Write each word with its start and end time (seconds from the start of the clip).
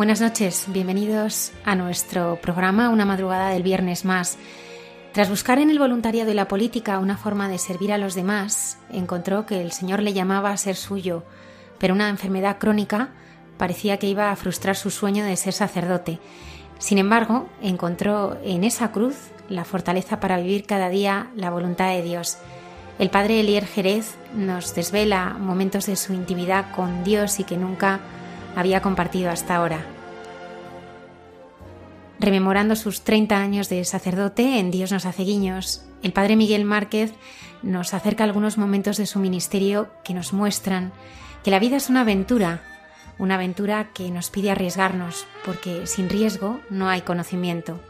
Buenas 0.00 0.22
noches, 0.22 0.64
bienvenidos 0.68 1.52
a 1.62 1.74
nuestro 1.74 2.36
programa 2.40 2.88
Una 2.88 3.04
madrugada 3.04 3.50
del 3.50 3.62
viernes 3.62 4.06
más. 4.06 4.38
Tras 5.12 5.28
buscar 5.28 5.58
en 5.58 5.68
el 5.68 5.78
voluntariado 5.78 6.30
y 6.30 6.34
la 6.34 6.48
política 6.48 6.98
una 7.00 7.18
forma 7.18 7.50
de 7.50 7.58
servir 7.58 7.92
a 7.92 7.98
los 7.98 8.14
demás, 8.14 8.78
encontró 8.90 9.44
que 9.44 9.60
el 9.60 9.72
Señor 9.72 10.00
le 10.00 10.14
llamaba 10.14 10.52
a 10.52 10.56
ser 10.56 10.76
suyo, 10.76 11.22
pero 11.78 11.92
una 11.92 12.08
enfermedad 12.08 12.56
crónica 12.56 13.10
parecía 13.58 13.98
que 13.98 14.06
iba 14.06 14.30
a 14.30 14.36
frustrar 14.36 14.74
su 14.74 14.88
sueño 14.88 15.22
de 15.22 15.36
ser 15.36 15.52
sacerdote. 15.52 16.18
Sin 16.78 16.96
embargo, 16.96 17.50
encontró 17.60 18.38
en 18.42 18.64
esa 18.64 18.92
cruz 18.92 19.16
la 19.50 19.66
fortaleza 19.66 20.18
para 20.18 20.38
vivir 20.38 20.64
cada 20.64 20.88
día 20.88 21.30
la 21.36 21.50
voluntad 21.50 21.90
de 21.90 22.00
Dios. 22.00 22.38
El 22.98 23.10
padre 23.10 23.40
Elier 23.40 23.66
Jerez 23.66 24.14
nos 24.34 24.74
desvela 24.74 25.36
momentos 25.38 25.84
de 25.84 25.96
su 25.96 26.14
intimidad 26.14 26.72
con 26.74 27.04
Dios 27.04 27.38
y 27.38 27.44
que 27.44 27.58
nunca 27.58 28.00
había 28.56 28.82
compartido 28.82 29.30
hasta 29.30 29.56
ahora. 29.56 29.84
Rememorando 32.18 32.76
sus 32.76 33.02
30 33.02 33.38
años 33.38 33.68
de 33.68 33.84
sacerdote 33.84 34.58
en 34.58 34.70
Dios 34.70 34.92
nos 34.92 35.06
hace 35.06 35.22
guiños, 35.24 35.84
el 36.02 36.12
padre 36.12 36.36
Miguel 36.36 36.64
Márquez 36.64 37.14
nos 37.62 37.94
acerca 37.94 38.24
algunos 38.24 38.58
momentos 38.58 38.96
de 38.96 39.06
su 39.06 39.18
ministerio 39.18 39.90
que 40.04 40.14
nos 40.14 40.32
muestran 40.32 40.92
que 41.42 41.50
la 41.50 41.58
vida 41.58 41.76
es 41.76 41.88
una 41.88 42.02
aventura, 42.02 42.62
una 43.18 43.36
aventura 43.36 43.90
que 43.94 44.10
nos 44.10 44.30
pide 44.30 44.50
arriesgarnos, 44.50 45.26
porque 45.44 45.86
sin 45.86 46.08
riesgo 46.08 46.60
no 46.68 46.88
hay 46.88 47.02
conocimiento. 47.02 47.80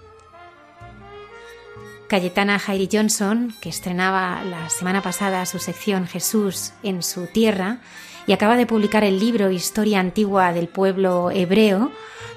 Cayetana 2.09 2.59
Jairi 2.59 2.89
Johnson, 2.91 3.55
que 3.61 3.69
estrenaba 3.69 4.43
la 4.43 4.69
semana 4.69 5.01
pasada 5.01 5.47
su 5.47 5.61
sección 5.61 6.09
Jesús 6.09 6.73
en 6.83 7.05
su 7.05 7.27
tierra, 7.27 7.79
y 8.27 8.33
acaba 8.33 8.57
de 8.57 8.67
publicar 8.67 9.05
el 9.05 9.19
libro 9.19 9.51
Historia 9.51 10.01
antigua 10.01 10.53
del 10.53 10.69
pueblo 10.69 11.31
hebreo, 11.31 11.91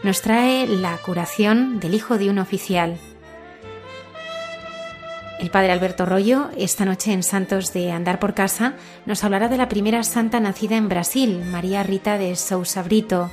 nos 0.03 0.21
trae 0.21 0.67
la 0.67 0.97
curación 0.97 1.79
del 1.79 1.93
hijo 1.93 2.17
de 2.17 2.29
un 2.29 2.39
oficial. 2.39 2.97
El 5.39 5.49
padre 5.49 5.71
Alberto 5.71 6.05
Rollo, 6.05 6.49
esta 6.57 6.85
noche 6.85 7.11
en 7.11 7.21
Santos 7.21 7.73
de 7.73 7.91
Andar 7.91 8.19
por 8.19 8.33
Casa, 8.33 8.75
nos 9.05 9.23
hablará 9.23 9.49
de 9.49 9.57
la 9.57 9.67
primera 9.67 10.03
santa 10.03 10.39
nacida 10.39 10.77
en 10.77 10.87
Brasil, 10.87 11.43
María 11.45 11.83
Rita 11.83 12.17
de 12.17 12.35
Sousa 12.35 12.81
Brito, 12.81 13.29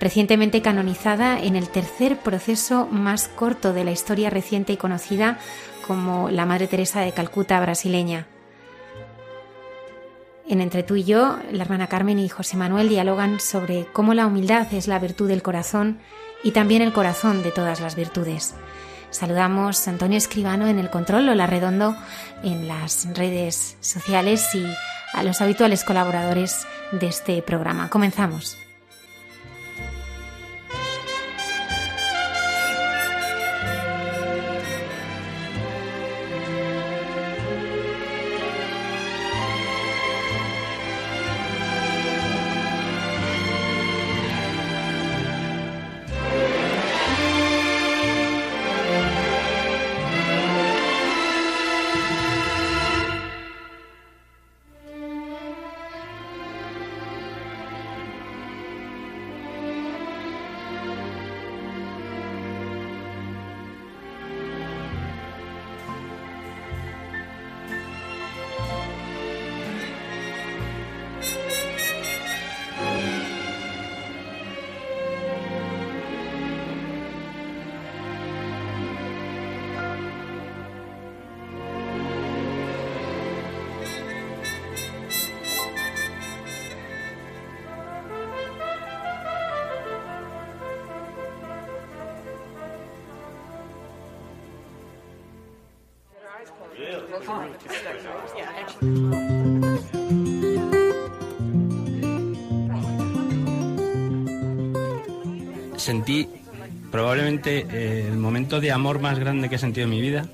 recientemente 0.00 0.62
canonizada 0.62 1.38
en 1.38 1.56
el 1.56 1.68
tercer 1.68 2.16
proceso 2.18 2.86
más 2.90 3.28
corto 3.28 3.72
de 3.72 3.84
la 3.84 3.92
historia 3.92 4.30
reciente 4.30 4.72
y 4.72 4.76
conocida 4.76 5.38
como 5.86 6.30
la 6.30 6.46
Madre 6.46 6.66
Teresa 6.66 7.00
de 7.00 7.12
Calcuta 7.12 7.60
brasileña. 7.60 8.26
En 10.46 10.60
Entre 10.60 10.82
tú 10.82 10.96
y 10.96 11.04
yo, 11.04 11.38
la 11.52 11.64
hermana 11.64 11.86
Carmen 11.86 12.18
y 12.18 12.28
José 12.28 12.58
Manuel 12.58 12.90
dialogan 12.90 13.40
sobre 13.40 13.86
cómo 13.92 14.12
la 14.12 14.26
humildad 14.26 14.72
es 14.74 14.88
la 14.88 14.98
virtud 14.98 15.28
del 15.28 15.42
corazón 15.42 15.98
y 16.42 16.50
también 16.50 16.82
el 16.82 16.92
corazón 16.92 17.42
de 17.42 17.50
todas 17.50 17.80
las 17.80 17.96
virtudes. 17.96 18.54
Saludamos 19.08 19.86
a 19.86 19.90
Antonio 19.90 20.18
Escribano 20.18 20.66
en 20.66 20.78
el 20.78 20.90
control, 20.90 21.26
Lola 21.26 21.46
Redondo 21.46 21.96
en 22.42 22.68
las 22.68 23.08
redes 23.14 23.78
sociales 23.80 24.54
y 24.54 24.66
a 25.14 25.22
los 25.22 25.40
habituales 25.40 25.82
colaboradores 25.82 26.66
de 26.92 27.06
este 27.06 27.40
programa. 27.40 27.88
Comenzamos. 27.88 28.63
Sentí 105.76 106.28
probablemente 106.90 107.66
eh, 107.70 108.08
el 108.08 108.16
momento 108.18 108.60
de 108.60 108.72
amor 108.72 109.00
más 109.00 109.18
grande 109.18 109.48
que 109.48 109.56
he 109.56 109.58
sentido 109.58 109.84
en 109.84 109.90
mi 109.90 110.00
vida 110.00 110.26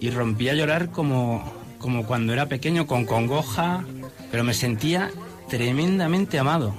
y 0.00 0.10
rompí 0.10 0.48
a 0.48 0.54
llorar 0.54 0.90
como, 0.90 1.52
como 1.78 2.06
cuando 2.06 2.32
era 2.32 2.46
pequeño, 2.46 2.86
con 2.86 3.04
congoja, 3.04 3.84
pero 4.30 4.44
me 4.44 4.54
sentía 4.54 5.10
tremendamente 5.48 6.38
amado, 6.38 6.74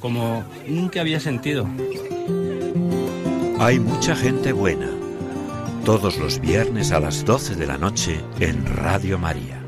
como 0.00 0.44
nunca 0.68 1.00
había 1.00 1.18
sentido. 1.18 1.66
Hay 3.58 3.80
mucha 3.80 4.14
gente 4.14 4.52
buena. 4.52 4.91
Todos 5.84 6.16
los 6.16 6.40
viernes 6.40 6.92
a 6.92 7.00
las 7.00 7.24
12 7.24 7.56
de 7.56 7.66
la 7.66 7.76
noche 7.76 8.20
en 8.38 8.64
Radio 8.66 9.18
María. 9.18 9.61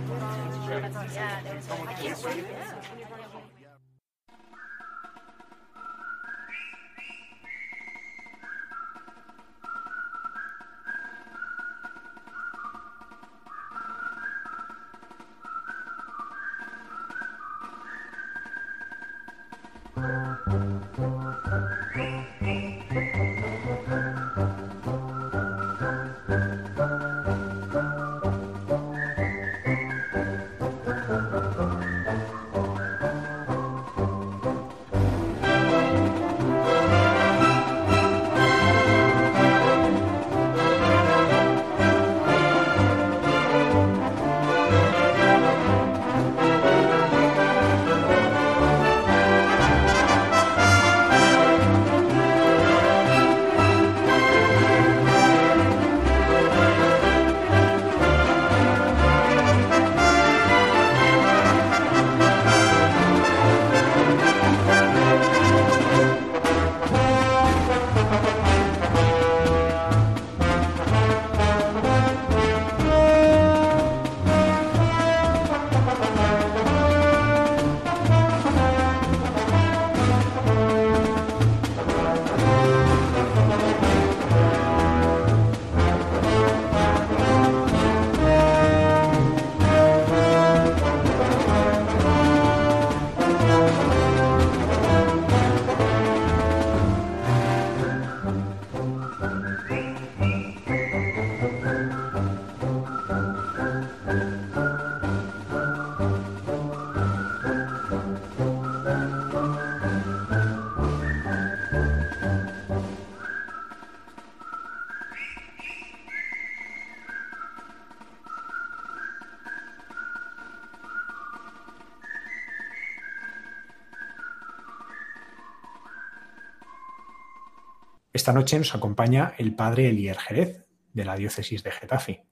Esta 128.24 128.32
noche 128.32 128.56
nos 128.56 128.74
acompaña 128.74 129.34
el 129.36 129.54
padre 129.54 129.90
Elier 129.90 130.16
Jerez, 130.16 130.64
de 130.94 131.04
la 131.04 131.14
diócesis 131.14 131.62
de 131.62 131.70
Getafe. 131.70 132.24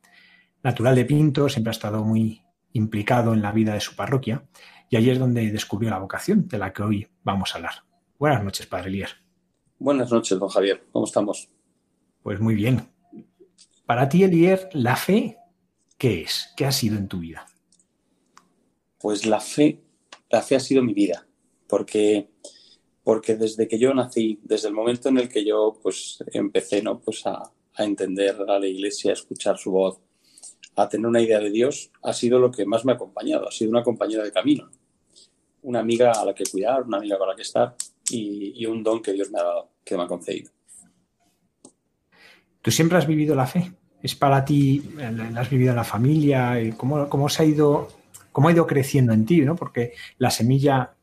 Natural 0.63 0.95
de 0.95 1.05
Pinto, 1.05 1.51
siempre 1.51 1.69
ha 1.69 1.73
estado 1.73 2.03
muy 2.03 2.41
implicado 2.73 3.35
en 3.35 3.43
la 3.43 3.53
vida 3.53 3.75
de 3.75 3.81
su 3.83 3.95
parroquia 3.95 4.49
y 4.89 4.97
allí 4.97 5.11
es 5.11 5.19
donde 5.19 5.51
descubrió 5.51 5.91
la 5.91 5.99
vocación 5.99 6.49
de 6.49 6.57
la 6.57 6.73
que 6.73 6.83
hoy 6.83 7.09
vamos 7.23 7.53
a 7.53 7.59
hablar. 7.59 7.75
Buenas 8.19 8.43
noches, 8.43 8.65
padre 8.65 8.89
Elier. 8.89 9.11
Buenas 9.79 10.11
noches, 10.11 10.39
don 10.39 10.49
Javier. 10.49 10.83
¿Cómo 10.93 11.05
estamos? 11.05 11.51
Pues 12.23 12.41
muy 12.41 12.55
bien. 12.55 12.89
Para 13.85 14.09
ti, 14.09 14.25
Elier, 14.25 14.71
la 14.73 14.97
fe, 14.97 15.37
¿qué 15.99 16.23
es? 16.23 16.55
¿Qué 16.57 16.65
ha 16.65 16.73
sido 16.73 16.97
en 16.97 17.07
tu 17.07 17.19
vida? 17.19 17.45
Pues 18.99 19.27
la 19.27 19.41
fe, 19.41 19.83
la 20.31 20.41
fe 20.41 20.57
ha 20.57 20.61
sido 20.61 20.83
mi 20.83 20.95
vida, 20.95 21.27
porque 21.69 22.31
porque 23.05 23.37
desde 23.37 23.67
que 23.67 23.79
yo 23.79 23.93
nací, 23.95 24.39
desde 24.43 24.69
el 24.69 24.75
momento 24.75 25.09
en 25.09 25.19
el 25.19 25.29
que 25.29 25.45
yo 25.45 25.79
pues 25.83 26.23
empecé 26.33 26.83
¿no? 26.83 27.01
pues 27.01 27.27
a, 27.27 27.51
entender 27.79 28.37
a 28.49 28.59
la 28.59 28.67
iglesia, 28.67 29.11
a 29.11 29.15
escuchar 29.15 29.57
su 29.59 29.73
voz, 29.73 29.99
a 30.77 30.89
tener 30.89 31.07
una 31.07 31.21
idea 31.21 31.41
de 31.41 31.51
Dios, 31.51 31.91
ha 32.03 32.13
sido 32.13 32.39
lo 32.39 32.51
que 32.51 32.67
más 32.67 32.85
me 32.85 32.93
ha 32.93 32.95
acompañado, 32.95 33.49
ha 33.49 33.51
sido 33.51 33.71
una 33.71 33.83
compañera 33.83 34.23
de 34.23 34.31
camino, 34.31 34.71
una 35.63 35.81
amiga 35.81 36.13
a 36.13 36.25
la 36.25 36.35
que 36.35 36.45
cuidar, 36.45 36.83
una 36.83 36.99
amiga 36.99 37.19
con 37.19 37.29
la 37.29 37.35
que 37.35 37.43
estar 37.43 37.75
y, 38.11 38.65
un 38.67 38.83
don 38.83 39.01
que 39.01 39.13
Dios 39.13 39.31
me 39.31 39.41
ha 39.41 39.45
dado, 39.45 39.71
que 39.85 39.97
me 39.97 40.03
ha 40.03 40.07
concedido. 40.07 40.51
¿Tú 42.61 42.71
siempre 42.71 42.99
has 42.99 43.07
vivido 43.07 43.35
la 43.35 43.47
fe? 43.47 43.73
¿Es 44.03 44.15
para 44.15 44.45
ti, 44.45 44.83
la 44.97 45.41
has 45.41 45.51
vivido 45.51 45.71
en 45.71 45.77
la 45.77 45.85
familia? 45.85 46.57
¿Cómo, 46.77 47.09
cómo 47.09 47.29
se 47.29 47.43
ha 47.43 47.47
ido, 47.47 47.89
cómo 48.33 48.49
ha 48.49 48.53
ido 48.53 48.67
creciendo 48.67 49.13
en 49.13 49.25
ti? 49.25 49.41
¿no? 49.41 49.57
Porque 49.57 49.95
la 50.19 50.31
semilla 50.31 50.95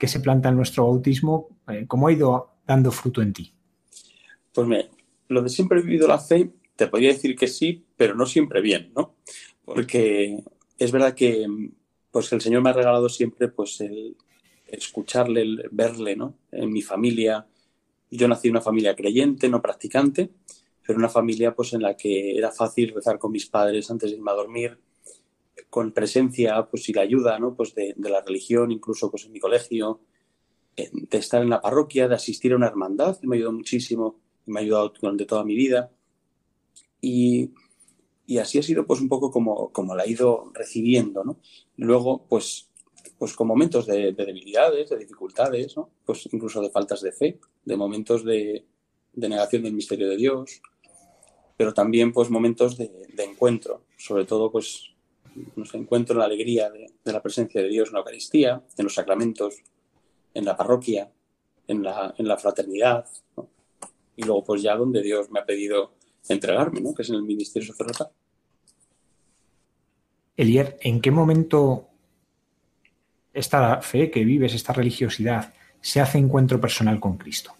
que 0.00 0.08
se 0.08 0.20
planta 0.20 0.48
en 0.48 0.56
nuestro 0.56 0.84
bautismo, 0.84 1.50
eh, 1.68 1.84
¿cómo 1.86 2.08
ha 2.08 2.12
ido 2.12 2.54
dando 2.66 2.90
fruto 2.90 3.20
en 3.20 3.34
ti? 3.34 3.52
Pues 4.52 4.66
me, 4.66 4.88
lo 5.28 5.42
de 5.42 5.50
siempre 5.50 5.78
he 5.78 5.82
vivido 5.82 6.08
la 6.08 6.18
fe, 6.18 6.50
te 6.74 6.86
podría 6.86 7.10
decir 7.10 7.36
que 7.36 7.46
sí, 7.46 7.84
pero 7.96 8.14
no 8.14 8.24
siempre 8.24 8.62
bien, 8.62 8.92
¿no? 8.96 9.16
Porque 9.62 10.42
es 10.78 10.90
verdad 10.90 11.14
que 11.14 11.46
pues 12.10 12.32
el 12.32 12.40
Señor 12.40 12.62
me 12.62 12.70
ha 12.70 12.72
regalado 12.72 13.10
siempre 13.10 13.48
pues 13.48 13.82
el 13.82 14.16
escucharle, 14.66 15.42
el 15.42 15.68
verle, 15.70 16.16
¿no? 16.16 16.38
En 16.50 16.72
mi 16.72 16.80
familia, 16.80 17.46
yo 18.10 18.26
nací 18.26 18.48
en 18.48 18.54
una 18.54 18.62
familia 18.62 18.96
creyente, 18.96 19.50
no 19.50 19.60
practicante, 19.60 20.30
pero 20.86 20.98
una 20.98 21.10
familia 21.10 21.54
pues 21.54 21.74
en 21.74 21.82
la 21.82 21.94
que 21.94 22.38
era 22.38 22.50
fácil 22.50 22.94
rezar 22.94 23.18
con 23.18 23.32
mis 23.32 23.46
padres 23.46 23.90
antes 23.90 24.10
de 24.10 24.16
irme 24.16 24.30
a 24.30 24.34
dormir, 24.34 24.78
con 25.70 25.92
presencia 25.92 26.66
pues, 26.68 26.88
y 26.88 26.92
la 26.92 27.02
ayuda 27.02 27.38
¿no? 27.38 27.54
pues 27.54 27.74
de, 27.74 27.94
la 27.96 28.20
religión, 28.20 28.72
incluso 28.72 29.10
pues, 29.10 29.24
en 29.24 29.32
mi 29.32 29.40
colegio, 29.40 30.00
de 30.76 31.18
estar 31.18 31.42
en 31.42 31.50
la 31.50 31.60
parroquia, 31.60 32.08
de 32.08 32.14
asistir 32.14 32.52
a 32.52 32.56
una 32.56 32.66
hermandad, 32.66 33.18
que 33.18 33.26
me 33.26 33.36
ayudó 33.36 33.52
muchísimo 33.52 34.20
me 34.46 34.60
ha 34.60 34.62
ayudado 34.62 34.92
durante 35.00 35.24
toda 35.26 35.44
mi 35.44 35.54
vida. 35.54 35.90
Y, 37.00 37.50
y, 38.26 38.38
así 38.38 38.58
ha 38.58 38.62
sido 38.62 38.86
pues 38.86 39.00
un 39.00 39.08
poco 39.08 39.30
como, 39.30 39.72
como 39.72 39.94
la 39.94 40.04
he 40.04 40.10
ido 40.10 40.50
recibiendo. 40.52 41.24
¿no? 41.24 41.38
Luego, 41.76 42.26
pues, 42.28 42.68
pues 43.18 43.34
con 43.34 43.46
momentos 43.46 43.86
de, 43.86 44.12
debilidades, 44.12 44.90
de 44.90 44.98
dificultades, 44.98 45.76
¿no? 45.76 45.90
pues 46.04 46.28
incluso 46.32 46.60
de 46.60 46.70
faltas 46.70 47.00
de 47.00 47.12
fe, 47.12 47.40
de 47.64 47.76
momentos 47.76 48.24
de, 48.24 48.66
de 49.12 49.28
negación 49.28 49.62
del 49.62 49.74
misterio 49.74 50.08
de 50.08 50.16
Dios, 50.16 50.60
pero 51.56 51.72
también 51.72 52.12
pues 52.12 52.30
momentos 52.30 52.76
de, 52.76 52.90
de 53.12 53.24
encuentro, 53.24 53.84
sobre 53.96 54.24
todo 54.24 54.50
pues 54.50 54.94
nos 55.56 55.74
encuentro 55.74 56.16
la 56.18 56.24
alegría 56.24 56.70
de, 56.70 56.90
la 57.04 57.22
presencia 57.22 57.62
de 57.62 57.68
Dios 57.68 57.88
en 57.88 57.94
la 57.94 57.98
Eucaristía, 58.00 58.62
en 58.76 58.84
los 58.84 58.94
sacramentos, 58.94 59.62
en 60.34 60.44
la 60.44 60.56
parroquia, 60.56 61.10
en 61.66 61.82
la, 61.82 62.14
en 62.16 62.28
la 62.28 62.36
fraternidad, 62.36 63.06
y 64.16 64.22
luego 64.24 64.44
pues 64.44 64.62
ya 64.62 64.76
donde 64.76 65.02
Dios 65.02 65.30
me 65.30 65.40
ha 65.40 65.46
pedido 65.46 65.94
entregarme, 66.28 66.80
¿no? 66.80 66.94
que 66.94 67.02
es 67.02 67.08
en 67.10 67.16
el 67.16 67.22
ministerio 67.22 67.68
sacerdotal. 67.68 68.08
Elier, 70.36 70.78
¿en 70.80 71.00
qué 71.00 71.10
momento 71.10 71.88
esta 73.32 73.80
fe 73.82 74.10
que 74.10 74.24
vives, 74.24 74.54
esta 74.54 74.72
religiosidad, 74.72 75.52
se 75.80 76.00
hace 76.00 76.18
encuentro 76.18 76.60
personal 76.60 76.98
con 77.00 77.16
Cristo? 77.16 77.52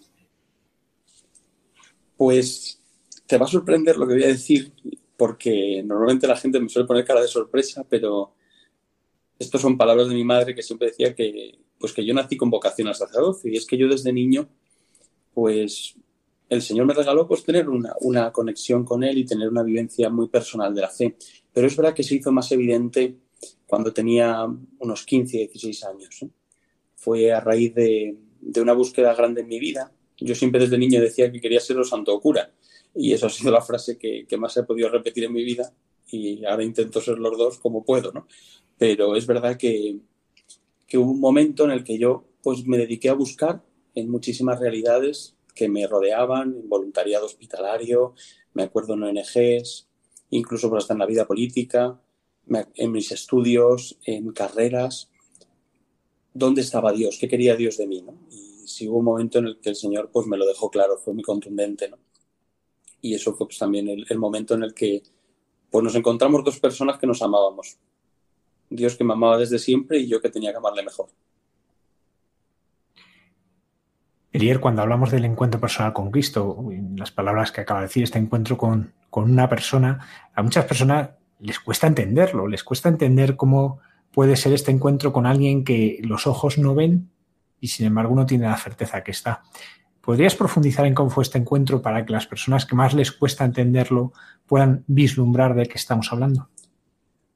Pues 2.17 2.81
te 3.27 3.39
va 3.39 3.47
a 3.47 3.49
sorprender 3.49 3.97
lo 3.97 4.07
que 4.07 4.15
voy 4.15 4.25
a 4.25 4.29
decir 4.29 4.73
porque 5.21 5.83
normalmente 5.85 6.27
la 6.27 6.35
gente 6.35 6.59
me 6.59 6.71
suele 6.71 6.89
poner 6.89 7.05
cara 7.05 7.21
de 7.21 7.29
sorpresa, 7.29 7.85
pero 7.87 8.33
estas 9.39 9.61
son 9.61 9.77
palabras 9.77 10.09
de 10.09 10.15
mi 10.15 10.25
madre 10.25 10.55
que 10.55 10.63
siempre 10.63 10.89
decía 10.89 11.15
que, 11.15 11.59
pues 11.79 11.93
que 11.93 12.07
yo 12.07 12.15
nací 12.15 12.39
con 12.39 12.49
vocación 12.49 12.89
al 12.89 12.95
sacerdocio 12.95 13.53
y 13.53 13.57
es 13.59 13.67
que 13.67 13.77
yo 13.77 13.87
desde 13.87 14.15
niño, 14.15 14.49
pues 15.35 15.95
el 16.49 16.63
Señor 16.63 16.87
me 16.87 16.95
regaló 16.95 17.29
pues 17.29 17.45
tener 17.45 17.69
una, 17.69 17.93
una 18.01 18.33
conexión 18.33 18.83
con 18.87 19.05
Él 19.05 19.19
y 19.19 19.27
tener 19.27 19.51
una 19.51 19.63
vivencia 19.63 20.09
muy 20.09 20.29
personal 20.29 20.75
de 20.75 20.81
la 20.81 20.89
fe. 20.89 21.19
Pero 21.53 21.67
es 21.67 21.77
verdad 21.77 21.93
que 21.93 22.03
se 22.03 22.15
hizo 22.15 22.33
más 22.33 22.51
evidente 22.53 23.19
cuando 23.67 23.93
tenía 23.93 24.47
unos 24.79 25.05
15, 25.05 25.37
16 25.37 25.85
años. 25.85 26.25
Fue 26.97 27.31
a 27.31 27.41
raíz 27.41 27.75
de, 27.75 28.17
de, 28.41 28.61
una 28.63 28.73
búsqueda 28.73 29.13
grande 29.15 29.43
en 29.43 29.49
mi 29.49 29.61
vida. 29.61 29.93
Yo 30.17 30.35
siempre 30.35 30.63
desde 30.63 30.79
niño 30.79 30.99
decía 30.99 31.31
que 31.31 31.43
quería 31.43 31.61
ser 31.61 31.77
el 31.77 31.85
santo 31.85 32.19
cura 32.21 32.51
y 32.95 33.13
eso 33.13 33.27
ha 33.27 33.31
sido 33.31 33.53
la 33.53 33.61
frase 33.61 33.99
que, 33.99 34.27
más 34.37 34.57
he 34.57 34.65
podido 34.65 34.89
repetir 34.89 35.25
en 35.25 35.33
mi 35.33 35.45
vida 35.45 35.73
y 36.11 36.45
ahora 36.45 36.65
intento 36.65 37.01
ser 37.01 37.19
los 37.19 37.39
dos 37.39 37.59
como 37.59 37.85
puedo, 37.85 38.13
¿no? 38.13 38.27
Pero 38.79 39.15
es 39.15 39.27
verdad 39.27 39.57
que, 39.57 40.01
hubo 40.95 41.11
un 41.11 41.21
momento 41.21 41.65
en 41.65 41.71
el 41.71 41.85
que 41.85 41.99
yo 41.99 42.25
pues 42.43 42.67
me 42.67 42.79
dediqué 42.79 43.11
a 43.11 43.15
buscar 43.15 43.63
en 43.95 44.11
muchísimas 44.11 44.59
realidades 44.59 45.37
que 45.55 45.69
me 45.69 45.87
rodeaban, 45.87 46.57
en 46.57 46.69
voluntariado 46.69 47.27
hospitalario, 47.27 48.15
me 48.55 48.65
acuerdo 48.65 48.95
en 48.95 49.05
ONGs, 49.05 49.89
incluso 50.31 50.69
por 50.69 50.79
hasta 50.79 50.95
en 50.95 51.01
la 51.01 51.07
vida 51.07 51.27
política, 51.27 52.01
en 52.75 52.93
mis 52.93 53.13
estudios, 53.13 53.99
en 54.05 54.33
carreras, 54.33 55.11
¿dónde 56.35 56.63
estaba 56.63 56.93
Dios? 56.93 57.19
¿Qué 57.21 57.29
quería 57.29 57.55
Dios 57.57 57.77
de 57.77 57.87
mí? 57.87 58.03
¿no? 58.03 58.15
Y 58.31 58.67
si 58.67 58.89
hubo 58.89 58.99
un 58.99 59.05
momento 59.05 59.39
en 59.39 59.47
el 59.47 59.61
que 59.61 59.71
el 59.71 59.77
Señor 59.77 60.11
pues 60.13 60.27
me 60.27 60.37
lo 60.37 60.47
dejó 60.47 60.71
claro, 60.71 60.97
fue 60.99 61.15
muy 61.15 61.23
contundente, 61.23 61.89
¿no? 61.89 61.99
Y 63.01 63.15
eso 63.15 63.35
fue 63.35 63.47
pues, 63.47 63.59
también 63.59 63.89
el, 63.89 64.19
momento 64.19 64.55
en 64.55 64.63
el 64.63 64.75
que 64.75 65.03
pues, 65.71 65.85
nos 65.85 65.95
encontramos 65.95 66.45
dos 66.45 66.59
personas 66.59 66.99
que 66.99 67.07
nos 67.07 67.23
amábamos. 67.23 67.79
Dios 68.69 68.97
que 68.97 69.05
me 69.05 69.15
amaba 69.15 69.37
desde 69.37 69.59
siempre 69.59 69.99
y 69.99 70.09
yo 70.09 70.21
que 70.21 70.31
tenía 70.31 70.53
que 70.53 70.59
amarle 70.59 70.83
mejor. 70.83 71.09
Elier, 74.33 74.61
cuando 74.61 74.83
hablamos 74.83 75.11
del 75.11 75.25
encuentro 75.25 75.61
personal 75.61 75.93
con 75.93 76.11
Cristo, 76.13 76.65
las 76.95 77.11
palabras 77.11 77.51
que 77.51 77.63
acaba 77.63 77.81
de 77.81 77.87
decir, 77.87 78.05
este 78.05 78.19
encuentro 78.19 78.57
con, 78.57 78.93
con 79.11 79.29
una 79.29 79.49
persona, 79.49 80.31
a 80.35 80.43
muchas 80.43 80.67
personas 80.67 81.11
les 81.41 81.59
cuesta 81.59 81.89
entenderlo, 81.89 82.47
les 82.47 82.63
cuesta 82.63 82.89
entender 82.89 83.37
cómo 83.37 83.81
puede 84.13 84.37
ser 84.37 84.53
este 84.53 84.71
encuentro 84.71 85.13
con 85.13 85.27
alguien 85.27 85.65
que 85.65 85.99
los 86.03 86.27
ojos 86.27 86.59
no 86.59 86.75
ven 86.75 87.11
y 87.61 87.69
sin 87.69 87.87
embargo 87.87 88.13
uno 88.13 88.27
tiene 88.27 88.47
la 88.47 88.57
certeza 88.57 89.03
que 89.03 89.11
está. 89.11 89.43
¿Podrías 90.01 90.35
profundizar 90.35 90.87
en 90.87 90.95
cómo 90.95 91.11
fue 91.11 91.25
este 91.25 91.39
encuentro 91.39 91.83
para 91.83 92.05
que 92.05 92.13
las 92.13 92.27
personas 92.27 92.65
que 92.65 92.75
más 92.75 92.95
les 92.95 93.13
cuesta 93.13 93.45
entenderlo 93.45 94.13
puedan 94.47 94.85
vislumbrar 94.87 95.55
de 95.55 95.67
qué 95.67 95.75
estamos 95.75 96.13
hablando? 96.13 96.49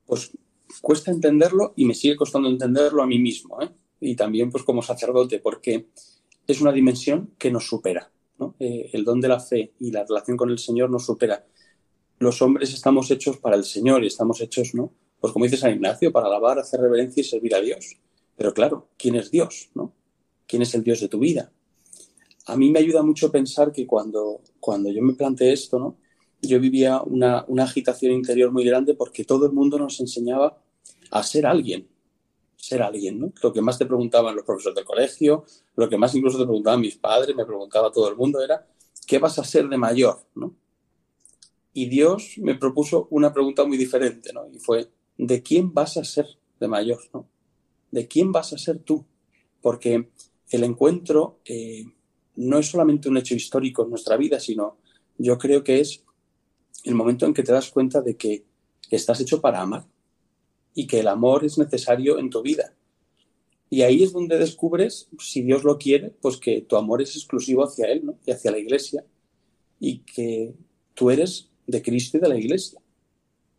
Pues 0.06 0.32
cuesta 0.80 1.10
entenderlo 1.10 1.74
y 1.76 1.84
me 1.84 1.94
sigue 1.94 2.16
costando 2.16 2.48
entenderlo 2.48 3.02
a 3.02 3.06
mí 3.06 3.18
mismo, 3.18 3.60
¿eh? 3.62 3.70
y 4.00 4.16
también 4.16 4.50
pues 4.50 4.64
como 4.64 4.82
sacerdote, 4.82 5.38
porque 5.38 5.88
es 6.46 6.60
una 6.60 6.72
dimensión 6.72 7.30
que 7.38 7.50
nos 7.50 7.66
supera. 7.66 8.10
Eh, 8.58 8.90
el 8.92 9.04
don 9.04 9.20
de 9.20 9.28
la 9.28 9.40
fe 9.40 9.72
y 9.78 9.90
la 9.90 10.04
relación 10.04 10.36
con 10.36 10.50
el 10.50 10.58
Señor 10.58 10.90
nos 10.90 11.06
supera. 11.06 11.46
Los 12.18 12.42
hombres 12.42 12.72
estamos 12.74 13.10
hechos 13.10 13.38
para 13.38 13.56
el 13.56 13.64
Señor 13.64 14.02
y 14.04 14.08
estamos 14.08 14.40
hechos, 14.40 14.74
¿no? 14.74 14.92
Pues 15.20 15.32
como 15.32 15.44
dice 15.44 15.56
San 15.56 15.72
Ignacio, 15.72 16.12
para 16.12 16.26
alabar, 16.26 16.58
hacer 16.58 16.80
reverencia 16.80 17.20
y 17.20 17.24
servir 17.24 17.54
a 17.54 17.60
Dios. 17.60 17.96
Pero 18.36 18.52
claro, 18.52 18.88
¿quién 18.98 19.14
es 19.14 19.30
Dios? 19.30 19.70
¿no? 19.74 19.92
¿Quién 20.46 20.62
es 20.62 20.74
el 20.74 20.82
Dios 20.82 21.00
de 21.00 21.08
tu 21.08 21.18
vida? 21.18 21.52
A 22.46 22.56
mí 22.56 22.70
me 22.70 22.80
ayuda 22.80 23.02
mucho 23.02 23.30
pensar 23.30 23.72
que 23.72 23.86
cuando, 23.86 24.40
cuando 24.60 24.90
yo 24.90 25.02
me 25.02 25.14
planteé 25.14 25.52
esto, 25.52 25.78
¿no? 25.78 25.96
yo 26.46 26.60
vivía 26.60 27.02
una, 27.02 27.46
agitación 27.62 28.12
interior 28.12 28.50
muy 28.52 28.64
grande 28.64 28.94
porque 28.94 29.24
todo 29.24 29.46
el 29.46 29.52
mundo 29.52 29.78
nos 29.78 30.00
enseñaba 30.00 30.58
a 31.10 31.22
ser 31.22 31.46
alguien, 31.46 31.88
ser 32.56 32.82
alguien, 32.82 33.20
¿no? 33.20 33.32
Lo 33.42 33.52
que 33.52 33.60
más 33.60 33.78
te 33.78 33.86
preguntaban 33.86 34.34
los 34.34 34.44
profesores 34.44 34.76
del 34.76 34.84
colegio, 34.84 35.44
lo 35.76 35.88
que 35.88 35.96
más 35.96 36.14
incluso 36.14 36.38
te 36.38 36.44
preguntaban 36.44 36.80
mis 36.80 36.96
padres, 36.96 37.34
me 37.34 37.44
preguntaba 37.44 37.92
todo 37.92 38.08
el 38.08 38.16
mundo 38.16 38.42
era, 38.42 38.66
¿qué 39.06 39.18
vas 39.18 39.38
a 39.38 39.44
ser 39.44 39.68
de 39.68 39.76
mayor, 39.76 40.26
¿no? 40.34 40.54
Y 41.72 41.86
Dios 41.86 42.34
me 42.38 42.54
propuso 42.54 43.08
una 43.10 43.32
pregunta 43.32 43.64
muy 43.64 43.76
diferente, 43.76 44.32
¿no? 44.32 44.48
Y 44.52 44.58
fue, 44.58 44.90
¿de 45.16 45.42
quién 45.42 45.74
vas 45.74 45.96
a 45.96 46.04
ser 46.04 46.26
de 46.60 46.68
mayor, 46.68 47.00
¿no? 47.12 47.28
¿De 47.90 48.06
quién 48.06 48.32
vas 48.32 48.52
a 48.52 48.58
ser 48.58 48.78
tú? 48.78 49.04
Porque 49.60 50.10
el 50.50 50.64
encuentro 50.64 51.40
eh, 51.44 51.84
no 52.36 52.58
es 52.58 52.70
solamente 52.70 53.08
un 53.08 53.16
hecho 53.16 53.34
histórico 53.34 53.84
en 53.84 53.90
nuestra 53.90 54.16
vida, 54.16 54.40
sino 54.40 54.78
yo 55.18 55.38
creo 55.38 55.62
que 55.62 55.80
es 55.80 56.04
el 56.84 56.94
momento 56.94 57.26
en 57.26 57.34
que 57.34 57.42
te 57.42 57.52
das 57.52 57.70
cuenta 57.70 58.00
de 58.02 58.16
que 58.16 58.44
estás 58.90 59.20
hecho 59.20 59.40
para 59.40 59.60
amar 59.60 59.86
y 60.74 60.86
que 60.86 61.00
el 61.00 61.08
amor 61.08 61.44
es 61.44 61.56
necesario 61.58 62.18
en 62.18 62.30
tu 62.30 62.42
vida. 62.42 62.74
Y 63.70 63.82
ahí 63.82 64.02
es 64.02 64.12
donde 64.12 64.38
descubres, 64.38 65.08
si 65.18 65.42
Dios 65.42 65.64
lo 65.64 65.78
quiere, 65.78 66.10
pues 66.20 66.36
que 66.36 66.60
tu 66.60 66.76
amor 66.76 67.02
es 67.02 67.16
exclusivo 67.16 67.64
hacia 67.64 67.86
Él 67.86 68.04
¿no? 68.04 68.18
y 68.26 68.30
hacia 68.30 68.50
la 68.50 68.58
Iglesia 68.58 69.04
y 69.80 69.98
que 69.98 70.54
tú 70.94 71.10
eres 71.10 71.50
de 71.66 71.82
Cristo 71.82 72.18
y 72.18 72.20
de 72.20 72.28
la 72.28 72.38
Iglesia. 72.38 72.80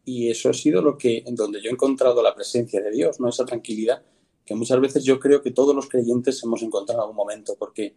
Y 0.05 0.29
eso 0.29 0.50
ha 0.50 0.53
sido 0.53 0.82
lo 0.82 0.98
que, 0.98 1.24
en 1.25 1.36
donde 1.36 1.62
yo 1.62 1.70
he 1.70 1.74
encontrado 1.74 2.22
la 2.22 2.36
presencia 2.36 2.79
de 2.82 2.91
Dios, 2.91 3.20
¿no? 3.20 3.27
Esa 3.27 3.44
tranquilidad 3.44 4.03
que 4.46 4.53
muchas 4.53 4.79
veces 4.79 5.03
yo 5.03 5.20
creo 5.20 5.41
que 5.41 5.51
todos 5.51 5.75
los 5.75 5.89
creyentes 5.89 6.41
hemos 6.44 6.62
encontrado 6.62 7.00
en 7.00 7.03
algún 7.03 7.15
momento, 7.15 7.55
porque 7.58 7.96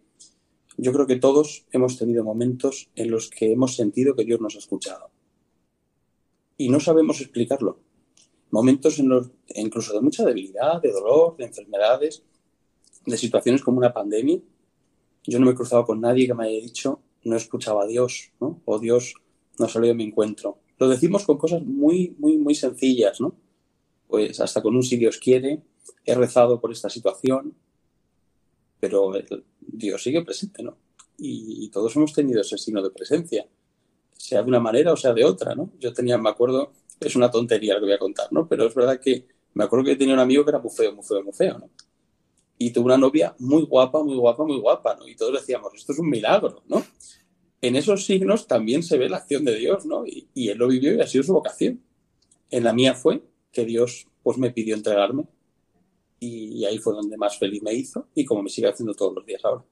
yo 0.81 0.93
creo 0.93 1.07
que 1.07 1.17
todos 1.17 1.65
hemos 1.71 1.97
tenido 1.97 2.23
momentos 2.23 2.89
en 2.95 3.11
los 3.11 3.29
que 3.29 3.51
hemos 3.51 3.75
sentido 3.75 4.15
que 4.15 4.23
Dios 4.23 4.39
nos 4.39 4.55
ha 4.55 4.59
escuchado. 4.59 5.11
Y 6.57 6.69
no 6.69 6.79
sabemos 6.79 7.19
explicarlo. 7.19 7.79
Momentos 8.51 8.97
en 8.99 9.09
los, 9.09 9.29
incluso 9.55 9.93
de 9.93 10.01
mucha 10.01 10.23
debilidad, 10.23 10.81
de 10.81 10.91
dolor, 10.91 11.35
de 11.37 11.45
enfermedades, 11.45 12.23
de 13.05 13.17
situaciones 13.17 13.61
como 13.61 13.77
una 13.77 13.93
pandemia. 13.93 14.39
Yo 15.25 15.39
no 15.39 15.45
me 15.45 15.51
he 15.51 15.55
cruzado 15.55 15.85
con 15.85 15.99
nadie 15.99 16.27
que 16.27 16.33
me 16.33 16.45
haya 16.45 16.61
dicho, 16.61 17.01
no 17.23 17.35
escuchaba 17.35 17.83
a 17.83 17.87
Dios, 17.87 18.31
¿no? 18.39 18.61
O 18.65 18.79
Dios 18.79 19.15
no 19.57 19.65
ha 19.65 19.69
salido 19.69 19.89
de 19.89 19.97
mi 19.97 20.05
encuentro. 20.05 20.59
Lo 20.77 20.87
decimos 20.87 21.25
con 21.25 21.37
cosas 21.37 21.61
muy, 21.61 22.15
muy, 22.19 22.37
muy 22.37 22.55
sencillas, 22.55 23.19
¿no? 23.19 23.35
Pues 24.07 24.39
hasta 24.39 24.61
con 24.61 24.75
un 24.75 24.83
si 24.83 24.95
Dios 24.95 25.17
quiere, 25.17 25.61
he 26.05 26.15
rezado 26.15 26.61
por 26.61 26.71
esta 26.71 26.89
situación, 26.89 27.53
pero 28.79 29.11
Dios 29.59 30.01
sigue 30.01 30.23
presente, 30.23 30.63
¿no? 30.63 30.77
Y, 31.17 31.69
todos 31.69 31.95
hemos 31.95 32.13
tenido 32.13 32.41
ese 32.41 32.57
signo 32.57 32.81
de 32.81 32.91
presencia, 32.91 33.45
sea 34.15 34.41
de 34.41 34.47
una 34.47 34.59
manera 34.59 34.93
o 34.93 34.97
sea 34.97 35.13
de 35.13 35.25
otra, 35.25 35.53
¿no? 35.53 35.71
Yo 35.79 35.93
tenía, 35.93 36.17
me 36.17 36.29
acuerdo, 36.29 36.71
es 36.99 37.15
una 37.15 37.29
tontería 37.29 37.73
lo 37.73 37.81
que 37.81 37.85
voy 37.87 37.95
a 37.95 37.99
contar, 37.99 38.27
¿no? 38.31 38.47
Pero 38.47 38.65
es 38.65 38.73
verdad 38.73 38.99
que 38.99 39.27
me 39.53 39.65
acuerdo 39.65 39.85
que 39.85 39.95
tenía 39.95 40.13
un 40.13 40.19
amigo 40.19 40.45
que 40.45 40.51
era 40.51 40.59
muy 40.59 40.71
feo, 40.71 40.93
muy 40.93 41.03
feo, 41.03 41.23
muy 41.23 41.33
feo, 41.33 41.59
¿no? 41.59 41.69
Y 42.57 42.71
tuvo 42.71 42.85
una 42.85 42.97
novia 42.97 43.35
muy 43.39 43.63
guapa, 43.63 44.03
muy 44.03 44.15
guapa, 44.15 44.43
muy 44.45 44.59
guapa, 44.59 44.95
¿no? 44.95 45.07
Y 45.07 45.15
todos 45.15 45.33
decíamos, 45.33 45.73
esto 45.75 45.93
es 45.93 45.99
un 45.99 46.09
milagro, 46.09 46.63
¿no? 46.67 46.83
En 47.61 47.75
esos 47.75 48.05
signos 48.05 48.47
también 48.47 48.83
se 48.83 48.97
ve 48.97 49.09
la 49.09 49.17
acción 49.17 49.43
de 49.43 49.55
Dios, 49.55 49.85
¿no? 49.85 50.05
Y, 50.05 50.29
y 50.33 50.49
él 50.49 50.57
lo 50.57 50.67
vivió 50.67 50.93
y 50.93 51.01
ha 51.01 51.07
sido 51.07 51.23
su 51.23 51.33
vocación. 51.33 51.81
En 52.49 52.63
la 52.63 52.73
mía 52.73 52.95
fue 52.95 53.21
que 53.51 53.65
Dios, 53.65 54.07
pues, 54.23 54.37
me 54.37 54.51
pidió 54.51 54.75
entregarme 54.75 55.25
y 56.19 56.65
ahí 56.65 56.77
fue 56.77 56.93
donde 56.93 57.17
más 57.17 57.37
feliz 57.37 57.61
me 57.63 57.73
hizo 57.73 58.09
y 58.13 58.25
como 58.25 58.43
me 58.43 58.49
sigue 58.49 58.67
haciendo 58.67 58.93
todos 58.93 59.15
los 59.15 59.25
días 59.25 59.43
ahora. 59.45 59.63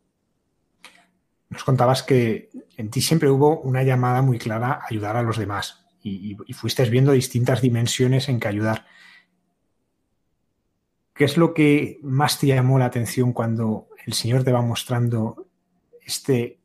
Nos 1.50 1.64
contabas 1.64 2.04
que 2.04 2.50
en 2.76 2.90
ti 2.90 3.02
siempre 3.02 3.30
hubo 3.30 3.62
una 3.62 3.84
llamada 3.84 4.22
muy 4.22 4.38
clara 4.38 4.74
a 4.74 4.86
ayudar 4.90 5.16
a 5.16 5.24
los 5.24 5.38
demás 5.38 5.86
y, 6.04 6.36
fuiste 6.54 6.84
viendo 6.90 7.12
distintas 7.12 7.62
dimensiones 7.62 8.30
en 8.30 8.40
que 8.40 8.48
ayudar. 8.48 8.86
¿Qué 11.14 11.26
es 11.26 11.38
lo 11.38 11.54
que 11.54 12.00
más 12.04 12.40
te 12.40 12.48
llamó 12.48 12.78
la 12.78 12.86
atención 12.86 13.34
cuando 13.34 13.90
el 14.06 14.14
Señor 14.14 14.44
te 14.44 14.52
va 14.52 14.62
mostrando 14.62 15.48
este, 16.02 16.60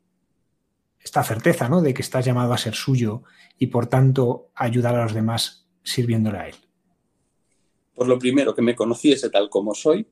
esta 0.99 1.23
certeza 1.23 1.67
¿no? 1.67 1.81
de 1.81 1.93
que 1.93 2.01
estás 2.01 2.23
llamado 2.23 2.53
a 2.53 2.57
ser 2.57 2.75
suyo 2.75 3.23
y 3.57 3.67
por 3.67 3.87
tanto 3.87 4.51
ayudar 4.55 4.95
a 4.95 5.03
los 5.03 5.13
demás 5.13 5.67
sirviéndole 5.83 6.37
a 6.37 6.47
Él? 6.49 6.55
Por 7.95 8.07
lo 8.07 8.17
primero, 8.17 8.55
que 8.55 8.61
me 8.61 8.75
conociese 8.75 9.29
tal 9.29 9.49
como 9.49 9.73
soy 9.73 10.05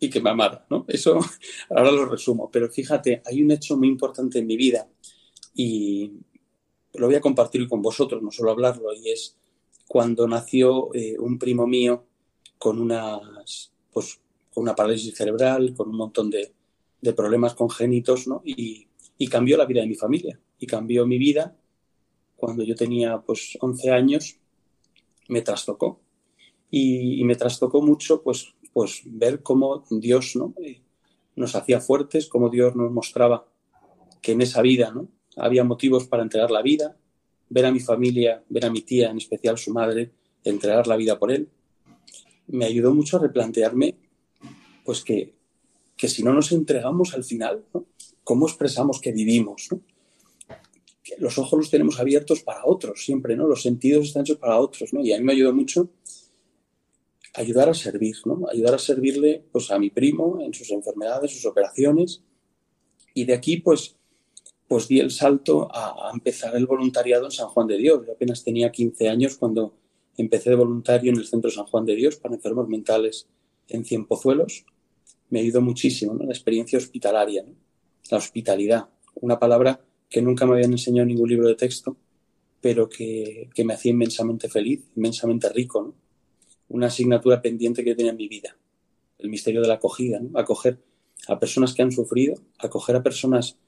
y 0.00 0.08
que 0.08 0.20
me 0.20 0.30
amara, 0.30 0.66
¿no? 0.70 0.84
Eso 0.88 1.18
ahora 1.70 1.90
lo 1.90 2.06
resumo, 2.06 2.50
pero 2.50 2.68
fíjate, 2.68 3.22
hay 3.24 3.42
un 3.42 3.50
hecho 3.50 3.76
muy 3.76 3.88
importante 3.88 4.38
en 4.38 4.46
mi 4.46 4.56
vida 4.56 4.88
y 5.54 6.12
lo 6.94 7.06
voy 7.06 7.16
a 7.16 7.20
compartir 7.20 7.68
con 7.68 7.82
vosotros, 7.82 8.22
no 8.22 8.30
solo 8.30 8.50
hablarlo, 8.50 8.92
y 8.94 9.10
es 9.10 9.36
cuando 9.86 10.26
nació 10.28 10.94
eh, 10.94 11.16
un 11.18 11.38
primo 11.38 11.66
mío 11.66 12.04
con 12.58 12.88
pues, 13.92 14.20
una 14.54 14.74
parálisis 14.74 15.14
cerebral, 15.14 15.74
con 15.74 15.88
un 15.88 15.96
montón 15.96 16.30
de, 16.30 16.52
de 17.00 17.12
problemas 17.12 17.54
congénitos, 17.54 18.26
¿no? 18.26 18.42
Y, 18.44 18.88
y, 19.16 19.28
cambió 19.28 19.56
la 19.56 19.66
vida 19.66 19.80
de 19.80 19.86
mi 19.86 19.94
familia, 19.94 20.38
y 20.58 20.66
cambió 20.66 21.06
mi 21.06 21.18
vida 21.18 21.56
cuando 22.36 22.62
yo 22.62 22.74
tenía, 22.74 23.20
pues, 23.20 23.56
11 23.60 23.90
años, 23.90 24.38
me 25.28 25.42
trastocó 25.42 26.00
y, 26.70 27.24
me 27.24 27.36
trastocó 27.36 27.82
mucho 27.82 28.22
pues, 28.22 28.54
pues 28.72 29.02
ver 29.04 29.42
cómo 29.42 29.84
Dios 29.90 30.36
¿no? 30.36 30.54
Eh, 30.62 30.80
nos 31.36 31.54
hacía 31.54 31.80
fuertes, 31.80 32.26
cómo 32.26 32.50
Dios 32.50 32.74
nos 32.76 32.90
mostraba 32.90 33.46
que 34.20 34.32
en 34.32 34.42
esa 34.42 34.62
vida 34.62 34.90
¿no? 34.90 35.08
había 35.36 35.64
motivos 35.64 36.06
para 36.06 36.22
entregar 36.22 36.50
la 36.50 36.62
vida, 36.62 36.96
ver 37.48 37.66
a 37.66 37.72
mi 37.72 37.80
familia, 37.80 38.42
ver 38.48 38.66
a 38.66 38.70
mi 38.70 38.82
tía, 38.82 39.10
en 39.10 39.18
especial 39.18 39.56
su 39.56 39.72
madre, 39.72 40.10
entregar 40.44 40.86
la 40.86 40.96
vida 40.96 41.18
por 41.18 41.30
él, 41.30 41.48
me 42.48 42.64
ayudó 42.64 42.94
mucho 42.94 43.16
a 43.16 43.20
replantearme 43.20 43.96
pues 44.84 45.04
que, 45.04 45.34
que 45.96 46.08
si 46.08 46.22
no 46.22 46.32
nos 46.32 46.50
entregamos 46.52 47.14
al 47.14 47.24
final, 47.24 47.64
¿cómo 48.24 48.46
expresamos 48.46 49.00
que 49.00 49.12
vivimos? 49.12 49.68
Que 51.02 51.16
los 51.18 51.38
ojos 51.38 51.58
los 51.58 51.70
tenemos 51.70 52.00
abiertos 52.00 52.40
para 52.40 52.64
otros 52.64 53.04
siempre, 53.04 53.36
¿no? 53.36 53.46
Los 53.46 53.62
sentidos 53.62 54.06
están 54.06 54.22
hechos 54.22 54.38
para 54.38 54.58
otros, 54.58 54.92
¿no? 54.94 55.00
Y 55.02 55.12
a 55.12 55.18
mí 55.18 55.24
me 55.24 55.32
ayudó 55.32 55.52
mucho 55.52 55.90
ayudar 57.38 57.68
a 57.68 57.74
servir, 57.74 58.16
¿no? 58.24 58.48
Ayudar 58.50 58.74
a 58.74 58.78
servirle 58.78 59.44
pues, 59.52 59.70
a 59.70 59.78
mi 59.78 59.90
primo 59.90 60.40
en 60.40 60.52
sus 60.52 60.70
enfermedades, 60.70 61.30
sus 61.30 61.46
operaciones. 61.46 62.22
Y 63.14 63.24
de 63.24 63.34
aquí, 63.34 63.58
pues, 63.58 63.96
pues 64.66 64.88
di 64.88 64.98
el 64.98 65.10
salto 65.10 65.68
a, 65.70 66.10
empezar 66.12 66.56
el 66.56 66.66
voluntariado 66.66 67.26
en 67.26 67.30
San 67.30 67.48
Juan 67.48 67.68
de 67.68 67.78
Dios. 67.78 68.04
Yo 68.04 68.12
apenas 68.12 68.42
tenía 68.42 68.72
15 68.72 69.08
años 69.08 69.36
cuando 69.36 69.74
empecé 70.16 70.50
de 70.50 70.56
voluntario 70.56 71.12
en 71.12 71.18
el 71.18 71.26
Centro 71.26 71.50
San 71.50 71.66
Juan 71.66 71.86
de 71.86 71.94
Dios 71.94 72.16
para 72.16 72.34
enfermos 72.34 72.68
mentales 72.68 73.28
en 73.68 73.84
Cienpozuelos. 73.84 74.64
Me 75.30 75.40
ayudó 75.40 75.60
muchísimo, 75.60 76.14
¿no? 76.14 76.24
La 76.24 76.32
experiencia 76.32 76.76
hospitalaria, 76.76 77.44
La 78.10 78.18
hospitalidad, 78.18 78.88
una 79.14 79.38
palabra 79.38 79.80
que 80.10 80.22
nunca 80.22 80.44
me 80.44 80.54
habían 80.54 80.72
enseñado 80.72 81.02
en 81.02 81.08
ningún 81.08 81.28
libro 81.28 81.46
de 81.46 81.54
texto, 81.54 81.96
pero 82.60 82.88
que, 82.88 83.48
que 83.54 83.64
me 83.64 83.74
hacía 83.74 83.92
inmensamente 83.92 84.48
feliz, 84.48 84.82
inmensamente 84.96 85.48
rico, 85.50 85.82
¿no? 85.82 86.07
Una 86.68 86.88
asignatura 86.88 87.40
pendiente 87.40 87.84
que 87.84 87.94
tenía 87.94 88.12
en 88.12 88.16
mi 88.16 88.28
vida, 88.28 88.56
el 89.18 89.30
misterio 89.30 89.62
de 89.62 89.68
la 89.68 89.74
acogida, 89.74 90.20
acoger 90.34 90.78
a 91.26 91.38
personas 91.38 91.74
que 91.74 91.82
han 91.82 91.92
sufrido, 91.92 92.36
acoger 92.58 92.96
a 92.96 93.02
personas 93.02 93.58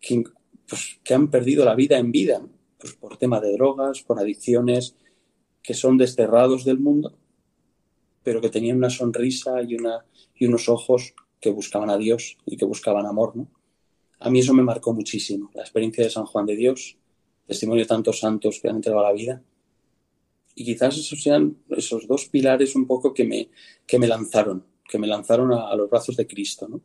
que, 0.00 0.24
pues, 0.68 1.00
han 1.10 1.30
perdido 1.30 1.64
la 1.64 1.74
vida 1.74 1.98
en 1.98 2.12
vida, 2.12 2.42
pues, 2.78 2.94
por 2.94 3.16
tema 3.16 3.40
de 3.40 3.52
drogas, 3.52 4.02
por 4.02 4.18
adicciones, 4.18 4.96
que 5.62 5.74
son 5.74 5.96
desterrados 5.96 6.64
del 6.64 6.78
mundo, 6.78 7.16
pero 8.22 8.40
que 8.40 8.50
tenían 8.50 8.78
una 8.78 8.90
sonrisa 8.90 9.62
y, 9.62 9.74
una, 9.74 10.04
y 10.34 10.46
unos 10.46 10.68
ojos 10.68 11.14
que 11.40 11.50
buscaban 11.50 11.90
a 11.90 11.96
Dios 11.96 12.36
y 12.44 12.56
que 12.56 12.64
buscaban 12.64 13.06
amor. 13.06 13.36
¿no? 13.36 13.48
A 14.18 14.30
mí 14.30 14.40
eso 14.40 14.54
me 14.54 14.62
marcó 14.62 14.92
muchísimo, 14.92 15.50
la 15.54 15.62
experiencia 15.62 16.04
de 16.04 16.10
San 16.10 16.26
Juan 16.26 16.46
de 16.46 16.56
Dios, 16.56 16.96
testimonio 17.46 17.84
de 17.84 17.88
tantos 17.88 18.20
santos 18.20 18.60
que 18.60 18.68
han 18.68 18.76
entregado 18.76 19.04
la 19.04 19.12
vida 19.12 19.42
y 20.60 20.64
quizás 20.64 20.94
esos 20.98 21.22
sean 21.22 21.56
esos 21.70 22.06
dos 22.06 22.26
pilares 22.26 22.76
un 22.76 22.86
poco 22.86 23.14
que 23.14 23.24
me, 23.24 23.48
que 23.86 23.98
me 23.98 24.06
lanzaron, 24.06 24.62
que 24.86 24.98
me 24.98 25.06
lanzaron 25.06 25.54
a, 25.54 25.74
los 25.74 25.88
brazos 25.88 26.18
de 26.18 26.26
Cristo, 26.26 26.68
¿no? 26.68 26.82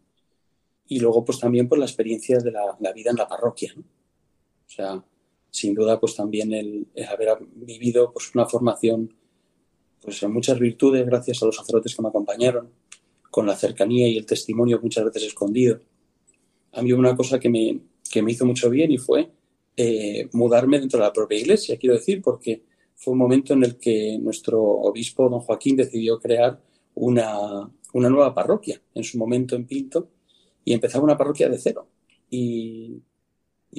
Y 0.88 1.02
luego, 1.02 1.26
pues 1.26 1.40
también 1.40 1.68
por 1.68 1.78
la 1.78 1.84
experiencia 1.84 2.38
de 2.38 2.54
la, 2.54 2.94
vida 2.94 3.12
en 3.12 3.18
la 3.18 3.28
parroquia, 3.28 3.74
¿no? 3.76 3.82
O 3.82 4.70
sea, 4.70 5.04
sin 5.52 5.74
duda, 5.74 6.00
pues 6.00 6.16
también 6.16 6.54
el, 6.54 6.88
haber 7.06 7.38
vivido 7.54 8.14
pues 8.14 8.34
una 8.34 8.46
formación 8.46 9.14
pues 10.00 10.24
en 10.24 10.32
muchas 10.32 10.58
virtudes 10.58 11.06
gracias 11.06 11.44
a 11.44 11.46
los 11.46 11.58
sacerdotes 11.58 11.94
que 11.94 12.02
me 12.02 12.08
acompañaron, 12.08 12.70
con 13.30 13.46
la 13.46 13.58
cercanía 13.58 14.08
y 14.08 14.16
el 14.16 14.26
testimonio 14.26 14.80
muchas 14.82 15.04
veces 15.04 15.24
escondido. 15.24 15.82
A 16.72 16.82
mí 16.82 16.94
una 16.94 17.14
cosa 17.14 17.42
que 17.42 17.50
me, 17.50 17.82
que 18.10 18.22
me 18.22 18.32
hizo 18.32 18.46
mucho 18.46 18.70
bien 18.70 18.94
y 18.94 19.00
fue 19.00 19.30
eh, 19.76 20.30
mudarme 20.32 20.80
dentro 20.80 20.98
de 20.98 21.08
la 21.08 21.12
propia 21.12 21.38
iglesia, 21.38 21.78
quiero 21.78 21.96
decir, 21.96 22.22
porque 22.22 22.64
fue 22.96 23.12
un 23.12 23.20
momento 23.20 23.54
en 23.54 23.64
el 23.64 23.78
que 23.78 24.18
nuestro 24.20 24.62
obispo, 24.62 25.30
don 25.30 25.42
Joaquín, 25.42 25.76
decidió 25.76 26.20
crear 26.20 26.62
una, 26.96 27.70
nueva 27.94 28.34
parroquia 28.34 28.82
en 28.94 29.04
su 29.04 29.18
momento 29.18 29.56
en 29.56 29.66
Pinto 29.66 30.10
y 30.64 30.74
empezaba 30.74 31.04
una 31.04 31.18
parroquia 31.18 31.50
de 31.50 31.58
cero. 31.58 31.88
Y, 32.30 33.02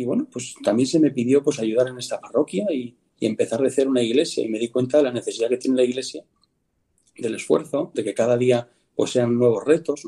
bueno, 0.04 0.28
pues 0.30 0.54
también 0.62 0.86
se 0.86 1.00
me 1.00 1.10
pidió 1.10 1.42
pues 1.42 1.58
ayudar 1.58 1.88
en 1.88 1.98
esta 1.98 2.20
parroquia 2.20 2.66
y, 2.72 2.96
empezar 3.18 3.62
de 3.62 3.70
cero 3.70 3.88
una 3.88 4.02
iglesia 4.02 4.44
y 4.44 4.48
me 4.50 4.58
di 4.58 4.68
cuenta 4.68 4.98
de 4.98 5.04
la 5.04 5.10
necesidad 5.10 5.48
que 5.48 5.56
tiene 5.56 5.78
la 5.78 5.84
iglesia, 5.84 6.22
del 7.16 7.34
esfuerzo, 7.34 7.90
de 7.94 8.04
que 8.04 8.12
cada 8.12 8.36
día 8.36 8.68
pues 8.94 9.12
sean 9.12 9.38
nuevos 9.38 9.64
retos, 9.64 10.06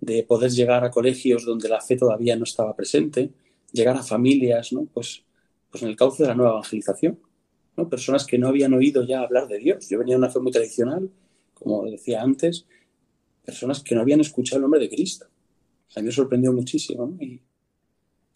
de 0.00 0.24
poder 0.24 0.50
llegar 0.50 0.84
a 0.84 0.90
colegios 0.90 1.44
donde 1.44 1.68
la 1.68 1.80
fe 1.80 1.96
todavía 1.96 2.34
no 2.34 2.42
estaba 2.42 2.74
presente, 2.74 3.30
llegar 3.70 3.96
a 3.96 4.02
familias, 4.02 4.72
¿no? 4.72 4.84
pues, 4.92 5.22
pues 5.70 5.84
en 5.84 5.90
el 5.90 5.96
cauce 5.96 6.24
de 6.24 6.28
la 6.30 6.34
nueva 6.34 6.50
evangelización 6.54 7.20
personas 7.88 8.26
que 8.26 8.38
no 8.38 8.48
habían 8.48 8.74
oído 8.74 9.04
ya 9.04 9.20
hablar 9.20 9.48
de 9.48 9.58
Dios. 9.58 9.88
Yo 9.88 9.98
venía 9.98 10.14
de 10.14 10.18
una 10.18 10.30
fe 10.30 10.40
muy 10.40 10.52
tradicional, 10.52 11.10
como 11.54 11.84
decía 11.84 12.22
antes, 12.22 12.66
personas 13.44 13.82
que 13.82 13.94
no 13.94 14.00
habían 14.00 14.20
escuchado 14.20 14.58
el 14.58 14.62
nombre 14.62 14.80
de 14.80 14.88
Cristo. 14.88 15.26
A 15.96 16.00
mí 16.00 16.06
me 16.06 16.12
sorprendió 16.12 16.52
muchísimo 16.52 17.16
y 17.20 17.40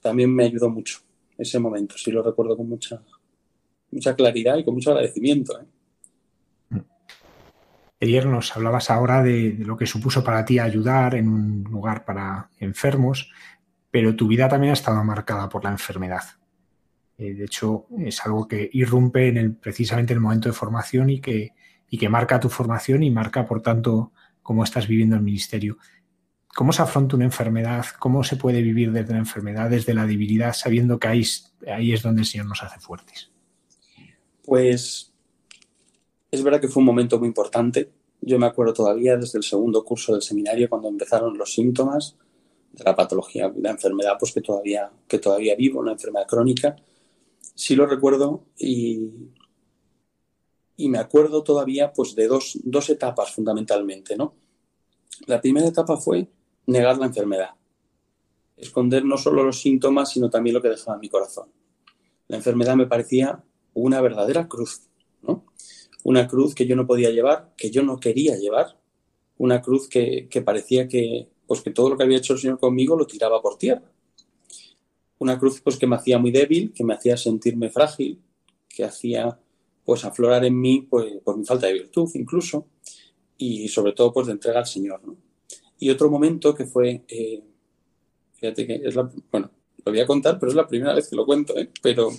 también 0.00 0.34
me 0.34 0.44
ayudó 0.44 0.68
mucho 0.68 1.00
ese 1.38 1.58
momento. 1.58 1.96
Sí 1.96 2.10
lo 2.10 2.22
recuerdo 2.22 2.56
con 2.56 2.68
mucha, 2.68 3.02
mucha 3.90 4.14
claridad 4.14 4.56
y 4.56 4.64
con 4.64 4.74
mucho 4.74 4.90
agradecimiento. 4.90 5.60
¿eh? 5.60 6.80
Ayer 8.00 8.26
nos 8.26 8.54
hablabas 8.56 8.90
ahora 8.90 9.22
de, 9.22 9.56
lo 9.60 9.76
que 9.76 9.86
supuso 9.86 10.22
para 10.22 10.44
ti 10.44 10.58
ayudar 10.58 11.14
en 11.14 11.28
un 11.28 11.64
lugar 11.64 12.04
para 12.04 12.50
enfermos, 12.58 13.30
pero 13.90 14.14
tu 14.14 14.26
vida 14.26 14.48
también 14.48 14.72
ha 14.72 14.74
estado 14.74 15.02
marcada 15.04 15.48
por 15.48 15.64
la 15.64 15.70
enfermedad. 15.70 16.22
Eh, 17.18 17.34
de 17.34 17.44
hecho, 17.44 17.86
es 17.98 18.24
algo 18.24 18.48
que 18.48 18.68
irrumpe 18.72 19.28
en 19.28 19.36
el, 19.36 19.54
precisamente 19.54 20.12
en 20.12 20.18
el 20.18 20.22
momento 20.22 20.48
de 20.48 20.54
formación 20.54 21.10
y 21.10 21.20
que, 21.20 21.52
y 21.88 21.98
que 21.98 22.08
marca 22.08 22.40
tu 22.40 22.48
formación 22.48 23.02
y 23.02 23.10
marca, 23.10 23.46
por 23.46 23.62
tanto, 23.62 24.12
cómo 24.42 24.64
estás 24.64 24.88
viviendo 24.88 25.16
el 25.16 25.22
ministerio. 25.22 25.78
¿Cómo 26.54 26.72
se 26.72 26.82
afronta 26.82 27.16
una 27.16 27.24
enfermedad? 27.24 27.84
¿Cómo 27.98 28.22
se 28.22 28.36
puede 28.36 28.62
vivir 28.62 28.92
desde 28.92 29.12
la 29.12 29.18
enfermedad, 29.18 29.70
desde 29.70 29.92
la 29.92 30.06
debilidad, 30.06 30.52
sabiendo 30.52 30.98
que 31.00 31.08
ahí, 31.08 31.24
ahí 31.66 31.92
es 31.92 32.02
donde 32.02 32.22
el 32.22 32.26
Señor 32.26 32.46
nos 32.46 32.62
hace 32.62 32.78
fuertes? 32.78 33.32
Pues 34.44 35.12
es 36.30 36.42
verdad 36.42 36.60
que 36.60 36.68
fue 36.68 36.80
un 36.80 36.86
momento 36.86 37.18
muy 37.18 37.28
importante. 37.28 37.90
Yo 38.20 38.38
me 38.38 38.46
acuerdo 38.46 38.72
todavía 38.72 39.16
desde 39.16 39.38
el 39.38 39.44
segundo 39.44 39.84
curso 39.84 40.12
del 40.12 40.22
seminario 40.22 40.68
cuando 40.68 40.88
empezaron 40.88 41.36
los 41.36 41.52
síntomas 41.52 42.16
de 42.72 42.84
la 42.84 42.94
patología, 42.94 43.52
la 43.56 43.70
enfermedad 43.70 44.16
pues 44.18 44.32
que 44.32 44.40
todavía, 44.40 44.90
que 45.06 45.18
todavía 45.18 45.54
vivo, 45.56 45.80
una 45.80 45.92
enfermedad 45.92 46.26
crónica. 46.26 46.76
Sí 47.54 47.76
lo 47.76 47.86
recuerdo 47.86 48.44
y, 48.56 49.10
y 50.76 50.88
me 50.88 50.98
acuerdo 50.98 51.42
todavía 51.42 51.92
pues 51.92 52.14
de 52.14 52.26
dos, 52.26 52.58
dos 52.64 52.90
etapas 52.90 53.32
fundamentalmente, 53.32 54.16
¿no? 54.16 54.34
La 55.26 55.40
primera 55.40 55.66
etapa 55.66 55.96
fue 55.96 56.28
negar 56.66 56.98
la 56.98 57.06
enfermedad, 57.06 57.50
esconder 58.56 59.04
no 59.04 59.16
solo 59.16 59.44
los 59.44 59.60
síntomas, 59.60 60.10
sino 60.10 60.30
también 60.30 60.54
lo 60.54 60.62
que 60.62 60.68
dejaba 60.68 60.96
en 60.96 61.00
mi 61.00 61.08
corazón. 61.08 61.50
La 62.28 62.36
enfermedad 62.36 62.74
me 62.74 62.86
parecía 62.86 63.44
una 63.74 64.00
verdadera 64.00 64.48
cruz, 64.48 64.88
¿no? 65.22 65.44
Una 66.02 66.26
cruz 66.26 66.54
que 66.54 66.66
yo 66.66 66.76
no 66.76 66.86
podía 66.86 67.10
llevar, 67.10 67.52
que 67.56 67.70
yo 67.70 67.82
no 67.82 67.98
quería 67.98 68.36
llevar, 68.36 68.78
una 69.38 69.60
cruz 69.62 69.88
que, 69.88 70.28
parecía 70.44 70.88
que, 70.88 71.28
pues 71.46 71.60
que 71.60 71.70
todo 71.70 71.90
lo 71.90 71.96
que 71.96 72.04
había 72.04 72.18
hecho 72.18 72.34
el 72.34 72.38
Señor 72.38 72.58
conmigo 72.58 72.96
lo 72.96 73.06
tiraba 73.06 73.40
por 73.42 73.58
tierra. 73.58 73.90
Una 75.24 75.38
cruz 75.38 75.62
pues 75.62 75.78
que 75.78 75.86
me 75.86 75.96
hacía 75.96 76.18
muy 76.18 76.30
débil, 76.30 76.70
que 76.74 76.84
me 76.84 76.92
hacía 76.92 77.16
sentirme 77.16 77.70
frágil, 77.70 78.20
que 78.68 78.84
hacía 78.84 79.40
pues 79.82 80.04
aflorar 80.04 80.44
en 80.44 80.60
mí 80.60 80.82
pues, 80.82 81.14
por 81.24 81.38
mi 81.38 81.46
falta 81.46 81.66
de 81.66 81.72
virtud 81.72 82.10
incluso, 82.12 82.66
y 83.38 83.68
sobre 83.68 83.94
todo 83.94 84.12
pues 84.12 84.26
de 84.26 84.34
entrega 84.34 84.58
al 84.58 84.66
Señor. 84.66 85.00
Y 85.78 85.88
otro 85.88 86.10
momento 86.10 86.54
que 86.54 86.66
fue, 86.66 87.04
eh, 87.08 87.42
fíjate 88.34 88.66
que 88.66 88.82
es 88.84 88.94
bueno, 89.32 89.50
lo 89.82 89.92
voy 89.92 90.00
a 90.00 90.06
contar, 90.06 90.38
pero 90.38 90.50
es 90.50 90.56
la 90.56 90.68
primera 90.68 90.92
vez 90.92 91.08
que 91.08 91.16
lo 91.16 91.24
cuento, 91.24 91.56
¿eh? 91.56 91.70
pero 91.80 92.10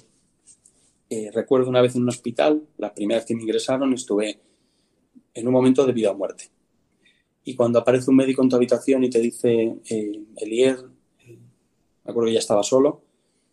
eh, 1.08 1.30
recuerdo 1.32 1.70
una 1.70 1.84
vez 1.84 1.96
en 1.96 2.02
un 2.02 2.10
hospital, 2.10 2.68
la 2.80 2.92
primera 2.92 3.20
vez 3.20 3.28
que 3.28 3.36
me 3.36 3.44
ingresaron, 3.44 3.94
estuve 3.94 4.40
en 5.32 5.48
un 5.48 5.54
momento 5.54 5.86
de 5.86 5.94
vida 5.94 6.10
o 6.10 6.18
muerte. 6.18 6.50
Y 7.44 7.54
cuando 7.54 7.78
aparece 7.78 8.10
un 8.10 8.16
médico 8.16 8.42
en 8.42 8.50
tu 8.50 8.56
habitación 8.56 9.04
y 9.04 9.12
te 9.12 9.20
dice, 9.20 9.76
Elier, 10.38 10.80
me 12.06 12.12
acuerdo 12.12 12.28
que 12.28 12.34
ya 12.34 12.40
estaba 12.40 12.64
solo, 12.64 13.02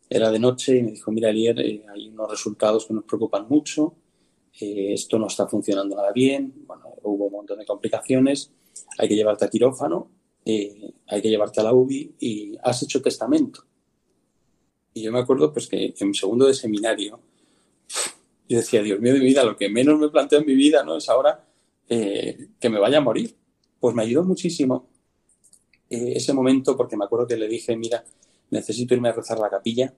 era 0.08 0.30
de 0.30 0.38
noche 0.38 0.76
y 0.76 0.82
me 0.82 0.92
dijo, 0.92 1.10
mira 1.10 1.30
Elier, 1.30 1.58
hay 1.58 2.08
unos 2.08 2.30
resultados 2.30 2.86
que 2.86 2.94
nos 2.94 3.04
preocupan 3.04 3.46
mucho, 3.48 3.94
esto 4.60 5.18
no 5.18 5.26
está 5.26 5.48
funcionando 5.48 5.96
nada 5.96 6.12
bien, 6.12 6.52
bueno, 6.66 6.94
hubo 7.02 7.26
un 7.26 7.32
montón 7.32 7.58
de 7.58 7.64
complicaciones, 7.64 8.52
hay 8.98 9.08
que 9.08 9.16
llevarte 9.16 9.46
a 9.46 9.50
quirófano, 9.50 10.10
hay 10.44 11.22
que 11.22 11.30
llevarte 11.30 11.60
a 11.60 11.64
la 11.64 11.72
UBI 11.72 12.14
y 12.20 12.56
has 12.62 12.82
hecho 12.82 13.00
testamento. 13.00 13.64
Y 14.94 15.02
yo 15.02 15.12
me 15.12 15.20
acuerdo 15.20 15.52
pues 15.52 15.68
que 15.68 15.94
en 15.98 16.14
segundo 16.14 16.46
de 16.46 16.54
seminario, 16.54 17.20
yo 18.48 18.58
decía, 18.58 18.82
Dios 18.82 19.00
mío 19.00 19.14
de 19.14 19.20
mi 19.20 19.26
vida, 19.26 19.44
lo 19.44 19.56
que 19.56 19.68
menos 19.68 19.98
me 19.98 20.08
planteo 20.08 20.40
en 20.40 20.46
mi 20.46 20.54
vida 20.54 20.84
no 20.84 20.96
es 20.96 21.08
ahora 21.08 21.46
eh, 21.88 22.48
que 22.60 22.68
me 22.68 22.78
vaya 22.78 22.98
a 22.98 23.00
morir. 23.00 23.34
Pues 23.80 23.94
me 23.94 24.02
ayudó 24.02 24.24
muchísimo 24.24 24.88
eh, 25.90 26.12
ese 26.16 26.32
momento 26.32 26.76
porque 26.76 26.96
me 26.96 27.04
acuerdo 27.04 27.26
que 27.26 27.36
le 27.36 27.48
dije, 27.48 27.76
mira, 27.76 28.04
necesito 28.52 28.94
irme 28.94 29.08
a 29.08 29.12
rezar 29.12 29.38
la 29.38 29.50
capilla 29.50 29.92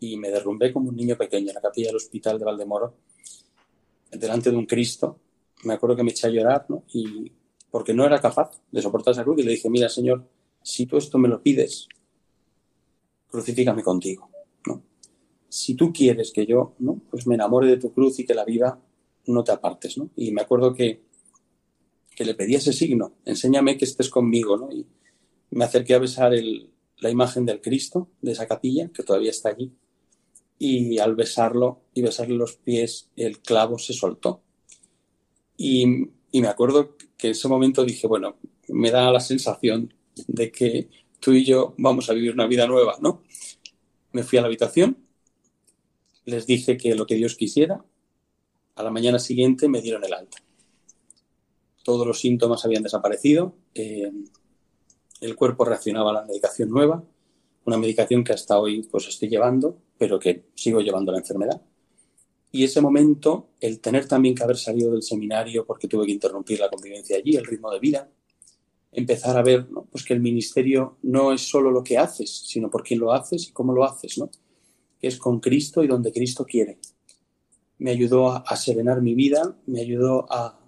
y 0.00 0.16
me 0.16 0.30
derrumbé 0.30 0.72
como 0.72 0.88
un 0.88 0.96
niño 0.96 1.16
pequeño 1.16 1.48
en 1.48 1.54
la 1.54 1.60
capilla 1.60 1.88
del 1.88 1.96
hospital 1.96 2.38
de 2.38 2.44
Valdemoro, 2.44 2.96
delante 4.10 4.50
de 4.50 4.56
un 4.56 4.66
Cristo. 4.66 5.18
Me 5.64 5.74
acuerdo 5.74 5.96
que 5.96 6.02
me 6.02 6.10
eché 6.10 6.26
a 6.26 6.30
llorar, 6.30 6.66
¿no? 6.68 6.84
Y 6.92 7.30
porque 7.70 7.94
no 7.94 8.04
era 8.04 8.20
capaz 8.20 8.60
de 8.72 8.82
soportar 8.82 9.12
esa 9.12 9.22
cruz 9.22 9.38
y 9.38 9.44
le 9.44 9.52
dije, 9.52 9.70
mira, 9.70 9.88
Señor, 9.88 10.26
si 10.62 10.86
tú 10.86 10.96
esto 10.96 11.18
me 11.18 11.28
lo 11.28 11.40
pides, 11.40 11.86
crucifícame 13.28 13.82
contigo, 13.82 14.28
¿no? 14.66 14.82
Si 15.48 15.74
tú 15.74 15.92
quieres 15.92 16.32
que 16.32 16.46
yo, 16.46 16.74
¿no? 16.80 17.00
Pues 17.10 17.26
me 17.28 17.36
enamore 17.36 17.68
de 17.68 17.76
tu 17.76 17.92
cruz 17.92 18.18
y 18.18 18.26
que 18.26 18.34
la 18.34 18.44
viva, 18.44 18.80
no 19.26 19.44
te 19.44 19.52
apartes, 19.52 19.98
¿no? 19.98 20.10
Y 20.16 20.32
me 20.32 20.42
acuerdo 20.42 20.74
que, 20.74 21.02
que 22.16 22.24
le 22.24 22.34
pedí 22.34 22.56
ese 22.56 22.72
signo, 22.72 23.12
enséñame 23.24 23.76
que 23.76 23.84
estés 23.84 24.08
conmigo, 24.08 24.56
¿no? 24.56 24.72
Y 24.72 24.84
me 25.50 25.64
acerqué 25.64 25.94
a 25.94 25.98
besar 25.98 26.34
el, 26.34 26.70
la 27.00 27.10
imagen 27.10 27.44
del 27.44 27.60
Cristo, 27.60 28.08
de 28.22 28.32
esa 28.32 28.46
capilla, 28.46 28.90
que 28.92 29.02
todavía 29.02 29.30
está 29.30 29.50
allí, 29.50 29.72
y 30.58 30.98
al 30.98 31.16
besarlo 31.16 31.80
y 31.94 32.02
besarle 32.02 32.36
los 32.36 32.56
pies, 32.56 33.10
el 33.16 33.40
clavo 33.40 33.78
se 33.78 33.94
soltó. 33.94 34.42
Y, 35.56 36.08
y 36.30 36.40
me 36.40 36.48
acuerdo 36.48 36.96
que 37.16 37.28
en 37.28 37.32
ese 37.32 37.48
momento 37.48 37.84
dije, 37.84 38.06
bueno, 38.06 38.36
me 38.68 38.90
da 38.90 39.10
la 39.10 39.20
sensación 39.20 39.92
de 40.26 40.52
que 40.52 40.88
tú 41.18 41.32
y 41.32 41.44
yo 41.44 41.74
vamos 41.78 42.10
a 42.10 42.14
vivir 42.14 42.32
una 42.32 42.46
vida 42.46 42.66
nueva, 42.66 42.96
¿no? 43.00 43.22
Me 44.12 44.22
fui 44.22 44.38
a 44.38 44.42
la 44.42 44.48
habitación, 44.48 44.98
les 46.24 46.46
dije 46.46 46.76
que 46.76 46.94
lo 46.94 47.06
que 47.06 47.14
Dios 47.14 47.36
quisiera, 47.36 47.84
a 48.74 48.82
la 48.82 48.90
mañana 48.90 49.18
siguiente 49.18 49.68
me 49.68 49.82
dieron 49.82 50.04
el 50.04 50.14
alta. 50.14 50.38
Todos 51.82 52.06
los 52.06 52.20
síntomas 52.20 52.64
habían 52.64 52.82
desaparecido, 52.82 53.54
eh, 53.74 54.12
el 55.20 55.36
cuerpo 55.36 55.64
reaccionaba 55.64 56.10
a 56.10 56.14
la 56.14 56.24
medicación 56.24 56.70
nueva, 56.70 57.02
una 57.64 57.76
medicación 57.76 58.24
que 58.24 58.32
hasta 58.32 58.58
hoy 58.58 58.82
pues 58.90 59.08
estoy 59.08 59.28
llevando, 59.28 59.76
pero 59.98 60.18
que 60.18 60.46
sigo 60.54 60.80
llevando 60.80 61.12
la 61.12 61.18
enfermedad. 61.18 61.60
Y 62.52 62.64
ese 62.64 62.80
momento, 62.80 63.50
el 63.60 63.80
tener 63.80 64.08
también 64.08 64.34
que 64.34 64.42
haber 64.42 64.56
salido 64.56 64.92
del 64.92 65.02
seminario 65.02 65.64
porque 65.64 65.86
tuve 65.86 66.06
que 66.06 66.12
interrumpir 66.12 66.58
la 66.58 66.68
convivencia 66.68 67.16
allí, 67.16 67.36
el 67.36 67.44
ritmo 67.44 67.70
de 67.70 67.78
vida, 67.78 68.08
empezar 68.92 69.36
a 69.36 69.42
ver 69.42 69.68
pues 69.90 70.04
que 70.04 70.14
el 70.14 70.20
ministerio 70.20 70.96
no 71.02 71.32
es 71.32 71.42
solo 71.42 71.70
lo 71.70 71.84
que 71.84 71.98
haces, 71.98 72.44
sino 72.46 72.70
por 72.70 72.82
quién 72.82 72.98
lo 72.98 73.12
haces 73.12 73.48
y 73.48 73.52
cómo 73.52 73.72
lo 73.72 73.84
haces, 73.84 74.18
¿no? 74.18 74.30
que 75.00 75.08
es 75.08 75.16
con 75.16 75.40
Cristo 75.40 75.82
y 75.82 75.86
donde 75.86 76.12
Cristo 76.12 76.44
quiere. 76.44 76.78
Me 77.78 77.92
ayudó 77.92 78.30
a, 78.30 78.56
serenar 78.56 79.00
mi 79.00 79.14
vida, 79.14 79.56
me 79.66 79.80
ayudó 79.80 80.26
a, 80.30 80.59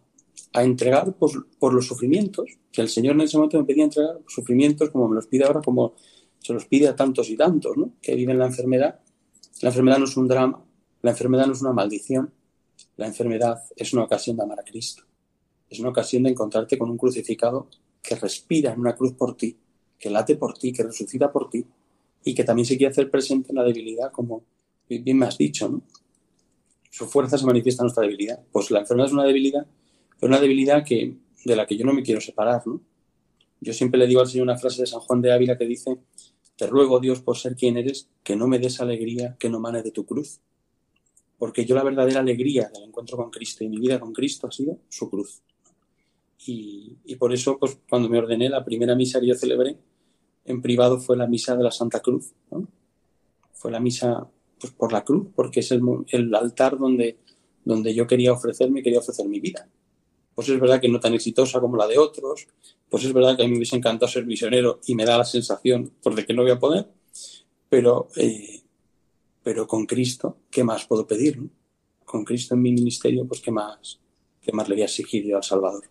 entregar 0.54 1.14
pues, 1.14 1.32
por 1.58 1.72
los 1.72 1.86
sufrimientos, 1.86 2.58
que 2.70 2.82
el 2.82 2.88
Señor 2.88 3.14
en 3.14 3.22
ese 3.22 3.36
momento 3.36 3.58
me 3.58 3.64
pedía 3.64 3.84
entregar 3.84 4.18
sufrimientos 4.26 4.90
como 4.90 5.08
me 5.08 5.14
los 5.14 5.26
pide 5.26 5.44
ahora, 5.44 5.60
como 5.62 5.94
se 6.38 6.52
los 6.52 6.66
pide 6.66 6.88
a 6.88 6.96
tantos 6.96 7.30
y 7.30 7.36
tantos 7.36 7.76
¿no? 7.76 7.94
que 8.02 8.14
viven 8.14 8.38
la 8.38 8.46
enfermedad. 8.46 9.00
La 9.62 9.70
enfermedad 9.70 9.98
no 9.98 10.04
es 10.04 10.16
un 10.16 10.28
drama, 10.28 10.62
la 11.00 11.10
enfermedad 11.12 11.46
no 11.46 11.52
es 11.52 11.62
una 11.62 11.72
maldición, 11.72 12.32
la 12.96 13.06
enfermedad 13.06 13.62
es 13.76 13.92
una 13.92 14.04
ocasión 14.04 14.36
de 14.36 14.42
amar 14.42 14.60
a 14.60 14.64
Cristo. 14.64 15.04
Es 15.70 15.80
una 15.80 15.88
ocasión 15.88 16.24
de 16.24 16.30
encontrarte 16.30 16.76
con 16.76 16.90
un 16.90 16.98
crucificado 16.98 17.68
que 18.02 18.16
respira 18.16 18.72
en 18.72 18.80
una 18.80 18.94
cruz 18.94 19.14
por 19.14 19.36
ti, 19.36 19.56
que 19.98 20.10
late 20.10 20.36
por 20.36 20.58
ti, 20.58 20.72
que 20.72 20.82
resucita 20.82 21.32
por 21.32 21.48
ti 21.48 21.64
y 22.24 22.34
que 22.34 22.44
también 22.44 22.66
se 22.66 22.76
quiere 22.76 22.90
hacer 22.90 23.10
presente 23.10 23.50
en 23.50 23.56
la 23.56 23.64
debilidad, 23.64 24.12
como 24.12 24.42
bien 24.88 25.18
me 25.18 25.26
has 25.26 25.38
dicho. 25.38 25.80
Su 26.90 27.06
fuerza 27.06 27.38
se 27.38 27.46
manifiesta 27.46 27.82
en 27.82 27.86
nuestra 27.86 28.02
debilidad. 28.02 28.40
Pues 28.50 28.70
la 28.70 28.80
enfermedad 28.80 29.06
es 29.06 29.12
una 29.14 29.24
debilidad, 29.24 29.66
pero 30.22 30.30
una 30.30 30.40
debilidad 30.40 30.84
que, 30.84 31.16
de 31.44 31.56
la 31.56 31.66
que 31.66 31.76
yo 31.76 31.84
no 31.84 31.92
me 31.92 32.04
quiero 32.04 32.20
separar, 32.20 32.64
¿no? 32.64 32.80
Yo 33.60 33.72
siempre 33.72 33.98
le 33.98 34.06
digo 34.06 34.20
al 34.20 34.28
Señor 34.28 34.44
una 34.44 34.56
frase 34.56 34.82
de 34.82 34.86
San 34.86 35.00
Juan 35.00 35.20
de 35.20 35.32
Ávila 35.32 35.58
que 35.58 35.66
dice, 35.66 35.98
te 36.54 36.68
ruego 36.68 37.00
Dios 37.00 37.20
por 37.22 37.36
ser 37.36 37.56
quien 37.56 37.76
eres, 37.76 38.08
que 38.22 38.36
no 38.36 38.46
me 38.46 38.60
des 38.60 38.80
alegría 38.80 39.36
que 39.40 39.50
no 39.50 39.58
mane 39.58 39.82
de 39.82 39.90
tu 39.90 40.06
cruz 40.06 40.40
porque 41.42 41.64
yo 41.64 41.74
la 41.74 41.82
verdadera 41.82 42.20
alegría 42.20 42.70
del 42.72 42.84
encuentro 42.84 43.16
con 43.16 43.28
Cristo 43.28 43.64
y 43.64 43.68
mi 43.68 43.80
vida 43.80 43.98
con 43.98 44.12
Cristo 44.12 44.46
ha 44.46 44.52
sido 44.52 44.78
su 44.88 45.10
cruz. 45.10 45.42
Y, 46.46 47.16
por 47.18 47.32
eso, 47.34 47.58
pues, 47.58 47.80
cuando 47.90 48.08
me 48.08 48.16
ordené, 48.16 48.48
la 48.48 48.64
primera 48.64 48.94
misa 48.94 49.18
que 49.18 49.26
yo 49.26 49.34
celebré 49.34 49.76
en 50.44 50.62
privado 50.62 51.00
fue 51.00 51.16
la 51.16 51.26
misa 51.26 51.56
de 51.56 51.64
la 51.64 51.72
Santa 51.72 51.98
Cruz. 51.98 52.32
Fue 53.54 53.72
la 53.72 53.80
misa 53.80 54.24
pues, 54.60 54.72
por 54.72 54.92
la 54.92 55.02
cruz, 55.02 55.30
porque 55.34 55.58
es 55.58 55.72
el, 55.72 55.82
el, 56.12 56.32
altar 56.32 56.78
donde, 56.78 57.18
donde 57.64 57.92
yo 57.92 58.06
quería 58.06 58.32
ofrecerme, 58.32 58.80
quería 58.80 59.00
ofrecer 59.00 59.28
mi 59.28 59.40
vida. 59.40 59.68
Pues 60.34 60.48
es 60.48 60.58
verdad 60.58 60.80
que 60.80 60.88
no 60.88 61.00
tan 61.00 61.14
exitosa 61.14 61.60
como 61.60 61.76
la 61.76 61.86
de 61.86 61.98
otros, 61.98 62.48
pues 62.88 63.04
es 63.04 63.12
verdad 63.12 63.36
que 63.36 63.42
a 63.42 63.46
mí 63.46 63.52
me 63.52 63.58
hubiese 63.58 63.76
encantado 63.76 64.10
ser 64.10 64.26
misionero 64.26 64.80
y 64.86 64.94
me 64.94 65.04
da 65.04 65.18
la 65.18 65.24
sensación 65.24 65.92
por 66.02 66.14
de 66.14 66.24
que 66.24 66.34
no 66.34 66.42
voy 66.42 66.50
a 66.50 66.58
poder, 66.58 66.88
pero 67.68 68.08
eh, 68.16 68.62
pero 69.42 69.66
con 69.66 69.86
Cristo, 69.86 70.38
¿qué 70.50 70.62
más 70.62 70.86
puedo 70.86 71.06
pedir? 71.06 71.40
Con 72.04 72.24
Cristo 72.24 72.54
en 72.54 72.62
mi 72.62 72.72
ministerio, 72.72 73.26
pues 73.26 73.40
¿qué 73.40 73.50
más, 73.50 74.00
qué 74.40 74.52
más 74.52 74.68
le 74.68 74.76
voy 74.76 74.82
a 74.82 74.86
exigir 74.86 75.24
yo 75.24 75.36
al 75.36 75.42
Salvador? 75.42 75.84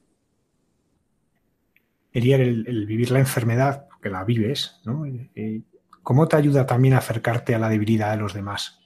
Elier, 2.14 2.42
el, 2.42 2.86
vivir 2.86 3.12
la 3.12 3.20
enfermedad, 3.20 3.88
que 4.02 4.10
la 4.10 4.24
vives, 4.24 4.80
¿no? 4.86 5.06
Eh, 5.36 5.62
¿Cómo 6.04 6.28
te 6.28 6.36
ayuda 6.36 6.66
también 6.66 6.94
a 6.94 6.98
acercarte 6.98 7.56
a 7.56 7.60
la 7.60 7.70
debilidad 7.70 8.12
de 8.12 8.22
los 8.22 8.34
demás? 8.34 8.80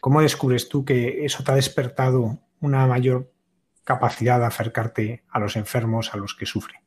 ¿Cómo 0.00 0.20
descubres 0.20 0.68
tú 0.68 0.84
que 0.84 1.24
eso 1.24 1.42
te 1.42 1.52
ha 1.52 1.54
despertado 1.54 2.38
una 2.60 2.86
mayor 2.86 3.32
capacidad 3.84 4.38
de 4.40 4.46
acercarte 4.46 5.22
a 5.28 5.38
los 5.38 5.56
enfermos, 5.56 6.12
a 6.12 6.16
los 6.16 6.34
que 6.34 6.46
sufren? 6.46 6.80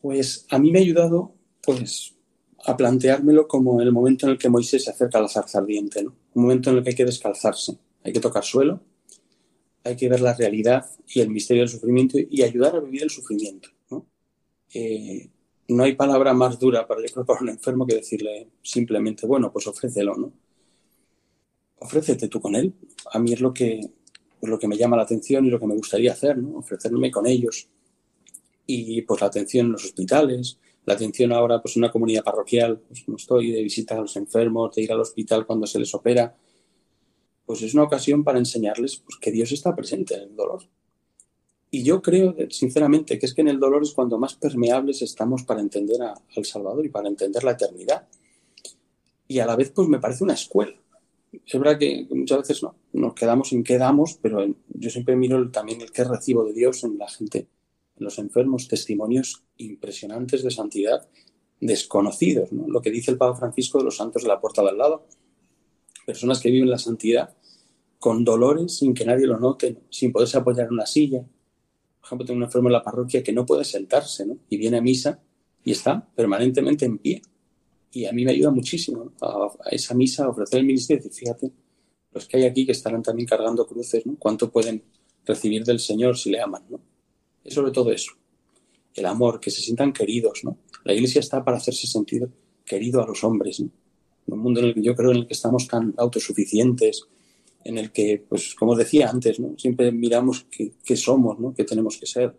Pues 0.00 0.46
a 0.50 0.58
mí 0.58 0.70
me 0.70 0.78
ha 0.78 0.82
ayudado, 0.82 1.34
pues, 1.62 2.14
a 2.64 2.76
planteármelo 2.76 3.46
como 3.48 3.80
el 3.80 3.92
momento 3.92 4.26
en 4.26 4.32
el 4.32 4.38
que 4.38 4.48
Moisés 4.48 4.84
se 4.84 4.90
acerca 4.90 5.18
a 5.18 5.22
la 5.22 5.28
zarza 5.28 5.58
ardiente, 5.58 6.02
¿no? 6.02 6.14
Un 6.34 6.42
momento 6.42 6.70
en 6.70 6.78
el 6.78 6.82
que 6.82 6.90
hay 6.90 6.96
que 6.96 7.04
descalzarse, 7.04 7.76
hay 8.04 8.12
que 8.12 8.20
tocar 8.20 8.44
suelo, 8.44 8.80
hay 9.84 9.96
que 9.96 10.08
ver 10.08 10.20
la 10.20 10.34
realidad 10.34 10.88
y 11.08 11.20
el 11.20 11.30
misterio 11.30 11.62
del 11.62 11.70
sufrimiento 11.70 12.18
y 12.18 12.42
ayudar 12.42 12.76
a 12.76 12.80
vivir 12.80 13.02
el 13.02 13.10
sufrimiento, 13.10 13.70
¿no? 13.90 14.06
Eh, 14.72 15.30
hay 15.80 15.94
palabra 15.94 16.32
más 16.32 16.58
dura 16.58 16.86
para, 16.86 17.02
para 17.26 17.40
un 17.40 17.48
enfermo 17.50 17.86
que 17.86 17.96
decirle 17.96 18.48
simplemente, 18.62 19.26
bueno, 19.26 19.52
pues 19.52 19.66
ofrécelo, 19.66 20.14
¿no? 20.16 20.32
Ofrécete 21.80 22.28
tú 22.28 22.40
con 22.40 22.54
él. 22.54 22.74
A 23.12 23.18
mí 23.18 23.32
es 23.32 23.40
lo 23.40 23.52
que, 23.52 23.80
lo 24.42 24.58
que 24.58 24.68
me 24.68 24.76
llama 24.76 24.96
la 24.96 25.02
atención 25.02 25.44
y 25.44 25.50
lo 25.50 25.58
que 25.58 25.66
me 25.66 25.74
gustaría 25.74 26.12
hacer, 26.12 26.38
¿no? 26.38 26.58
Ofrecerme 26.58 27.10
con 27.10 27.26
ellos. 27.26 27.68
Y 28.66 29.02
pues 29.02 29.20
la 29.20 29.28
atención 29.28 29.66
en 29.66 29.72
los 29.72 29.84
hospitales, 29.84 30.58
la 30.84 30.94
atención 30.94 31.32
ahora 31.32 31.60
pues 31.60 31.76
en 31.76 31.82
una 31.84 31.92
comunidad 31.92 32.24
parroquial, 32.24 32.80
pues 32.86 33.08
no 33.08 33.16
estoy 33.16 33.52
de 33.52 33.62
visitar 33.62 33.98
a 33.98 34.02
los 34.02 34.16
enfermos, 34.16 34.74
de 34.74 34.82
ir 34.82 34.92
al 34.92 35.00
hospital 35.00 35.46
cuando 35.46 35.66
se 35.66 35.78
les 35.78 35.94
opera, 35.94 36.36
pues 37.46 37.62
es 37.62 37.74
una 37.74 37.84
ocasión 37.84 38.24
para 38.24 38.38
enseñarles 38.38 38.96
pues, 38.96 39.16
que 39.18 39.30
Dios 39.32 39.52
está 39.52 39.74
presente 39.74 40.14
en 40.14 40.22
el 40.22 40.36
dolor 40.36 40.62
y 41.70 41.82
yo 41.82 42.00
creo, 42.00 42.34
sinceramente, 42.48 43.18
que 43.18 43.26
es 43.26 43.34
que 43.34 43.42
en 43.42 43.48
el 43.48 43.60
dolor 43.60 43.82
es 43.82 43.92
cuando 43.92 44.18
más 44.18 44.34
permeables 44.34 45.02
estamos 45.02 45.42
para 45.42 45.60
entender 45.60 46.00
al 46.02 46.44
Salvador 46.44 46.86
y 46.86 46.88
para 46.88 47.08
entender 47.08 47.44
la 47.44 47.52
eternidad. 47.52 48.08
Y 49.26 49.38
a 49.40 49.46
la 49.46 49.54
vez, 49.54 49.70
pues 49.70 49.86
me 49.86 49.98
parece 49.98 50.24
una 50.24 50.32
escuela. 50.32 50.74
Es 51.32 51.58
verdad 51.58 51.78
que 51.78 52.06
muchas 52.10 52.38
veces 52.38 52.62
no, 52.62 52.74
nos 52.92 53.14
quedamos 53.14 53.52
en 53.52 53.64
qué 53.64 53.78
damos, 53.78 54.18
pero 54.20 54.46
yo 54.68 54.90
siempre 54.90 55.16
miro 55.16 55.50
también 55.50 55.80
el 55.80 55.92
que 55.92 56.04
recibo 56.04 56.44
de 56.44 56.52
Dios 56.52 56.84
en 56.84 56.98
la 56.98 57.08
gente, 57.08 57.48
en 57.96 58.04
los 58.04 58.18
enfermos, 58.18 58.68
testimonios 58.68 59.44
impresionantes 59.56 60.42
de 60.42 60.50
santidad, 60.50 61.08
desconocidos. 61.60 62.52
¿no? 62.52 62.68
Lo 62.68 62.80
que 62.80 62.90
dice 62.90 63.10
el 63.10 63.18
Papa 63.18 63.38
Francisco 63.38 63.78
de 63.78 63.84
los 63.84 63.96
santos 63.96 64.22
de 64.22 64.28
la 64.28 64.40
puerta 64.40 64.62
de 64.62 64.70
al 64.70 64.78
lado. 64.78 65.06
Personas 66.06 66.40
que 66.40 66.50
viven 66.50 66.70
la 66.70 66.78
santidad 66.78 67.36
con 67.98 68.24
dolores 68.24 68.76
sin 68.78 68.94
que 68.94 69.04
nadie 69.04 69.26
lo 69.26 69.38
note, 69.38 69.76
sin 69.90 70.12
poderse 70.12 70.38
apoyar 70.38 70.66
en 70.66 70.74
una 70.74 70.86
silla, 70.86 71.26
ejemplo, 72.08 72.26
tengo 72.26 72.38
un 72.38 72.44
enfermo 72.44 72.68
en 72.68 72.72
la 72.72 72.82
parroquia 72.82 73.22
que 73.22 73.32
no 73.32 73.46
puede 73.46 73.64
sentarse, 73.64 74.26
¿no? 74.26 74.38
Y 74.48 74.56
viene 74.56 74.78
a 74.78 74.82
misa 74.82 75.20
y 75.64 75.72
está 75.72 76.08
permanentemente 76.14 76.84
en 76.84 76.98
pie. 76.98 77.22
Y 77.90 78.04
a 78.04 78.12
mí 78.12 78.24
me 78.24 78.32
ayuda 78.32 78.50
muchísimo 78.50 79.12
a, 79.20 79.50
esa 79.70 79.94
misa, 79.94 80.24
a 80.24 80.28
ofrecer 80.28 80.60
el 80.60 80.66
ministerio 80.66 81.00
y 81.00 81.08
decir, 81.08 81.26
fíjate, 81.26 81.52
los 82.12 82.26
que 82.26 82.36
hay 82.36 82.44
aquí 82.44 82.66
que 82.66 82.72
estarán 82.72 83.02
también 83.02 83.26
cargando 83.26 83.66
cruces, 83.66 84.04
¿no? 84.06 84.16
¿Cuánto 84.18 84.50
pueden 84.50 84.82
recibir 85.24 85.64
del 85.64 85.80
Señor 85.80 86.16
si 86.16 86.30
le 86.30 86.40
aman, 86.40 86.64
¿no? 86.68 86.80
Es 87.44 87.54
sobre 87.54 87.72
todo 87.72 87.90
eso. 87.90 88.12
El 88.94 89.06
amor, 89.06 89.40
que 89.40 89.50
se 89.50 89.60
sientan 89.60 89.92
queridos, 89.92 90.44
¿no? 90.44 90.58
La 90.84 90.92
iglesia 90.92 91.20
está 91.20 91.44
para 91.44 91.58
hacerse 91.58 91.86
sentir 91.86 92.28
querido 92.64 93.02
a 93.02 93.06
los 93.06 93.24
hombres, 93.24 93.60
¿no? 93.60 93.70
En 94.26 94.34
un 94.34 94.40
mundo 94.40 94.60
en 94.60 94.66
el 94.66 94.74
que 94.74 94.82
yo 94.82 94.94
creo 94.94 95.10
en 95.10 95.18
el 95.18 95.26
que 95.26 95.34
estamos 95.34 95.66
tan 95.66 95.94
autosuficientes, 95.96 97.08
en 97.64 97.78
el 97.78 97.92
que, 97.92 98.24
pues 98.28 98.54
como 98.54 98.74
decía 98.74 99.10
antes, 99.10 99.38
¿no? 99.40 99.58
siempre 99.58 99.92
miramos 99.92 100.46
qué, 100.50 100.96
somos, 100.96 101.38
¿no? 101.38 101.54
qué 101.54 101.64
tenemos 101.64 101.98
que 101.98 102.06
ser. 102.06 102.34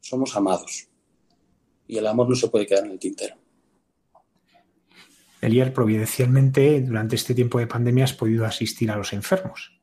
Somos 0.00 0.36
amados. 0.36 0.88
Y 1.88 1.96
el 1.96 2.06
amor 2.06 2.28
no 2.28 2.36
se 2.36 2.48
puede 2.48 2.66
quedar 2.66 2.84
en 2.84 2.92
el 2.92 2.98
tintero. 2.98 3.36
Elier, 5.44 5.72
providencialmente, 5.72 6.80
durante 6.80 7.16
este 7.16 7.34
tiempo 7.34 7.58
de 7.58 7.66
pandemia 7.66 8.04
has 8.04 8.14
podido 8.14 8.46
asistir 8.46 8.90
a 8.90 8.96
los 8.96 9.12
enfermos. 9.12 9.78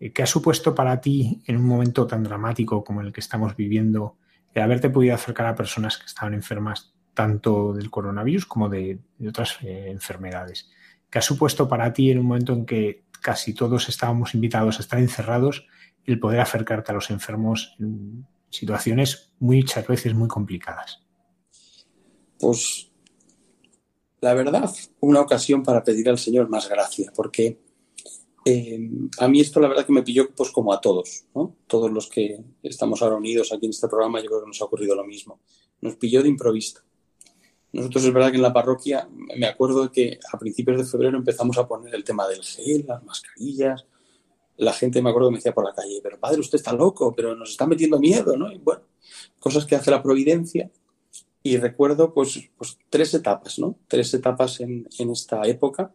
Eh, 0.00 0.12
¿Qué 0.12 0.22
ha 0.22 0.26
supuesto 0.26 0.74
para 0.74 1.00
ti, 1.00 1.42
en 1.46 1.56
un 1.56 1.66
momento 1.66 2.06
tan 2.06 2.22
dramático 2.22 2.82
como 2.82 3.02
el 3.02 3.12
que 3.12 3.20
estamos 3.20 3.54
viviendo, 3.54 4.16
el 4.54 4.62
haberte 4.62 4.88
podido 4.88 5.14
acercar 5.14 5.46
a 5.46 5.54
personas 5.54 5.98
que 5.98 6.06
estaban 6.06 6.32
enfermas 6.32 6.94
tanto 7.12 7.74
del 7.74 7.90
coronavirus 7.90 8.46
como 8.46 8.68
de, 8.68 8.98
otras 9.28 9.58
eh, 9.62 9.90
enfermedades? 9.90 10.70
¿Qué 11.10 11.18
ha 11.18 11.22
supuesto 11.22 11.68
para 11.68 11.92
ti 11.92 12.10
en 12.10 12.20
un 12.20 12.26
momento 12.26 12.52
en 12.54 12.64
que 12.64 13.04
casi 13.20 13.52
todos 13.54 13.88
estábamos 13.88 14.34
invitados 14.34 14.78
a 14.78 14.82
estar 14.82 14.98
encerrados 14.98 15.66
el 16.04 16.18
poder 16.18 16.40
acercarte 16.40 16.92
a 16.92 16.94
los 16.94 17.10
enfermos 17.10 17.76
en 17.78 18.26
situaciones 18.48 19.34
muchas 19.38 19.86
veces 19.86 20.14
muy 20.14 20.28
complicadas? 20.28 21.06
Pues 22.40 22.87
la 24.20 24.34
verdad, 24.34 24.70
una 25.00 25.20
ocasión 25.20 25.62
para 25.62 25.84
pedir 25.84 26.08
al 26.08 26.18
Señor 26.18 26.48
más 26.48 26.68
gracia, 26.68 27.12
porque 27.14 27.58
eh, 28.44 28.90
a 29.18 29.28
mí 29.28 29.40
esto 29.40 29.60
la 29.60 29.68
verdad 29.68 29.86
que 29.86 29.92
me 29.92 30.02
pilló 30.02 30.30
pues 30.34 30.50
como 30.50 30.72
a 30.72 30.80
todos, 30.80 31.24
¿no? 31.34 31.56
Todos 31.66 31.90
los 31.90 32.08
que 32.08 32.40
estamos 32.62 33.02
ahora 33.02 33.16
unidos 33.16 33.52
aquí 33.52 33.66
en 33.66 33.70
este 33.70 33.88
programa, 33.88 34.20
yo 34.20 34.26
creo 34.26 34.40
que 34.42 34.48
nos 34.48 34.60
ha 34.62 34.64
ocurrido 34.64 34.94
lo 34.94 35.04
mismo. 35.04 35.40
Nos 35.80 35.96
pilló 35.96 36.22
de 36.22 36.28
improviso. 36.28 36.80
Nosotros 37.72 38.04
es 38.04 38.12
verdad 38.12 38.30
que 38.30 38.36
en 38.36 38.42
la 38.42 38.52
parroquia 38.52 39.08
me 39.36 39.46
acuerdo 39.46 39.92
que 39.92 40.18
a 40.32 40.38
principios 40.38 40.78
de 40.78 40.84
febrero 40.84 41.18
empezamos 41.18 41.58
a 41.58 41.68
poner 41.68 41.94
el 41.94 42.04
tema 42.04 42.26
del 42.26 42.42
gel, 42.42 42.86
las 42.88 43.04
mascarillas. 43.04 43.86
La 44.56 44.72
gente 44.72 45.02
me 45.02 45.10
acuerdo 45.10 45.30
me 45.30 45.36
decía 45.36 45.52
por 45.52 45.64
la 45.64 45.74
calle, 45.74 46.00
pero 46.02 46.18
padre, 46.18 46.40
usted 46.40 46.56
está 46.56 46.72
loco, 46.72 47.14
pero 47.14 47.36
nos 47.36 47.50
está 47.50 47.66
metiendo 47.66 48.00
miedo, 48.00 48.36
¿no? 48.36 48.50
Y 48.50 48.58
bueno, 48.58 48.82
cosas 49.38 49.66
que 49.66 49.76
hace 49.76 49.90
la 49.90 50.02
providencia. 50.02 50.70
Y 51.48 51.56
recuerdo 51.56 52.12
pues, 52.12 52.50
pues 52.58 52.78
tres 52.90 53.14
etapas, 53.14 53.58
¿no? 53.58 53.78
Tres 53.88 54.12
etapas 54.12 54.60
en, 54.60 54.86
esta 54.98 55.46
época. 55.46 55.94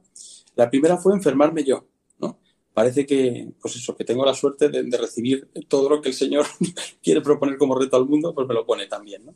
La 0.56 0.68
primera 0.68 0.98
fue 0.98 1.14
enfermarme 1.14 1.64
yo, 1.64 1.86
¿no? 2.18 2.40
Parece 2.74 3.06
que, 3.06 3.52
pues 3.62 3.76
eso, 3.76 3.96
que 3.96 4.04
tengo 4.04 4.26
la 4.26 4.34
suerte 4.34 4.70
de, 4.70 4.98
recibir 4.98 5.48
todo 5.68 5.90
lo 5.90 6.02
que 6.02 6.10
el 6.10 6.16
Señor 6.16 6.48
quiere 7.04 7.22
proponer 7.22 7.60
como 7.60 7.78
reto 7.78 7.98
al 7.98 8.08
mundo, 8.08 8.34
pues 8.34 8.48
me 8.48 8.56
lo 8.56 8.66
pone 8.66 8.88
también, 8.88 9.28
¿no? 9.28 9.36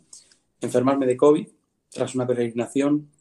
Enfermarme 0.59 1.05
de 1.05 1.17
COVID, 1.17 1.47
tras 1.91 2.15
una 2.15 2.25
peregrinación, 2.25 3.11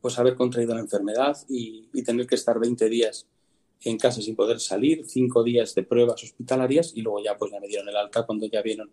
pues 0.00 0.18
haber 0.18 0.34
contraído 0.34 0.74
la 0.74 0.80
enfermedad 0.80 1.36
y, 1.48 1.90
tener 2.02 2.26
que 2.26 2.34
estar 2.34 2.58
20 2.58 2.88
días 2.88 3.28
en 3.82 3.98
casa 3.98 4.20
sin 4.20 4.34
poder 4.34 4.58
salir, 4.58 5.04
cinco 5.06 5.44
días 5.44 5.76
de 5.76 5.84
pruebas 5.84 6.24
hospitalarias 6.24 6.90
y 6.92 7.02
luego 7.02 7.22
ya 7.22 7.36
pues 7.36 7.52
ya 7.52 7.60
me 7.60 7.68
dieron 7.68 7.88
el 7.88 7.96
alta 7.96 8.26
cuando 8.26 8.46
ya 8.46 8.62
vieron 8.62 8.90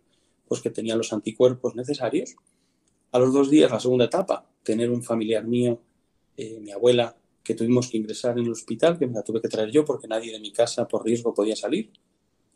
pues 0.48 0.62
que 0.62 0.70
tenía 0.70 0.96
los 0.96 1.12
anticuerpos 1.12 1.76
necesarios. 1.76 2.36
A 3.12 3.20
los 3.20 3.34
dos 3.34 3.50
días, 3.50 3.72
la 3.72 3.80
segunda 3.80 4.06
etapa, 4.06 4.46
tener 4.64 4.92
un 4.92 5.02
familiar 5.02 5.46
mío, 5.46 5.80
eh, 6.36 6.60
mi 6.60 6.72
abuela, 6.72 7.16
que 7.44 7.56
tuvimos 7.56 7.90
que 7.90 7.98
ingresar 7.98 8.38
en 8.38 8.46
el 8.46 8.52
hospital, 8.52 9.00
que 9.00 9.08
me 9.08 9.14
la 9.14 9.24
tuve 9.24 9.42
que 9.42 9.48
traer 9.48 9.72
yo 9.72 9.86
porque 9.86 10.08
nadie 10.08 10.34
de 10.34 10.40
mi 10.40 10.52
casa 10.52 10.86
por 10.86 11.06
riesgo 11.06 11.34
podía 11.34 11.56
salir 11.56 11.92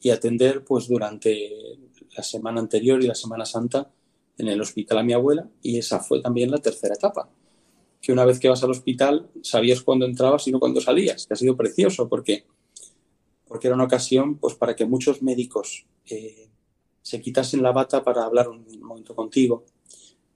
y 0.02 0.10
atender 0.10 0.66
pues 0.66 0.90
durante 0.90 1.80
la 2.18 2.24
semana 2.24 2.60
anterior 2.60 3.02
y 3.02 3.08
la 3.08 3.16
Semana 3.16 3.46
Santa 3.46 3.90
en 4.38 4.48
el 4.50 4.60
hospital 4.60 4.98
a 4.98 5.04
mi 5.04 5.14
abuela 5.14 5.48
y 5.62 5.78
esa 5.78 6.00
fue 6.00 6.22
también 6.22 6.52
la 6.52 6.58
tercera 6.58 6.96
etapa. 6.96 7.30
Que 8.02 8.12
una 8.12 8.26
vez 8.26 8.40
que 8.40 8.50
vas 8.50 8.64
al 8.64 8.72
hospital 8.72 9.30
sabías 9.42 9.82
cuándo 9.82 10.06
entrabas 10.06 10.48
y 10.48 10.52
no 10.52 10.60
cuándo 10.60 10.82
salías, 10.82 11.26
que 11.26 11.36
ha 11.36 11.38
sido 11.38 11.56
precioso 11.56 12.10
porque, 12.10 12.46
porque 13.48 13.68
era 13.68 13.76
una 13.76 13.86
ocasión 13.86 14.38
pues, 14.40 14.56
para 14.56 14.76
que 14.76 14.86
muchos 14.86 15.22
médicos 15.22 15.86
eh, 16.10 16.50
se 17.02 17.22
quitasen 17.22 17.64
la 17.64 17.72
bata 17.72 18.04
para 18.04 18.26
hablar 18.26 18.50
un 18.50 18.66
momento 18.82 19.16
contigo, 19.16 19.64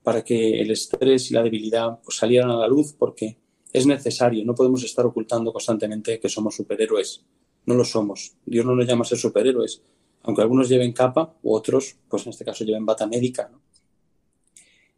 para 0.05 0.23
que 0.23 0.61
el 0.61 0.69
estrés 0.69 1.31
y 1.31 1.33
la 1.33 1.41
debilidad 1.41 1.99
pues, 2.03 2.17
salieran 2.17 2.51
a 2.51 2.57
la 2.57 2.67
luz 2.67 2.93
porque 2.93 3.39
es 3.73 3.87
necesario, 3.87 4.45
no 4.45 4.53
podemos 4.53 4.83
estar 4.83 5.03
ocultando 5.03 5.51
constantemente 5.51 6.19
que 6.19 6.29
somos 6.29 6.55
superhéroes. 6.55 7.25
No 7.65 7.73
lo 7.73 7.83
somos. 7.83 8.35
Dios 8.45 8.63
no 8.67 8.75
nos 8.75 8.85
llama 8.85 9.01
a 9.01 9.05
ser 9.05 9.17
superhéroes, 9.17 9.81
aunque 10.21 10.43
algunos 10.43 10.69
lleven 10.69 10.93
capa 10.93 11.33
u 11.41 11.55
otros, 11.55 11.97
pues 12.07 12.23
en 12.27 12.29
este 12.29 12.45
caso 12.45 12.63
lleven 12.63 12.85
bata 12.85 13.07
médica. 13.07 13.49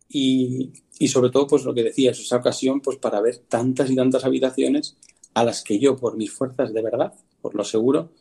y, 0.10 0.74
y, 1.00 1.08
sobre 1.08 1.30
todo, 1.30 1.48
pues 1.48 1.64
lo 1.64 1.74
que 1.74 1.84
decías, 1.84 2.20
esa 2.20 2.36
ocasión 2.36 2.82
pues 2.82 2.98
para 2.98 3.22
ver 3.22 3.38
tantas 3.38 3.90
y 3.90 3.96
tantas 3.96 4.26
habitaciones 4.26 4.98
a 5.34 5.46
las 5.46 5.64
que 5.64 5.80
yo, 5.80 5.96
por 5.96 6.18
mis 6.18 6.32
fuerzas 6.32 6.74
de 6.74 6.82
verdad, 6.82 7.14
por 7.42 7.56
lo 7.56 7.64
seguro, 7.64 8.12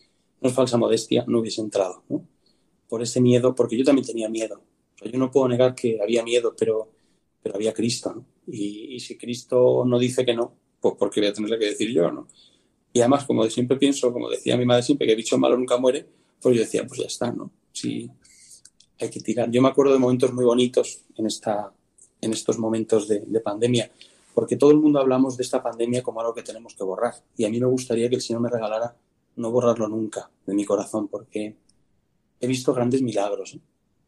no 0.41 0.49
es 0.49 0.55
falsa 0.55 0.79
modestia, 0.79 1.25
no 1.27 1.41
hubiese 1.41 1.63
entrado. 1.63 2.05
Por 2.89 3.03
ese 3.03 3.21
miedo, 3.21 3.57
porque 3.57 3.77
yo 3.77 3.85
también 3.85 4.07
tenía 4.07 4.29
miedo. 4.29 4.63
Yo 5.05 5.19
no 5.19 5.31
puedo 5.31 5.49
negar 5.49 5.75
que 5.75 6.01
había 6.03 6.23
miedo, 6.23 6.55
pero, 6.59 6.91
pero 7.43 7.55
había 7.57 7.73
Cristo, 7.73 8.15
¿no? 8.15 8.25
Y, 8.47 8.95
y, 8.95 9.01
si 9.01 9.17
Cristo 9.17 9.85
no 9.85 9.99
dice 9.99 10.25
que 10.25 10.35
no, 10.35 10.55
pues 10.81 10.95
porque 10.99 11.21
voy 11.21 11.31
a 11.31 11.33
tener 11.33 11.59
que 11.59 11.67
decir 11.67 11.93
yo, 11.93 12.11
¿no? 12.11 12.29
Y 12.93 13.01
además, 13.01 13.25
como 13.25 13.45
siempre 13.51 13.77
pienso, 13.77 14.13
como 14.13 14.31
decía 14.31 14.57
mi 14.57 14.65
madre 14.65 14.83
siempre, 14.83 15.07
que 15.07 15.13
el 15.13 15.19
bicho 15.19 15.37
malo 15.37 15.57
nunca 15.57 15.77
muere, 15.77 16.07
pues 16.41 16.57
yo 16.57 16.63
decía, 16.63 16.87
pues 16.87 17.01
ya 17.01 17.07
está, 17.07 17.31
¿no? 17.31 17.51
Si 17.73 18.11
hay 18.99 19.11
que 19.11 19.21
tirar. 19.21 19.51
Yo 19.51 19.61
me 19.61 19.69
acuerdo 19.69 19.93
de 19.93 19.99
momentos 19.99 20.33
muy 20.33 20.45
bonitos 20.45 21.03
en 21.17 21.27
esta, 21.27 21.73
en 22.21 22.33
estos 22.33 22.59
momentos 22.59 23.09
de, 23.09 23.41
pandemia, 23.41 23.91
porque 24.35 24.57
todo 24.57 24.71
el 24.71 24.79
mundo 24.79 24.99
hablamos 24.99 25.37
de 25.37 25.43
esta 25.43 25.63
pandemia 25.63 26.03
como 26.03 26.21
algo 26.21 26.35
que 26.35 26.43
tenemos 26.43 26.75
que 26.75 26.85
borrar. 26.85 27.15
Y 27.37 27.45
a 27.45 27.51
mí 27.51 27.61
me 27.61 27.67
gustaría 27.67 28.09
que 28.09 28.17
el 28.17 28.23
Señor 28.23 28.43
me 28.43 28.49
regalara 28.49 28.97
no 29.37 29.51
borrarlo 29.51 29.89
nunca 29.89 30.31
de 30.47 30.55
mi 30.55 30.65
corazón, 30.65 31.09
porque 31.09 31.57
he 32.41 32.47
visto 32.47 32.73
grandes 32.73 33.03
milagros. 33.03 33.55
¿eh? 33.55 33.61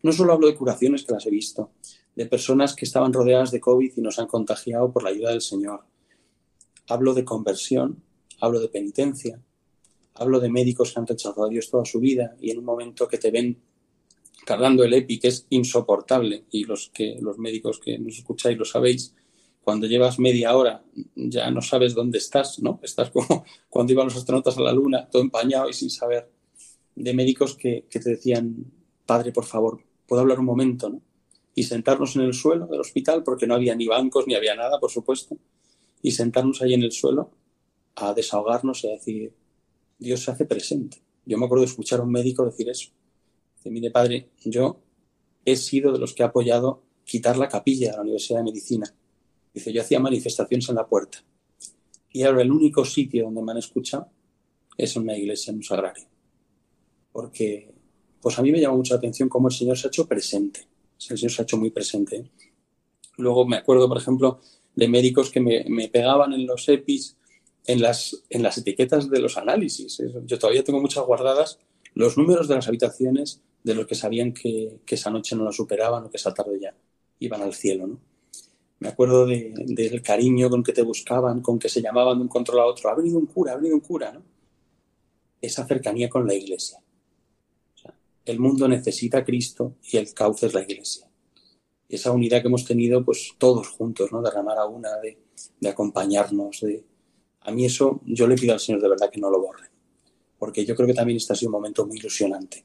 No 0.03 0.13
solo 0.13 0.33
hablo 0.33 0.47
de 0.47 0.55
curaciones 0.55 1.05
que 1.05 1.13
las 1.13 1.27
he 1.27 1.31
visto, 1.31 1.71
de 2.15 2.27
personas 2.27 2.75
que 2.75 2.85
estaban 2.85 3.13
rodeadas 3.13 3.51
de 3.51 3.61
COVID 3.61 3.93
y 3.97 4.01
nos 4.01 4.19
han 4.19 4.27
contagiado 4.27 4.93
por 4.93 5.03
la 5.03 5.11
ayuda 5.11 5.31
del 5.31 5.41
Señor. 5.41 5.85
Hablo 6.89 7.15
de 7.15 7.25
conversión, 7.25 8.03
hablo 8.41 8.61
de 8.61 8.69
penitencia, 8.69 9.41
hablo 10.15 10.41
de 10.41 10.51
médicos 10.51 10.93
que 10.93 11.01
han 11.01 11.07
rechazado 11.07 11.45
a 11.45 11.49
Dios 11.49 11.71
toda 11.71 11.85
su 11.85 12.01
vida 12.01 12.37
y 12.41 12.51
en 12.51 12.59
un 12.59 12.65
momento 12.65 13.07
que 13.07 13.19
te 13.19 13.31
ven 13.31 13.59
cargando 14.45 14.83
el 14.83 14.95
EPI, 14.95 15.19
que 15.19 15.29
es 15.29 15.47
insoportable, 15.51 16.45
y 16.51 16.65
los, 16.65 16.89
que, 16.89 17.19
los 17.21 17.39
médicos 17.39 17.79
que 17.79 17.99
nos 17.99 18.17
escucháis 18.17 18.57
lo 18.57 18.65
sabéis, 18.65 19.15
cuando 19.63 19.87
llevas 19.87 20.19
media 20.19 20.57
hora 20.57 20.83
ya 21.15 21.51
no 21.51 21.61
sabes 21.61 21.95
dónde 21.95 22.17
estás, 22.17 22.59
¿no? 22.61 22.81
Estás 22.83 23.11
como 23.11 23.45
cuando 23.69 23.93
iban 23.93 24.07
los 24.07 24.17
astronautas 24.17 24.57
a 24.57 24.63
la 24.63 24.73
Luna, 24.73 25.07
todo 25.11 25.21
empañado 25.21 25.69
y 25.69 25.75
sin 25.75 25.91
saber, 25.91 26.31
de 26.95 27.13
médicos 27.13 27.57
que, 27.57 27.85
que 27.91 28.01
te 28.01 28.11
decían, 28.11 28.65
padre, 29.05 29.33
por 29.33 29.45
favor, 29.45 29.83
¿puedo 30.09 30.23
hablar 30.23 30.41
un 30.41 30.47
momento, 30.47 30.89
no? 30.89 31.03
Y 31.55 31.65
sentarnos 31.65 32.17
en 32.17 32.23
el 32.23 32.35
suelo 32.35 32.67
del 32.67 32.81
hospital, 32.81 33.23
porque 33.23 33.47
no 33.47 33.55
había 33.55 33.77
ni 33.77 33.87
bancos 33.87 34.27
ni 34.27 34.35
había 34.35 34.57
nada, 34.57 34.81
por 34.81 34.91
supuesto, 34.91 35.37
y 36.03 36.13
sentarnos 36.13 36.63
ahí 36.63 36.75
en 36.75 36.83
el 36.83 36.93
suelo 36.93 37.31
a 37.95 38.15
desahogarnos 38.15 38.85
y 38.85 38.89
a 38.89 38.93
decir, 38.93 39.33
Dios 39.99 40.23
se 40.23 40.31
hace 40.31 40.45
presente. 40.45 41.03
Yo 41.27 41.37
me 41.37 41.45
acuerdo 41.45 41.63
de 41.65 41.71
escuchar 41.71 42.01
a 42.01 42.05
un 42.05 42.11
médico 42.11 42.45
decir 42.45 42.69
eso. 42.69 42.91
Dice, 43.57 43.71
mire, 43.71 43.91
padre, 43.91 44.31
yo 44.45 44.81
he 45.45 45.57
sido 45.57 45.93
de 45.93 45.99
los 45.99 46.15
que 46.15 46.23
ha 46.23 46.27
apoyado 46.27 46.83
quitar 47.05 47.37
la 47.37 47.49
capilla 47.49 47.91
de 47.91 47.97
la 47.97 48.03
Universidad 48.03 48.39
de 48.39 48.45
Medicina. 48.45 48.95
Dice, 49.53 49.73
yo 49.73 49.83
hacía 49.83 49.99
manifestaciones 49.99 50.69
en 50.69 50.77
la 50.77 50.87
puerta. 50.87 51.25
Y 52.13 52.23
ahora 52.23 52.43
el 52.43 52.53
único 52.53 52.85
sitio 52.85 53.25
donde 53.25 53.43
me 53.43 53.53
han 53.53 53.59
escuchado 53.59 54.09
es 54.77 54.97
en 54.97 55.03
una 55.03 55.17
iglesia, 55.17 55.51
en 55.51 55.57
un 55.57 55.63
sagrario. 55.65 56.05
Porque, 57.13 57.75
pues 58.29 58.39
a 58.39 58.43
mí 58.43 58.53
me 58.53 58.61
llama 58.61 58.77
mucho 58.77 58.93
la 58.93 58.99
atención 58.99 59.27
cómo 59.31 59.49
el 59.49 59.55
Señor 59.55 59.79
se 59.79 59.87
ha 59.87 59.89
hecho 59.89 60.07
presente. 60.07 60.61
El 61.11 61.17
Señor 61.17 61.33
se 61.33 61.41
ha 61.41 61.45
hecho 61.45 61.57
muy 61.57 61.71
presente. 61.71 62.31
Luego 63.17 63.47
me 63.47 63.57
acuerdo, 63.57 63.89
por 63.89 63.97
ejemplo, 63.97 64.41
de 64.77 64.87
médicos 64.87 65.31
que 65.31 65.41
me, 65.41 65.89
pegaban 65.89 66.35
en 66.35 66.47
los 66.47 66.69
EPIs 66.69 67.17
en 67.65 67.81
las, 67.81 68.23
en 68.29 68.43
las 68.43 68.59
etiquetas 68.59 69.09
de 69.09 69.19
los 69.21 69.39
análisis. 69.39 70.03
Yo 70.27 70.39
todavía 70.39 70.63
tengo 70.63 70.79
muchas 70.79 71.07
guardadas 71.07 71.59
los 71.95 72.19
números 72.19 72.49
de 72.49 72.57
las 72.57 72.69
habitaciones 72.69 73.41
de 73.65 73.75
los 73.75 73.87
que 73.87 73.95
sabían 73.95 74.35
que, 74.35 74.79
esa 74.87 75.11
noche 75.11 75.35
no 75.35 75.45
lo 75.45 75.53
superaban 75.53 76.05
o 76.05 76.11
que 76.11 76.19
esa 76.19 76.35
tarde 76.35 76.61
ya 76.61 76.75
iban 77.21 77.41
al 77.41 77.55
cielo. 77.55 77.87
¿no? 77.87 77.99
Me 78.81 78.89
acuerdo 78.89 79.25
del 79.25 80.03
cariño 80.03 80.51
con 80.51 80.63
que 80.63 80.75
te 80.75 80.83
buscaban, 80.83 81.41
con 81.41 81.59
que 81.59 81.71
se 81.71 81.81
llamaban 81.81 82.19
de 82.19 82.25
un 82.25 82.29
control 82.29 82.61
a 82.61 82.67
otro. 82.67 82.91
Ha 82.91 82.95
venido 82.95 83.19
un 83.19 83.25
cura, 83.25 83.55
ha 83.55 83.57
venido 83.57 83.75
un 83.75 83.81
cura. 83.81 84.21
Esa 85.41 85.67
cercanía 85.67 86.11
con 86.11 86.27
la 86.27 86.35
iglesia. 86.35 86.79
El 88.31 88.41
mundo 88.41 88.69
necesita 88.69 89.19
a 89.19 89.25
Cristo 89.25 89.77
y 89.83 89.97
el 89.97 90.13
cauce 90.15 90.47
es 90.47 90.55
la 90.55 90.63
iglesia. 90.63 91.07
esa 91.89 92.13
unidad 92.13 92.43
que 92.43 92.49
hemos 92.49 92.65
tenido, 92.65 93.05
pues 93.05 93.35
todos 93.39 93.69
juntos, 93.69 94.13
¿no? 94.13 94.21
De 94.21 94.31
remar 94.31 94.59
a 94.59 94.67
una, 94.67 94.97
de, 94.99 95.19
de 95.59 95.69
acompañarnos, 95.69 96.61
de, 96.61 96.85
a 97.41 97.51
mí 97.51 97.65
eso 97.65 98.01
yo 98.05 98.27
le 98.27 98.37
pido 98.37 98.53
al 98.53 98.61
Señor 98.61 98.83
de 98.83 98.89
verdad 98.89 99.11
que 99.11 99.21
no 99.21 99.31
lo 99.31 99.41
borre, 99.41 99.71
porque 100.39 100.67
yo 100.67 100.77
creo 100.77 100.87
que 100.87 100.95
también 100.95 101.17
este 101.17 101.33
ha 101.33 101.37
sido 101.37 101.49
un 101.49 101.55
momento 101.55 101.87
muy 101.87 101.97
ilusionante. 101.97 102.65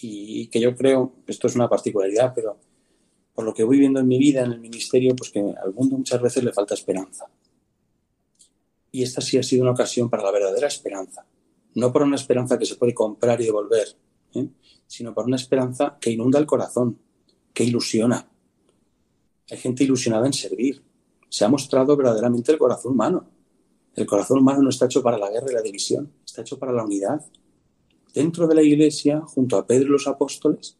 Y 0.00 0.46
que 0.48 0.58
yo 0.58 0.74
creo, 0.74 1.12
esto 1.26 1.46
es 1.46 1.54
una 1.54 1.68
particularidad, 1.68 2.32
pero 2.34 2.58
por 3.34 3.44
lo 3.44 3.52
que 3.52 3.64
voy 3.64 3.78
viendo 3.78 4.00
en 4.00 4.08
mi 4.08 4.18
vida, 4.18 4.42
en 4.42 4.52
el 4.52 4.60
ministerio, 4.60 5.14
pues 5.14 5.30
que 5.30 5.40
al 5.40 5.74
mundo 5.74 5.98
muchas 5.98 6.20
veces 6.20 6.42
le 6.42 6.52
falta 6.52 6.74
esperanza. 6.74 7.30
Y 8.90 9.02
esta 9.02 9.20
sí 9.20 9.38
ha 9.38 9.42
sido 9.42 9.62
una 9.62 9.72
ocasión 9.72 10.08
para 10.10 10.22
la 10.22 10.32
verdadera 10.32 10.66
esperanza. 10.66 11.26
No 11.74 11.92
por 11.92 12.02
una 12.02 12.16
esperanza 12.16 12.58
que 12.58 12.66
se 12.66 12.76
puede 12.76 12.94
comprar 12.94 13.40
y 13.40 13.44
devolver, 13.44 13.88
¿eh? 14.34 14.48
sino 14.86 15.14
por 15.14 15.26
una 15.26 15.36
esperanza 15.36 15.96
que 16.00 16.10
inunda 16.10 16.38
el 16.38 16.46
corazón, 16.46 16.98
que 17.52 17.64
ilusiona. 17.64 18.28
Hay 19.50 19.58
gente 19.58 19.84
ilusionada 19.84 20.26
en 20.26 20.32
servir. 20.32 20.82
Se 21.28 21.44
ha 21.44 21.48
mostrado 21.48 21.96
verdaderamente 21.96 22.52
el 22.52 22.58
corazón 22.58 22.92
humano. 22.92 23.28
El 23.94 24.06
corazón 24.06 24.38
humano 24.38 24.62
no 24.62 24.70
está 24.70 24.86
hecho 24.86 25.02
para 25.02 25.18
la 25.18 25.30
guerra 25.30 25.50
y 25.50 25.54
la 25.54 25.62
división, 25.62 26.12
está 26.24 26.42
hecho 26.42 26.58
para 26.58 26.72
la 26.72 26.84
unidad. 26.84 27.24
Dentro 28.14 28.46
de 28.46 28.54
la 28.54 28.62
iglesia, 28.62 29.20
junto 29.20 29.56
a 29.56 29.66
Pedro 29.66 29.88
y 29.88 29.92
los 29.92 30.06
apóstoles, 30.06 30.76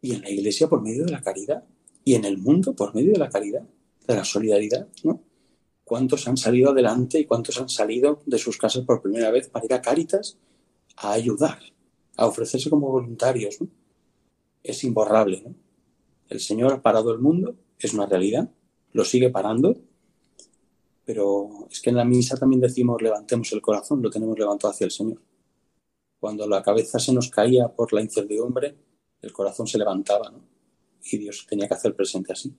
y 0.00 0.14
en 0.14 0.22
la 0.22 0.30
iglesia 0.30 0.68
por 0.68 0.82
medio 0.82 1.04
de 1.04 1.12
la 1.12 1.22
caridad, 1.22 1.64
y 2.04 2.14
en 2.14 2.24
el 2.24 2.38
mundo 2.38 2.74
por 2.74 2.94
medio 2.94 3.12
de 3.12 3.18
la 3.18 3.30
caridad, 3.30 3.66
de 4.06 4.14
la 4.14 4.24
solidaridad, 4.24 4.88
¿no? 5.02 5.22
¿Cuántos 5.84 6.26
han 6.28 6.36
salido 6.36 6.70
adelante 6.70 7.18
y 7.18 7.26
cuántos 7.26 7.60
han 7.60 7.68
salido 7.68 8.22
de 8.26 8.38
sus 8.38 8.56
casas 8.56 8.84
por 8.84 9.02
primera 9.02 9.30
vez 9.30 9.48
para 9.48 9.66
ir 9.66 9.74
a 9.74 9.82
Cáritas 9.82 10.38
a 10.96 11.12
ayudar, 11.12 11.58
a 12.16 12.26
ofrecerse 12.26 12.70
como 12.70 12.90
voluntarios? 12.90 13.58
Es 14.62 14.84
imborrable. 14.84 15.44
El 16.28 16.40
Señor 16.40 16.72
ha 16.72 16.82
parado 16.82 17.12
el 17.12 17.18
mundo, 17.18 17.56
es 17.78 17.94
una 17.94 18.06
realidad, 18.06 18.50
lo 18.92 19.04
sigue 19.04 19.30
parando 19.30 19.76
pero 21.04 21.68
es 21.70 21.80
que 21.80 21.90
en 21.90 21.96
la 21.96 22.04
misa 22.04 22.36
también 22.36 22.60
decimos 22.60 23.00
levantemos 23.02 23.52
el 23.52 23.60
corazón, 23.60 24.02
lo 24.02 24.10
tenemos 24.10 24.38
levantado 24.38 24.72
hacia 24.72 24.86
el 24.86 24.90
Señor. 24.90 25.20
Cuando 26.18 26.48
la 26.48 26.62
cabeza 26.62 26.98
se 26.98 27.12
nos 27.12 27.28
caía 27.28 27.68
por 27.68 27.92
la 27.92 28.00
incertidumbre, 28.00 28.74
el 29.20 29.32
corazón 29.32 29.66
se 29.66 29.78
levantaba, 29.78 30.30
¿no? 30.30 30.42
Y 31.02 31.18
Dios 31.18 31.46
tenía 31.48 31.68
que 31.68 31.74
hacer 31.74 31.94
presente 31.94 32.32
así. 32.32 32.56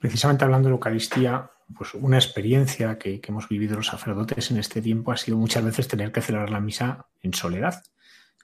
Precisamente 0.00 0.44
hablando 0.44 0.68
de 0.68 0.74
Eucaristía, 0.74 1.48
pues 1.74 1.94
una 1.94 2.16
experiencia 2.16 2.98
que, 2.98 3.20
que, 3.20 3.32
hemos 3.32 3.48
vivido 3.48 3.76
los 3.76 3.88
sacerdotes 3.88 4.50
en 4.50 4.58
este 4.58 4.82
tiempo 4.82 5.12
ha 5.12 5.16
sido 5.16 5.36
muchas 5.36 5.64
veces 5.64 5.88
tener 5.88 6.12
que 6.12 6.22
celebrar 6.22 6.50
la 6.50 6.60
misa 6.60 7.06
en 7.22 7.34
soledad, 7.34 7.82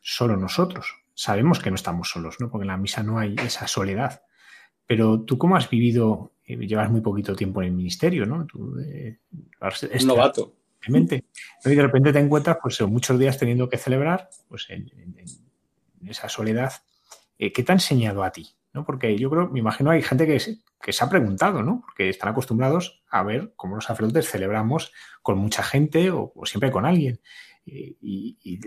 solo 0.01 0.37
nosotros. 0.37 0.97
Sabemos 1.15 1.61
que 1.61 1.71
no 1.71 1.77
estamos 1.77 2.11
solos, 2.11 2.37
¿no? 2.41 2.51
Porque 2.51 2.65
en 2.65 2.69
la 2.69 2.77
misa 2.77 3.03
no 3.03 3.19
hay 3.19 3.37
esa 3.45 3.69
soledad. 3.69 4.23
Pero 4.87 5.21
tú 5.21 5.39
cómo 5.39 5.57
has 5.57 5.71
vivido 5.71 6.33
eh, 6.45 6.67
llevas 6.67 6.91
muy 6.91 7.01
poquito 7.01 7.37
tiempo 7.37 7.63
en 7.63 7.69
el 7.69 7.75
ministerio, 7.75 8.27
¿no? 8.27 8.47
Tú, 8.47 8.79
eh, 8.81 9.19
es 9.91 10.05
novato. 10.05 10.55
Y 11.65 11.75
de 11.75 11.83
repente 11.83 12.13
te 12.13 12.19
encuentras 12.19 12.59
pues, 12.61 12.81
muchos 12.83 13.19
días 13.19 13.39
teniendo 13.39 13.69
que 13.69 13.79
celebrar 13.79 14.29
pues, 14.49 14.67
en, 14.69 14.91
esa 16.07 16.29
soledad. 16.29 16.73
Eh, 17.39 17.53
¿Qué 17.53 17.63
te 17.63 17.73
ha 17.73 17.77
enseñado 17.77 18.25
a 18.25 18.33
ti? 18.33 18.49
¿No? 18.73 18.85
Porque 18.85 19.17
yo 19.19 19.31
creo, 19.31 19.49
me 19.49 19.59
imagino, 19.61 19.91
hay 19.91 20.03
gente 20.03 20.27
que, 20.27 20.41
que 20.81 20.93
se 20.93 21.05
ha 21.05 21.09
preguntado, 21.09 21.63
¿no? 21.63 21.83
Porque 21.83 22.09
están 22.09 22.31
acostumbrados 22.31 23.03
a 23.11 23.23
ver 23.23 23.53
cómo 23.57 23.75
los 23.75 23.85
sacerdotes 23.85 24.31
celebramos 24.31 24.93
con 25.23 25.39
mucha 25.39 25.63
gente 25.63 26.11
o 26.11 26.33
siempre 26.45 26.71
con 26.71 26.87
alguien. 26.87 27.21
Y, 27.65 28.61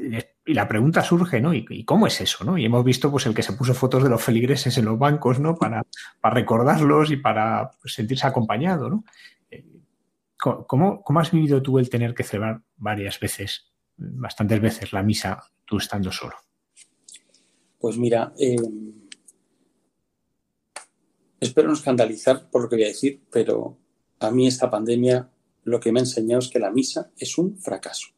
la 0.46 0.68
pregunta 0.68 1.02
surge, 1.02 1.42
¿no? 1.42 1.54
¿Y, 1.54 1.84
cómo 1.84 2.08
es 2.08 2.22
eso, 2.22 2.44
no? 2.44 2.58
Y 2.58 2.66
hemos 2.66 2.84
visto, 2.84 3.12
pues, 3.12 3.26
el 3.26 3.34
que 3.34 3.44
se 3.44 3.54
puso 3.54 3.74
fotos 3.74 4.04
de 4.04 4.10
los 4.10 4.24
feligreses 4.24 4.78
en 4.78 4.86
los 4.86 4.98
bancos, 4.98 5.40
¿no? 5.40 5.56
Para, 5.56 5.84
para 6.22 6.36
recordarlos 6.36 7.12
y 7.12 7.18
para 7.18 7.72
pues, 7.82 7.94
sentirse 7.94 8.28
acompañado, 8.28 8.90
¿no? 8.90 9.04
Eh, 9.52 9.66
¿Cómo, 10.38 11.02
¿Cómo, 11.02 11.20
has 11.20 11.32
vivido 11.32 11.62
tú 11.62 11.80
el 11.80 11.90
tener 11.90 12.14
que 12.14 12.24
celebrar 12.24 12.62
varias 12.78 13.20
veces, 13.20 13.74
bastantes 13.98 14.62
veces, 14.62 14.94
la 14.94 15.04
misa 15.04 15.42
tú 15.66 15.78
estando 15.78 16.12
solo? 16.12 16.36
Pues 17.80 17.98
mira, 17.98 18.34
eh, 18.40 18.56
espero 21.40 21.68
no 21.68 21.74
escandalizar 21.74 22.50
por 22.50 22.64
lo 22.64 22.70
que 22.70 22.76
voy 22.76 22.86
a 22.86 22.90
decir, 22.90 23.22
pero 23.32 23.78
a 24.20 24.32
mí 24.32 24.48
esta 24.48 24.70
pandemia 24.70 25.30
lo 25.64 25.80
que 25.80 25.92
me 25.92 26.00
ha 26.00 26.04
enseñado 26.04 26.40
es 26.40 26.50
que 26.50 26.60
la 26.60 26.72
misa 26.72 27.12
es 27.18 27.38
un 27.38 27.58
fracaso 27.58 28.16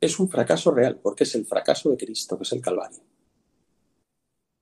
es 0.00 0.18
un 0.18 0.28
fracaso 0.28 0.70
real, 0.70 1.00
porque 1.02 1.24
es 1.24 1.34
el 1.34 1.46
fracaso 1.46 1.90
de 1.90 1.96
Cristo, 1.96 2.36
que 2.36 2.44
es 2.44 2.52
el 2.52 2.60
Calvario. 2.60 3.00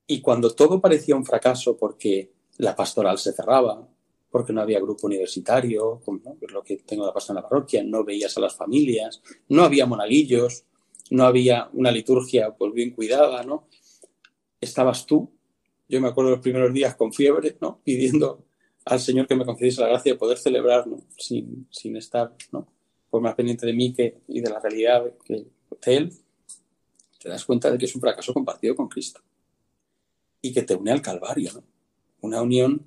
Y 0.07 0.21
cuando 0.21 0.55
todo 0.55 0.81
parecía 0.81 1.15
un 1.15 1.25
fracaso 1.25 1.77
porque 1.77 2.33
la 2.57 2.75
pastoral 2.75 3.17
se 3.17 3.33
cerraba, 3.33 3.87
porque 4.29 4.53
no 4.53 4.61
había 4.61 4.79
grupo 4.79 5.07
universitario, 5.07 6.01
como 6.03 6.37
lo 6.49 6.63
que 6.63 6.77
tengo 6.77 7.05
la 7.05 7.13
pastora 7.13 7.39
en 7.39 7.43
la 7.43 7.49
parroquia, 7.49 7.83
no 7.83 8.03
veías 8.03 8.35
a 8.37 8.41
las 8.41 8.55
familias, 8.55 9.21
no 9.49 9.63
había 9.63 9.85
monaguillos, 9.85 10.63
no 11.11 11.25
había 11.25 11.69
una 11.73 11.91
liturgia 11.91 12.55
pues, 12.55 12.73
bien 12.73 12.91
cuidada, 12.91 13.43
¿no? 13.43 13.67
Estabas 14.59 15.05
tú, 15.05 15.36
yo 15.87 16.01
me 16.01 16.09
acuerdo 16.09 16.31
los 16.31 16.39
primeros 16.39 16.73
días 16.73 16.95
con 16.95 17.13
fiebre, 17.13 17.57
¿no? 17.61 17.81
Pidiendo 17.83 18.45
al 18.85 18.99
Señor 18.99 19.27
que 19.27 19.35
me 19.35 19.45
concediese 19.45 19.81
la 19.81 19.89
gracia 19.89 20.13
de 20.13 20.17
poder 20.17 20.37
celebrar, 20.37 20.87
¿no? 20.87 20.97
Sin, 21.17 21.67
sin 21.71 21.95
estar, 21.97 22.35
¿no? 22.51 22.67
por 23.09 23.21
más 23.21 23.35
pendiente 23.35 23.65
de 23.65 23.73
mí 23.73 23.93
que, 23.93 24.21
y 24.27 24.41
de 24.41 24.49
la 24.49 24.59
realidad 24.59 25.03
que 25.23 25.33
de 25.33 25.95
Él, 25.95 26.13
te 27.19 27.29
das 27.29 27.45
cuenta 27.45 27.71
de 27.71 27.77
que 27.77 27.85
es 27.85 27.95
un 27.95 28.01
fracaso 28.01 28.33
compartido 28.33 28.75
con 28.75 28.87
Cristo 28.87 29.21
y 30.41 30.53
que 30.53 30.63
te 30.63 30.75
une 30.75 30.91
al 30.91 31.01
Calvario, 31.01 31.51
¿no? 31.53 31.63
Una 32.21 32.41
unión 32.41 32.85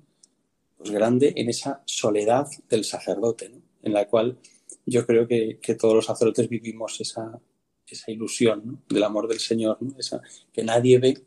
pues, 0.77 0.91
grande 0.91 1.33
en 1.35 1.49
esa 1.49 1.83
soledad 1.85 2.47
del 2.69 2.83
sacerdote, 2.83 3.49
¿no? 3.49 3.61
en 3.81 3.93
la 3.93 4.07
cual 4.07 4.39
yo 4.85 5.05
creo 5.05 5.27
que, 5.27 5.59
que, 5.61 5.75
todos 5.75 5.95
los 5.95 6.05
sacerdotes 6.05 6.49
vivimos 6.49 6.99
esa, 7.01 7.39
esa 7.87 8.11
ilusión 8.11 8.61
¿no? 8.65 8.81
del 8.89 9.03
amor 9.03 9.27
del 9.27 9.39
Señor, 9.39 9.77
¿no? 9.81 9.97
esa, 9.97 10.21
que 10.51 10.63
nadie 10.63 10.99
ve, 10.99 11.23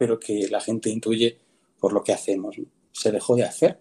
pero 0.00 0.18
que 0.18 0.48
la 0.48 0.62
gente 0.62 0.88
intuye 0.88 1.38
por 1.78 1.92
lo 1.92 2.02
que 2.02 2.14
hacemos. 2.14 2.56
Se 2.90 3.12
dejó 3.12 3.36
de 3.36 3.44
hacer 3.44 3.78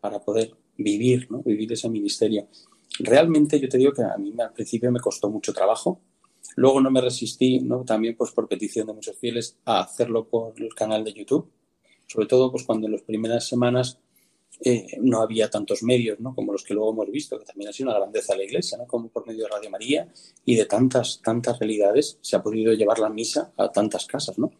para 0.00 0.20
poder 0.20 0.54
vivir, 0.78 1.26
¿no? 1.30 1.42
vivir 1.42 1.72
ese 1.72 1.88
ministerio 1.88 2.46
realmente 2.98 3.60
yo 3.60 3.68
te 3.68 3.78
digo 3.78 3.92
que 3.92 4.02
a 4.02 4.16
mí 4.16 4.32
al 4.38 4.52
principio 4.52 4.90
me 4.90 5.00
costó 5.00 5.30
mucho 5.30 5.52
trabajo. 5.52 6.00
Luego 6.56 6.80
no 6.80 6.90
me 6.90 7.00
resistí, 7.00 7.60
¿no? 7.60 7.84
También 7.84 8.16
pues 8.16 8.30
por 8.30 8.48
petición 8.48 8.86
de 8.86 8.94
muchos 8.94 9.18
fieles 9.18 9.58
a 9.64 9.80
hacerlo 9.80 10.28
por 10.28 10.54
el 10.60 10.74
canal 10.74 11.04
de 11.04 11.12
YouTube. 11.12 11.50
Sobre 12.06 12.26
todo 12.26 12.50
pues 12.50 12.64
cuando 12.64 12.86
en 12.86 12.92
las 12.92 13.02
primeras 13.02 13.46
semanas 13.46 13.98
eh, 14.64 14.86
no 15.02 15.20
había 15.20 15.50
tantos 15.50 15.82
medios, 15.82 16.18
¿no? 16.20 16.34
Como 16.34 16.52
los 16.52 16.62
que 16.62 16.72
luego 16.72 16.92
hemos 16.92 17.10
visto, 17.10 17.38
que 17.38 17.44
también 17.44 17.68
ha 17.68 17.72
sido 17.72 17.90
una 17.90 17.98
grandeza 17.98 18.32
de 18.32 18.38
la 18.38 18.44
Iglesia, 18.44 18.78
¿no? 18.78 18.86
Como 18.86 19.08
por 19.08 19.26
medio 19.26 19.44
de 19.44 19.50
Radio 19.50 19.70
María 19.70 20.08
y 20.44 20.54
de 20.54 20.64
tantas, 20.64 21.20
tantas 21.22 21.58
realidades 21.58 22.18
se 22.22 22.36
ha 22.36 22.42
podido 22.42 22.72
llevar 22.72 23.00
la 23.00 23.10
misa 23.10 23.52
a 23.56 23.70
tantas 23.70 24.06
casas, 24.06 24.38
¿no? 24.38 24.52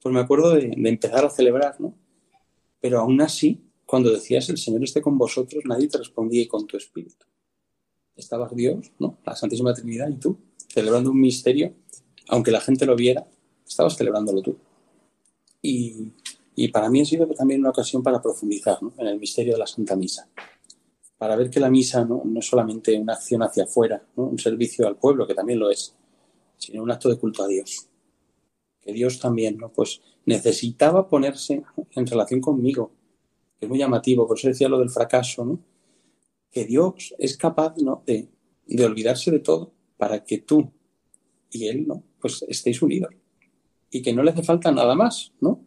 Pues 0.00 0.14
me 0.14 0.20
acuerdo 0.20 0.54
de, 0.54 0.72
empezar 0.76 1.24
a 1.24 1.30
celebrar, 1.30 1.80
¿no? 1.80 1.94
Pero 2.80 3.00
aún 3.00 3.20
así, 3.20 3.60
cuando 3.84 4.10
decías 4.10 4.48
el 4.48 4.58
Señor 4.58 4.84
esté 4.84 5.02
con 5.02 5.18
vosotros, 5.18 5.64
nadie 5.66 5.88
te 5.88 5.98
respondía 5.98 6.46
con 6.46 6.66
tu 6.66 6.76
espíritu. 6.76 7.26
Estabas 8.14 8.54
Dios, 8.54 8.92
¿no? 8.98 9.18
La 9.24 9.34
Santísima 9.34 9.74
Trinidad 9.74 10.08
y 10.08 10.16
tú, 10.16 10.38
celebrando 10.68 11.10
un 11.10 11.20
misterio, 11.20 11.74
aunque 12.28 12.50
la 12.50 12.60
gente 12.60 12.86
lo 12.86 12.94
viera, 12.94 13.26
estabas 13.66 13.96
celebrándolo 13.96 14.42
tú. 14.42 14.56
Y, 15.60 16.12
para 16.72 16.88
mí 16.88 17.00
ha 17.00 17.04
sido 17.04 17.26
también 17.28 17.60
una 17.60 17.70
ocasión 17.70 18.02
para 18.02 18.20
profundizar 18.20 18.78
en 18.98 19.06
el 19.06 19.18
misterio 19.18 19.52
de 19.54 19.58
la 19.58 19.66
Santa 19.66 19.96
Misa. 19.96 20.28
Para 21.16 21.34
ver 21.34 21.50
que 21.50 21.60
la 21.60 21.70
misa 21.70 22.04
¿no? 22.04 22.22
es 22.36 22.46
solamente 22.46 22.98
una 22.98 23.14
acción 23.14 23.42
hacia 23.42 23.64
afuera, 23.64 24.04
un 24.16 24.38
servicio 24.38 24.86
al 24.86 24.96
pueblo, 24.96 25.26
que 25.26 25.34
también 25.34 25.58
lo 25.58 25.70
es, 25.70 25.94
sino 26.56 26.82
un 26.82 26.90
acto 26.90 27.08
de 27.08 27.18
culto 27.18 27.42
a 27.42 27.48
Dios. 27.48 27.88
Que 28.88 28.94
Dios 28.94 29.18
también 29.20 29.58
¿no? 29.58 29.70
pues 29.70 30.00
necesitaba 30.24 31.08
ponerse 31.08 31.62
en 31.90 32.06
relación 32.06 32.40
conmigo, 32.40 32.90
es 33.60 33.68
muy 33.68 33.78
llamativo, 33.78 34.26
por 34.26 34.38
eso 34.38 34.48
decía 34.48 34.66
lo 34.66 34.78
del 34.78 34.88
fracaso, 34.88 35.44
¿no? 35.44 35.60
que 36.50 36.64
Dios 36.64 37.14
es 37.18 37.36
capaz 37.36 37.76
¿no? 37.76 38.02
de, 38.06 38.28
de 38.66 38.84
olvidarse 38.86 39.30
de 39.30 39.40
todo 39.40 39.74
para 39.98 40.24
que 40.24 40.38
tú 40.38 40.72
y 41.50 41.66
Él 41.66 41.86
¿no? 41.86 42.02
pues 42.18 42.46
estéis 42.48 42.80
unidos 42.80 43.10
y 43.90 44.00
que 44.00 44.14
no 44.14 44.22
le 44.22 44.30
hace 44.30 44.42
falta 44.42 44.72
nada 44.72 44.94
más, 44.94 45.34
¿no? 45.38 45.64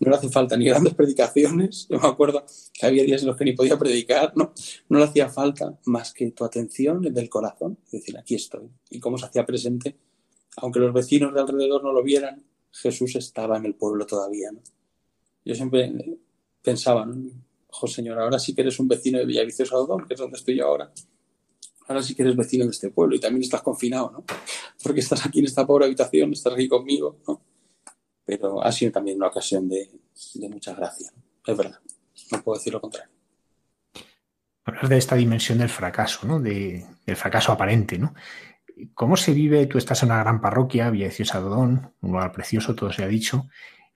No 0.00 0.10
le 0.10 0.16
hace 0.16 0.28
falta 0.28 0.56
ni 0.56 0.64
grandes 0.64 0.94
predicaciones. 0.96 1.86
Yo 1.88 2.00
me 2.00 2.08
acuerdo 2.08 2.44
que 2.72 2.86
había 2.86 3.04
días 3.04 3.22
en 3.22 3.28
los 3.28 3.36
que 3.36 3.44
ni 3.44 3.52
podía 3.52 3.78
predicar, 3.78 4.32
¿no? 4.36 4.52
No 4.88 4.98
le 4.98 5.04
hacía 5.04 5.28
falta 5.28 5.78
más 5.84 6.12
que 6.12 6.30
tu 6.32 6.44
atención 6.44 7.00
del 7.00 7.28
corazón. 7.28 7.78
Es 7.86 7.92
decir, 7.92 8.18
aquí 8.18 8.34
estoy. 8.34 8.68
Y 8.90 9.00
cómo 9.00 9.18
se 9.18 9.26
hacía 9.26 9.46
presente, 9.46 9.96
aunque 10.56 10.80
los 10.80 10.92
vecinos 10.92 11.32
de 11.32 11.40
alrededor 11.40 11.82
no 11.82 11.92
lo 11.92 12.02
vieran, 12.02 12.44
Jesús 12.74 13.16
estaba 13.16 13.56
en 13.56 13.66
el 13.66 13.74
pueblo 13.74 14.06
todavía, 14.06 14.50
¿no? 14.52 14.60
Yo 15.44 15.54
siempre 15.54 15.92
pensaba, 16.62 17.06
¿no? 17.06 17.30
Ojo, 17.68 17.86
Señor, 17.86 18.18
ahora 18.18 18.38
sí 18.38 18.54
que 18.54 18.62
eres 18.62 18.78
un 18.78 18.88
vecino 18.88 19.18
de 19.18 19.26
Villaviciosa 19.26 19.76
que 20.06 20.14
es 20.14 20.20
donde 20.20 20.36
estoy 20.36 20.56
yo 20.56 20.66
ahora. 20.66 20.92
Ahora 21.86 22.02
sí 22.02 22.14
que 22.14 22.22
eres 22.22 22.36
vecino 22.36 22.64
de 22.64 22.70
este 22.70 22.90
pueblo 22.90 23.16
y 23.16 23.20
también 23.20 23.42
estás 23.42 23.62
confinado, 23.62 24.10
¿no? 24.10 24.24
Porque 24.82 25.00
estás 25.00 25.24
aquí 25.26 25.40
en 25.40 25.46
esta 25.46 25.66
pobre 25.66 25.86
habitación, 25.86 26.32
estás 26.32 26.54
aquí 26.54 26.68
conmigo, 26.68 27.18
¿no? 27.26 27.42
pero 28.24 28.62
ha 28.62 28.72
sido 28.72 28.92
también 28.92 29.18
una 29.18 29.28
ocasión 29.28 29.68
de, 29.68 29.90
mucha 30.50 30.74
gracia. 30.74 31.10
Es 31.46 31.56
verdad, 31.56 31.78
no 32.32 32.42
puedo 32.42 32.58
decir 32.58 32.72
lo 32.72 32.80
contrario. 32.80 33.10
Hablar 34.64 34.88
de 34.88 34.96
esta 34.96 35.14
dimensión 35.14 35.58
del 35.58 35.68
fracaso, 35.68 36.26
¿no? 36.26 36.40
De, 36.40 36.86
del 37.04 37.16
fracaso 37.16 37.52
aparente, 37.52 37.98
¿no? 37.98 38.14
¿Cómo 38.94 39.16
se 39.16 39.32
vive? 39.32 39.66
Tú 39.66 39.78
estás 39.78 40.02
en 40.02 40.10
una 40.10 40.20
gran 40.20 40.40
parroquia, 40.40 40.90
Villa 40.90 41.08
de 41.08 41.40
Dodón, 41.40 41.92
un 42.00 42.10
lugar 42.10 42.32
precioso, 42.32 42.74
todo 42.74 42.92
se 42.92 43.04
ha 43.04 43.08
dicho, 43.08 43.48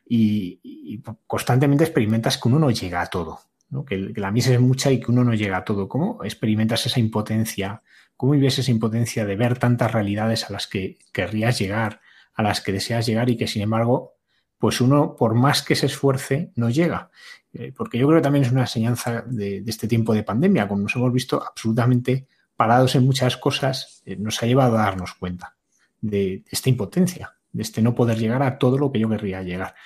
y, 0.07 1.03
constantemente 1.27 1.85
experimentas 1.85 2.39
que 2.39 2.49
uno 2.49 2.59
no 2.59 2.71
llega 2.71 3.01
a 3.03 3.07
todo, 3.07 3.41
que, 3.87 4.13
la 4.17 4.31
misa 4.31 4.53
es 4.53 4.61
mucha 4.61 4.91
y 4.91 5.01
que 5.01 5.11
uno 5.11 5.25
no 5.25 5.35
llega 5.35 5.59
a 5.59 5.65
todo. 5.65 5.89
¿Cómo 5.89 6.25
experimentas 6.25 6.87
esa 6.87 7.01
impotencia? 7.01 7.83
¿Cómo 8.17 8.33
vives 8.33 8.59
esa 8.59 8.71
impotencia 8.71 9.27
de 9.27 9.37
ver 9.37 9.59
tantas 9.59 9.93
realidades 9.93 10.49
a 10.49 10.53
las 10.53 10.67
que 10.67 10.99
querrías 11.13 11.59
llegar, 11.59 12.01
a 12.35 12.43
las 12.43 12.61
que 12.61 12.73
deseas 12.73 13.07
llegar 13.07 13.31
y 13.31 13.37
que 13.37 13.47
sin 13.47 13.63
embargo 13.63 14.19
pues 14.59 14.81
uno, 14.81 15.15
por 15.17 15.35
más 15.35 15.63
que 15.63 15.77
se 15.77 15.87
esfuerce, 15.87 16.51
no 16.57 16.69
llega. 16.69 17.11
Eh, 17.53 17.73
porque 17.75 17.99
yo 17.99 18.07
creo 18.07 18.19
que 18.19 18.25
también 18.25 18.45
es 18.45 18.53
una 18.53 18.63
enseñanza 18.63 19.23
de, 19.27 19.63
este 19.67 19.89
tiempo 19.89 20.13
de 20.13 20.25
pandemia, 20.25 20.67
como 20.69 20.83
nos 20.83 20.97
hemos 20.97 21.13
visto 21.13 21.43
absolutamente 21.43 22.27
parados 22.59 22.97
en 22.97 23.07
muchas 23.07 23.37
cosas, 23.37 24.03
eh, 24.05 24.17
nos 24.17 24.43
ha 24.43 24.47
llevado 24.47 24.77
a 24.77 24.83
darnos 24.83 25.15
cuenta 25.15 25.57
de, 26.01 26.43
esta 26.51 26.69
impotencia, 26.69 27.37
de 27.53 27.63
este 27.63 27.81
no 27.81 27.95
poder 27.95 28.19
llegar 28.19 28.43
a 28.43 28.59
todo 28.59 28.77
lo 28.77 28.91
que 28.91 28.99
yo 28.99 29.09
querría 29.09 29.43
llegar. 29.43 29.77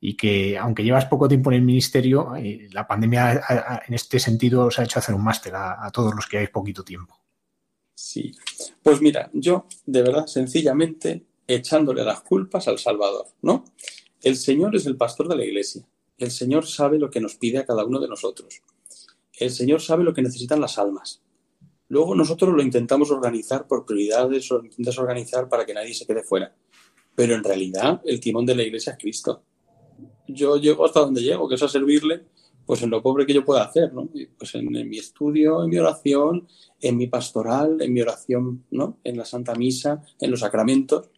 Y 0.00 0.16
que 0.16 0.56
aunque 0.56 0.84
llevas 0.84 1.06
poco 1.06 1.26
tiempo 1.26 1.50
en 1.50 1.56
el 1.56 1.62
ministerio, 1.62 2.36
eh, 2.36 2.68
la 2.70 2.86
pandemia 2.86 3.82
en 3.86 3.94
este 3.94 4.20
sentido 4.20 4.66
os 4.66 4.78
ha 4.78 4.84
hecho 4.84 5.00
hacer 5.00 5.12
un 5.12 5.24
máster 5.24 5.56
a, 5.56 5.84
a 5.84 5.90
todos 5.90 6.14
los 6.14 6.26
que 6.26 6.38
hay 6.38 6.46
poquito 6.46 6.84
tiempo. 6.84 7.18
Sí, 7.96 8.32
pues 8.80 9.02
mira, 9.02 9.28
yo 9.32 9.66
de 9.84 10.02
verdad, 10.02 10.26
sencillamente 10.28 11.26
echándole 11.48 12.04
las 12.04 12.20
culpas 12.20 12.68
al 12.68 12.78
Salvador, 12.78 13.26
¿no? 13.42 13.64
El 14.22 14.36
Señor 14.36 14.76
es 14.76 14.86
el 14.86 14.96
pastor 14.96 15.26
de 15.26 15.36
la 15.36 15.44
iglesia. 15.44 15.84
El 16.16 16.30
Señor 16.30 16.64
sabe 16.64 16.96
lo 16.96 17.10
que 17.10 17.20
nos 17.20 17.34
pide 17.34 17.58
a 17.58 17.66
cada 17.66 17.84
uno 17.84 17.98
de 17.98 18.06
nosotros. 18.06 18.62
El 19.32 19.50
Señor 19.50 19.80
sabe 19.80 20.04
lo 20.04 20.14
que 20.14 20.22
necesitan 20.22 20.60
las 20.60 20.78
almas. 20.78 21.22
Luego 21.90 22.14
nosotros 22.14 22.54
lo 22.54 22.62
intentamos 22.62 23.10
organizar 23.10 23.66
por 23.66 23.84
prioridades 23.84 24.48
lo 24.50 24.64
intentas 24.64 24.98
organizar 24.98 25.48
para 25.48 25.66
que 25.66 25.74
nadie 25.74 25.92
se 25.92 26.06
quede 26.06 26.22
fuera. 26.22 26.54
Pero 27.14 27.34
en 27.34 27.44
realidad 27.44 28.00
el 28.04 28.20
timón 28.20 28.46
de 28.46 28.54
la 28.54 28.62
iglesia 28.62 28.92
es 28.92 28.98
Cristo. 28.98 29.42
Yo 30.26 30.56
llego 30.56 30.84
hasta 30.84 31.00
donde 31.00 31.20
llego, 31.20 31.48
que 31.48 31.56
es 31.56 31.62
a 31.62 31.68
servirle 31.68 32.24
pues 32.64 32.82
en 32.82 32.90
lo 32.90 33.02
pobre 33.02 33.26
que 33.26 33.34
yo 33.34 33.44
pueda 33.44 33.64
hacer, 33.64 33.92
¿no? 33.92 34.08
Pues 34.38 34.54
en, 34.54 34.74
en, 34.76 34.88
mi 34.88 34.98
estudio, 34.98 35.64
en 35.64 35.70
mi 35.70 35.78
oración, 35.78 36.46
en 36.80 36.96
mi 36.96 37.08
pastoral, 37.08 37.82
en 37.82 37.92
mi 37.92 38.00
oración, 38.00 38.64
¿no? 38.70 38.98
En 39.02 39.16
la 39.16 39.24
Santa 39.24 39.56
Misa, 39.56 40.04
en 40.20 40.30
los 40.30 40.40
sacramentos. 40.40 41.10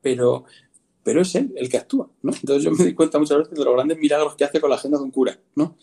Pero 0.00 0.44
pero 1.06 1.20
es 1.20 1.34
él 1.36 1.52
el 1.56 1.68
que 1.68 1.76
actúa, 1.76 2.10
¿no? 2.22 2.32
Entonces 2.32 2.64
yo 2.64 2.72
me 2.72 2.84
di 2.84 2.92
cuenta 2.92 3.18
muchas 3.20 3.38
veces 3.38 3.56
de 3.56 3.64
los 3.64 3.74
grandes 3.74 3.96
milagros 3.98 4.34
que 4.34 4.44
hace 4.44 4.60
con 4.60 4.70
la 4.70 4.74
agenda 4.74 4.98
de 4.98 5.04
un 5.04 5.12
cura, 5.12 5.38
¿no? 5.54 5.76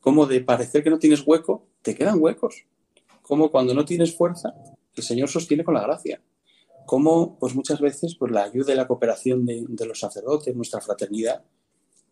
Como 0.00 0.26
de 0.26 0.40
parecer 0.40 0.82
que 0.82 0.90
no 0.90 0.98
tienes 0.98 1.22
hueco, 1.24 1.66
te 1.80 1.94
quedan 1.94 2.20
huecos. 2.20 2.64
Como 3.24 3.50
cuando 3.50 3.72
no 3.72 3.86
tienes 3.86 4.14
fuerza, 4.14 4.54
el 4.94 5.02
Señor 5.02 5.30
sostiene 5.30 5.64
con 5.64 5.72
la 5.72 5.82
gracia. 5.82 6.20
Como, 6.84 7.38
pues 7.38 7.54
muchas 7.54 7.80
veces, 7.80 8.16
pues 8.18 8.30
la 8.30 8.44
ayuda 8.44 8.74
y 8.74 8.76
la 8.76 8.86
cooperación 8.86 9.46
de, 9.46 9.86
los 9.86 9.98
sacerdotes, 9.98 10.54
nuestra 10.54 10.82
fraternidad, 10.82 11.42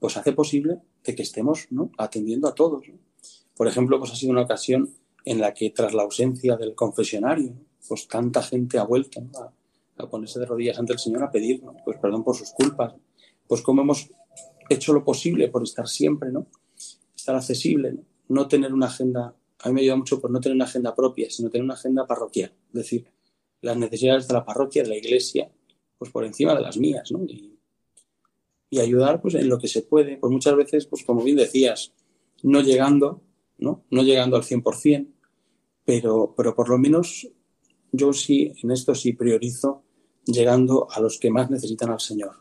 pues 0.01 0.17
hace 0.17 0.33
posible 0.33 0.79
de 1.05 1.15
que 1.15 1.23
estemos 1.23 1.67
¿no? 1.71 1.91
atendiendo 1.99 2.49
a 2.49 2.55
todos. 2.55 2.87
Por 3.55 3.69
ejemplo, 3.69 3.99
pues 3.99 4.13
ha 4.13 4.17
sido 4.17 4.33
una 4.33 4.41
ocasión 4.41 4.89
en 5.27 5.39
la 5.39 5.53
que 5.53 5.69
tras 5.69 5.93
la 5.93 6.03
ausencia 6.03 6.57
del 6.57 6.75
confesionario, 6.75 7.53
pues 7.87 8.09
tanta 8.09 8.43
gente 8.43 8.79
ha 8.79 8.85
vuelto 8.85 9.21
¿no? 9.21 9.53
a 9.99 10.09
ponerse 10.09 10.41
de 10.41 10.47
rodillas 10.47 10.79
ante 10.79 10.95
el 10.95 10.99
Señor 10.99 11.23
a 11.25 11.31
pedir, 11.31 11.63
pues 11.85 11.99
perdón 11.99 12.25
por 12.25 12.37
sus 12.37 12.53
culpas, 12.53 12.95
pues 13.47 13.61
como 13.61 13.83
hemos 13.83 14.09
hecho 14.71 14.95
lo 14.95 15.05
posible 15.05 15.49
por 15.49 15.63
estar 15.63 15.87
siempre, 15.87 16.33
¿no? 16.33 16.47
Estar 17.15 17.37
accesible, 17.37 17.99
¿no? 18.29 18.49
tener 18.49 18.73
una 18.73 18.87
agenda, 18.87 19.35
a 19.63 19.69
mí 19.69 19.75
me 19.75 19.81
ayuda 19.83 19.97
mucho 19.97 20.21
por 20.21 20.31
no 20.31 20.41
tener 20.41 20.57
una 20.57 20.65
agenda 20.65 20.95
propia, 20.95 21.31
sino 21.31 21.51
tener 21.51 21.65
una 21.65 21.75
agenda 21.75 22.07
parroquial, 22.07 22.53
es 22.69 22.75
decir, 22.75 23.07
las 23.61 23.77
necesidades 23.77 24.27
de 24.27 24.35
la 24.35 24.45
parroquia, 24.45 24.83
de 24.83 24.89
la 24.89 24.97
iglesia, 24.97 25.51
pues 25.97 26.11
por 26.11 26.25
encima 26.25 26.55
de 26.55 26.63
las 26.63 26.77
mías, 26.77 27.11
¿no? 27.13 27.25
Y, 27.25 27.49
ayudar 28.81 29.21
pues 29.21 29.35
en 29.35 29.51
lo 29.51 29.59
que 29.59 29.69
se 29.69 29.83
puede, 29.83 30.17
pues 30.17 30.33
muchas 30.33 30.57
veces, 30.57 30.87
pues 30.87 31.05
como 31.05 31.23
bien 31.23 31.37
decías, 31.37 31.93
no 32.43 32.63
llegando, 32.63 33.23
¿no? 33.59 33.85
No 33.91 34.03
llegando 34.03 34.35
al 34.35 34.43
100%, 34.43 35.13
pero, 35.85 36.35
pero 36.35 36.55
por 36.55 36.71
lo 36.71 36.79
menos 36.79 37.29
yo 37.93 38.15
sí, 38.15 38.55
en 38.63 38.71
esto 38.71 38.95
sí 38.95 39.13
priorizo 39.13 39.85
llegando 40.25 40.89
a 40.91 41.01
los 41.01 41.19
que 41.19 41.31
más 41.31 41.51
necesitan 41.51 41.91
al 41.91 42.01
Señor. 42.01 42.37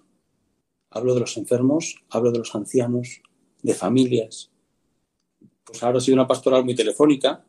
Hablo 0.90 1.14
de 1.14 1.20
los 1.20 1.36
enfermos, 1.38 1.98
hablo 2.10 2.32
de 2.32 2.40
los 2.40 2.56
ancianos, 2.56 3.22
de 3.62 3.74
familias. 3.74 4.51
Pues 5.72 5.84
ahora 5.84 6.00
ha 6.00 6.02
sido 6.02 6.16
una 6.16 6.28
pastoral 6.28 6.66
muy 6.66 6.76
telefónica, 6.76 7.46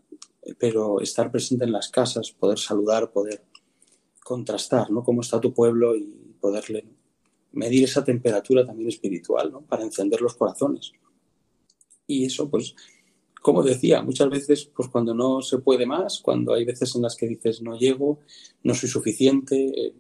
pero 0.59 1.01
estar 1.01 1.31
presente 1.31 1.65
en 1.65 1.73
las 1.73 1.89
casas, 1.89 2.31
poder 2.31 2.59
saludar, 2.59 3.11
poder 3.11 3.43
contrastar, 4.23 4.93
¿no? 4.93 5.03
Cómo 5.03 5.23
está 5.23 5.41
tu 5.41 5.53
pueblo 5.53 5.97
y 5.97 6.37
poderle 6.41 6.87
medir 7.51 7.83
esa 7.85 8.05
temperatura 8.05 8.65
también 8.65 8.89
espiritual, 8.89 9.51
¿no? 9.51 9.63
Para 9.63 9.83
encender 9.83 10.21
los 10.21 10.35
corazones. 10.35 10.93
Y 12.07 12.27
eso, 12.27 12.49
pues, 12.49 12.77
como 13.41 13.65
decía, 13.65 14.03
muchas 14.03 14.31
veces, 14.31 14.71
pues 14.73 14.89
cuando 14.89 15.15
no 15.15 15.43
se 15.43 15.59
puede 15.59 15.85
más, 15.85 16.21
cuando 16.21 16.55
hay 16.55 16.65
veces 16.65 16.95
en 16.95 17.03
las 17.03 17.17
que 17.17 17.27
dices 17.27 17.61
no 17.61 17.77
llego, 17.77 18.21
no 18.63 18.73
soy 18.73 18.89
suficiente, 18.89 19.57
eh, 19.57 19.95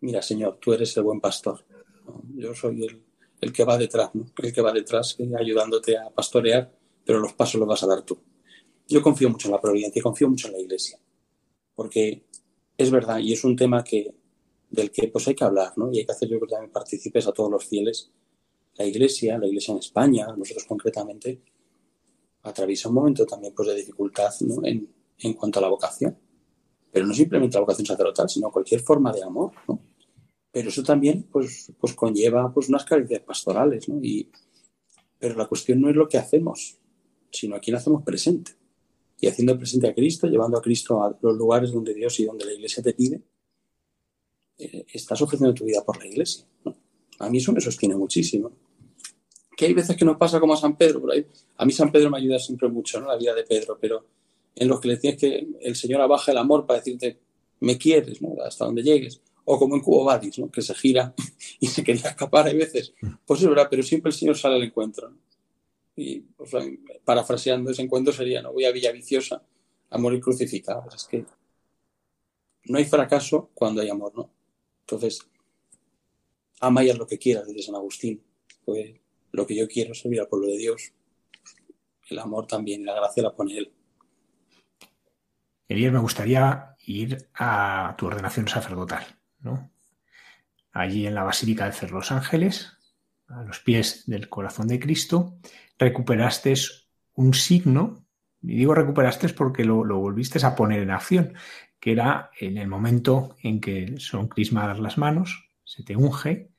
mira, 0.00 0.22
Señor, 0.22 0.58
tú 0.60 0.72
eres 0.72 0.96
el 0.96 1.02
buen 1.02 1.20
pastor. 1.20 1.64
Yo 2.36 2.54
soy 2.54 2.86
el, 3.40 3.52
que 3.52 3.64
va 3.64 3.76
detrás, 3.76 4.10
el 4.40 4.52
que 4.52 4.60
va 4.60 4.72
detrás 4.72 5.16
eh, 5.18 5.32
ayudándote 5.36 5.98
a 5.98 6.10
pastorear, 6.10 6.70
pero 7.04 7.20
los 7.20 7.34
pasos 7.34 7.58
los 7.58 7.68
vas 7.68 7.82
a 7.82 7.86
dar 7.86 8.02
tú. 8.02 8.18
Yo 8.88 9.02
confío 9.02 9.30
mucho 9.30 9.48
en 9.48 9.52
la 9.52 9.60
providencia 9.60 10.02
confío 10.02 10.28
mucho 10.28 10.48
en 10.48 10.54
la 10.54 10.60
iglesia, 10.60 10.98
porque 11.74 12.24
es 12.76 12.90
verdad 12.90 13.18
y 13.18 13.32
es 13.32 13.44
un 13.44 13.56
tema 13.56 13.82
que 13.82 14.14
del 14.70 14.90
que 14.90 15.08
pues 15.08 15.26
hay 15.28 15.34
que 15.34 15.44
hablar, 15.44 15.72
¿no? 15.76 15.90
Y 15.92 15.98
hay 15.98 16.06
que 16.06 16.12
hacer 16.12 16.28
yo 16.28 16.38
creo 16.38 16.48
que 16.48 16.54
también 16.54 16.72
participes 16.72 17.26
a 17.26 17.32
todos 17.32 17.50
los 17.50 17.64
fieles. 17.64 18.10
La 18.76 18.84
iglesia, 18.84 19.38
la 19.38 19.46
iglesia 19.46 19.72
en 19.72 19.78
España, 19.78 20.26
nosotros 20.36 20.64
concretamente, 20.64 21.40
atraviesa 22.42 22.88
un 22.88 22.96
momento 22.96 23.24
también 23.24 23.54
pues, 23.54 23.68
de 23.68 23.76
dificultad 23.76 24.32
en, 24.64 24.88
en, 25.18 25.34
cuanto 25.34 25.60
a 25.60 25.62
la 25.62 25.68
vocación. 25.68 26.18
Pero 26.90 27.06
no 27.06 27.14
simplemente 27.14 27.56
la 27.56 27.60
vocación 27.60 27.86
sacerdotal, 27.86 28.28
sino 28.28 28.50
cualquier 28.50 28.80
forma 28.80 29.12
de 29.12 29.22
amor. 29.22 29.52
¿no? 29.68 29.80
Pero 30.50 30.68
eso 30.68 30.82
también 30.82 31.24
pues, 31.30 31.72
pues 31.78 31.94
conlleva 31.94 32.52
pues, 32.52 32.68
unas 32.68 32.84
caricias 32.84 33.22
pastorales. 33.22 33.88
¿no? 33.88 33.98
Y, 34.02 34.30
pero 35.18 35.36
la 35.36 35.46
cuestión 35.46 35.80
no 35.80 35.88
es 35.88 35.96
lo 35.96 36.08
que 36.08 36.18
hacemos, 36.18 36.78
sino 37.34 37.56
a 37.56 37.60
quién 37.60 37.76
hacemos 37.76 38.02
presente. 38.02 38.52
Y 39.20 39.26
haciendo 39.26 39.56
presente 39.56 39.88
a 39.88 39.94
Cristo, 39.94 40.26
llevando 40.26 40.58
a 40.58 40.62
Cristo 40.62 41.02
a 41.02 41.16
los 41.20 41.36
lugares 41.36 41.72
donde 41.72 41.94
Dios 41.94 42.18
y 42.20 42.24
donde 42.24 42.44
la 42.44 42.52
Iglesia 42.52 42.82
te 42.82 42.92
pide, 42.92 43.22
eh, 44.58 44.84
estás 44.92 45.20
ofreciendo 45.22 45.54
tu 45.54 45.64
vida 45.64 45.84
por 45.84 45.98
la 45.98 46.06
Iglesia. 46.06 46.44
A 47.18 47.30
mí 47.30 47.38
eso 47.38 47.52
me 47.52 47.60
sostiene 47.60 47.96
muchísimo. 47.96 48.52
que 49.56 49.66
hay 49.66 49.72
veces 49.74 49.96
que 49.96 50.04
nos 50.04 50.16
pasa 50.16 50.40
como 50.40 50.54
a 50.54 50.56
San 50.56 50.76
Pedro, 50.76 51.00
por 51.00 51.12
ahí. 51.12 51.24
A 51.56 51.64
mí 51.64 51.72
San 51.72 51.92
Pedro 51.92 52.10
me 52.10 52.18
ayuda 52.18 52.40
siempre 52.40 52.68
mucho, 52.68 53.00
¿no? 53.00 53.06
La 53.06 53.16
vida 53.16 53.34
de 53.34 53.44
Pedro, 53.44 53.78
pero 53.80 54.04
en 54.56 54.66
los 54.66 54.80
que 54.80 54.88
le 54.88 54.96
tienes 54.96 55.20
que 55.20 55.46
el 55.60 55.76
Señor 55.76 56.00
abaja 56.00 56.32
el 56.32 56.38
amor 56.38 56.66
para 56.66 56.80
decirte, 56.80 57.20
me 57.60 57.78
quieres, 57.78 58.20
¿no? 58.20 58.34
Hasta 58.44 58.64
donde 58.64 58.82
llegues. 58.82 59.20
O 59.44 59.58
como 59.58 59.76
en 59.76 59.82
Cubo 59.82 60.04
Badis, 60.04 60.38
¿no? 60.40 60.50
Que 60.50 60.60
se 60.60 60.74
gira 60.74 61.14
y 61.60 61.68
se 61.68 61.84
quería 61.84 62.10
escapar, 62.10 62.46
hay 62.46 62.56
veces. 62.56 62.94
Pues 63.24 63.42
es 63.42 63.48
verdad, 63.48 63.68
pero 63.70 63.82
siempre 63.82 64.10
el 64.10 64.16
Señor 64.16 64.36
sale 64.36 64.56
al 64.56 64.62
encuentro. 64.64 65.12
Y 65.96 66.20
parafraseando 67.04 67.70
ese 67.70 67.82
encuentro 67.82 68.12
sería, 68.12 68.42
¿no? 68.42 68.52
Voy 68.52 68.64
a 68.64 68.72
Villa 68.72 68.92
Viciosa 68.92 69.42
a 69.90 69.98
morir 69.98 70.20
crucificado. 70.20 70.84
Es 70.94 71.04
que 71.04 71.24
no 72.64 72.78
hay 72.78 72.84
fracaso 72.84 73.50
cuando 73.54 73.80
hay 73.80 73.90
amor, 73.90 74.12
¿no? 74.16 74.30
Entonces, 74.80 75.20
ama 76.60 76.82
y 76.82 76.90
haz 76.90 76.98
lo 76.98 77.06
que 77.06 77.18
quieras, 77.18 77.46
dice 77.46 77.62
San 77.62 77.76
Agustín. 77.76 78.22
Pues 78.64 78.94
lo 79.32 79.46
que 79.46 79.56
yo 79.56 79.68
quiero 79.68 79.92
es 79.92 80.00
servir 80.00 80.20
al 80.20 80.28
pueblo 80.28 80.48
de 80.48 80.58
Dios. 80.58 80.92
El 82.08 82.18
amor 82.18 82.46
también, 82.46 82.84
la 82.84 82.94
gracia 82.94 83.22
la 83.22 83.34
pone 83.34 83.56
Él. 83.56 83.72
Elier, 85.68 85.92
me 85.92 85.98
gustaría 85.98 86.76
ir 86.86 87.28
a 87.34 87.94
tu 87.96 88.06
ordenación 88.06 88.46
sacerdotal, 88.48 89.04
¿no? 89.40 89.70
Allí 90.72 91.06
en 91.06 91.14
la 91.14 91.22
Basílica 91.22 91.70
de 91.70 91.88
Los 91.88 92.12
Ángeles, 92.12 92.73
a 93.34 93.42
los 93.42 93.60
pies 93.60 94.04
del 94.06 94.28
corazón 94.28 94.68
de 94.68 94.78
Cristo, 94.78 95.38
recuperaste 95.78 96.54
un 97.14 97.34
signo, 97.34 98.06
y 98.42 98.56
digo 98.56 98.74
recuperaste 98.74 99.28
porque 99.30 99.64
lo, 99.64 99.84
lo 99.84 99.98
volviste 99.98 100.44
a 100.44 100.54
poner 100.54 100.82
en 100.82 100.90
acción, 100.90 101.34
que 101.80 101.92
era 101.92 102.30
en 102.38 102.58
el 102.58 102.68
momento 102.68 103.36
en 103.42 103.60
que 103.60 103.94
son 103.98 104.28
crismadas 104.28 104.78
las 104.78 104.98
manos, 104.98 105.50
se 105.64 105.82
te 105.82 105.96
unge, 105.96 106.50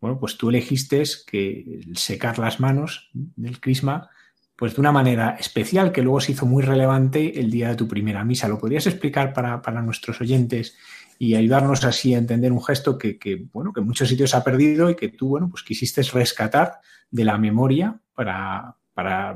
bueno, 0.00 0.18
pues 0.18 0.36
tú 0.36 0.50
elegiste 0.50 1.02
que 1.26 1.80
secar 1.94 2.38
las 2.38 2.60
manos 2.60 3.10
del 3.12 3.60
crisma 3.60 4.10
pues 4.56 4.74
de 4.74 4.80
una 4.80 4.92
manera 4.92 5.36
especial 5.38 5.92
que 5.92 6.02
luego 6.02 6.20
se 6.20 6.32
hizo 6.32 6.46
muy 6.46 6.62
relevante 6.62 7.40
el 7.40 7.50
día 7.50 7.70
de 7.70 7.76
tu 7.76 7.88
primera 7.88 8.24
misa. 8.24 8.48
¿Lo 8.48 8.58
podrías 8.58 8.86
explicar 8.86 9.32
para, 9.32 9.82
nuestros 9.82 10.20
oyentes 10.20 10.76
y 11.18 11.34
ayudarnos 11.34 11.84
así 11.84 12.14
a 12.14 12.18
entender 12.18 12.52
un 12.52 12.62
gesto 12.62 12.98
que, 12.98 13.46
bueno, 13.52 13.72
que 13.72 13.80
en 13.80 13.86
muchos 13.86 14.08
sitios 14.08 14.34
ha 14.34 14.44
perdido 14.44 14.90
y 14.90 14.96
que 14.96 15.08
tú, 15.08 15.28
bueno, 15.28 15.48
pues 15.50 15.62
quisiste 15.62 16.02
rescatar 16.02 16.80
de 17.10 17.24
la 17.24 17.38
memoria 17.38 18.00
para, 18.14 18.76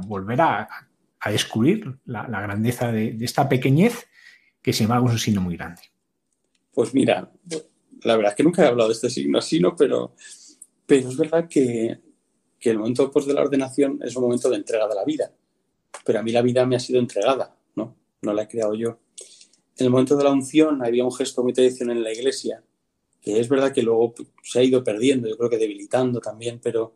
volver 0.06 0.40
a, 0.40 0.68
descubrir 1.26 1.98
la, 2.06 2.26
grandeza 2.26 2.90
de, 2.90 3.16
esta 3.20 3.48
pequeñez 3.48 4.06
que 4.62 4.72
sin 4.72 4.84
embargo 4.84 5.06
es 5.06 5.12
un 5.12 5.18
signo 5.18 5.40
muy 5.40 5.56
grande? 5.56 5.82
Pues 6.72 6.94
mira, 6.94 7.30
la 8.02 8.16
verdad 8.16 8.32
es 8.32 8.36
que 8.36 8.44
nunca 8.44 8.64
he 8.64 8.68
hablado 8.68 8.88
de 8.88 8.94
este 8.94 9.10
signo 9.10 9.38
así, 9.38 9.60
¿no? 9.60 9.74
Pero, 9.76 10.14
pero 10.86 11.08
es 11.08 11.16
verdad 11.16 11.48
que 11.48 12.00
que 12.58 12.70
el 12.70 12.78
momento 12.78 13.04
después 13.04 13.26
de 13.26 13.34
la 13.34 13.42
ordenación 13.42 14.00
es 14.02 14.16
un 14.16 14.24
momento 14.24 14.50
de 14.50 14.56
entrega 14.56 14.88
de 14.88 14.94
la 14.94 15.04
vida. 15.04 15.32
Pero 16.04 16.18
a 16.18 16.22
mí 16.22 16.32
la 16.32 16.42
vida 16.42 16.66
me 16.66 16.76
ha 16.76 16.80
sido 16.80 16.98
entregada, 16.98 17.54
¿no? 17.76 17.96
No 18.22 18.32
la 18.32 18.42
he 18.42 18.48
creado 18.48 18.74
yo. 18.74 18.98
En 19.78 19.86
el 19.86 19.90
momento 19.90 20.16
de 20.16 20.24
la 20.24 20.32
unción 20.32 20.84
había 20.84 21.04
un 21.04 21.12
gesto 21.12 21.44
muy 21.44 21.52
tradicional 21.52 21.98
en 21.98 22.02
la 22.02 22.12
iglesia, 22.12 22.64
que 23.20 23.38
es 23.38 23.48
verdad 23.48 23.72
que 23.72 23.82
luego 23.82 24.12
se 24.42 24.58
ha 24.58 24.64
ido 24.64 24.82
perdiendo, 24.82 25.28
yo 25.28 25.38
creo 25.38 25.48
que 25.48 25.58
debilitando 25.58 26.20
también, 26.20 26.60
pero. 26.60 26.94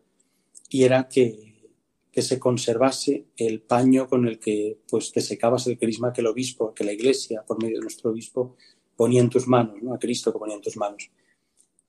Y 0.68 0.84
era 0.84 1.06
que, 1.06 1.70
que 2.10 2.22
se 2.22 2.40
conservase 2.40 3.26
el 3.36 3.60
paño 3.60 4.08
con 4.08 4.26
el 4.26 4.40
que 4.40 4.78
pues 4.88 5.12
te 5.12 5.20
secabas 5.20 5.66
el 5.66 5.78
crisma 5.78 6.12
que 6.12 6.22
el 6.22 6.26
obispo, 6.26 6.74
que 6.74 6.82
la 6.82 6.92
iglesia, 6.92 7.44
por 7.46 7.62
medio 7.62 7.76
de 7.76 7.82
nuestro 7.82 8.10
obispo, 8.10 8.56
ponía 8.96 9.20
en 9.20 9.30
tus 9.30 9.46
manos, 9.46 9.80
¿no? 9.80 9.94
A 9.94 9.98
Cristo 9.98 10.32
que 10.32 10.38
ponía 10.38 10.56
en 10.56 10.62
tus 10.62 10.76
manos. 10.76 11.10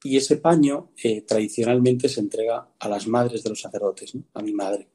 Y 0.04 0.18
ese 0.18 0.38
paño 0.38 0.92
eh, 1.02 1.22
tradicionalmente 1.22 2.08
se 2.10 2.20
entrega 2.20 2.70
a 2.78 2.90
las 2.90 3.08
madres 3.08 3.42
de 3.42 3.50
los 3.50 3.62
sacerdotes, 3.62 4.14
a 4.34 4.42
mi 4.44 4.54
madre. 4.54 4.90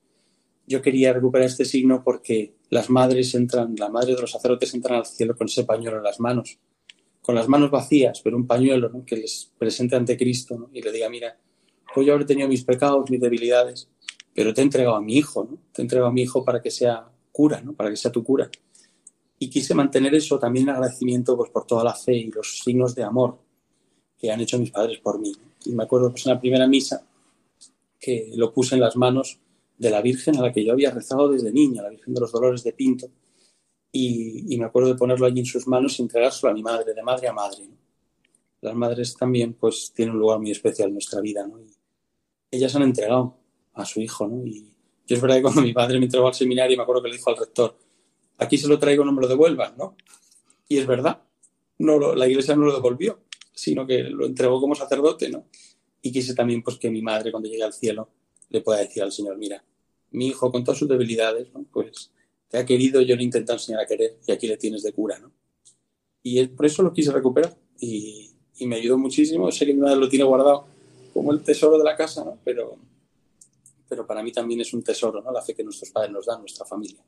Yo 0.68 0.82
quería 0.82 1.14
recuperar 1.14 1.46
este 1.46 1.64
signo 1.64 2.04
porque 2.04 2.54
las 2.68 2.90
madres 2.90 3.34
entran, 3.34 3.74
la 3.76 3.88
madre 3.88 4.14
de 4.14 4.20
los 4.20 4.30
sacerdotes 4.30 4.74
entran 4.74 4.98
al 4.98 5.06
cielo 5.06 5.34
con 5.34 5.46
ese 5.46 5.64
pañuelo 5.64 5.96
en 5.96 6.04
las 6.04 6.20
manos, 6.20 6.58
con 7.22 7.34
las 7.34 7.48
manos 7.48 7.70
vacías, 7.70 8.20
pero 8.22 8.36
un 8.36 8.46
pañuelo 8.46 9.04
que 9.06 9.16
les 9.16 9.50
presente 9.56 9.96
ante 9.96 10.18
Cristo 10.18 10.68
y 10.74 10.82
le 10.82 10.92
diga, 10.92 11.08
mira, 11.08 11.38
pues 11.94 12.06
yo 12.06 12.12
habré 12.12 12.26
tenido 12.26 12.48
mis 12.48 12.64
pecados, 12.64 13.10
mis 13.10 13.20
debilidades, 13.20 13.88
pero 14.34 14.52
te 14.52 14.60
he 14.60 14.64
entregado 14.64 14.96
a 14.96 15.00
mi 15.00 15.16
hijo, 15.16 15.48
¿no? 15.50 15.58
te 15.72 15.80
he 15.80 15.84
entregado 15.84 16.10
a 16.10 16.12
mi 16.12 16.22
hijo 16.22 16.44
para 16.44 16.60
que 16.60 16.70
sea 16.70 17.10
cura, 17.32 17.62
¿no? 17.62 17.72
para 17.72 17.88
que 17.88 17.96
sea 17.96 18.12
tu 18.12 18.22
cura. 18.22 18.50
Y 19.38 19.48
quise 19.48 19.74
mantener 19.74 20.14
eso 20.14 20.38
también 20.38 20.68
en 20.68 20.74
agradecimiento 20.74 21.36
pues, 21.36 21.50
por 21.50 21.66
toda 21.66 21.82
la 21.82 21.94
fe 21.94 22.14
y 22.14 22.30
los 22.30 22.58
signos 22.58 22.94
de 22.94 23.04
amor 23.04 23.38
que 24.18 24.30
han 24.30 24.40
hecho 24.40 24.58
mis 24.58 24.70
padres 24.70 24.98
por 24.98 25.18
mí. 25.18 25.32
Y 25.64 25.72
me 25.72 25.84
acuerdo 25.84 26.10
pues 26.10 26.26
en 26.26 26.34
la 26.34 26.40
primera 26.40 26.66
misa 26.66 27.06
que 27.98 28.32
lo 28.34 28.52
puse 28.52 28.74
en 28.74 28.80
las 28.80 28.96
manos 28.96 29.38
de 29.79 29.91
la 29.91 30.03
Virgen 30.03 30.37
a 30.37 30.43
la 30.43 30.53
que 30.53 30.64
yo 30.64 30.72
había 30.72 30.91
rezado 30.91 31.29
desde 31.29 31.53
niña, 31.53 31.83
la 31.83 31.91
Virgen 31.91 32.14
de 32.14 32.20
los 32.20 32.33
Dolores 32.33 32.62
de 32.64 32.72
Pinto. 32.72 33.09
Y, 33.91 34.57
me 34.59 34.66
acuerdo 34.66 34.91
de 34.91 34.97
ponerlo 34.97 35.26
allí 35.26 35.41
en 35.41 35.47
sus 35.47 35.66
manos 35.66 35.99
y 35.99 36.03
entregárselo 36.03 36.51
a 36.51 36.55
mi 36.55 36.62
madre, 36.62 36.93
de 36.93 37.03
madre 37.03 37.29
a 37.29 37.33
madre. 37.33 37.68
Las 38.61 38.74
madres 38.74 39.16
también 39.16 39.55
pues 39.55 39.93
tienen 39.95 40.14
un 40.14 40.20
lugar 40.20 40.41
muy 40.41 40.51
especial 40.51 40.89
en 40.89 40.95
nuestra 40.95 41.20
vida. 41.20 41.47
¿no? 41.47 41.61
Y 41.61 41.70
ellas 42.51 42.74
han 42.76 42.83
entregado 42.83 43.39
a 43.74 43.85
su 43.85 44.01
hijo. 44.01 44.26
¿no? 44.29 44.45
Y 44.45 44.74
yo 45.07 45.16
es 45.16 45.22
verdad 45.22 45.37
que 45.37 45.43
cuando 45.43 45.62
mi 45.62 45.72
padre 45.72 45.99
me 45.99 46.05
entregó 46.05 46.26
al 46.26 46.35
seminario, 46.35 46.76
me 46.76 46.83
acuerdo 46.83 47.03
que 47.03 47.09
le 47.09 47.16
dijo 47.16 47.31
al 47.31 47.37
rector, 47.37 47.79
aquí 48.37 48.59
se 48.59 48.68
lo 48.68 48.79
traigo, 48.79 49.05
no 49.05 49.12
me 49.12 49.22
lo 49.22 49.29
devuelvan. 49.29 49.74
¿no? 49.79 49.97
Y 50.68 50.79
es 50.79 50.87
verdad, 50.87 51.22
no 51.79 52.14
la 52.14 52.29
iglesia 52.29 52.55
no 52.57 52.66
lo 52.66 52.74
devolvió 52.74 53.20
sino 53.59 53.85
que 53.85 54.05
lo 54.05 54.24
entregó 54.24 54.61
como 54.61 54.76
sacerdote, 54.76 55.29
¿no? 55.29 55.49
Y 56.01 56.12
quise 56.12 56.33
también 56.33 56.62
pues 56.62 56.79
que 56.79 56.91
mi 56.91 57.03
madre 57.03 57.33
cuando 57.33 57.49
llegue 57.49 57.64
al 57.64 57.72
cielo 57.72 58.09
le 58.51 58.61
pueda 58.61 58.80
decir 58.80 59.03
al 59.03 59.12
Señor, 59.12 59.36
mira, 59.36 59.64
mi 60.11 60.28
hijo 60.28 60.51
con 60.51 60.64
todas 60.64 60.78
sus 60.78 60.88
debilidades, 60.88 61.53
¿no? 61.53 61.64
pues 61.70 62.11
te 62.49 62.59
ha 62.59 62.64
querido, 62.64 63.01
yo 63.03 63.14
le 63.14 63.22
intento 63.22 63.53
enseñar 63.53 63.82
a 63.82 63.86
querer 63.86 64.18
y 64.26 64.32
aquí 64.32 64.46
le 64.46 64.57
tienes 64.57 64.82
de 64.82 64.92
cura, 64.92 65.18
¿no? 65.18 65.30
Y 66.22 66.46
por 66.49 66.66
eso 66.66 66.82
lo 66.82 66.92
quise 66.92 67.12
recuperar 67.12 67.57
y, 67.78 68.34
me 68.61 68.76
ayudó 68.76 68.99
muchísimo. 68.99 69.53
Sé 69.53 69.66
que 69.66 69.72
mi 69.72 69.80
madre 69.80 69.96
lo 69.96 70.09
tiene 70.09 70.24
guardado 70.24 70.66
como 71.14 71.32
el 71.32 71.42
tesoro 71.42 71.78
de 71.78 71.84
la 71.84 71.96
casa, 71.96 72.24
¿no? 72.24 72.38
Pero, 72.44 72.76
pero 73.88 74.05
para 74.05 74.22
mí 74.22 74.32
también 74.32 74.61
es 74.61 74.72
un 74.74 74.82
tesoro, 74.82 75.22
¿no? 75.22 75.30
La 75.30 75.42
fe 75.42 75.55
que 75.55 75.62
nuestros 75.62 75.90
padres 75.90 76.11
nos 76.11 76.26
dan, 76.26 76.40
nuestra 76.40 76.66
familia. 76.66 77.01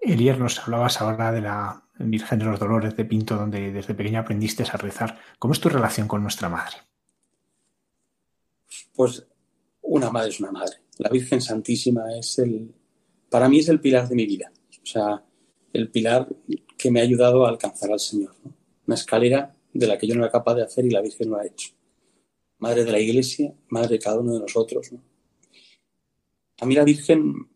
Elier, 0.00 0.38
nos 0.38 0.58
hablabas 0.58 1.00
ahora 1.00 1.30
de 1.30 1.40
la 1.40 1.84
Virgen 1.98 2.40
de 2.40 2.44
los 2.46 2.58
Dolores 2.58 2.96
de 2.96 3.04
Pinto, 3.04 3.36
donde 3.36 3.70
desde 3.70 3.94
pequeña 3.94 4.20
aprendiste 4.20 4.64
a 4.64 4.76
rezar. 4.76 5.20
¿Cómo 5.38 5.54
es 5.54 5.60
tu 5.60 5.68
relación 5.68 6.08
con 6.08 6.22
nuestra 6.22 6.48
madre? 6.48 6.78
Pues 8.94 9.26
una 9.82 10.10
madre 10.10 10.30
es 10.30 10.40
una 10.40 10.52
madre. 10.52 10.76
La 10.98 11.10
Virgen 11.10 11.40
Santísima 11.40 12.16
es 12.16 12.38
el, 12.38 12.74
para 13.30 13.48
mí 13.48 13.58
es 13.58 13.68
el 13.68 13.80
pilar 13.80 14.08
de 14.08 14.14
mi 14.14 14.26
vida. 14.26 14.52
O 14.82 14.86
sea, 14.86 15.24
el 15.72 15.90
pilar 15.90 16.28
que 16.76 16.90
me 16.90 17.00
ha 17.00 17.04
ayudado 17.04 17.46
a 17.46 17.48
alcanzar 17.48 17.90
al 17.92 18.00
Señor. 18.00 18.34
Una 18.86 18.94
escalera 18.94 19.54
de 19.72 19.86
la 19.86 19.98
que 19.98 20.06
yo 20.06 20.14
no 20.14 20.22
era 20.22 20.32
capaz 20.32 20.54
de 20.54 20.62
hacer 20.62 20.84
y 20.84 20.90
la 20.90 21.00
Virgen 21.00 21.30
lo 21.30 21.38
ha 21.38 21.46
hecho. 21.46 21.70
Madre 22.58 22.84
de 22.84 22.92
la 22.92 23.00
Iglesia, 23.00 23.54
madre 23.68 23.90
de 23.90 23.98
cada 23.98 24.20
uno 24.20 24.34
de 24.34 24.40
nosotros. 24.40 24.90
A 26.60 26.66
mí 26.66 26.74
la 26.74 26.84
Virgen 26.84 27.48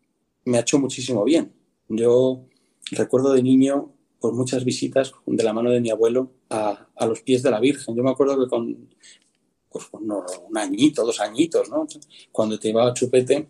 me 0.45 0.57
ha 0.57 0.61
hecho 0.61 0.79
muchísimo 0.79 1.23
bien. 1.23 1.53
Yo 1.87 2.45
recuerdo 2.91 3.33
de 3.33 3.43
niño 3.43 3.93
por 4.19 4.33
muchas 4.33 4.65
visitas 4.65 5.13
de 5.25 5.43
la 5.43 5.53
mano 5.53 5.69
de 5.69 5.79
mi 5.79 5.91
abuelo 5.91 6.31
a, 6.49 6.87
los 7.05 7.21
pies 7.21 7.43
de 7.43 7.51
la 7.51 7.59
Virgen. 7.59 7.95
Yo 7.95 8.03
me 8.03 8.11
acuerdo 8.11 8.39
que 8.39 8.49
con, 8.49 8.89
pues, 9.89 10.03
un 10.03 10.57
añito, 10.57 11.05
dos 11.05 11.19
añitos, 11.19 11.69
¿no? 11.69 11.87
Cuando 12.31 12.59
te 12.59 12.69
iba 12.69 12.87
a 12.87 12.93
chupete, 12.93 13.47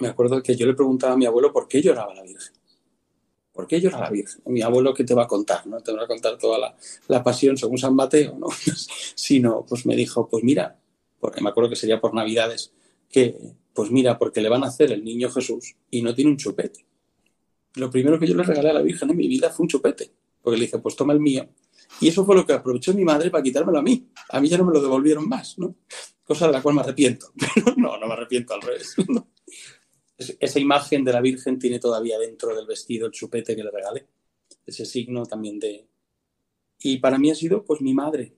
me 0.00 0.08
acuerdo 0.08 0.42
que 0.42 0.56
yo 0.56 0.66
le 0.66 0.74
preguntaba 0.74 1.14
a 1.14 1.16
mi 1.16 1.26
abuelo 1.26 1.52
por 1.52 1.68
qué 1.68 1.82
lloraba 1.82 2.14
la 2.14 2.22
Virgen. 2.22 2.54
¿Por 3.52 3.66
qué 3.66 3.80
llora 3.80 4.00
la 4.00 4.10
Virgen? 4.10 4.42
Mi 4.46 4.62
abuelo 4.62 4.92
que 4.92 5.04
te 5.04 5.14
va 5.14 5.24
a 5.24 5.26
contar, 5.26 5.66
¿no? 5.66 5.80
Te 5.80 5.92
va 5.92 6.04
a 6.04 6.06
contar 6.06 6.36
toda 6.38 6.58
la, 6.58 6.76
la 7.08 7.22
pasión 7.22 7.56
según 7.56 7.78
San 7.78 7.94
Mateo, 7.94 8.36
¿no? 8.38 8.48
Sino, 9.14 9.64
pues 9.66 9.86
me 9.86 9.96
dijo, 9.96 10.28
pues 10.28 10.44
mira, 10.44 10.78
porque 11.18 11.40
me 11.40 11.50
acuerdo 11.50 11.70
que 11.70 11.76
sería 11.76 12.00
por 12.00 12.14
Navidades, 12.14 12.72
que, 13.08 13.36
pues 13.72 13.90
mira, 13.90 14.18
porque 14.18 14.40
le 14.40 14.48
van 14.48 14.64
a 14.64 14.68
hacer 14.68 14.92
el 14.92 15.04
niño 15.04 15.30
Jesús 15.30 15.76
y 15.90 16.02
no 16.02 16.14
tiene 16.14 16.30
un 16.30 16.36
chupete 16.36 16.86
lo 17.76 17.90
primero 17.90 18.18
que 18.18 18.26
yo 18.26 18.34
le 18.34 18.42
regalé 18.42 18.70
a 18.70 18.72
la 18.72 18.82
Virgen 18.82 19.10
en 19.10 19.16
mi 19.16 19.28
vida 19.28 19.50
fue 19.50 19.64
un 19.64 19.68
chupete, 19.68 20.10
porque 20.42 20.58
le 20.58 20.64
dije, 20.64 20.78
pues 20.78 20.96
toma 20.96 21.12
el 21.12 21.20
mío. 21.20 21.46
Y 22.00 22.08
eso 22.08 22.24
fue 22.24 22.34
lo 22.34 22.46
que 22.46 22.52
aprovechó 22.52 22.92
mi 22.94 23.04
madre 23.04 23.30
para 23.30 23.42
quitármelo 23.42 23.78
a 23.78 23.82
mí. 23.82 24.08
A 24.30 24.40
mí 24.40 24.48
ya 24.48 24.58
no 24.58 24.64
me 24.64 24.72
lo 24.72 24.80
devolvieron 24.80 25.28
más, 25.28 25.58
¿no? 25.58 25.76
Cosa 26.24 26.46
de 26.46 26.52
la 26.52 26.62
cual 26.62 26.74
me 26.74 26.80
arrepiento. 26.82 27.32
Pero 27.54 27.74
no, 27.76 27.98
no 27.98 28.06
me 28.06 28.12
arrepiento 28.12 28.54
al 28.54 28.62
revés. 28.62 28.94
Esa 30.18 30.58
imagen 30.58 31.04
de 31.04 31.12
la 31.12 31.20
Virgen 31.20 31.58
tiene 31.58 31.78
todavía 31.78 32.18
dentro 32.18 32.54
del 32.54 32.66
vestido 32.66 33.06
el 33.06 33.12
chupete 33.12 33.54
que 33.54 33.62
le 33.62 33.70
regalé. 33.70 34.06
Ese 34.64 34.84
signo 34.84 35.24
también 35.26 35.58
de... 35.58 35.86
Y 36.80 36.98
para 36.98 37.18
mí 37.18 37.30
ha 37.30 37.34
sido, 37.34 37.64
pues, 37.64 37.80
mi 37.80 37.94
madre. 37.94 38.34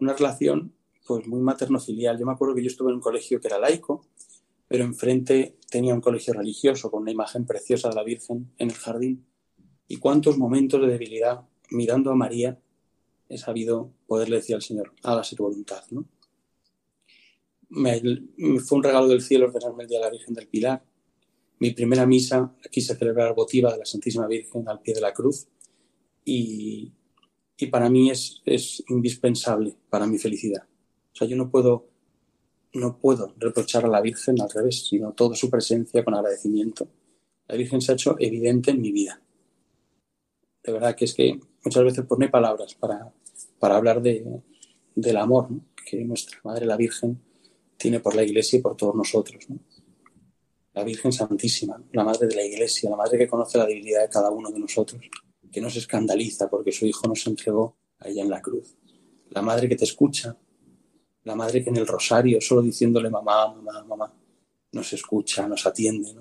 Una 0.00 0.14
relación, 0.14 0.74
pues, 1.06 1.26
muy 1.26 1.40
materno-filial. 1.40 2.18
Yo 2.18 2.26
me 2.26 2.32
acuerdo 2.32 2.54
que 2.54 2.62
yo 2.62 2.68
estuve 2.68 2.90
en 2.90 2.96
un 2.96 3.00
colegio 3.00 3.40
que 3.40 3.48
era 3.48 3.58
laico 3.58 4.06
pero 4.68 4.84
enfrente 4.84 5.56
tenía 5.70 5.94
un 5.94 6.02
colegio 6.02 6.34
religioso 6.34 6.90
con 6.90 7.02
una 7.02 7.10
imagen 7.10 7.46
preciosa 7.46 7.88
de 7.88 7.94
la 7.94 8.04
Virgen 8.04 8.52
en 8.58 8.68
el 8.68 8.76
jardín. 8.76 9.26
Y 9.88 9.96
cuántos 9.96 10.36
momentos 10.36 10.82
de 10.82 10.88
debilidad 10.88 11.48
mirando 11.70 12.10
a 12.10 12.14
María 12.14 12.60
he 13.28 13.38
sabido 13.38 13.92
poderle 14.06 14.36
decir 14.36 14.54
al 14.54 14.62
Señor, 14.62 14.92
hágase 15.02 15.36
tu 15.36 15.44
voluntad. 15.44 15.82
¿no? 15.90 16.06
me, 17.68 18.00
fue 18.60 18.78
un 18.78 18.84
regalo 18.84 19.08
del 19.08 19.20
cielo 19.20 19.46
ordenarme 19.46 19.84
el 19.84 19.88
Día 19.88 19.98
de 19.98 20.04
la 20.04 20.10
Virgen 20.10 20.34
del 20.34 20.48
Pilar. 20.48 20.82
Mi 21.58 21.72
primera 21.72 22.06
misa 22.06 22.54
la 22.62 22.70
quise 22.70 22.96
celebrar 22.96 23.34
votiva 23.34 23.72
de 23.72 23.78
la 23.78 23.84
Santísima 23.84 24.26
Virgen 24.26 24.68
al 24.68 24.80
pie 24.80 24.94
de 24.94 25.00
la 25.00 25.12
cruz 25.12 25.46
y, 26.24 26.92
y 27.56 27.66
para 27.66 27.90
mí 27.90 28.10
es, 28.10 28.42
es 28.44 28.82
indispensable 28.88 29.76
para 29.90 30.06
mi 30.06 30.18
felicidad. 30.18 30.64
O 31.12 31.16
sea, 31.16 31.26
yo 31.26 31.36
no 31.36 31.50
puedo, 31.50 31.88
no 32.74 32.98
puedo 32.98 33.34
reprochar 33.38 33.84
a 33.84 33.88
la 33.88 34.00
Virgen 34.00 34.40
al 34.40 34.50
revés, 34.50 34.86
sino 34.86 35.12
toda 35.12 35.34
su 35.34 35.50
presencia 35.50 36.04
con 36.04 36.14
agradecimiento. 36.14 36.88
La 37.48 37.56
Virgen 37.56 37.80
se 37.80 37.92
ha 37.92 37.94
hecho 37.94 38.16
evidente 38.18 38.70
en 38.70 38.80
mi 38.80 38.92
vida. 38.92 39.20
De 40.62 40.72
verdad 40.72 40.94
que 40.94 41.04
es 41.04 41.14
que 41.14 41.38
muchas 41.64 41.84
veces 41.84 42.04
pues 42.06 42.18
no 42.18 42.24
hay 42.24 42.30
palabras 42.30 42.74
para, 42.74 43.12
para 43.58 43.76
hablar 43.76 44.02
de, 44.02 44.24
del 44.94 45.16
amor 45.16 45.48
que 45.86 46.04
nuestra 46.04 46.38
Madre 46.44 46.66
la 46.66 46.76
Virgen 46.76 47.20
tiene 47.76 48.00
por 48.00 48.14
la 48.14 48.22
Iglesia 48.22 48.58
y 48.58 48.62
por 48.62 48.76
todos 48.76 48.94
nosotros. 48.94 49.46
La 50.74 50.84
Virgen 50.84 51.12
Santísima, 51.12 51.82
la 51.92 52.04
Madre 52.04 52.26
de 52.26 52.34
la 52.34 52.44
Iglesia, 52.44 52.90
la 52.90 52.96
Madre 52.96 53.18
que 53.18 53.28
conoce 53.28 53.58
la 53.58 53.66
debilidad 53.66 54.02
de 54.02 54.08
cada 54.08 54.30
uno 54.30 54.50
de 54.50 54.58
nosotros, 54.58 55.00
que 55.50 55.60
no 55.60 55.70
se 55.70 55.78
escandaliza 55.78 56.50
porque 56.50 56.72
su 56.72 56.86
Hijo 56.86 57.06
nos 57.08 57.26
entregó 57.26 57.76
a 58.00 58.08
ella 58.08 58.22
en 58.22 58.30
la 58.30 58.42
cruz. 58.42 58.76
La 59.30 59.42
Madre 59.42 59.68
que 59.68 59.76
te 59.76 59.84
escucha, 59.84 60.36
la 61.24 61.34
Madre 61.34 61.62
que 61.62 61.70
en 61.70 61.76
el 61.76 61.86
rosario, 61.86 62.40
solo 62.40 62.62
diciéndole 62.62 63.10
mamá, 63.10 63.54
mamá, 63.54 63.84
mamá, 63.84 64.14
nos 64.72 64.92
escucha, 64.92 65.46
nos 65.48 65.66
atiende. 65.66 66.14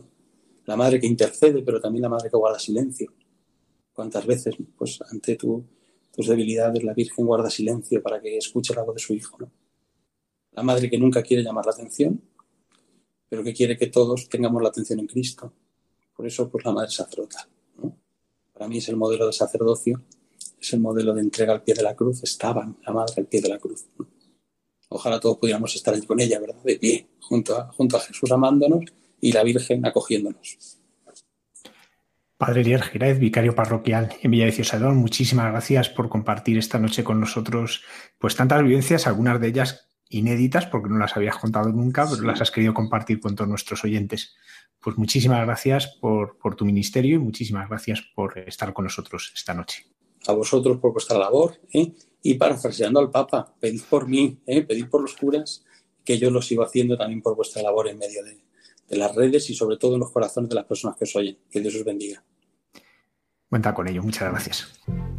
La 0.65 0.75
Madre 0.75 0.99
que 0.99 1.07
intercede, 1.07 1.61
pero 1.61 1.79
también 1.79 2.03
la 2.03 2.09
Madre 2.09 2.29
que 2.29 2.37
guarda 2.37 2.59
silencio. 2.59 3.11
¿Cuántas 3.97 4.27
veces, 4.27 4.55
pues, 4.77 4.99
ante 5.11 5.35
tus 5.35 5.63
debilidades, 6.27 6.83
la 6.83 6.93
Virgen 6.93 7.25
guarda 7.25 7.49
silencio 7.49 7.99
para 8.03 8.21
que 8.21 8.37
escuche 8.37 8.75
la 8.75 8.83
voz 8.83 8.93
de 8.93 9.01
su 9.01 9.15
Hijo? 9.15 9.37
¿no? 9.39 9.51
La 10.51 10.61
madre 10.61 10.87
que 10.87 10.99
nunca 10.99 11.23
quiere 11.23 11.41
llamar 11.41 11.65
la 11.65 11.71
atención, 11.71 12.21
pero 13.27 13.43
que 13.43 13.55
quiere 13.55 13.75
que 13.75 13.87
todos 13.87 14.29
tengamos 14.29 14.61
la 14.61 14.69
atención 14.69 14.99
en 14.99 15.07
Cristo. 15.07 15.51
Por 16.15 16.27
eso, 16.27 16.47
pues 16.47 16.63
la 16.63 16.73
madre 16.73 16.91
sacerdotal. 16.91 17.47
Para 18.53 18.67
mí 18.67 18.77
es 18.77 18.87
el 18.87 18.97
modelo 18.97 19.25
de 19.25 19.33
sacerdocio, 19.33 20.03
es 20.61 20.73
el 20.73 20.79
modelo 20.79 21.15
de 21.15 21.21
entrega 21.21 21.53
al 21.53 21.63
pie 21.63 21.73
de 21.73 21.81
la 21.81 21.95
cruz. 21.95 22.21
Estaban 22.21 22.77
la 22.85 22.93
madre 22.93 23.15
al 23.17 23.25
pie 23.25 23.41
de 23.41 23.49
la 23.49 23.57
cruz. 23.57 23.87
Ojalá 24.89 25.19
todos 25.19 25.39
pudiéramos 25.39 25.75
estar 25.75 25.95
allí 25.95 26.05
con 26.05 26.19
ella, 26.19 26.39
¿verdad? 26.39 26.61
De 26.63 26.77
pie, 26.77 27.07
junto 27.19 27.57
a, 27.57 27.71
junto 27.71 27.97
a 27.97 28.01
Jesús 28.01 28.31
amándonos 28.31 28.85
y 29.19 29.31
la 29.31 29.41
Virgen 29.41 29.83
acogiéndonos. 29.87 30.77
Padre 32.37 32.61
Elier 32.61 32.83
Giráez, 32.83 33.17
vicario 33.17 33.55
parroquial 33.55 34.15
en 34.21 34.29
Villa 34.29 34.45
de 34.45 34.51
Ciosadón, 34.51 34.97
muchísimas 34.97 35.51
gracias 35.51 35.89
por 35.89 36.07
compartir 36.07 36.59
esta 36.59 36.77
noche 36.77 37.03
con 37.03 37.19
nosotros 37.19 37.83
pues 38.19 38.35
tantas 38.35 38.61
vivencias, 38.61 39.07
algunas 39.07 39.41
de 39.41 39.47
ellas 39.47 39.89
inéditas, 40.07 40.67
porque 40.67 40.87
no 40.87 40.99
las 40.99 41.17
habías 41.17 41.35
contado 41.37 41.69
nunca, 41.69 42.07
pero 42.07 42.21
las 42.21 42.39
has 42.39 42.51
querido 42.51 42.75
compartir 42.75 43.19
con 43.19 43.35
todos 43.35 43.49
nuestros 43.49 43.83
oyentes. 43.83 44.35
Pues 44.79 44.99
muchísimas 44.99 45.43
gracias 45.45 45.97
por, 45.99 46.37
tu 46.55 46.63
ministerio 46.63 47.15
y 47.15 47.19
muchísimas 47.19 47.67
gracias 47.67 48.03
por 48.15 48.37
estar 48.37 48.71
con 48.71 48.85
nosotros 48.85 49.31
esta 49.35 49.55
noche. 49.55 49.87
A 50.27 50.33
vosotros 50.33 50.77
por 50.77 50.93
vuestra 50.93 51.17
labor 51.17 51.59
¿eh? 51.73 51.91
y 52.21 52.35
parafraseando 52.35 52.99
al 52.99 53.09
Papa, 53.09 53.55
pedid 53.59 53.81
por 53.89 54.07
mí, 54.07 54.39
¿eh? 54.45 54.61
pedid 54.61 54.87
por 54.89 55.01
los 55.01 55.15
curas, 55.15 55.65
que 56.05 56.19
yo 56.19 56.29
lo 56.29 56.43
sigo 56.43 56.63
haciendo 56.63 56.97
también 56.97 57.23
por 57.23 57.35
vuestra 57.35 57.63
labor 57.63 57.87
en 57.87 57.97
medio 57.97 58.23
de, 58.23 58.37
de 58.87 58.97
las 58.97 59.15
redes 59.15 59.49
y 59.49 59.55
sobre 59.55 59.77
todo 59.77 59.95
en 59.95 59.99
los 59.99 60.11
corazones 60.11 60.49
de 60.49 60.55
las 60.55 60.65
personas 60.65 60.97
que 60.97 61.03
os 61.03 61.15
oyen. 61.15 61.37
Que 61.49 61.61
Dios 61.61 61.75
os 61.75 61.83
bendiga. 61.83 62.23
Cuenta 63.49 63.73
con 63.73 63.87
ello. 63.87 64.03
Muchas 64.03 64.29
gracias. 64.29 65.16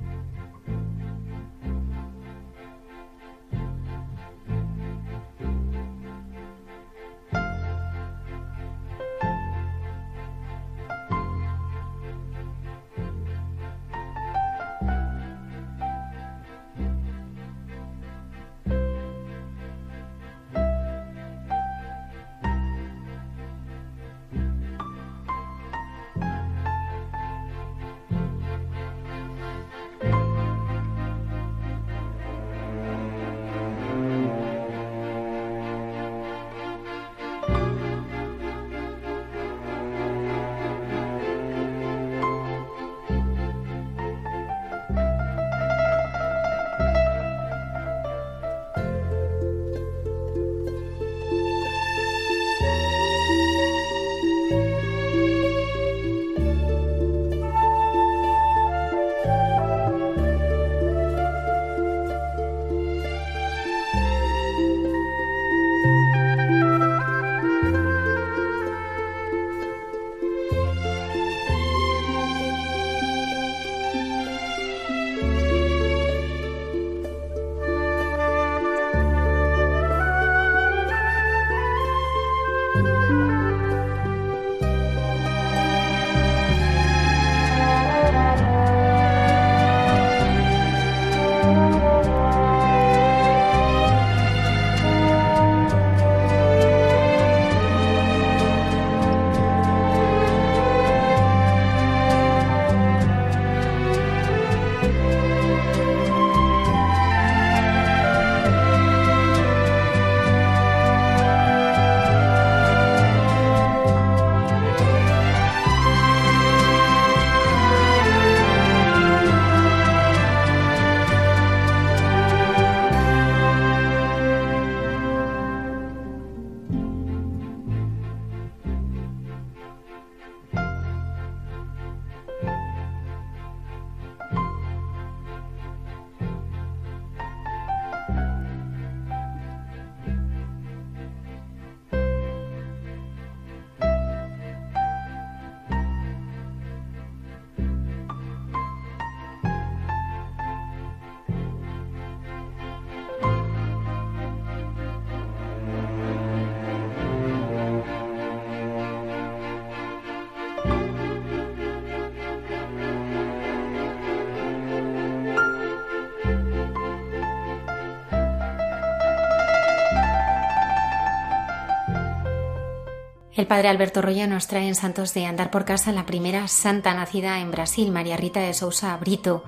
Padre 173.48 173.68
Alberto 173.68 174.02
Roya 174.02 174.26
nos 174.26 174.46
trae 174.46 174.68
en 174.68 174.74
Santos 174.74 175.14
de 175.14 175.26
Andar 175.26 175.50
por 175.50 175.64
Casa 175.64 175.90
la 175.90 176.06
primera 176.06 176.46
santa 176.48 176.94
nacida 176.94 177.40
en 177.40 177.50
Brasil, 177.50 177.90
María 177.90 178.16
Rita 178.16 178.40
de 178.40 178.52
Sousa 178.52 178.96
Brito, 178.98 179.42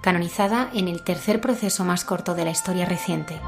canonizada 0.00 0.70
en 0.72 0.88
el 0.88 1.04
tercer 1.04 1.40
proceso 1.40 1.84
más 1.84 2.04
corto 2.04 2.34
de 2.34 2.44
la 2.44 2.52
historia 2.52 2.86
reciente. 2.86 3.40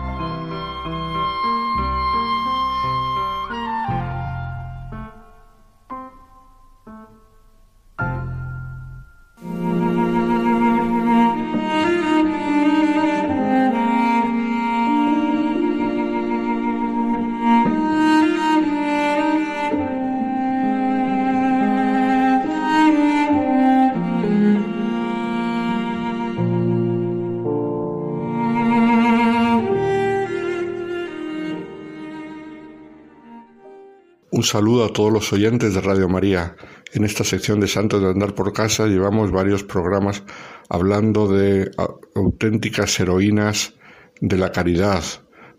Un 34.42 34.48
saludo 34.48 34.84
a 34.84 34.92
todos 34.92 35.12
los 35.12 35.32
oyentes 35.32 35.72
de 35.72 35.80
Radio 35.80 36.08
María. 36.08 36.56
En 36.92 37.04
esta 37.04 37.22
sección 37.22 37.60
de 37.60 37.68
Santos 37.68 38.02
de 38.02 38.08
Andar 38.08 38.34
por 38.34 38.52
Casa 38.52 38.88
llevamos 38.88 39.30
varios 39.30 39.62
programas 39.62 40.24
hablando 40.68 41.28
de 41.28 41.70
auténticas 42.16 42.98
heroínas 42.98 43.74
de 44.20 44.36
la 44.36 44.50
caridad, 44.50 45.04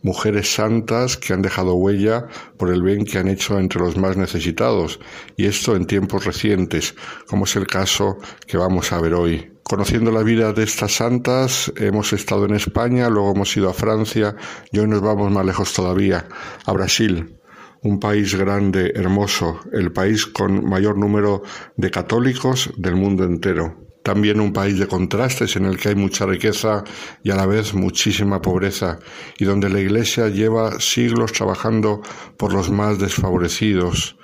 mujeres 0.02 0.54
santas 0.54 1.16
que 1.16 1.32
han 1.32 1.42
dejado 1.42 1.76
huella 1.76 2.28
por 2.58 2.74
el 2.74 2.84
bien 2.84 3.06
que 3.06 3.20
han 3.20 3.30
hecho 3.30 3.58
entre 3.58 3.80
los 3.80 3.96
más 3.96 4.18
necesitados, 4.18 5.00
y 5.38 5.46
esto 5.46 5.78
en 5.78 5.86
tiempos 5.86 6.26
recientes, 6.26 6.94
como 7.26 7.46
es 7.46 7.56
el 7.56 7.68
caso 7.68 8.18
que 8.48 8.58
vamos 8.58 8.92
a 8.92 9.00
ver 9.00 9.14
hoy. 9.14 9.50
Conociendo 9.64 10.12
la 10.12 10.24
vida 10.24 10.52
de 10.52 10.64
estas 10.64 10.92
santas, 10.92 11.72
hemos 11.78 12.12
estado 12.12 12.44
en 12.44 12.56
España, 12.56 13.10
luego 13.10 13.32
hemos 13.32 13.56
ido 13.56 13.70
a 13.70 13.74
Francia 13.74 14.36
y 14.74 14.80
hoy 14.80 14.90
nos 14.90 15.00
vamos 15.00 15.32
más 15.32 15.46
lejos 15.46 15.72
todavía, 15.72 16.28
a 16.66 16.74
Brasil 16.74 17.38
un 17.84 18.00
país 18.00 18.34
grande, 18.36 18.94
hermoso, 18.96 19.60
el 19.74 19.92
país 19.92 20.26
con 20.26 20.68
mayor 20.68 20.98
número 20.98 21.44
de 21.76 21.92
católicos 21.92 22.70
del 22.78 22.96
mundo 22.96 23.26
entero. 23.26 23.78
También 24.04 24.40
un 24.40 24.52
país 24.52 24.80
de 24.80 24.88
contrastes 24.88 25.56
en 25.56 25.66
el 25.66 25.78
que 25.78 25.90
hay 25.90 25.96
mucha 25.96 26.26
riqueza 26.26 26.84
y 27.24 27.32
a 27.32 27.36
la 27.36 27.46
vez 27.46 27.74
muchísima 27.74 28.42
pobreza, 28.42 29.00
y 29.38 29.46
donde 29.46 29.70
la 29.70 29.80
Iglesia 29.80 30.30
lleva 30.30 30.80
siglos 30.80 31.34
trabajando 31.34 32.02
por 32.38 32.54
los 32.54 32.70
más 32.70 33.00
desfavorecidos, 33.00 34.18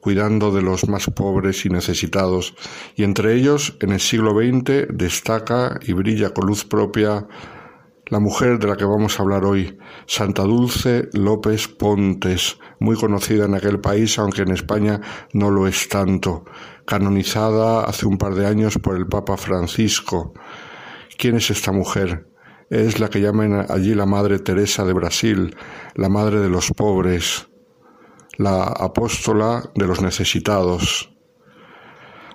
cuidando 0.00 0.52
de 0.52 0.62
los 0.62 0.88
más 0.88 1.06
pobres 1.06 1.64
y 1.64 1.70
necesitados, 1.70 2.54
y 2.94 3.04
entre 3.04 3.34
ellos, 3.34 3.76
en 3.80 3.92
el 3.92 4.00
siglo 4.00 4.32
XX, 4.32 4.88
destaca 4.90 5.78
y 5.82 5.92
brilla 5.94 6.30
con 6.30 6.46
luz 6.46 6.64
propia 6.64 7.26
la 8.06 8.20
mujer 8.20 8.58
de 8.58 8.66
la 8.66 8.76
que 8.76 8.84
vamos 8.84 9.18
a 9.18 9.22
hablar 9.22 9.44
hoy, 9.44 9.78
Santa 10.06 10.42
Dulce 10.42 11.08
López 11.12 11.68
Pontes, 11.68 12.58
muy 12.78 12.96
conocida 12.96 13.46
en 13.46 13.54
aquel 13.54 13.80
país, 13.80 14.18
aunque 14.18 14.42
en 14.42 14.50
España 14.50 15.00
no 15.32 15.50
lo 15.50 15.66
es 15.66 15.88
tanto, 15.88 16.44
canonizada 16.86 17.84
hace 17.84 18.06
un 18.06 18.18
par 18.18 18.34
de 18.34 18.46
años 18.46 18.78
por 18.78 18.96
el 18.96 19.06
Papa 19.06 19.36
Francisco. 19.36 20.34
¿Quién 21.16 21.36
es 21.36 21.50
esta 21.50 21.72
mujer? 21.72 22.28
Es 22.68 23.00
la 23.00 23.08
que 23.08 23.20
llaman 23.20 23.66
allí 23.68 23.94
la 23.94 24.06
Madre 24.06 24.38
Teresa 24.38 24.84
de 24.84 24.92
Brasil, 24.92 25.56
la 25.94 26.08
Madre 26.08 26.40
de 26.40 26.48
los 26.48 26.70
pobres, 26.72 27.48
la 28.36 28.64
apóstola 28.64 29.70
de 29.74 29.86
los 29.86 30.02
necesitados. 30.02 31.10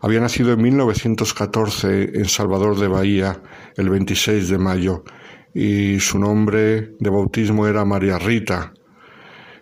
Había 0.02 0.22
nacido 0.22 0.54
en 0.54 0.62
1914 0.62 2.18
en 2.18 2.26
Salvador 2.26 2.80
de 2.80 2.88
Bahía, 2.88 3.42
el 3.76 3.90
26 3.90 4.48
de 4.48 4.58
mayo, 4.58 5.04
y 5.54 6.00
su 6.00 6.20
nombre 6.20 6.96
de 7.00 7.10
bautismo 7.10 7.68
era 7.68 7.86
María 7.86 8.18
Rita. 8.18 8.74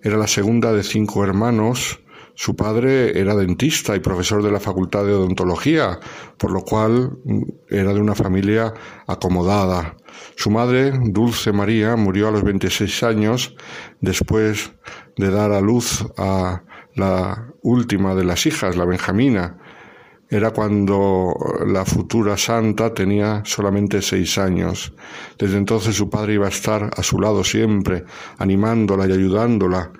Era 0.02 0.18
la 0.18 0.28
segunda 0.28 0.74
de 0.74 0.84
cinco 0.84 1.24
hermanos. 1.24 2.00
Su 2.36 2.56
padre 2.56 3.20
era 3.20 3.36
dentista 3.36 3.96
y 3.96 4.00
profesor 4.00 4.44
de 4.44 4.52
la 4.52 4.60
Facultad 4.60 5.06
de 5.06 5.14
Odontología, 5.14 6.00
por 6.38 6.52
lo 6.52 6.62
cual 6.62 7.18
mm, 7.26 7.42
era 7.70 7.94
de 7.94 8.00
una 8.00 8.14
familia 8.14 8.74
acomodada. 9.08 9.98
Su 10.36 10.52
madre, 10.52 10.92
Dulce 11.06 11.52
María, 11.52 11.96
murió 11.96 12.28
a 12.28 12.32
los 12.32 12.44
26 12.44 13.04
años 13.04 13.56
después 14.02 14.72
de 15.16 15.32
dar 15.32 15.52
a 15.52 15.62
luz 15.62 16.06
a 16.18 16.64
la 16.94 17.54
última 17.64 18.14
de 18.14 18.24
las 18.24 18.46
hijas, 18.46 18.76
la 18.76 18.86
Benjamina, 18.86 19.58
era 20.30 20.52
cuando 20.52 21.34
la 21.66 21.86
futura 21.86 22.36
santa 22.38 22.94
tenía 22.94 23.44
solamente 23.46 24.02
seis 24.02 24.38
años. 24.38 24.94
Desde 25.38 25.58
entonces 25.58 25.96
su 25.96 26.10
padre 26.10 26.34
iba 26.34 26.48
a 26.48 26.50
estar 26.50 26.90
a 26.96 27.04
su 27.04 27.20
lado 27.20 27.44
siempre, 27.44 28.04
animándola 28.38 29.08
y 29.08 29.14
ayudándola, 29.14 29.92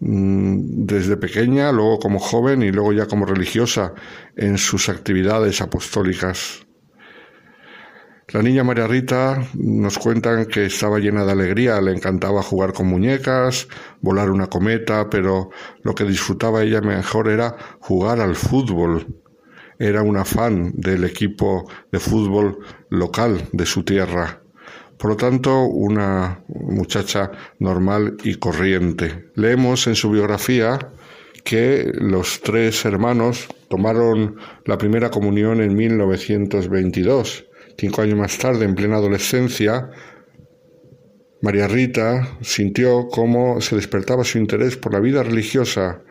mm, 0.00 0.86
desde 0.86 1.16
pequeña, 1.16 1.70
luego 1.70 2.00
como 2.00 2.18
joven 2.18 2.62
y 2.62 2.72
luego 2.72 2.92
ya 2.92 3.06
como 3.06 3.26
religiosa 3.26 3.94
en 4.36 4.58
sus 4.58 4.88
actividades 4.88 5.60
apostólicas. 5.60 6.66
La 8.32 8.42
niña 8.42 8.64
María 8.64 8.88
Rita 8.88 9.40
nos 9.54 10.00
cuentan 10.00 10.46
que 10.46 10.66
estaba 10.66 10.98
llena 10.98 11.24
de 11.24 11.30
alegría, 11.30 11.80
le 11.80 11.92
encantaba 11.92 12.42
jugar 12.42 12.72
con 12.72 12.88
muñecas, 12.88 13.68
volar 14.00 14.30
una 14.30 14.48
cometa, 14.48 15.08
pero 15.08 15.50
lo 15.82 15.94
que 15.94 16.02
disfrutaba 16.02 16.64
ella 16.64 16.80
mejor 16.80 17.28
era 17.28 17.54
jugar 17.78 18.18
al 18.18 18.34
fútbol 18.34 19.22
era 19.78 20.02
una 20.02 20.24
fan 20.24 20.72
del 20.74 21.04
equipo 21.04 21.68
de 21.92 22.00
fútbol 22.00 22.58
local 22.90 23.48
de 23.52 23.66
su 23.66 23.82
tierra. 23.84 24.42
Por 24.98 25.10
lo 25.10 25.16
tanto, 25.16 25.64
una 25.64 26.40
muchacha 26.48 27.30
normal 27.58 28.16
y 28.24 28.36
corriente. 28.36 29.30
Leemos 29.34 29.86
en 29.86 29.94
su 29.94 30.10
biografía 30.10 30.78
que 31.44 31.92
los 31.94 32.40
tres 32.40 32.84
hermanos 32.84 33.46
tomaron 33.68 34.36
la 34.64 34.78
primera 34.78 35.10
comunión 35.10 35.60
en 35.60 35.76
1922. 35.76 37.46
Cinco 37.78 38.02
años 38.02 38.18
más 38.18 38.38
tarde, 38.38 38.64
en 38.64 38.74
plena 38.74 38.96
adolescencia, 38.96 39.90
María 41.42 41.68
Rita 41.68 42.38
sintió 42.40 43.08
cómo 43.08 43.60
se 43.60 43.76
despertaba 43.76 44.24
su 44.24 44.38
interés 44.38 44.76
por 44.76 44.94
la 44.94 45.00
vida 45.00 45.22
religiosa 45.22 46.02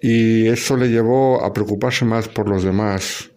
y 0.00 0.48
eso 0.48 0.76
le 0.76 0.88
llevó 0.88 1.44
a 1.44 1.52
preocuparse 1.52 2.04
más 2.04 2.28
por 2.28 2.48
los 2.48 2.62
demás, 2.62 3.30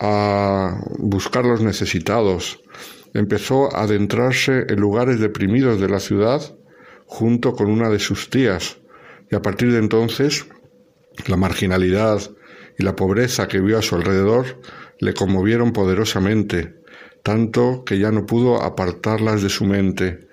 a 0.00 0.80
buscar 0.98 1.44
los 1.44 1.62
necesitados. 1.62 2.60
Empezó 3.14 3.74
a 3.74 3.82
adentrarse 3.82 4.66
en 4.68 4.80
lugares 4.80 5.20
deprimidos 5.20 5.80
de 5.80 5.88
la 5.88 6.00
ciudad 6.00 6.42
junto 7.06 7.54
con 7.54 7.70
una 7.70 7.88
de 7.88 7.98
sus 7.98 8.28
tías 8.28 8.78
y 9.30 9.34
a 9.34 9.42
partir 9.42 9.72
de 9.72 9.78
entonces 9.78 10.46
la 11.26 11.36
marginalidad 11.36 12.20
y 12.78 12.82
la 12.82 12.96
pobreza 12.96 13.46
que 13.46 13.60
vio 13.60 13.78
a 13.78 13.82
su 13.82 13.94
alrededor 13.94 14.60
le 14.98 15.14
conmovieron 15.14 15.72
poderosamente, 15.72 16.74
tanto 17.22 17.84
que 17.84 17.98
ya 17.98 18.10
no 18.10 18.26
pudo 18.26 18.62
apartarlas 18.62 19.42
de 19.42 19.48
su 19.48 19.64
mente 19.64 20.28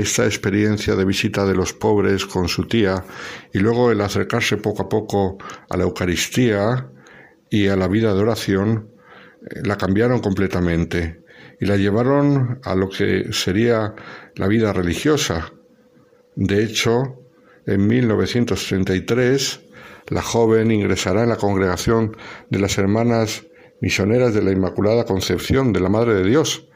esta 0.00 0.24
experiencia 0.24 0.94
de 0.94 1.04
visita 1.04 1.44
de 1.44 1.54
los 1.54 1.72
pobres 1.72 2.24
con 2.24 2.48
su 2.48 2.66
tía 2.66 3.04
y 3.52 3.58
luego 3.58 3.90
el 3.90 4.00
acercarse 4.00 4.56
poco 4.56 4.82
a 4.82 4.88
poco 4.88 5.38
a 5.68 5.76
la 5.76 5.84
Eucaristía 5.84 6.88
y 7.50 7.66
a 7.66 7.76
la 7.76 7.88
vida 7.88 8.14
de 8.14 8.20
oración, 8.20 8.90
eh, 9.42 9.60
la 9.64 9.76
cambiaron 9.76 10.20
completamente 10.20 11.22
y 11.60 11.66
la 11.66 11.76
llevaron 11.76 12.60
a 12.62 12.74
lo 12.74 12.88
que 12.88 13.32
sería 13.32 13.94
la 14.36 14.46
vida 14.46 14.72
religiosa. 14.72 15.52
De 16.36 16.62
hecho, 16.62 17.20
en 17.66 17.86
1933, 17.86 19.60
la 20.08 20.22
joven 20.22 20.70
ingresará 20.70 21.24
en 21.24 21.30
la 21.30 21.36
congregación 21.36 22.16
de 22.48 22.60
las 22.60 22.78
Hermanas 22.78 23.46
Misioneras 23.80 24.34
de 24.34 24.42
la 24.42 24.52
Inmaculada 24.52 25.04
Concepción 25.04 25.72
de 25.72 25.80
la 25.80 25.88
Madre 25.88 26.14
de 26.14 26.24
Dios, 26.24 26.67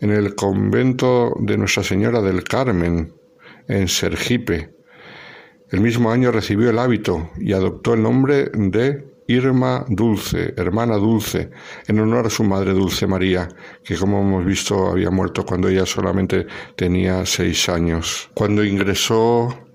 en 0.00 0.10
el 0.10 0.34
convento 0.34 1.34
de 1.40 1.56
Nuestra 1.56 1.82
Señora 1.82 2.20
del 2.20 2.44
Carmen, 2.44 3.12
en 3.68 3.88
Sergipe. 3.88 4.74
El 5.70 5.80
mismo 5.80 6.10
año 6.10 6.30
recibió 6.30 6.70
el 6.70 6.78
hábito 6.78 7.30
y 7.38 7.52
adoptó 7.52 7.94
el 7.94 8.02
nombre 8.02 8.50
de 8.54 9.16
Irma 9.28 9.84
Dulce, 9.88 10.54
hermana 10.56 10.96
Dulce, 10.96 11.50
en 11.88 11.98
honor 11.98 12.26
a 12.26 12.30
su 12.30 12.44
madre 12.44 12.72
Dulce 12.72 13.06
María, 13.06 13.48
que 13.82 13.96
como 13.96 14.20
hemos 14.20 14.44
visto 14.44 14.86
había 14.86 15.10
muerto 15.10 15.44
cuando 15.44 15.68
ella 15.68 15.84
solamente 15.84 16.46
tenía 16.76 17.26
seis 17.26 17.68
años. 17.68 18.30
Cuando 18.34 18.64
ingresó 18.64 19.65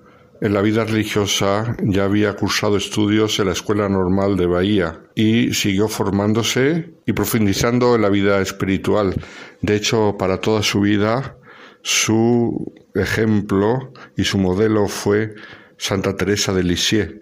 en 0.42 0.56
la 0.56 0.62
vida 0.62 0.84
religiosa 0.84 1.78
ya 1.84 2.06
había 2.06 2.36
cursado 2.36 2.76
estudios 2.76 3.40
en 3.40 3.46
la 3.46 3.52
Escuela 3.54 3.88
Normal 3.88 4.36
de 4.38 4.48
Bahía 4.48 5.00
y 5.14 5.54
siguió 5.54 5.88
formándose 5.88 6.96
y 7.06 7.14
profundizando 7.14 7.96
en 7.96 8.02
la 8.02 8.10
vida 8.10 8.42
espiritual. 8.42 9.14
De 9.62 9.76
hecho, 9.76 10.16
para 10.18 10.42
toda 10.42 10.64
su 10.64 10.82
vida, 10.82 11.38
su 11.84 12.74
ejemplo 12.96 13.94
y 14.18 14.24
su 14.24 14.40
modelo 14.40 14.88
fue 14.88 15.36
Santa 15.78 16.16
Teresa 16.16 16.54
de 16.54 16.64
Lisieux. 16.64 17.22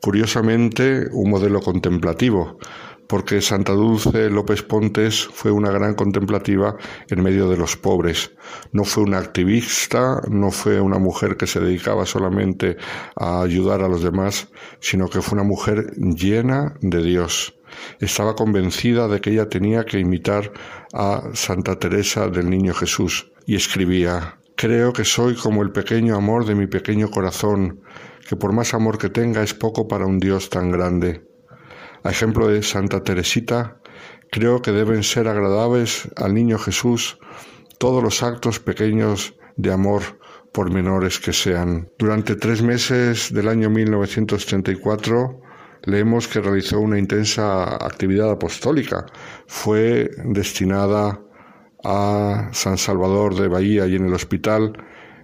Curiosamente, 0.00 1.06
un 1.12 1.30
modelo 1.30 1.60
contemplativo, 1.60 2.58
porque 3.08 3.40
Santa 3.40 3.72
Dulce 3.72 4.30
López 4.30 4.62
Pontes 4.62 5.24
fue 5.24 5.50
una 5.50 5.70
gran 5.70 5.94
contemplativa 5.94 6.76
en 7.08 7.22
medio 7.22 7.48
de 7.48 7.56
los 7.56 7.76
pobres. 7.76 8.32
No 8.72 8.84
fue 8.84 9.04
una 9.04 9.18
activista, 9.18 10.20
no 10.28 10.50
fue 10.50 10.80
una 10.80 10.98
mujer 10.98 11.36
que 11.36 11.46
se 11.46 11.60
dedicaba 11.60 12.06
solamente 12.06 12.76
a 13.16 13.42
ayudar 13.42 13.82
a 13.82 13.88
los 13.88 14.02
demás, 14.02 14.48
sino 14.80 15.08
que 15.08 15.22
fue 15.22 15.36
una 15.38 15.48
mujer 15.48 15.92
llena 15.96 16.74
de 16.80 17.02
Dios. 17.02 17.54
Estaba 18.00 18.34
convencida 18.34 19.08
de 19.08 19.20
que 19.20 19.30
ella 19.30 19.48
tenía 19.48 19.84
que 19.84 19.98
imitar 19.98 20.52
a 20.92 21.30
Santa 21.34 21.78
Teresa 21.78 22.28
del 22.28 22.48
Niño 22.48 22.72
Jesús 22.74 23.32
y 23.46 23.56
escribía 23.56 24.38
Creo 24.56 24.92
que 24.92 25.04
soy 25.04 25.34
como 25.34 25.62
el 25.62 25.72
pequeño 25.72 26.16
amor 26.16 26.46
de 26.46 26.54
mi 26.54 26.68
pequeño 26.68 27.10
corazón, 27.10 27.80
que 28.28 28.36
por 28.36 28.52
más 28.52 28.72
amor 28.72 28.98
que 28.98 29.10
tenga 29.10 29.42
es 29.42 29.52
poco 29.52 29.88
para 29.88 30.06
un 30.06 30.20
Dios 30.20 30.48
tan 30.48 30.70
grande. 30.70 31.33
A 32.04 32.10
ejemplo 32.10 32.46
de 32.48 32.62
Santa 32.62 33.02
Teresita, 33.02 33.80
creo 34.30 34.62
que 34.62 34.72
deben 34.72 35.02
ser 35.02 35.26
agradables 35.26 36.08
al 36.16 36.34
niño 36.34 36.58
Jesús 36.58 37.18
todos 37.78 38.02
los 38.02 38.22
actos 38.22 38.60
pequeños 38.60 39.34
de 39.56 39.72
amor, 39.72 40.02
por 40.54 40.70
menores 40.70 41.18
que 41.18 41.32
sean. 41.32 41.90
Durante 41.98 42.36
tres 42.36 42.62
meses 42.62 43.32
del 43.34 43.48
año 43.48 43.70
1934 43.70 45.40
leemos 45.82 46.28
que 46.28 46.40
realizó 46.40 46.78
una 46.78 46.98
intensa 46.98 47.74
actividad 47.84 48.30
apostólica. 48.30 49.04
Fue 49.48 50.08
destinada 50.24 51.20
a 51.82 52.50
San 52.52 52.78
Salvador 52.78 53.34
de 53.34 53.48
Bahía 53.48 53.86
y 53.88 53.96
en 53.96 54.06
el 54.06 54.14
hospital 54.14 54.72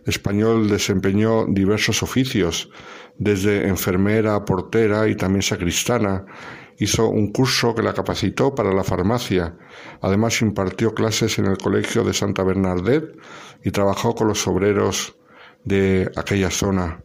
español 0.05 0.69
desempeñó 0.69 1.47
diversos 1.47 2.03
oficios, 2.03 2.69
desde 3.17 3.69
enfermera, 3.69 4.45
portera 4.45 5.07
y 5.07 5.15
también 5.15 5.43
sacristana. 5.43 6.25
Hizo 6.81 7.11
un 7.11 7.31
curso 7.31 7.75
que 7.75 7.83
la 7.83 7.93
capacitó 7.93 8.55
para 8.55 8.73
la 8.73 8.83
farmacia. 8.83 9.55
Además 10.01 10.41
impartió 10.41 10.95
clases 10.95 11.39
en 11.39 11.45
el 11.45 11.59
Colegio 11.59 12.05
de 12.05 12.15
Santa 12.15 12.43
Bernardet 12.43 13.19
y 13.63 13.71
trabajó 13.71 14.15
con 14.15 14.29
los 14.29 14.49
obreros 14.49 15.15
de 15.63 16.11
aquella 16.17 16.51
zona. 16.51 17.05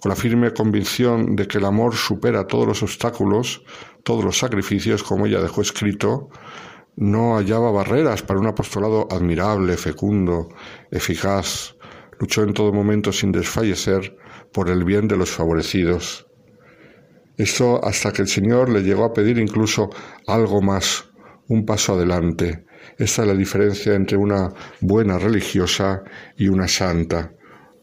Con 0.00 0.10
la 0.10 0.14
firme 0.14 0.54
convicción 0.54 1.34
de 1.34 1.48
que 1.48 1.58
el 1.58 1.64
amor 1.64 1.96
supera 1.96 2.46
todos 2.46 2.68
los 2.68 2.84
obstáculos, 2.84 3.64
todos 4.04 4.24
los 4.24 4.38
sacrificios, 4.38 5.02
como 5.02 5.26
ella 5.26 5.42
dejó 5.42 5.60
escrito, 5.60 6.28
no 6.94 7.34
hallaba 7.34 7.72
barreras 7.72 8.22
para 8.22 8.38
un 8.38 8.46
apostolado 8.46 9.08
admirable, 9.10 9.76
fecundo, 9.76 10.50
eficaz. 10.92 11.74
Luchó 12.20 12.44
en 12.44 12.54
todo 12.54 12.72
momento 12.72 13.12
sin 13.12 13.32
desfallecer 13.32 14.16
por 14.52 14.70
el 14.70 14.84
bien 14.84 15.08
de 15.08 15.16
los 15.16 15.32
favorecidos. 15.32 16.29
Esto 17.40 17.82
hasta 17.82 18.12
que 18.12 18.20
el 18.20 18.28
Señor 18.28 18.68
le 18.68 18.82
llegó 18.82 19.02
a 19.02 19.14
pedir 19.14 19.38
incluso 19.38 19.88
algo 20.26 20.60
más, 20.60 21.06
un 21.48 21.64
paso 21.64 21.94
adelante. 21.94 22.66
Esta 22.98 23.22
es 23.22 23.28
la 23.28 23.34
diferencia 23.34 23.94
entre 23.94 24.18
una 24.18 24.52
buena 24.82 25.18
religiosa 25.18 26.02
y 26.36 26.48
una 26.48 26.68
santa, 26.68 27.32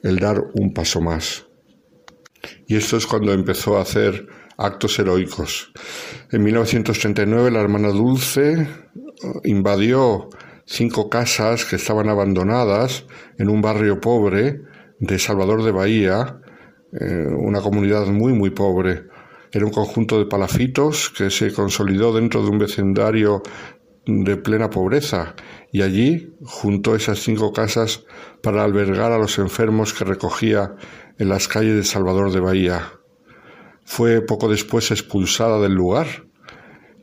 el 0.04 0.20
dar 0.20 0.40
un 0.54 0.76
paso 0.76 1.02
más. 1.02 1.48
Y 2.68 2.76
esto 2.76 2.98
es 2.98 3.08
cuando 3.08 3.34
empezó 3.34 3.80
a 3.80 3.82
hacer 3.82 4.28
actos 4.60 5.00
heroicos. 5.00 5.74
En 6.32 6.44
1939 6.44 7.50
la 7.50 7.62
hermana 7.62 7.88
Dulce 7.88 8.68
invadió 9.44 10.30
cinco 10.66 11.10
casas 11.10 11.66
que 11.66 11.78
estaban 11.78 12.10
abandonadas 12.10 13.08
en 13.40 13.50
un 13.50 13.64
barrio 13.64 14.00
pobre 14.00 14.62
de 15.00 15.18
Salvador 15.18 15.64
de 15.64 15.72
Bahía, 15.72 16.42
eh, 16.94 17.26
una 17.36 17.60
comunidad 17.60 18.06
muy 18.06 18.34
muy 18.34 18.52
pobre. 18.52 19.17
Era 19.52 19.66
un 19.66 19.72
conjunto 19.72 20.20
de 20.20 20.26
palafitos 20.26 21.10
que 21.10 21.30
se 21.30 21.54
consolidó 21.54 22.14
dentro 22.14 22.44
de 22.44 22.50
un 22.50 22.60
vecindario 22.60 23.44
de 24.06 24.38
plena 24.38 24.70
pobreza 24.70 25.36
y 25.72 25.82
allí 25.82 26.34
juntó 26.44 26.96
esas 26.96 27.20
cinco 27.20 27.52
casas 27.52 28.06
para 28.42 28.64
albergar 28.64 29.12
a 29.12 29.18
los 29.18 29.38
enfermos 29.38 29.94
que 29.94 30.06
recogía 30.06 30.76
en 31.18 31.30
las 31.30 31.48
calles 31.48 31.76
de 31.76 31.84
Salvador 31.84 32.32
de 32.32 32.40
Bahía. 32.40 32.94
Fue 33.84 34.22
poco 34.22 34.50
después 34.50 34.92
expulsada 34.92 35.60
del 35.60 35.74
lugar 35.74 36.26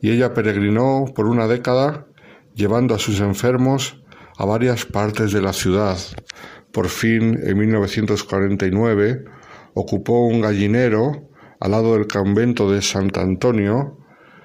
y 0.00 0.10
ella 0.10 0.34
peregrinó 0.34 1.06
por 1.14 1.26
una 1.26 1.46
década 1.46 2.06
llevando 2.54 2.94
a 2.94 2.98
sus 2.98 3.20
enfermos 3.20 4.02
a 4.36 4.44
varias 4.44 4.84
partes 4.84 5.32
de 5.32 5.42
la 5.42 5.52
ciudad. 5.52 5.98
Por 6.72 6.88
fin, 6.88 7.38
en 7.42 7.58
1949, 7.58 9.24
ocupó 9.74 10.26
un 10.26 10.40
gallinero 10.40 11.28
al 11.64 11.70
lado 11.70 11.94
del 11.94 12.06
convento 12.06 12.70
de 12.70 12.82
Sant 12.82 13.16
Antonio 13.16 13.96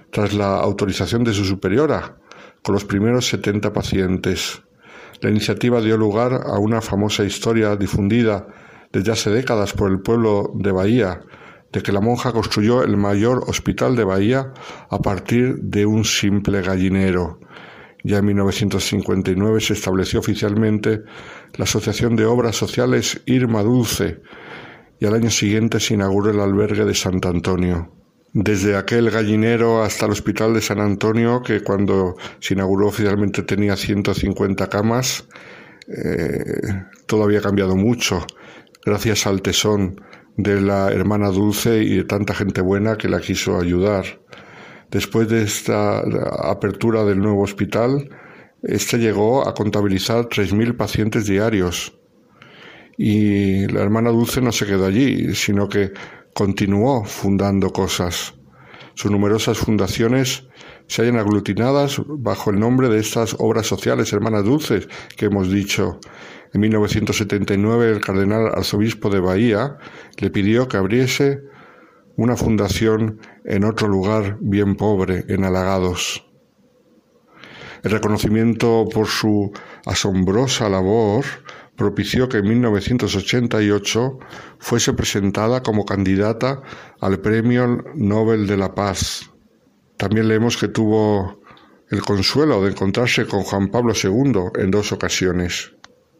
tras 0.09 0.33
la 0.33 0.55
autorización 0.61 1.25
de 1.25 1.33
su 1.33 1.43
superiora, 1.43 2.15
con 2.63 2.73
los 2.73 2.85
primeros 2.85 3.27
70 3.27 3.73
pacientes. 3.73 4.61
La 5.19 5.29
iniciativa 5.29 5.81
dio 5.81 5.97
lugar 5.97 6.43
a 6.45 6.57
una 6.59 6.79
famosa 6.79 7.25
historia 7.25 7.75
difundida 7.75 8.47
desde 8.93 9.11
hace 9.11 9.29
décadas 9.31 9.73
por 9.73 9.91
el 9.91 9.99
pueblo 9.99 10.53
de 10.55 10.71
Bahía, 10.71 11.19
de 11.73 11.81
que 11.81 11.91
la 11.91 11.99
monja 11.99 12.31
construyó 12.31 12.83
el 12.83 12.95
mayor 12.95 13.43
hospital 13.47 13.97
de 13.97 14.05
Bahía 14.05 14.53
a 14.89 14.99
partir 14.99 15.57
de 15.59 15.85
un 15.85 16.05
simple 16.05 16.61
gallinero. 16.61 17.41
Ya 18.01 18.19
en 18.19 18.27
1959 18.27 19.59
se 19.59 19.73
estableció 19.73 20.21
oficialmente 20.21 21.01
la 21.57 21.65
Asociación 21.65 22.15
de 22.15 22.25
Obras 22.25 22.55
Sociales 22.55 23.21
Irma 23.25 23.61
Dulce 23.61 24.21
y 24.99 25.05
al 25.05 25.13
año 25.13 25.29
siguiente 25.29 25.79
se 25.79 25.93
inauguró 25.93 26.31
el 26.31 26.39
albergue 26.39 26.85
de 26.85 26.93
Sant 26.93 27.25
Antonio. 27.25 27.93
Desde 28.33 28.75
aquel 28.75 29.09
gallinero 29.09 29.81
hasta 29.81 30.05
el 30.05 30.11
Hospital 30.11 30.53
de 30.53 30.61
San 30.61 30.79
Antonio, 30.79 31.41
que 31.41 31.61
cuando 31.61 32.15
se 32.39 32.53
inauguró 32.53 32.87
oficialmente 32.87 33.41
tenía 33.43 33.75
150 33.75 34.67
camas, 34.67 35.25
eh, 35.87 36.85
todo 37.07 37.23
había 37.23 37.41
cambiado 37.41 37.75
mucho, 37.75 38.25
gracias 38.85 39.25
al 39.25 39.41
tesón 39.41 40.01
de 40.37 40.61
la 40.61 40.91
hermana 40.91 41.29
Dulce 41.29 41.83
y 41.83 41.97
de 41.97 42.03
tanta 42.03 42.35
gente 42.35 42.61
buena 42.61 42.97
que 42.97 43.09
la 43.09 43.19
quiso 43.19 43.59
ayudar. 43.59 44.05
Después 44.91 45.27
de 45.27 45.43
esta 45.43 45.99
apertura 46.49 47.03
del 47.03 47.19
nuevo 47.19 47.41
hospital, 47.41 48.09
este 48.63 48.97
llegó 48.97 49.47
a 49.47 49.53
contabilizar 49.53 50.25
3.000 50.25 50.75
pacientes 50.77 51.25
diarios. 51.25 51.98
Y 53.01 53.65
la 53.67 53.81
hermana 53.81 54.09
Dulce 54.09 54.41
no 54.41 54.51
se 54.51 54.65
quedó 54.65 54.85
allí, 54.85 55.33
sino 55.33 55.69
que 55.69 55.93
continuó 56.33 57.05
fundando 57.05 57.71
cosas. 57.71 58.33
Sus 58.93 59.09
numerosas 59.09 59.57
fundaciones 59.57 60.49
se 60.87 61.01
hallan 61.03 61.17
aglutinadas 61.17 62.01
bajo 62.05 62.49
el 62.49 62.59
nombre 62.59 62.89
de 62.89 62.99
estas 62.99 63.37
obras 63.39 63.67
sociales 63.67 64.11
hermanas 64.11 64.43
dulces 64.43 64.89
que 65.15 65.27
hemos 65.27 65.49
dicho. 65.49 66.01
En 66.53 66.59
1979 66.59 67.89
el 67.89 68.01
cardenal 68.01 68.47
arzobispo 68.47 69.09
de 69.09 69.21
Bahía 69.21 69.77
le 70.17 70.29
pidió 70.29 70.67
que 70.67 70.75
abriese 70.75 71.43
una 72.17 72.35
fundación 72.35 73.21
en 73.45 73.63
otro 73.63 73.87
lugar 73.87 74.39
bien 74.41 74.75
pobre, 74.75 75.23
en 75.29 75.45
Alagados. 75.45 76.27
El 77.81 77.91
reconocimiento 77.91 78.89
por 78.93 79.07
su 79.07 79.53
asombrosa 79.85 80.67
labor 80.67 81.23
propició 81.79 82.27
que 82.27 82.39
en 82.39 82.49
1988 82.49 84.19
fuese 84.59 84.93
presentada 84.93 85.63
como 85.63 85.85
candidata 85.85 86.61
al 86.99 87.19
Premio 87.21 87.83
Nobel 87.95 88.45
de 88.45 88.57
la 88.57 88.75
Paz. 88.75 89.31
También 89.95 90.27
leemos 90.27 90.57
que 90.57 90.67
tuvo 90.67 91.41
el 91.89 92.01
consuelo 92.01 92.61
de 92.61 92.71
encontrarse 92.71 93.25
con 93.25 93.43
Juan 93.43 93.69
Pablo 93.69 93.93
II 93.95 94.61
en 94.61 94.71
dos 94.71 94.91
ocasiones. 94.91 95.71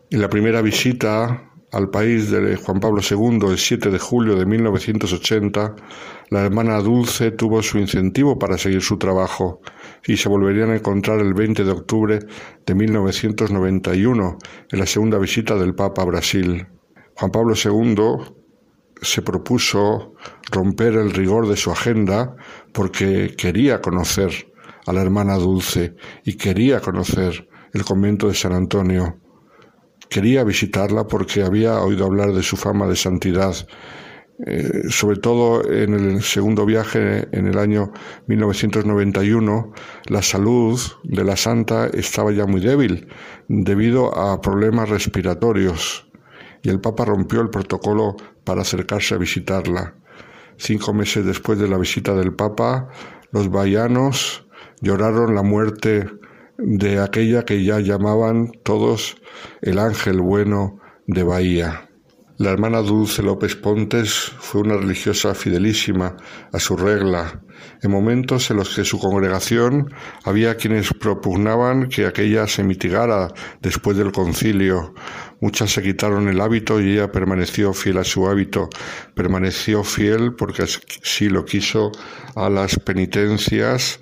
En 0.10 0.22
la 0.22 0.30
primera 0.30 0.62
visita 0.62 1.51
al 1.74 1.89
país 1.89 2.32
de 2.32 2.55
Juan 2.55 2.80
Pablo 2.80 3.01
II 3.07 3.51
el 3.51 3.57
7 3.57 3.91
de 3.91 3.99
julio 3.99 4.38
de 4.38 4.45
1980, 4.45 5.76
la 6.30 6.45
hermana 6.45 6.80
Dulce 6.80 7.32
tuvo 7.32 7.62
su 7.62 7.78
incentivo 7.78 8.39
para 8.39 8.57
seguir 8.57 8.82
su 8.82 8.97
trabajo 8.97 9.62
y 10.06 10.18
se 10.18 10.30
volverían 10.30 10.72
a 10.72 10.76
encontrar 10.76 11.20
el 11.20 11.34
20 11.34 11.64
de 11.64 11.72
octubre 11.72 12.20
de 12.66 12.76
1991 12.76 14.38
en 14.72 14.80
la 14.80 14.86
segunda 14.86 15.18
visita 15.18 15.56
del 15.56 15.76
Papa 15.76 16.02
a 16.02 16.06
Brasil. 16.06 16.68
Juan 17.16 17.32
Pablo 17.32 17.54
II 17.56 18.36
se 19.02 19.22
propuso 19.22 20.14
romper 20.52 20.95
el 20.95 21.12
rigor 21.12 21.47
de 21.47 21.58
su 21.58 21.72
agenda 21.72 22.36
porque 22.74 23.36
quería 23.38 23.82
conocer 23.82 24.32
a 24.86 24.93
la 24.93 25.02
hermana 25.02 25.36
Dulce 25.36 25.95
y 26.24 26.36
quería 26.36 26.80
conocer 26.80 27.47
el 27.74 27.84
convento 27.84 28.28
de 28.28 28.36
San 28.36 28.54
Antonio. 28.54 29.20
Quería 30.10 30.43
visitarla 30.43 31.06
porque 31.06 31.43
había 31.43 31.80
oído 31.80 32.06
hablar 32.06 32.34
de 32.34 32.41
su 32.41 32.58
fama 32.58 32.88
de 32.88 32.95
santidad, 32.95 33.56
eh, 34.46 34.84
sobre 34.90 35.18
todo 35.18 35.70
en 35.70 35.94
el 35.94 36.22
segundo 36.22 36.66
viaje 36.66 37.28
en 37.32 37.48
el 37.48 37.58
año 37.58 37.92
1991, 38.28 39.74
la 40.08 40.22
salud 40.22 40.80
de 41.04 41.24
la 41.26 41.36
santa 41.36 41.88
estaba 41.88 42.32
ya 42.32 42.46
muy 42.46 42.62
débil 42.62 43.08
debido 43.50 44.18
a 44.18 44.40
problemas 44.40 44.88
respiratorios 44.88 46.08
y 46.62 46.70
el 46.70 46.80
Papa 46.80 47.04
rompió 47.04 47.42
el 47.42 47.50
protocolo 47.50 48.16
para 48.46 48.62
acercarse 48.62 49.16
a 49.16 49.18
visitarla. 49.18 49.96
Cinco 50.58 50.94
meses 50.94 51.26
después 51.26 51.60
de 51.60 51.68
la 51.68 51.78
visita 51.78 52.14
del 52.14 52.34
Papa, 52.34 52.90
los 53.32 53.50
bahianos 53.50 54.46
lloraron 54.82 55.36
la 55.36 55.44
muerte 55.44 56.08
de 56.58 57.00
aquella 57.00 57.44
que 57.44 57.64
ya 57.64 57.80
llamaban 57.80 58.52
todos 58.64 59.18
el 59.62 59.80
ángel 59.80 60.22
bueno 60.22 60.80
de 61.08 61.24
Bahía. 61.24 61.89
La 62.40 62.52
hermana 62.52 62.82
Dulce 62.82 63.22
López 63.22 63.58
Pontes 63.58 64.32
fue 64.40 64.62
una 64.62 64.78
religiosa 64.78 65.36
fidelísima 65.36 66.16
a 66.54 66.58
su 66.58 66.78
regla, 66.78 67.42
en 67.82 67.92
momentos 67.92 68.50
en 68.50 68.56
los 68.56 68.74
que 68.74 68.86
su 68.86 68.98
congregación 68.98 69.94
había 70.24 70.56
quienes 70.56 70.94
propugnaban 70.94 71.90
que 71.90 72.06
aquella 72.06 72.48
se 72.48 72.64
mitigara 72.64 73.28
después 73.62 73.98
del 73.98 74.14
concilio. 74.14 74.94
Muchas 75.42 75.72
se 75.74 75.82
quitaron 75.82 76.30
el 76.30 76.40
hábito 76.40 76.80
y 76.80 76.94
ella 76.94 77.12
permaneció 77.12 77.74
fiel 77.74 77.98
a 77.98 78.06
su 78.06 78.26
hábito, 78.26 78.70
permaneció 79.16 79.84
fiel 79.84 80.34
porque 80.34 80.64
así 80.64 81.28
lo 81.28 81.44
quiso 81.44 81.92
a 82.38 82.50
las 82.50 82.80
penitencias, 82.80 84.00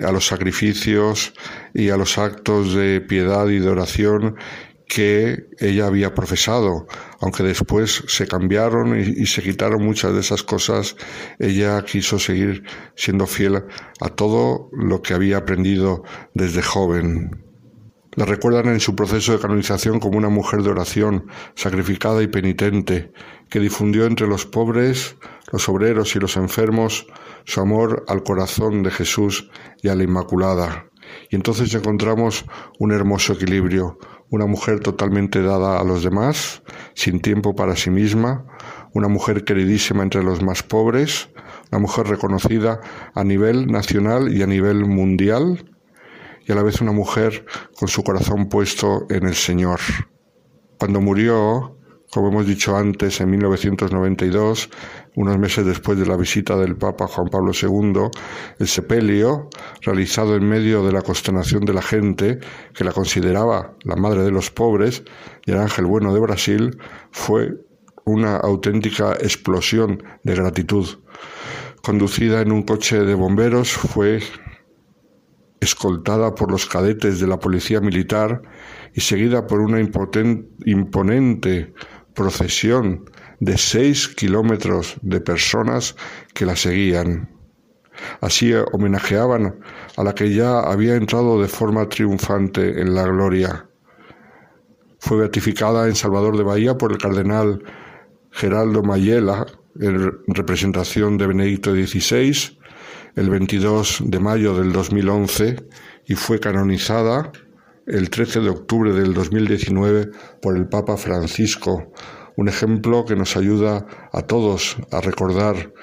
a 0.00 0.12
los 0.12 0.28
sacrificios 0.28 1.32
y 1.74 1.88
a 1.88 1.96
los 1.96 2.18
actos 2.18 2.72
de 2.72 3.00
piedad 3.00 3.48
y 3.48 3.58
de 3.58 3.68
oración 3.68 4.36
que 4.90 5.46
ella 5.60 5.86
había 5.86 6.14
profesado, 6.14 6.86
aunque 7.20 7.42
después 7.42 8.02
se 8.08 8.26
cambiaron 8.26 8.98
y, 8.98 9.26
se 9.26 9.42
quitaron 9.42 9.84
muchas 9.84 10.12
de 10.14 10.20
esas 10.20 10.42
cosas, 10.42 10.96
ella 11.38 11.82
quiso 11.84 12.18
seguir 12.18 12.64
siendo 12.96 13.26
fiel 13.26 13.64
a 14.00 14.08
todo 14.08 14.70
lo 14.72 15.02
que 15.02 15.14
había 15.14 15.38
aprendido 15.38 16.02
desde 16.34 16.62
joven. 16.62 17.44
La 18.16 18.24
recuerdan 18.24 18.68
en 18.68 18.80
su 18.80 18.96
proceso 18.96 19.32
de 19.32 19.38
canonización 19.38 20.00
como 20.00 20.18
una 20.18 20.30
mujer 20.30 20.62
de 20.62 20.70
oración, 20.70 21.26
sacrificada 21.54 22.22
y 22.22 22.26
penitente, 22.26 23.12
que 23.48 23.60
difundió 23.60 24.06
entre 24.06 24.26
los 24.26 24.46
pobres, 24.46 25.16
los 25.52 25.68
obreros 25.68 26.16
y 26.16 26.18
los 26.18 26.36
enfermos 26.36 27.06
su 27.44 27.60
amor 27.60 28.04
al 28.08 28.22
corazón 28.22 28.82
de 28.82 28.90
Jesús 28.90 29.50
y 29.82 29.88
a 29.88 29.94
la 29.94 30.04
Inmaculada. 30.04 30.89
Y 31.30 31.36
entonces 31.36 31.74
encontramos 31.74 32.44
un 32.78 32.92
hermoso 32.92 33.32
equilibrio, 33.34 33.98
una 34.30 34.46
mujer 34.46 34.80
totalmente 34.80 35.42
dada 35.42 35.80
a 35.80 35.84
los 35.84 36.02
demás, 36.04 36.62
sin 36.94 37.20
tiempo 37.20 37.54
para 37.54 37.76
sí 37.76 37.90
misma, 37.90 38.46
una 38.94 39.08
mujer 39.08 39.44
queridísima 39.44 40.02
entre 40.02 40.22
los 40.22 40.42
más 40.42 40.62
pobres, 40.62 41.30
una 41.70 41.80
mujer 41.80 42.06
reconocida 42.06 42.80
a 43.14 43.24
nivel 43.24 43.66
nacional 43.66 44.34
y 44.34 44.42
a 44.42 44.46
nivel 44.46 44.84
mundial, 44.86 45.64
y 46.46 46.52
a 46.52 46.54
la 46.54 46.62
vez 46.62 46.80
una 46.80 46.92
mujer 46.92 47.44
con 47.76 47.88
su 47.88 48.02
corazón 48.02 48.48
puesto 48.48 49.06
en 49.10 49.26
el 49.26 49.34
Señor. 49.34 49.80
Cuando 50.78 51.00
murió, 51.00 51.76
como 52.10 52.28
hemos 52.28 52.46
dicho 52.46 52.76
antes, 52.76 53.20
en 53.20 53.30
1992, 53.30 54.70
unos 55.16 55.38
meses 55.38 55.66
después 55.66 55.98
de 55.98 56.06
la 56.06 56.16
visita 56.16 56.56
del 56.56 56.76
Papa 56.76 57.06
Juan 57.06 57.28
Pablo 57.28 57.52
II, 57.52 58.10
el 58.58 58.68
sepelio, 58.68 59.48
realizado 59.82 60.36
en 60.36 60.48
medio 60.48 60.84
de 60.84 60.92
la 60.92 61.02
consternación 61.02 61.64
de 61.64 61.72
la 61.72 61.82
gente, 61.82 62.38
que 62.74 62.84
la 62.84 62.92
consideraba 62.92 63.74
la 63.84 63.96
madre 63.96 64.22
de 64.22 64.30
los 64.30 64.50
pobres 64.50 65.02
y 65.46 65.52
el 65.52 65.58
ángel 65.58 65.86
bueno 65.86 66.14
de 66.14 66.20
Brasil, 66.20 66.78
fue 67.10 67.50
una 68.04 68.36
auténtica 68.36 69.12
explosión 69.14 70.02
de 70.22 70.34
gratitud. 70.34 70.86
Conducida 71.82 72.40
en 72.40 72.52
un 72.52 72.62
coche 72.62 73.00
de 73.00 73.14
bomberos, 73.14 73.72
fue 73.72 74.20
escoltada 75.60 76.34
por 76.34 76.50
los 76.50 76.66
cadetes 76.66 77.20
de 77.20 77.26
la 77.26 77.38
policía 77.38 77.80
militar 77.80 78.42
y 78.94 79.00
seguida 79.00 79.46
por 79.46 79.60
una 79.60 79.80
imponente 79.80 81.74
procesión 82.14 83.09
de 83.40 83.58
seis 83.58 84.08
kilómetros 84.08 84.96
de 85.02 85.20
personas 85.20 85.96
que 86.34 86.46
la 86.46 86.56
seguían. 86.56 87.28
Así 88.20 88.52
homenajeaban 88.72 89.60
a 89.96 90.04
la 90.04 90.14
que 90.14 90.32
ya 90.32 90.60
había 90.60 90.94
entrado 90.94 91.40
de 91.40 91.48
forma 91.48 91.88
triunfante 91.88 92.80
en 92.80 92.94
la 92.94 93.04
gloria. 93.04 93.66
Fue 94.98 95.18
beatificada 95.18 95.88
en 95.88 95.94
Salvador 95.94 96.36
de 96.36 96.44
Bahía 96.44 96.76
por 96.76 96.92
el 96.92 96.98
cardenal 96.98 97.62
Geraldo 98.30 98.82
Mayela 98.82 99.46
en 99.78 100.12
representación 100.28 101.18
de 101.18 101.26
Benedicto 101.26 101.72
XVI 101.72 102.58
el 103.16 103.30
22 103.30 104.02
de 104.06 104.20
mayo 104.20 104.54
del 104.54 104.72
2011 104.72 105.56
y 106.06 106.14
fue 106.14 106.38
canonizada 106.38 107.32
el 107.86 108.10
13 108.10 108.40
de 108.40 108.50
octubre 108.50 108.92
del 108.92 109.14
2019 109.14 110.10
por 110.40 110.56
el 110.56 110.68
Papa 110.68 110.96
Francisco, 110.96 111.92
un 112.40 112.48
ejemplo 112.48 113.04
que 113.04 113.16
nos 113.16 113.36
ayuda 113.36 113.84
a 114.12 114.22
todos 114.22 114.78
a 114.90 115.02
recordar 115.02 115.74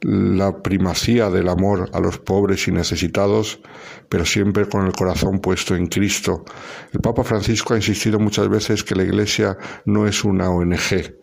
la 0.00 0.62
primacía 0.62 1.28
del 1.28 1.50
amor 1.50 1.90
a 1.92 2.00
los 2.00 2.18
pobres 2.18 2.66
y 2.66 2.72
necesitados, 2.72 3.60
pero 4.08 4.24
siempre 4.24 4.66
con 4.66 4.86
el 4.86 4.92
corazón 4.92 5.40
puesto 5.40 5.76
en 5.76 5.86
Cristo. 5.86 6.46
El 6.94 7.00
Papa 7.00 7.24
Francisco 7.24 7.74
ha 7.74 7.76
insistido 7.76 8.18
muchas 8.18 8.48
veces 8.48 8.84
que 8.84 8.94
la 8.94 9.02
Iglesia 9.02 9.58
no 9.84 10.06
es 10.06 10.24
una 10.24 10.48
ONG. 10.48 11.14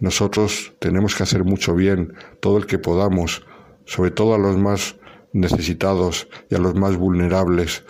Nosotros 0.00 0.74
tenemos 0.80 1.14
que 1.14 1.22
hacer 1.22 1.44
mucho 1.44 1.76
bien, 1.76 2.12
todo 2.40 2.58
el 2.58 2.66
que 2.66 2.80
podamos, 2.80 3.46
sobre 3.84 4.10
todo 4.10 4.34
a 4.34 4.38
los 4.38 4.56
más 4.56 4.96
necesitados 5.32 6.26
y 6.50 6.56
a 6.56 6.58
los 6.58 6.74
más 6.74 6.96
vulnerables, 6.96 7.84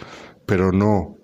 pero 0.44 0.72
no 0.72 1.16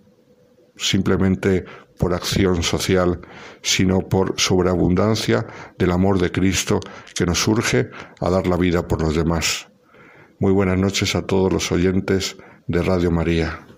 simplemente 0.76 1.66
por 1.98 2.14
acción 2.14 2.62
social, 2.62 3.20
sino 3.62 4.00
por 4.00 4.34
sobreabundancia 4.38 5.46
del 5.78 5.92
amor 5.92 6.18
de 6.18 6.30
Cristo 6.30 6.80
que 7.14 7.26
nos 7.26 7.46
urge 7.46 7.90
a 8.20 8.30
dar 8.30 8.46
la 8.46 8.56
vida 8.56 8.86
por 8.86 9.02
los 9.02 9.14
demás. 9.14 9.68
Muy 10.38 10.52
buenas 10.52 10.78
noches 10.78 11.14
a 11.14 11.22
todos 11.22 11.52
los 11.52 11.70
oyentes 11.72 12.36
de 12.66 12.82
Radio 12.82 13.10
María. 13.10 13.73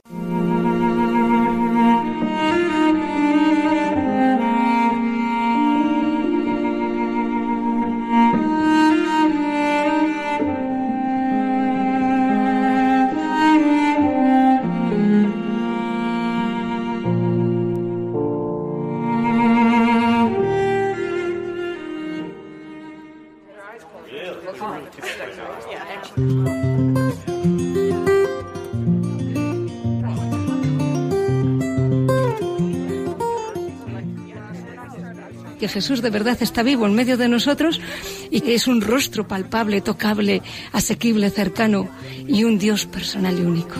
Jesús 35.87 36.03
de 36.03 36.11
verdad 36.11 36.37
está 36.41 36.65
vivo 36.65 36.85
en 36.85 36.95
medio 36.95 37.17
de 37.17 37.29
nosotros 37.29 37.81
y 38.29 38.41
que 38.41 38.57
es 38.57 38.67
un 38.67 38.81
rostro 38.81 39.29
palpable, 39.29 39.81
tocable, 39.83 40.43
asequible, 40.73 41.31
cercano 41.31 41.89
y 42.27 42.43
un 42.43 42.59
Dios 42.59 42.87
personal 42.87 43.39
y 43.39 43.43
único. 43.43 43.77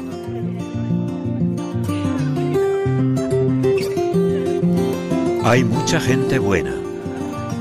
Hay 5.43 5.65
mucha 5.65 5.99
gente 6.01 6.39
buena. 6.39 6.77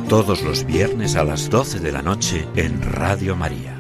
Todos 0.10 0.44
los 0.44 0.64
viernes 0.64 1.16
a 1.16 1.24
las 1.24 1.50
12 1.50 1.80
de 1.80 1.92
la 1.92 2.04
noche 2.04 2.46
en 2.56 2.84
Radio 2.84 3.36
María. 3.36 3.75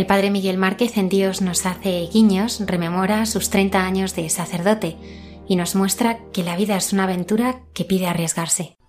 El 0.00 0.06
padre 0.06 0.30
Miguel 0.30 0.56
Márquez 0.56 0.96
en 0.96 1.10
Dios 1.10 1.42
nos 1.42 1.66
hace 1.66 2.08
guiños, 2.10 2.62
rememora 2.64 3.26
sus 3.26 3.50
30 3.50 3.84
años 3.84 4.16
de 4.16 4.30
sacerdote 4.30 4.96
y 5.46 5.56
nos 5.56 5.74
muestra 5.74 6.20
que 6.32 6.42
la 6.42 6.56
vida 6.56 6.74
es 6.78 6.94
una 6.94 7.04
aventura 7.04 7.60
que 7.74 7.84
pide 7.84 8.06
arriesgarse. 8.06 8.79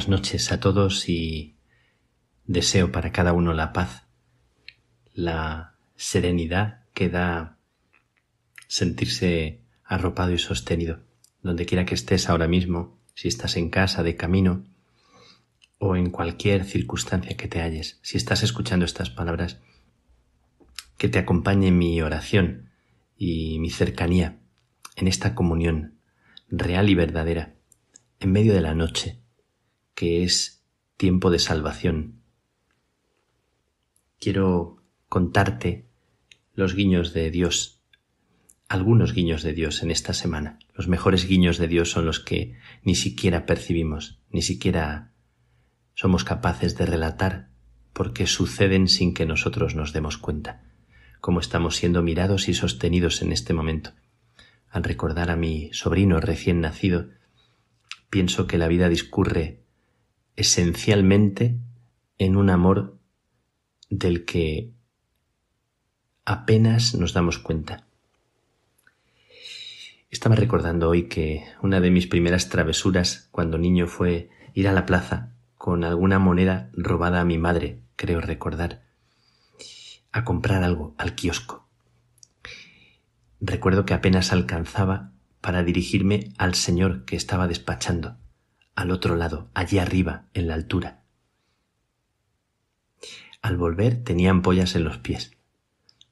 Buenas 0.00 0.22
noches 0.22 0.50
a 0.50 0.60
todos 0.60 1.10
y 1.10 1.58
deseo 2.46 2.90
para 2.90 3.12
cada 3.12 3.34
uno 3.34 3.52
la 3.52 3.74
paz, 3.74 4.06
la 5.12 5.74
serenidad 5.94 6.86
que 6.94 7.10
da 7.10 7.58
sentirse 8.66 9.60
arropado 9.84 10.32
y 10.32 10.38
sostenido, 10.38 11.00
donde 11.42 11.66
quiera 11.66 11.84
que 11.84 11.94
estés 11.94 12.30
ahora 12.30 12.48
mismo, 12.48 12.98
si 13.12 13.28
estás 13.28 13.58
en 13.58 13.68
casa, 13.68 14.02
de 14.02 14.16
camino, 14.16 14.64
o 15.76 15.96
en 15.96 16.08
cualquier 16.08 16.64
circunstancia 16.64 17.36
que 17.36 17.48
te 17.48 17.60
halles, 17.60 17.98
si 18.00 18.16
estás 18.16 18.42
escuchando 18.42 18.86
estas 18.86 19.10
palabras, 19.10 19.60
que 20.96 21.10
te 21.10 21.18
acompañe 21.18 21.72
mi 21.72 22.00
oración 22.00 22.70
y 23.18 23.58
mi 23.58 23.68
cercanía 23.68 24.38
en 24.96 25.08
esta 25.08 25.34
comunión 25.34 25.98
real 26.48 26.88
y 26.88 26.94
verdadera, 26.94 27.56
en 28.18 28.32
medio 28.32 28.54
de 28.54 28.62
la 28.62 28.74
noche, 28.74 29.19
que 30.00 30.24
es 30.24 30.64
tiempo 30.96 31.30
de 31.30 31.38
salvación. 31.38 32.22
Quiero 34.18 34.82
contarte 35.10 35.90
los 36.54 36.74
guiños 36.74 37.12
de 37.12 37.30
Dios, 37.30 37.82
algunos 38.66 39.12
guiños 39.12 39.42
de 39.42 39.52
Dios 39.52 39.82
en 39.82 39.90
esta 39.90 40.14
semana. 40.14 40.58
Los 40.72 40.88
mejores 40.88 41.28
guiños 41.28 41.58
de 41.58 41.68
Dios 41.68 41.90
son 41.90 42.06
los 42.06 42.18
que 42.18 42.56
ni 42.82 42.94
siquiera 42.94 43.44
percibimos, 43.44 44.22
ni 44.30 44.40
siquiera 44.40 45.12
somos 45.92 46.24
capaces 46.24 46.78
de 46.78 46.86
relatar, 46.86 47.50
porque 47.92 48.26
suceden 48.26 48.88
sin 48.88 49.12
que 49.12 49.26
nosotros 49.26 49.74
nos 49.74 49.92
demos 49.92 50.16
cuenta, 50.16 50.62
como 51.20 51.40
estamos 51.40 51.76
siendo 51.76 52.00
mirados 52.00 52.48
y 52.48 52.54
sostenidos 52.54 53.20
en 53.20 53.32
este 53.32 53.52
momento. 53.52 53.90
Al 54.70 54.82
recordar 54.82 55.30
a 55.30 55.36
mi 55.36 55.68
sobrino 55.74 56.20
recién 56.20 56.62
nacido, 56.62 57.10
pienso 58.08 58.46
que 58.46 58.56
la 58.56 58.66
vida 58.66 58.88
discurre 58.88 59.60
esencialmente 60.40 61.58
en 62.16 62.36
un 62.36 62.48
amor 62.48 62.96
del 63.90 64.24
que 64.24 64.70
apenas 66.24 66.94
nos 66.94 67.12
damos 67.12 67.38
cuenta. 67.38 67.84
Estaba 70.10 70.36
recordando 70.36 70.88
hoy 70.88 71.08
que 71.08 71.44
una 71.60 71.80
de 71.80 71.90
mis 71.90 72.06
primeras 72.06 72.48
travesuras 72.48 73.28
cuando 73.30 73.58
niño 73.58 73.86
fue 73.86 74.30
ir 74.54 74.66
a 74.66 74.72
la 74.72 74.86
plaza 74.86 75.34
con 75.58 75.84
alguna 75.84 76.18
moneda 76.18 76.70
robada 76.72 77.20
a 77.20 77.26
mi 77.26 77.36
madre, 77.36 77.82
creo 77.96 78.22
recordar, 78.22 78.82
a 80.10 80.24
comprar 80.24 80.64
algo 80.64 80.94
al 80.96 81.14
kiosco. 81.14 81.68
Recuerdo 83.42 83.84
que 83.84 83.92
apenas 83.92 84.32
alcanzaba 84.32 85.12
para 85.42 85.62
dirigirme 85.62 86.32
al 86.38 86.54
señor 86.54 87.04
que 87.04 87.16
estaba 87.16 87.46
despachando 87.46 88.16
al 88.74 88.90
otro 88.90 89.16
lado, 89.16 89.50
allí 89.54 89.78
arriba, 89.78 90.26
en 90.34 90.48
la 90.48 90.54
altura. 90.54 91.02
Al 93.42 93.56
volver 93.56 94.02
tenía 94.02 94.30
ampollas 94.30 94.74
en 94.74 94.84
los 94.84 94.98
pies. 94.98 95.36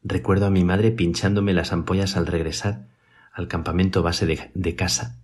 Recuerdo 0.02 0.46
a 0.46 0.50
mi 0.50 0.64
madre 0.64 0.90
pinchándome 0.90 1.52
las 1.52 1.72
ampollas 1.72 2.16
al 2.16 2.26
regresar 2.26 2.88
al 3.32 3.48
campamento 3.48 4.02
base 4.02 4.26
de, 4.26 4.50
de 4.54 4.76
casa. 4.76 5.18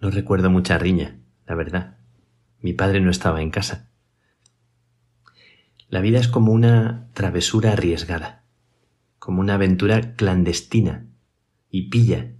No 0.00 0.10
recuerdo 0.10 0.50
mucha 0.50 0.78
riña, 0.78 1.18
la 1.46 1.54
verdad. 1.54 1.98
Mi 2.60 2.72
padre 2.72 3.00
no 3.00 3.10
estaba 3.10 3.42
en 3.42 3.50
casa. 3.50 3.88
La 5.88 6.00
vida 6.00 6.18
es 6.18 6.28
como 6.28 6.52
una 6.52 7.08
travesura 7.14 7.72
arriesgada, 7.72 8.42
como 9.18 9.40
una 9.40 9.54
aventura 9.54 10.14
clandestina 10.14 11.06
y 11.70 11.88
pilla 11.88 12.32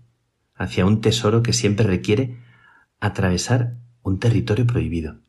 hacia 0.54 0.86
un 0.86 1.00
tesoro 1.00 1.42
que 1.42 1.52
siempre 1.52 1.86
requiere 1.86 2.38
atravesar 3.00 3.76
un 4.02 4.18
territorio 4.18 4.66
prohibido. 4.66 5.20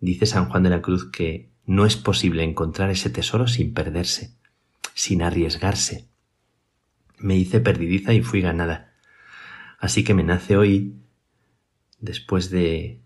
Dice 0.00 0.26
San 0.26 0.48
Juan 0.48 0.62
de 0.62 0.70
la 0.70 0.82
Cruz 0.82 1.10
que 1.10 1.50
no 1.66 1.84
es 1.84 1.96
posible 1.96 2.44
encontrar 2.44 2.90
ese 2.90 3.10
tesoro 3.10 3.46
sin 3.46 3.74
perderse, 3.74 4.34
sin 4.94 5.22
arriesgarse. 5.22 6.08
Me 7.18 7.36
hice 7.36 7.60
perdidiza 7.60 8.14
y 8.14 8.22
fui 8.22 8.40
ganada. 8.40 8.94
Así 9.78 10.04
que 10.04 10.14
me 10.14 10.22
nace 10.22 10.56
hoy, 10.56 10.96
después 12.00 12.50
de 12.50 13.00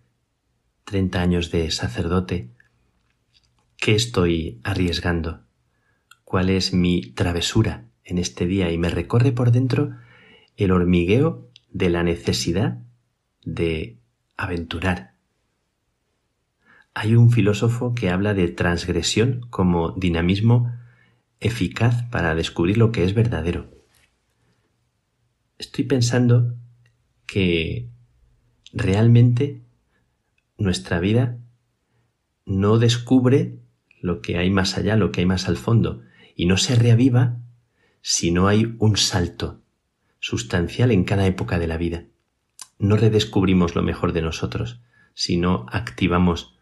treinta 0.85 1.23
años 1.23 1.51
de 1.51 1.71
sacerdote, 1.71 2.51
¿qué 3.79 3.95
estoy 3.95 4.61
arriesgando? 4.65 5.45
¿Cuál 6.25 6.51
es 6.51 6.73
mi 6.73 7.13
travesura 7.13 7.87
en 8.05 8.19
este 8.19 8.47
día? 8.47 8.71
Y 8.71 8.79
me 8.79 8.91
recorre 8.91 9.33
por 9.33 9.51
dentro 9.51 9.97
el 10.57 10.71
hormigueo 10.71 11.51
de 11.71 11.91
la 11.91 12.03
necesidad 12.03 12.79
de 13.45 13.99
aventurar. 14.37 15.15
Hay 16.95 17.15
un 17.15 17.31
filósofo 17.31 17.95
que 17.95 18.11
habla 18.11 18.35
de 18.35 18.49
transgresión 18.49 19.47
como 19.51 19.93
dinamismo 19.93 20.73
eficaz 21.41 22.05
para 22.11 22.35
descubrir 22.35 22.79
lo 22.79 22.93
que 22.93 23.05
es 23.05 23.15
verdadero. 23.15 23.71
Estoy 25.59 25.85
pensando 25.85 26.55
que 27.27 27.89
realmente 28.73 29.63
nuestra 30.59 31.01
vida 31.01 31.39
no 32.45 32.79
descubre 32.79 33.59
lo 34.01 34.21
que 34.21 34.37
hay 34.37 34.51
más 34.51 34.77
allá, 34.77 34.97
lo 34.97 35.13
que 35.13 35.21
hay 35.21 35.27
más 35.27 35.49
al 35.49 35.57
fondo, 35.57 36.03
y 36.37 36.47
no 36.47 36.57
se 36.57 36.75
reaviva 36.75 37.39
si 38.03 38.33
no 38.33 38.49
hay 38.49 38.75
un 38.79 38.97
salto 38.97 39.61
sustancial 40.21 40.91
en 40.91 41.05
cada 41.05 41.27
época 41.27 41.59
de 41.59 41.67
la 41.67 41.77
vida 41.77 42.05
no 42.83 42.97
redescubrimos 42.97 43.77
lo 43.77 43.83
mejor 43.83 44.13
de 44.13 44.23
nosotros, 44.23 44.81
sino 45.15 45.67
activamos 45.71 46.59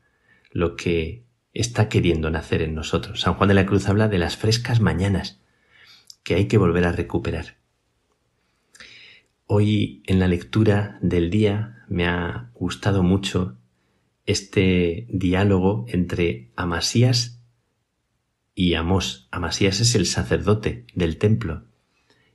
lo 0.52 0.76
que 0.76 1.24
está 1.54 1.88
queriendo 1.88 2.30
nacer 2.30 2.60
en 2.60 2.74
nosotros. 2.74 3.22
San 3.22 3.34
Juan 3.34 3.48
de 3.48 3.54
la 3.54 3.64
Cruz 3.64 3.88
habla 3.88 4.06
de 4.06 4.18
las 4.18 4.36
frescas 4.36 4.80
mañanas 4.80 5.40
que 6.22 6.34
hay 6.34 6.46
que 6.46 6.58
volver 6.58 6.84
a 6.84 6.92
recuperar. 6.92 7.56
Hoy 9.46 10.02
en 10.06 10.18
la 10.18 10.28
lectura 10.28 10.98
del 11.00 11.30
día 11.30 11.84
me 11.88 12.06
ha 12.06 12.50
gustado 12.52 13.02
mucho 13.02 13.56
este 14.26 15.06
diálogo 15.08 15.86
entre 15.88 16.50
Amasías 16.54 17.40
y 18.54 18.74
Amós. 18.74 19.26
Amasías 19.30 19.80
es 19.80 19.94
el 19.94 20.04
sacerdote 20.04 20.84
del 20.94 21.16
templo 21.16 21.64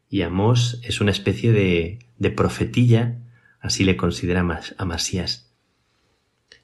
y 0.09 0.23
Amós 0.23 0.81
es 0.83 1.01
una 1.01 1.11
especie 1.11 1.51
de, 1.51 1.99
de 2.17 2.31
profetilla 2.31 3.21
Así 3.65 3.83
le 3.83 3.97
considera 3.97 4.45
Amasías. 4.77 5.51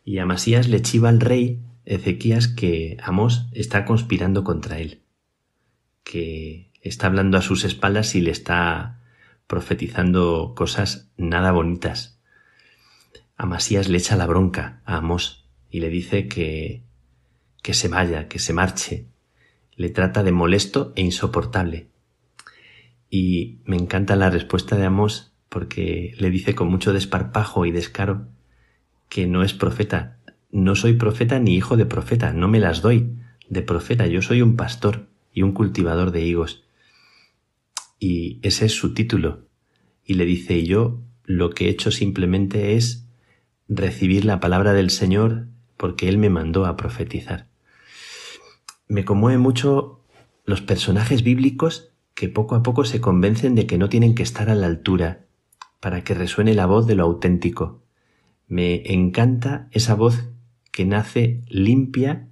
Y 0.06 0.20
Amasías 0.20 0.68
le 0.68 0.84
chiva 0.84 1.10
al 1.10 1.20
rey 1.20 1.60
Ezequías 1.84 2.48
que 2.48 2.96
Amós 3.02 3.48
está 3.54 3.86
conspirando 3.86 4.44
contra 4.44 4.78
él, 4.78 5.02
que 6.04 6.70
está 6.80 7.08
hablando 7.08 7.40
a 7.40 7.42
sus 7.42 7.64
espaldas 7.64 8.14
y 8.14 8.22
le 8.22 8.30
está 8.30 9.02
profetizando 9.48 10.54
cosas 10.56 11.12
nada 11.18 11.52
bonitas. 11.52 12.22
Amasías 13.36 13.90
le 13.90 13.98
echa 13.98 14.16
la 14.16 14.28
bronca 14.28 14.84
a 14.86 14.98
Amós 14.98 15.50
y 15.72 15.80
le 15.80 15.90
dice 15.90 16.28
que 16.28 16.84
que 17.64 17.74
se 17.74 17.88
vaya, 17.88 18.28
que 18.28 18.38
se 18.38 18.54
marche. 18.54 19.08
Le 19.76 19.90
trata 19.90 20.22
de 20.22 20.32
molesto 20.32 20.94
e 20.96 21.02
insoportable. 21.02 21.90
Y 23.10 23.60
me 23.66 23.76
encanta 23.76 24.16
la 24.16 24.30
respuesta 24.30 24.76
de 24.76 24.86
Amós 24.86 25.31
porque 25.52 26.16
le 26.18 26.30
dice 26.30 26.56
con 26.56 26.70
mucho 26.70 26.94
desparpajo 26.94 27.66
y 27.66 27.72
descaro 27.72 28.30
que 29.10 29.28
no 29.28 29.44
es 29.44 29.54
profeta. 29.54 30.18
No 30.50 30.78
soy 30.78 30.94
profeta 30.94 31.40
ni 31.40 31.56
hijo 31.56 31.76
de 31.76 31.86
profeta, 31.86 32.32
no 32.32 32.48
me 32.48 32.62
las 32.62 32.82
doy 32.82 33.18
de 33.50 33.62
profeta, 33.62 34.08
yo 34.08 34.22
soy 34.22 34.42
un 34.42 34.56
pastor 34.56 35.10
y 35.34 35.42
un 35.42 35.52
cultivador 35.52 36.12
de 36.12 36.26
higos. 36.26 36.64
y 38.00 38.40
ese 38.44 38.66
es 38.66 38.72
su 38.74 38.94
título. 38.94 39.46
Y 40.06 40.14
le 40.14 40.26
dice, 40.26 40.58
y 40.58 40.66
yo 40.66 41.02
lo 41.26 41.50
que 41.50 41.66
he 41.66 41.70
hecho 41.70 41.92
simplemente 41.92 42.78
es 42.78 43.06
recibir 43.68 44.24
la 44.24 44.40
palabra 44.40 44.72
del 44.72 44.90
Señor 44.90 45.48
porque 45.76 46.08
Él 46.08 46.18
me 46.18 46.30
mandó 46.30 46.66
a 46.66 46.78
profetizar. 46.78 47.50
Me 48.88 49.04
conmueve 49.04 49.38
mucho 49.38 50.00
los 50.46 50.62
personajes 50.62 51.24
bíblicos 51.24 51.92
que 52.16 52.30
poco 52.30 52.56
a 52.56 52.64
poco 52.64 52.86
se 52.86 53.02
convencen 53.02 53.54
de 53.54 53.68
que 53.68 53.78
no 53.78 53.90
tienen 53.90 54.16
que 54.16 54.24
estar 54.24 54.50
a 54.50 54.56
la 54.56 54.68
altura 54.68 55.26
para 55.82 56.06
que 56.06 56.14
resuene 56.14 56.54
la 56.54 56.68
voz 56.68 56.88
de 56.88 56.96
lo 56.96 57.04
auténtico. 57.04 57.84
Me 58.48 58.84
encanta 58.94 59.68
esa 59.72 59.96
voz 59.96 60.30
que 60.72 60.86
nace 60.86 61.42
limpia, 61.50 62.30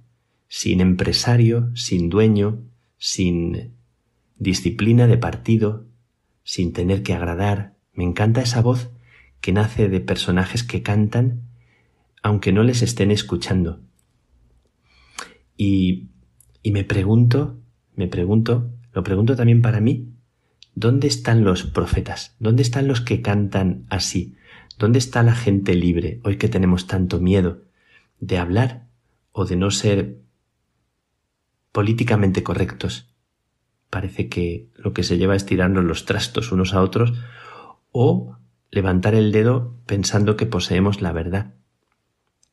sin 0.48 0.80
empresario, 0.80 1.70
sin 1.74 2.08
dueño, 2.08 2.62
sin 2.96 3.74
disciplina 4.38 5.06
de 5.06 5.18
partido, 5.18 5.84
sin 6.44 6.72
tener 6.72 7.02
que 7.02 7.12
agradar. 7.12 7.74
Me 7.92 8.04
encanta 8.04 8.40
esa 8.40 8.62
voz 8.62 8.90
que 9.40 9.52
nace 9.52 9.88
de 9.88 10.00
personajes 10.00 10.62
que 10.62 10.82
cantan 10.82 11.42
aunque 12.22 12.52
no 12.52 12.62
les 12.62 12.82
estén 12.82 13.10
escuchando. 13.10 13.80
Y, 15.56 16.10
y 16.62 16.70
me 16.70 16.84
pregunto, 16.84 17.58
me 17.94 18.08
pregunto, 18.08 18.70
lo 18.92 19.02
pregunto 19.02 19.36
también 19.36 19.62
para 19.62 19.80
mí, 19.80 20.09
¿dónde 20.80 21.08
están 21.08 21.44
los 21.44 21.64
profetas? 21.64 22.34
¿Dónde 22.38 22.62
están 22.62 22.88
los 22.88 23.02
que 23.02 23.20
cantan 23.20 23.84
así? 23.90 24.36
¿Dónde 24.78 24.98
está 24.98 25.22
la 25.22 25.34
gente 25.34 25.74
libre 25.74 26.20
hoy 26.24 26.38
que 26.38 26.48
tenemos 26.48 26.86
tanto 26.86 27.20
miedo 27.20 27.60
de 28.18 28.38
hablar 28.38 28.86
o 29.30 29.44
de 29.44 29.56
no 29.56 29.70
ser 29.70 30.16
políticamente 31.70 32.42
correctos? 32.42 33.12
Parece 33.90 34.30
que 34.30 34.68
lo 34.74 34.94
que 34.94 35.02
se 35.02 35.18
lleva 35.18 35.36
es 35.36 35.44
tirarnos 35.44 35.84
los 35.84 36.06
trastos 36.06 36.50
unos 36.50 36.72
a 36.72 36.80
otros 36.80 37.12
o 37.92 38.38
levantar 38.70 39.14
el 39.14 39.32
dedo 39.32 39.74
pensando 39.84 40.38
que 40.38 40.46
poseemos 40.46 41.02
la 41.02 41.12
verdad. 41.12 41.52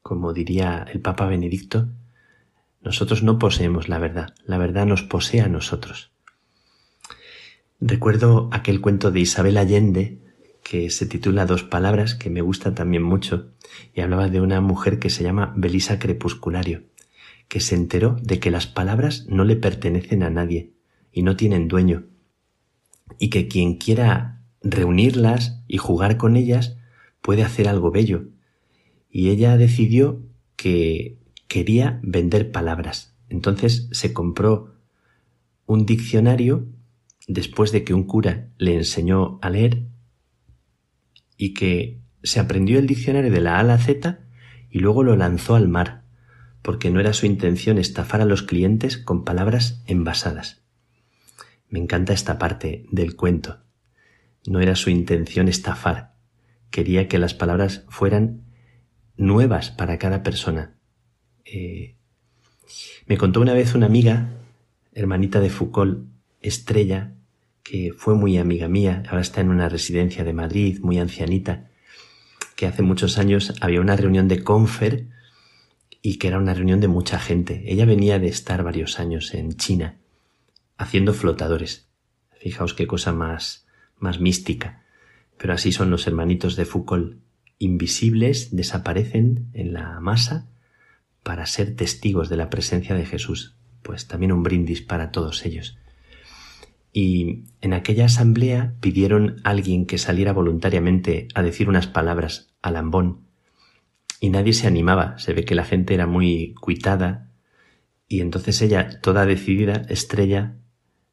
Como 0.01 0.33
diría 0.33 0.85
el 0.91 0.99
Papa 0.99 1.27
Benedicto, 1.27 1.87
nosotros 2.81 3.23
no 3.23 3.39
poseemos 3.39 3.87
la 3.87 3.99
verdad, 3.99 4.35
la 4.43 4.57
verdad 4.57 4.85
nos 4.85 5.03
posee 5.03 5.39
a 5.39 5.47
nosotros. 5.47 6.11
Recuerdo 7.79 8.49
aquel 8.51 8.81
cuento 8.81 9.11
de 9.11 9.19
Isabel 9.19 9.57
Allende 9.57 10.19
que 10.63 10.89
se 10.89 11.05
titula 11.05 11.45
Dos 11.45 11.63
palabras, 11.63 12.15
que 12.15 12.29
me 12.29 12.41
gusta 12.41 12.73
también 12.73 13.03
mucho, 13.03 13.51
y 13.93 14.01
hablaba 14.01 14.29
de 14.29 14.41
una 14.41 14.59
mujer 14.61 14.99
que 14.99 15.11
se 15.11 15.23
llama 15.23 15.53
Belisa 15.55 15.99
Crepusculario, 15.99 16.83
que 17.47 17.59
se 17.59 17.75
enteró 17.75 18.17
de 18.21 18.39
que 18.39 18.51
las 18.51 18.65
palabras 18.65 19.27
no 19.29 19.43
le 19.43 19.55
pertenecen 19.55 20.23
a 20.23 20.29
nadie 20.29 20.73
y 21.11 21.21
no 21.21 21.35
tienen 21.37 21.67
dueño, 21.67 22.05
y 23.19 23.29
que 23.29 23.47
quien 23.47 23.75
quiera 23.75 24.41
reunirlas 24.61 25.63
y 25.67 25.77
jugar 25.77 26.17
con 26.17 26.35
ellas 26.35 26.77
puede 27.21 27.43
hacer 27.43 27.67
algo 27.67 27.91
bello. 27.91 28.25
Y 29.09 29.29
ella 29.29 29.55
decidió 29.55 30.23
que 30.55 31.19
quería 31.47 31.99
vender 32.01 32.51
palabras. 32.51 33.15
Entonces 33.29 33.87
se 33.91 34.13
compró 34.13 34.73
un 35.65 35.85
diccionario 35.85 36.67
después 37.27 37.71
de 37.71 37.83
que 37.83 37.93
un 37.93 38.03
cura 38.03 38.47
le 38.57 38.75
enseñó 38.75 39.37
a 39.41 39.49
leer 39.49 39.83
y 41.35 41.53
que 41.53 41.99
se 42.23 42.39
aprendió 42.39 42.79
el 42.79 42.87
diccionario 42.87 43.31
de 43.31 43.41
la 43.41 43.57
A 43.57 43.59
a 43.59 43.63
la 43.63 43.77
Z 43.77 44.19
y 44.69 44.79
luego 44.79 45.03
lo 45.03 45.15
lanzó 45.15 45.55
al 45.55 45.67
mar, 45.67 46.03
porque 46.61 46.89
no 46.89 46.99
era 46.99 47.13
su 47.13 47.25
intención 47.25 47.77
estafar 47.77 48.21
a 48.21 48.25
los 48.25 48.43
clientes 48.43 48.97
con 48.97 49.23
palabras 49.23 49.83
envasadas. 49.85 50.63
Me 51.69 51.79
encanta 51.79 52.13
esta 52.13 52.39
parte 52.39 52.85
del 52.91 53.15
cuento. 53.15 53.59
No 54.47 54.61
era 54.61 54.75
su 54.75 54.89
intención 54.89 55.49
estafar. 55.49 56.15
Quería 56.71 57.07
que 57.07 57.19
las 57.19 57.33
palabras 57.33 57.85
fueran 57.89 58.43
nuevas 59.17 59.71
para 59.71 59.97
cada 59.97 60.23
persona. 60.23 60.75
Eh, 61.43 61.95
me 63.05 63.17
contó 63.17 63.41
una 63.41 63.53
vez 63.53 63.75
una 63.75 63.85
amiga, 63.85 64.29
hermanita 64.93 65.39
de 65.39 65.49
Foucault, 65.49 66.07
Estrella, 66.41 67.16
que 67.67 67.91
fue 67.91 68.15
muy 68.15 68.37
amiga 68.37 68.69
mía, 68.69 69.03
ahora 69.09 69.21
está 69.21 69.41
en 69.41 69.49
una 69.49 69.67
residencia 69.67 70.23
de 70.23 70.31
Madrid, 70.31 70.79
muy 70.81 70.99
ancianita, 70.99 71.69
que 72.55 72.65
hace 72.65 72.81
muchos 72.81 73.17
años 73.17 73.53
había 73.59 73.81
una 73.81 73.97
reunión 73.97 74.29
de 74.29 74.41
Confer 74.41 75.07
y 76.01 76.17
que 76.17 76.29
era 76.29 76.37
una 76.37 76.53
reunión 76.53 76.79
de 76.79 76.87
mucha 76.87 77.19
gente. 77.19 77.63
Ella 77.67 77.85
venía 77.85 78.19
de 78.19 78.29
estar 78.29 78.63
varios 78.63 78.99
años 78.99 79.33
en 79.33 79.57
China 79.57 79.97
haciendo 80.77 81.13
flotadores. 81.13 81.89
Fijaos 82.39 82.73
qué 82.73 82.87
cosa 82.87 83.11
más, 83.11 83.67
más 83.97 84.21
mística. 84.21 84.83
Pero 85.37 85.53
así 85.53 85.73
son 85.73 85.89
los 85.89 86.07
hermanitos 86.07 86.55
de 86.55 86.65
Foucault. 86.65 87.17
Invisibles 87.59 88.55
desaparecen 88.55 89.49
en 89.53 89.73
la 89.73 89.99
masa 89.99 90.47
para 91.21 91.45
ser 91.45 91.75
testigos 91.75 92.29
de 92.29 92.37
la 92.37 92.49
presencia 92.49 92.95
de 92.95 93.05
Jesús. 93.05 93.55
Pues 93.81 94.07
también 94.07 94.31
un 94.31 94.43
brindis 94.43 94.81
para 94.81 95.11
todos 95.11 95.45
ellos. 95.45 95.77
Y 96.99 97.43
en 97.61 97.73
aquella 97.73 98.05
asamblea 98.05 98.73
pidieron 98.81 99.35
a 99.43 99.51
alguien 99.51 99.85
que 99.85 99.99
saliera 99.99 100.33
voluntariamente 100.33 101.27
a 101.35 101.43
decir 101.43 101.69
unas 101.69 101.85
palabras 101.85 102.55
a 102.63 102.71
Lambón. 102.71 103.19
Y 104.19 104.31
nadie 104.31 104.51
se 104.53 104.65
animaba. 104.65 105.15
Se 105.19 105.33
ve 105.33 105.45
que 105.45 105.53
la 105.53 105.63
gente 105.63 105.93
era 105.93 106.07
muy 106.07 106.55
cuitada. 106.55 107.29
Y 108.07 108.21
entonces 108.21 108.63
ella, 108.63 108.99
toda 108.99 109.27
decidida, 109.27 109.85
estrella, 109.89 110.55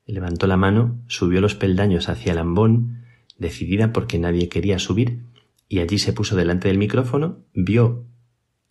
levantó 0.06 0.46
la 0.46 0.56
mano, 0.56 1.02
subió 1.06 1.42
los 1.42 1.54
peldaños 1.54 2.08
hacia 2.08 2.32
el 2.32 2.38
ambón, 2.38 3.02
decidida 3.36 3.92
porque 3.92 4.18
nadie 4.18 4.48
quería 4.48 4.78
subir, 4.78 5.24
y 5.68 5.80
allí 5.80 5.98
se 5.98 6.14
puso 6.14 6.34
delante 6.34 6.68
del 6.68 6.78
micrófono, 6.78 7.44
vio 7.52 8.06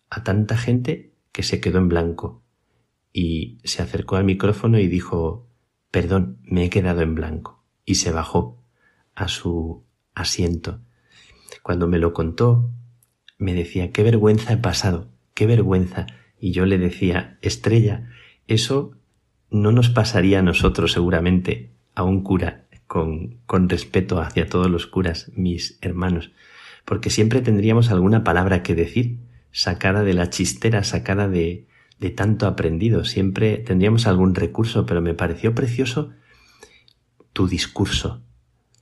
a 0.09 0.23
tanta 0.23 0.57
gente 0.57 1.13
que 1.31 1.43
se 1.43 1.61
quedó 1.61 1.77
en 1.77 1.89
blanco, 1.89 2.41
y 3.11 3.59
se 3.65 3.83
acercó 3.83 4.15
al 4.15 4.23
micrófono 4.23 4.79
y 4.79 4.87
dijo 4.87 5.47
Perdón, 5.93 6.39
me 6.41 6.65
he 6.65 6.69
quedado 6.71 7.01
en 7.01 7.13
blanco, 7.13 7.63
y 7.85 7.95
se 7.95 8.11
bajó 8.11 8.57
a 9.13 9.27
su 9.27 9.83
asiento. 10.15 10.79
Cuando 11.61 11.87
me 11.87 11.99
lo 11.99 12.13
contó, 12.13 12.71
me 13.37 13.53
decía 13.53 13.91
Qué 13.91 14.01
vergüenza 14.01 14.53
he 14.53 14.57
pasado, 14.57 15.11
qué 15.35 15.45
vergüenza. 15.45 16.07
Y 16.39 16.51
yo 16.51 16.65
le 16.65 16.79
decía 16.79 17.37
Estrella, 17.43 18.09
eso 18.47 18.97
no 19.51 19.71
nos 19.71 19.89
pasaría 19.89 20.39
a 20.39 20.41
nosotros 20.41 20.93
seguramente, 20.93 21.73
a 21.93 22.01
un 22.01 22.23
cura, 22.23 22.65
con, 22.87 23.37
con 23.45 23.69
respeto 23.69 24.19
hacia 24.19 24.49
todos 24.49 24.71
los 24.71 24.87
curas, 24.87 25.31
mis 25.35 25.77
hermanos, 25.81 26.31
porque 26.85 27.11
siempre 27.11 27.41
tendríamos 27.41 27.91
alguna 27.91 28.23
palabra 28.23 28.63
que 28.63 28.73
decir, 28.73 29.19
sacada 29.51 30.03
de 30.03 30.15
la 30.15 30.31
chistera, 30.31 30.83
sacada 30.83 31.27
de, 31.27 31.67
de 32.03 32.09
tanto 32.09 32.47
aprendido, 32.47 33.05
siempre 33.05 33.59
tendríamos 33.59 34.07
algún 34.07 34.35
recurso, 34.35 34.85
pero 34.85 35.01
me 35.01 35.13
pareció 35.13 35.55
precioso 35.55 36.11
tu 37.31 37.47
discurso. 37.47 38.21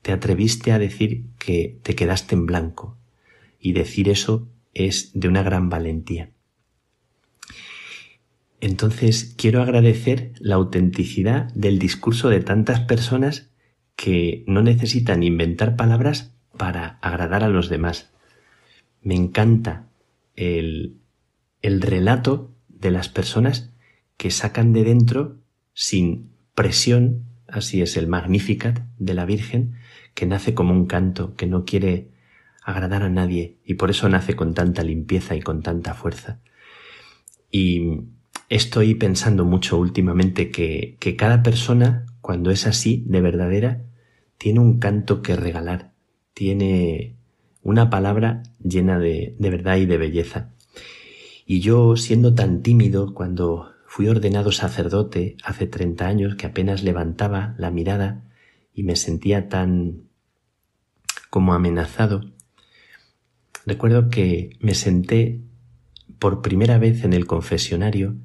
Te 0.02 0.12
atreviste 0.12 0.72
a 0.72 0.80
decir 0.80 1.28
que 1.38 1.80
te 1.84 1.94
quedaste 1.94 2.34
en 2.34 2.48
blanco, 2.48 2.98
y 3.60 3.74
decir 3.74 4.10
eso 4.10 4.50
es 4.74 5.12
de 5.14 5.28
una 5.28 5.44
gran 5.44 5.70
valentía. 5.70 6.32
Entonces 8.60 9.36
quiero 9.38 9.62
agradecer 9.62 10.34
la 10.40 10.56
autenticidad 10.56 11.54
del 11.54 11.78
discurso 11.78 12.30
de 12.30 12.42
tantas 12.42 12.80
personas 12.80 13.52
que 13.96 14.44
no 14.48 14.64
necesitan 14.64 15.22
inventar 15.22 15.76
palabras 15.76 16.34
para 16.58 16.98
agradar 17.04 17.44
a 17.44 17.50
los 17.50 17.70
demás. 17.70 18.12
Me 19.04 19.14
encanta 19.14 19.90
el, 20.36 20.98
el 21.62 21.82
relato 21.82 22.51
de 22.82 22.92
las 22.92 23.10
personas 23.10 23.72
que 24.18 24.32
sacan 24.32 24.74
de 24.74 24.84
dentro 24.84 25.38
sin 25.74 26.32
presión, 26.54 27.26
así 27.48 27.82
es 27.82 27.96
el 27.98 28.08
Magnificat 28.08 28.82
de 28.98 29.14
la 29.14 29.26
Virgen, 29.26 29.76
que 30.14 30.26
nace 30.26 30.54
como 30.54 30.74
un 30.74 30.86
canto, 30.86 31.36
que 31.36 31.48
no 31.48 31.64
quiere 31.64 32.12
agradar 32.64 33.04
a 33.04 33.10
nadie 33.10 33.58
y 33.64 33.76
por 33.76 33.90
eso 33.90 34.10
nace 34.10 34.36
con 34.36 34.54
tanta 34.54 34.84
limpieza 34.84 35.36
y 35.36 35.42
con 35.42 35.62
tanta 35.62 35.94
fuerza. 35.94 36.42
Y 37.50 38.02
Estoy 38.52 38.96
pensando 38.96 39.46
mucho 39.46 39.78
últimamente 39.78 40.52
que, 40.52 40.98
que 41.00 41.16
cada 41.16 41.42
persona, 41.42 42.06
cuando 42.20 42.52
es 42.52 42.68
así, 42.68 43.02
de 43.08 43.22
verdadera, 43.22 43.86
tiene 44.38 44.60
un 44.60 44.78
canto 44.78 45.22
que 45.22 45.38
regalar, 45.38 45.94
tiene 46.34 47.16
una 47.64 47.90
palabra 47.90 48.44
llena 48.62 49.00
de, 49.00 49.38
de, 49.40 49.50
verdad 49.50 49.78
y 49.78 49.86
de 49.86 49.98
belleza. 49.98 50.50
Y 51.52 51.60
yo, 51.60 51.98
siendo 51.98 52.34
tan 52.34 52.62
tímido 52.62 53.14
cuando 53.14 53.74
fui 53.86 54.08
ordenado 54.08 54.54
sacerdote 54.54 55.36
hace 55.44 55.68
30 55.68 56.08
años, 56.08 56.36
que 56.36 56.46
apenas 56.46 56.82
levantaba 56.82 57.56
la 57.58 57.70
mirada 57.72 58.24
y 58.74 58.84
me 58.84 58.96
sentía 58.96 59.50
tan 59.50 60.04
como 61.30 61.54
amenazado, 61.54 62.22
recuerdo 63.66 64.08
que 64.08 64.52
me 64.62 64.74
senté 64.76 65.42
por 66.20 66.42
primera 66.42 66.78
vez 66.78 67.04
en 67.04 67.12
el 67.12 67.28
confesionario 67.28 68.16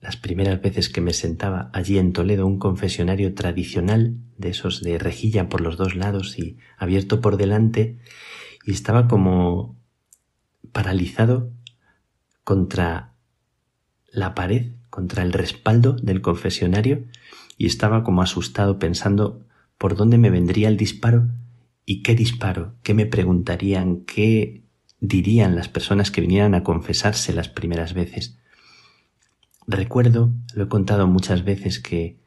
las 0.00 0.16
primeras 0.16 0.60
veces 0.60 0.88
que 0.88 1.00
me 1.00 1.12
sentaba 1.12 1.70
allí 1.72 1.96
en 1.96 2.12
Toledo, 2.12 2.44
un 2.44 2.58
confesionario 2.58 3.34
tradicional, 3.34 4.16
de 4.36 4.48
esos 4.48 4.82
de 4.82 4.98
rejilla 4.98 5.48
por 5.48 5.60
los 5.60 5.76
dos 5.76 5.94
lados 5.94 6.36
y 6.40 6.58
abierto 6.76 7.20
por 7.20 7.36
delante, 7.36 8.00
y 8.64 8.72
estaba 8.72 9.06
como 9.06 9.80
paralizado 10.72 11.52
contra 12.46 13.16
la 14.12 14.36
pared, 14.36 14.74
contra 14.88 15.24
el 15.24 15.32
respaldo 15.32 15.94
del 15.94 16.22
confesionario, 16.22 17.06
y 17.58 17.66
estaba 17.66 18.04
como 18.04 18.22
asustado 18.22 18.78
pensando 18.78 19.44
por 19.78 19.96
dónde 19.96 20.16
me 20.16 20.30
vendría 20.30 20.68
el 20.68 20.76
disparo 20.76 21.26
y 21.84 22.04
qué 22.04 22.14
disparo, 22.14 22.76
qué 22.84 22.94
me 22.94 23.04
preguntarían, 23.04 24.04
qué 24.04 24.62
dirían 25.00 25.56
las 25.56 25.68
personas 25.68 26.12
que 26.12 26.20
vinieran 26.20 26.54
a 26.54 26.62
confesarse 26.62 27.32
las 27.32 27.48
primeras 27.48 27.94
veces. 27.94 28.38
Recuerdo, 29.66 30.32
lo 30.54 30.62
he 30.62 30.68
contado 30.68 31.08
muchas 31.08 31.44
veces, 31.44 31.80
que 31.80 32.20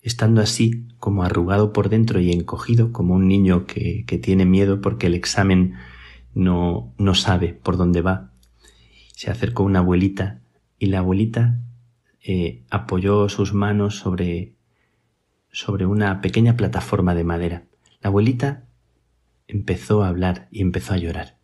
estando 0.00 0.40
así, 0.40 0.88
como 0.96 1.22
arrugado 1.22 1.74
por 1.74 1.90
dentro 1.90 2.18
y 2.18 2.32
encogido, 2.32 2.92
como 2.92 3.12
un 3.12 3.28
niño 3.28 3.66
que, 3.66 4.06
que 4.06 4.16
tiene 4.16 4.46
miedo 4.46 4.80
porque 4.80 5.08
el 5.08 5.14
examen 5.14 5.74
no, 6.32 6.94
no 6.96 7.14
sabe 7.14 7.52
por 7.52 7.76
dónde 7.76 8.00
va, 8.00 8.29
se 9.20 9.30
acercó 9.30 9.64
una 9.64 9.80
abuelita 9.80 10.40
y 10.78 10.86
la 10.86 11.00
abuelita 11.00 11.60
eh, 12.22 12.62
apoyó 12.70 13.28
sus 13.28 13.52
manos 13.52 13.98
sobre, 13.98 14.54
sobre 15.52 15.84
una 15.84 16.22
pequeña 16.22 16.56
plataforma 16.56 17.14
de 17.14 17.22
madera. 17.22 17.64
La 18.00 18.08
abuelita 18.08 18.64
empezó 19.46 20.02
a 20.02 20.08
hablar 20.08 20.48
y 20.50 20.62
empezó 20.62 20.94
a 20.94 20.96
llorar. 20.96 21.36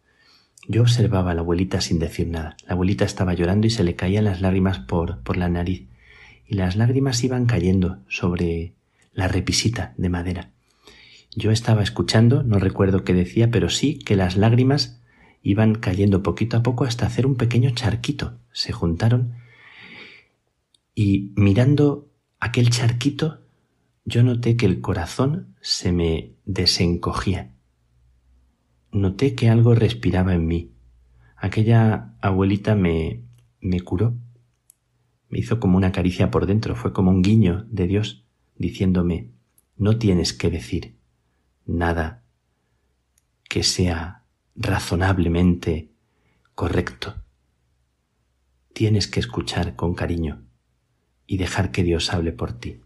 Yo 0.67 0.81
observaba 0.81 1.33
a 1.33 1.35
la 1.35 1.43
abuelita 1.43 1.83
sin 1.83 1.99
decir 1.99 2.29
nada. 2.29 2.57
La 2.67 2.73
abuelita 2.73 3.05
estaba 3.05 3.35
llorando 3.35 3.67
y 3.67 3.71
se 3.71 3.85
le 3.85 3.95
caían 3.95 4.25
las 4.25 4.41
lágrimas 4.41 4.79
por, 4.79 5.21
por 5.21 5.37
la 5.37 5.51
nariz. 5.51 5.87
Y 6.47 6.55
las 6.55 6.77
lágrimas 6.77 7.23
iban 7.25 7.45
cayendo 7.45 7.99
sobre 8.09 8.73
la 9.13 9.29
repisita 9.29 9.93
de 9.99 10.09
madera. 10.09 10.49
Yo 11.35 11.51
estaba 11.51 11.83
escuchando, 11.83 12.43
no 12.43 12.59
recuerdo 12.59 13.05
qué 13.05 13.13
decía, 13.13 13.51
pero 13.51 13.69
sí 13.69 13.99
que 13.99 14.17
las 14.17 14.39
lágrimas 14.39 14.99
iban 15.49 15.75
cayendo 15.75 16.23
poquito 16.23 16.57
a 16.57 16.63
poco 16.63 16.85
hasta 16.85 17.07
hacer 17.07 17.27
un 17.27 17.37
pequeño 17.37 17.71
charquito. 17.71 18.39
Se 18.53 18.73
juntaron 18.73 19.35
y 20.95 21.33
mirando 21.37 22.11
aquel 22.41 22.71
charquito 22.71 23.43
yo 24.05 24.23
noté 24.23 24.57
que 24.57 24.67
el 24.67 24.81
corazón 24.81 25.57
se 25.61 25.91
me 25.93 26.35
desencogía 26.45 27.57
noté 28.97 29.35
que 29.35 29.49
algo 29.49 29.75
respiraba 29.75 30.35
en 30.35 30.47
mí. 30.47 30.73
Aquella 31.37 32.15
abuelita 32.21 32.75
me, 32.75 33.23
me 33.61 33.81
curó, 33.81 34.15
me 35.29 35.39
hizo 35.39 35.61
como 35.61 35.77
una 35.77 35.93
caricia 35.93 36.31
por 36.31 36.47
dentro, 36.47 36.75
fue 36.75 36.93
como 36.93 37.11
un 37.11 37.23
guiño 37.23 37.67
de 37.71 37.87
Dios 37.87 38.25
diciéndome, 38.57 39.33
no 39.77 39.99
tienes 39.99 40.33
que 40.33 40.51
decir 40.51 40.97
nada 41.67 42.23
que 43.49 43.63
sea 43.63 44.25
razonablemente 44.57 45.91
correcto. 46.55 47.15
Tienes 48.73 49.09
que 49.09 49.21
escuchar 49.21 49.77
con 49.77 49.95
cariño 49.95 50.43
y 51.27 51.39
dejar 51.39 51.71
que 51.71 51.83
Dios 51.83 52.13
hable 52.13 52.33
por 52.33 52.53
ti. 52.53 52.81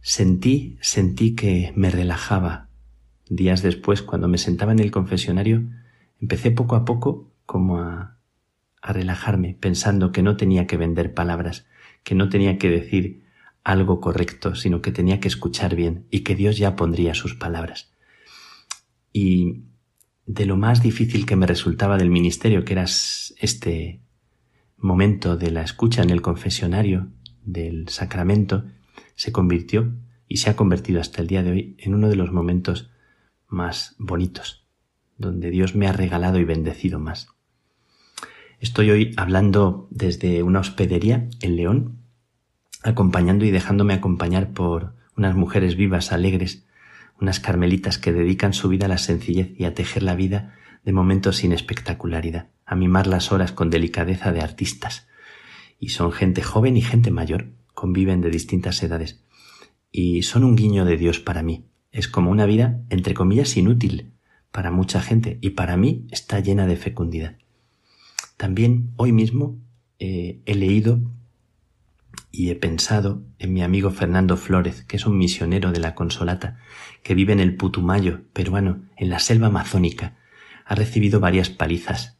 Sentí, 0.00 0.78
sentí 0.80 1.34
que 1.34 1.72
me 1.76 1.90
relajaba 1.90 2.68
Días 3.34 3.62
después, 3.62 4.02
cuando 4.02 4.28
me 4.28 4.36
sentaba 4.36 4.72
en 4.72 4.78
el 4.78 4.90
confesionario, 4.90 5.62
empecé 6.20 6.50
poco 6.50 6.76
a 6.76 6.84
poco 6.84 7.32
como 7.46 7.78
a, 7.78 8.18
a 8.82 8.92
relajarme, 8.92 9.56
pensando 9.58 10.12
que 10.12 10.22
no 10.22 10.36
tenía 10.36 10.66
que 10.66 10.76
vender 10.76 11.14
palabras, 11.14 11.66
que 12.02 12.14
no 12.14 12.28
tenía 12.28 12.58
que 12.58 12.68
decir 12.68 13.24
algo 13.64 14.02
correcto, 14.02 14.54
sino 14.54 14.82
que 14.82 14.92
tenía 14.92 15.18
que 15.18 15.28
escuchar 15.28 15.76
bien 15.76 16.06
y 16.10 16.20
que 16.20 16.34
Dios 16.34 16.58
ya 16.58 16.76
pondría 16.76 17.14
sus 17.14 17.34
palabras. 17.34 17.90
Y 19.14 19.62
de 20.26 20.46
lo 20.46 20.56
más 20.56 20.82
difícil 20.82 21.26
que 21.26 21.36
me 21.36 21.46
resultaba 21.46 21.98
del 21.98 22.10
ministerio, 22.10 22.64
que 22.64 22.74
era 22.74 22.84
este 22.84 24.00
momento 24.76 25.36
de 25.36 25.50
la 25.50 25.62
escucha 25.62 26.02
en 26.02 26.10
el 26.10 26.22
confesionario 26.22 27.08
del 27.44 27.88
sacramento, 27.88 28.64
se 29.14 29.32
convirtió 29.32 29.92
y 30.28 30.38
se 30.38 30.50
ha 30.50 30.56
convertido 30.56 31.00
hasta 31.00 31.20
el 31.20 31.28
día 31.28 31.42
de 31.42 31.50
hoy 31.50 31.76
en 31.78 31.94
uno 31.94 32.08
de 32.08 32.16
los 32.16 32.32
momentos 32.32 32.90
más 33.48 33.94
bonitos, 33.98 34.66
donde 35.18 35.50
Dios 35.50 35.74
me 35.74 35.86
ha 35.86 35.92
regalado 35.92 36.38
y 36.38 36.44
bendecido 36.44 36.98
más. 36.98 37.28
Estoy 38.60 38.90
hoy 38.90 39.14
hablando 39.16 39.88
desde 39.90 40.42
una 40.42 40.60
hospedería 40.60 41.28
en 41.40 41.56
León, 41.56 41.98
acompañando 42.82 43.44
y 43.44 43.50
dejándome 43.50 43.94
acompañar 43.94 44.52
por 44.52 44.94
unas 45.16 45.34
mujeres 45.34 45.76
vivas, 45.76 46.12
alegres, 46.12 46.64
unas 47.20 47.40
carmelitas 47.40 47.98
que 47.98 48.12
dedican 48.12 48.52
su 48.52 48.68
vida 48.68 48.86
a 48.86 48.88
la 48.88 48.98
sencillez 48.98 49.52
y 49.58 49.64
a 49.64 49.74
tejer 49.74 50.02
la 50.02 50.14
vida 50.14 50.56
de 50.84 50.92
momentos 50.92 51.36
sin 51.36 51.52
espectacularidad, 51.52 52.48
a 52.66 52.74
mimar 52.74 53.06
las 53.06 53.32
horas 53.32 53.52
con 53.52 53.70
delicadeza 53.70 54.32
de 54.32 54.40
artistas. 54.40 55.08
Y 55.78 55.90
son 55.90 56.12
gente 56.12 56.42
joven 56.42 56.76
y 56.76 56.82
gente 56.82 57.10
mayor, 57.10 57.52
conviven 57.74 58.20
de 58.20 58.30
distintas 58.30 58.82
edades. 58.82 59.22
Y 59.90 60.22
son 60.22 60.44
un 60.44 60.56
guiño 60.56 60.84
de 60.84 60.96
Dios 60.96 61.20
para 61.20 61.42
mí, 61.42 61.66
es 61.92 62.08
como 62.08 62.30
una 62.30 62.46
vida, 62.46 62.80
entre 62.88 63.14
comillas, 63.14 63.56
inútil 63.56 64.12
para 64.50 64.70
mucha 64.70 65.00
gente 65.00 65.38
y 65.40 65.50
para 65.50 65.76
mí 65.76 66.06
está 66.10 66.40
llena 66.40 66.66
de 66.66 66.76
fecundidad. 66.76 67.36
También 68.36 68.92
hoy 68.96 69.12
mismo 69.12 69.58
eh, 69.98 70.40
he 70.46 70.54
leído 70.54 71.00
y 72.32 72.50
he 72.50 72.56
pensado 72.56 73.22
en 73.38 73.52
mi 73.52 73.62
amigo 73.62 73.90
Fernando 73.90 74.36
Flórez, 74.36 74.84
que 74.84 74.96
es 74.96 75.06
un 75.06 75.16
misionero 75.16 75.70
de 75.70 75.78
la 75.78 75.94
Consolata, 75.94 76.58
que 77.04 77.14
vive 77.14 77.32
en 77.32 77.40
el 77.40 77.56
Putumayo, 77.56 78.22
peruano, 78.32 78.82
en 78.96 79.10
la 79.10 79.20
selva 79.20 79.46
amazónica. 79.46 80.16
Ha 80.64 80.74
recibido 80.74 81.20
varias 81.20 81.50
palizas. 81.50 82.18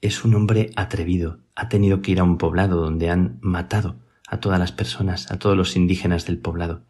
Es 0.00 0.24
un 0.24 0.34
hombre 0.34 0.70
atrevido. 0.74 1.40
Ha 1.54 1.68
tenido 1.68 2.02
que 2.02 2.12
ir 2.12 2.20
a 2.20 2.24
un 2.24 2.38
poblado 2.38 2.80
donde 2.80 3.10
han 3.10 3.38
matado 3.42 4.00
a 4.26 4.40
todas 4.40 4.58
las 4.58 4.72
personas, 4.72 5.30
a 5.30 5.38
todos 5.38 5.56
los 5.56 5.76
indígenas 5.76 6.26
del 6.26 6.38
poblado 6.38 6.82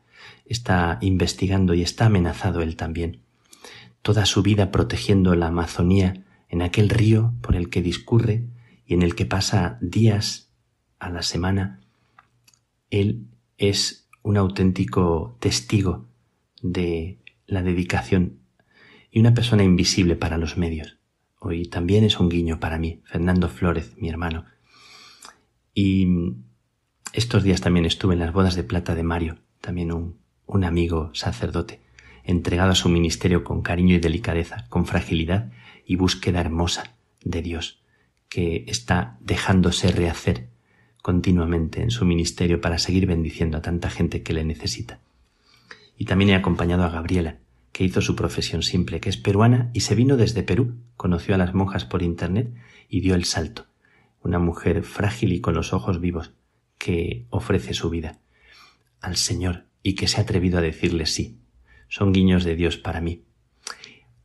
está 0.45 0.99
investigando 1.01 1.75
y 1.75 1.83
está 1.83 2.07
amenazado 2.07 2.61
él 2.63 2.77
también. 2.77 3.23
Toda 4.03 4.27
su 4.27 4.43
vida 4.43 4.71
protegiendo 4.71 5.35
la 5.35 5.47
Amazonía 5.47 6.25
en 6.49 6.63
aquel 6.63 6.91
río 6.91 7.35
por 7.41 7.57
el 7.57 7.71
que 7.71 7.83
discurre 7.83 8.45
y 8.87 8.95
en 8.95 9.03
el 9.03 9.15
que 9.15 9.27
pasa 9.27 9.79
días 9.81 10.51
a 10.99 11.11
la 11.11 11.23
semana, 11.23 11.81
él 13.01 13.27
es 13.59 14.09
un 14.23 14.37
auténtico 14.37 15.37
testigo 15.41 16.07
de 16.63 17.19
la 17.47 17.63
dedicación 17.63 18.39
y 19.11 19.21
una 19.21 19.35
persona 19.35 19.65
invisible 19.65 20.17
para 20.17 20.39
los 20.39 20.57
medios. 20.57 20.99
Hoy 21.41 21.67
también 21.67 22.05
es 22.05 22.21
un 22.21 22.29
guiño 22.29 22.61
para 22.61 22.79
mí, 22.79 23.03
Fernando 23.05 23.49
Flórez, 23.49 23.97
mi 23.97 24.09
hermano. 24.09 24.45
Y 25.75 26.07
estos 27.13 27.43
días 27.43 27.61
también 27.61 27.85
estuve 27.85 28.15
en 28.15 28.21
las 28.21 28.33
bodas 28.33 28.55
de 28.55 28.63
plata 28.63 28.95
de 28.95 29.03
Mario, 29.03 29.39
también 29.61 29.93
un, 29.93 30.19
un 30.47 30.65
amigo 30.65 31.11
sacerdote, 31.15 31.81
entregado 32.23 32.71
a 32.71 32.77
su 32.77 32.89
ministerio 32.89 33.43
con 33.43 33.63
cariño 33.63 33.97
y 33.97 33.99
delicadeza, 33.99 34.67
con 34.69 34.87
fragilidad 34.87 35.53
y 35.85 35.97
búsqueda 35.97 36.41
hermosa 36.41 36.97
de 37.25 37.43
Dios, 37.43 37.83
que 38.29 38.65
está 38.69 39.19
dejándose 39.21 39.91
rehacer 39.91 40.54
continuamente 41.05 41.83
en 41.83 41.91
su 41.91 42.07
ministerio 42.07 42.63
para 42.63 42.79
seguir 42.79 43.05
bendiciendo 43.05 43.59
a 43.59 43.61
tanta 43.61 43.91
gente 43.91 44.23
que 44.23 44.33
le 44.33 44.43
necesita. 44.43 45.01
Y 45.99 46.07
también 46.07 46.31
he 46.31 46.35
acompañado 46.35 46.83
a 46.83 46.89
Gabriela, 46.89 47.41
que 47.73 47.85
hizo 47.85 48.01
su 48.01 48.17
profesión 48.17 48.63
simple, 48.63 49.01
que 49.01 49.11
es 49.11 49.19
peruana 49.19 49.71
y 49.75 49.81
se 49.81 49.95
vino 49.95 50.17
desde 50.17 50.43
Perú, 50.43 50.79
conoció 50.97 51.35
a 51.35 51.39
las 51.39 51.53
monjas 51.53 51.85
por 51.85 52.03
internet 52.03 52.55
y 52.89 53.01
dio 53.03 53.15
el 53.17 53.25
salto. 53.25 53.67
Una 54.23 54.39
mujer 54.39 54.83
frágil 54.83 55.35
y 55.35 55.43
con 55.43 55.53
los 55.53 55.75
ojos 55.75 56.01
vivos, 56.01 56.33
que 56.79 57.27
ofrece 57.29 57.75
su 57.75 57.91
vida 57.91 58.19
al 59.03 59.17
Señor 59.17 59.67
y 59.83 59.97
que 59.97 60.09
se 60.09 60.21
ha 60.21 60.23
atrevido 60.23 60.57
a 60.57 60.63
decirle 60.63 61.05
sí. 61.05 61.37
Son 61.89 62.15
guiños 62.15 62.45
de 62.45 62.57
Dios 62.57 62.79
para 62.79 63.03
mí. 63.03 63.25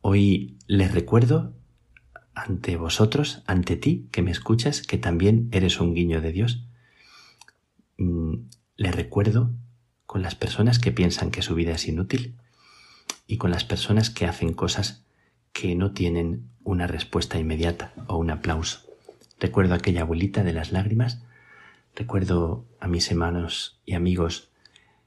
Hoy 0.00 0.56
les 0.66 0.94
recuerdo 0.94 1.52
ante 2.34 2.78
vosotros, 2.78 3.42
ante 3.46 3.76
ti 3.76 4.08
que 4.10 4.22
me 4.22 4.30
escuchas, 4.30 4.80
que 4.80 4.96
también 4.96 5.50
eres 5.52 5.78
un 5.78 5.92
guiño 5.92 6.22
de 6.22 6.32
Dios. 6.32 6.64
Mm, 8.00 8.48
le 8.76 8.92
recuerdo 8.92 9.50
con 10.06 10.22
las 10.22 10.34
personas 10.34 10.78
que 10.78 10.90
piensan 10.90 11.30
que 11.30 11.42
su 11.42 11.54
vida 11.54 11.72
es 11.72 11.86
inútil 11.86 12.34
y 13.26 13.36
con 13.36 13.50
las 13.50 13.64
personas 13.64 14.08
que 14.08 14.24
hacen 14.24 14.54
cosas 14.54 15.04
que 15.52 15.74
no 15.74 15.92
tienen 15.92 16.48
una 16.64 16.86
respuesta 16.86 17.38
inmediata 17.38 17.92
o 18.06 18.16
un 18.16 18.30
aplauso. 18.30 18.80
Recuerdo 19.38 19.74
a 19.74 19.76
aquella 19.76 20.00
abuelita 20.00 20.42
de 20.42 20.54
las 20.54 20.72
lágrimas, 20.72 21.22
recuerdo 21.94 22.64
a 22.80 22.88
mis 22.88 23.10
hermanos 23.10 23.78
y 23.84 23.92
amigos 23.92 24.48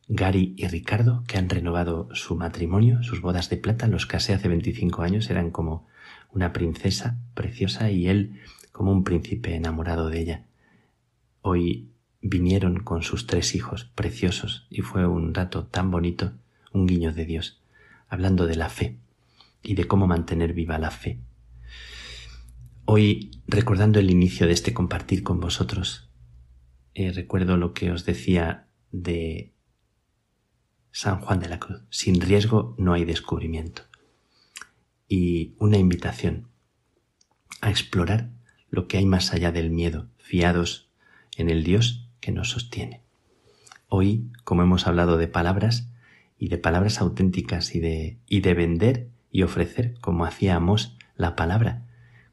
Gary 0.07 0.53
y 0.55 0.67
Ricardo, 0.67 1.23
que 1.27 1.39
han 1.39 1.49
renovado 1.49 2.09
su 2.13 2.35
matrimonio, 2.35 3.01
sus 3.01 3.21
bodas 3.21 3.49
de 3.49 3.57
plata, 3.57 3.87
los 3.87 4.05
casé 4.05 4.35
hace 4.35 4.49
25 4.49 5.01
años, 5.01 5.31
eran 5.31 5.49
como 5.49 5.87
una 6.31 6.53
princesa 6.53 7.17
preciosa 7.33 7.89
y 7.89 8.07
él 8.07 8.39
como 8.71 8.91
un 8.91 9.03
príncipe 9.03 9.55
enamorado 9.55 10.09
de 10.09 10.19
ella. 10.19 10.45
Hoy 11.41 11.92
vinieron 12.23 12.79
con 12.79 13.03
sus 13.03 13.27
tres 13.27 13.53
hijos 13.53 13.83
preciosos 13.95 14.65
y 14.69 14.81
fue 14.81 15.05
un 15.05 15.33
rato 15.33 15.65
tan 15.65 15.91
bonito, 15.91 16.31
un 16.71 16.87
guiño 16.87 17.13
de 17.13 17.25
Dios, 17.25 17.61
hablando 18.07 18.47
de 18.47 18.55
la 18.55 18.69
fe 18.69 18.97
y 19.61 19.75
de 19.75 19.85
cómo 19.85 20.07
mantener 20.07 20.53
viva 20.53 20.79
la 20.79 20.89
fe. 20.89 21.19
Hoy, 22.85 23.31
recordando 23.47 23.99
el 23.99 24.09
inicio 24.09 24.47
de 24.47 24.53
este 24.53 24.73
compartir 24.73 25.23
con 25.23 25.39
vosotros, 25.39 26.09
eh, 26.93 27.11
recuerdo 27.11 27.57
lo 27.57 27.73
que 27.73 27.91
os 27.91 28.05
decía 28.05 28.67
de 28.91 29.53
San 30.91 31.19
Juan 31.19 31.39
de 31.39 31.49
la 31.49 31.59
Cruz. 31.59 31.83
Sin 31.89 32.21
riesgo 32.21 32.75
no 32.77 32.93
hay 32.93 33.03
descubrimiento. 33.03 33.83
Y 35.07 35.55
una 35.59 35.77
invitación 35.77 36.47
a 37.61 37.69
explorar 37.69 38.31
lo 38.69 38.87
que 38.87 38.97
hay 38.97 39.05
más 39.05 39.33
allá 39.33 39.51
del 39.51 39.71
miedo, 39.71 40.07
fiados 40.17 40.89
en 41.35 41.49
el 41.49 41.63
Dios 41.63 42.02
que 42.23 42.31
nos 42.31 42.51
sostiene. 42.51 43.01
Hoy, 43.89 44.31
como 44.45 44.63
hemos 44.63 44.87
hablado 44.87 45.17
de 45.17 45.27
palabras 45.27 45.89
y 46.37 46.47
de 46.47 46.57
palabras 46.57 47.01
auténticas 47.01 47.75
y 47.75 47.81
de, 47.81 48.17
y 48.27 48.39
de 48.39 48.53
vender 48.53 49.09
y 49.29 49.43
ofrecer, 49.43 49.99
como 49.99 50.23
hacíamos, 50.23 50.97
la 51.17 51.35
palabra 51.35 51.85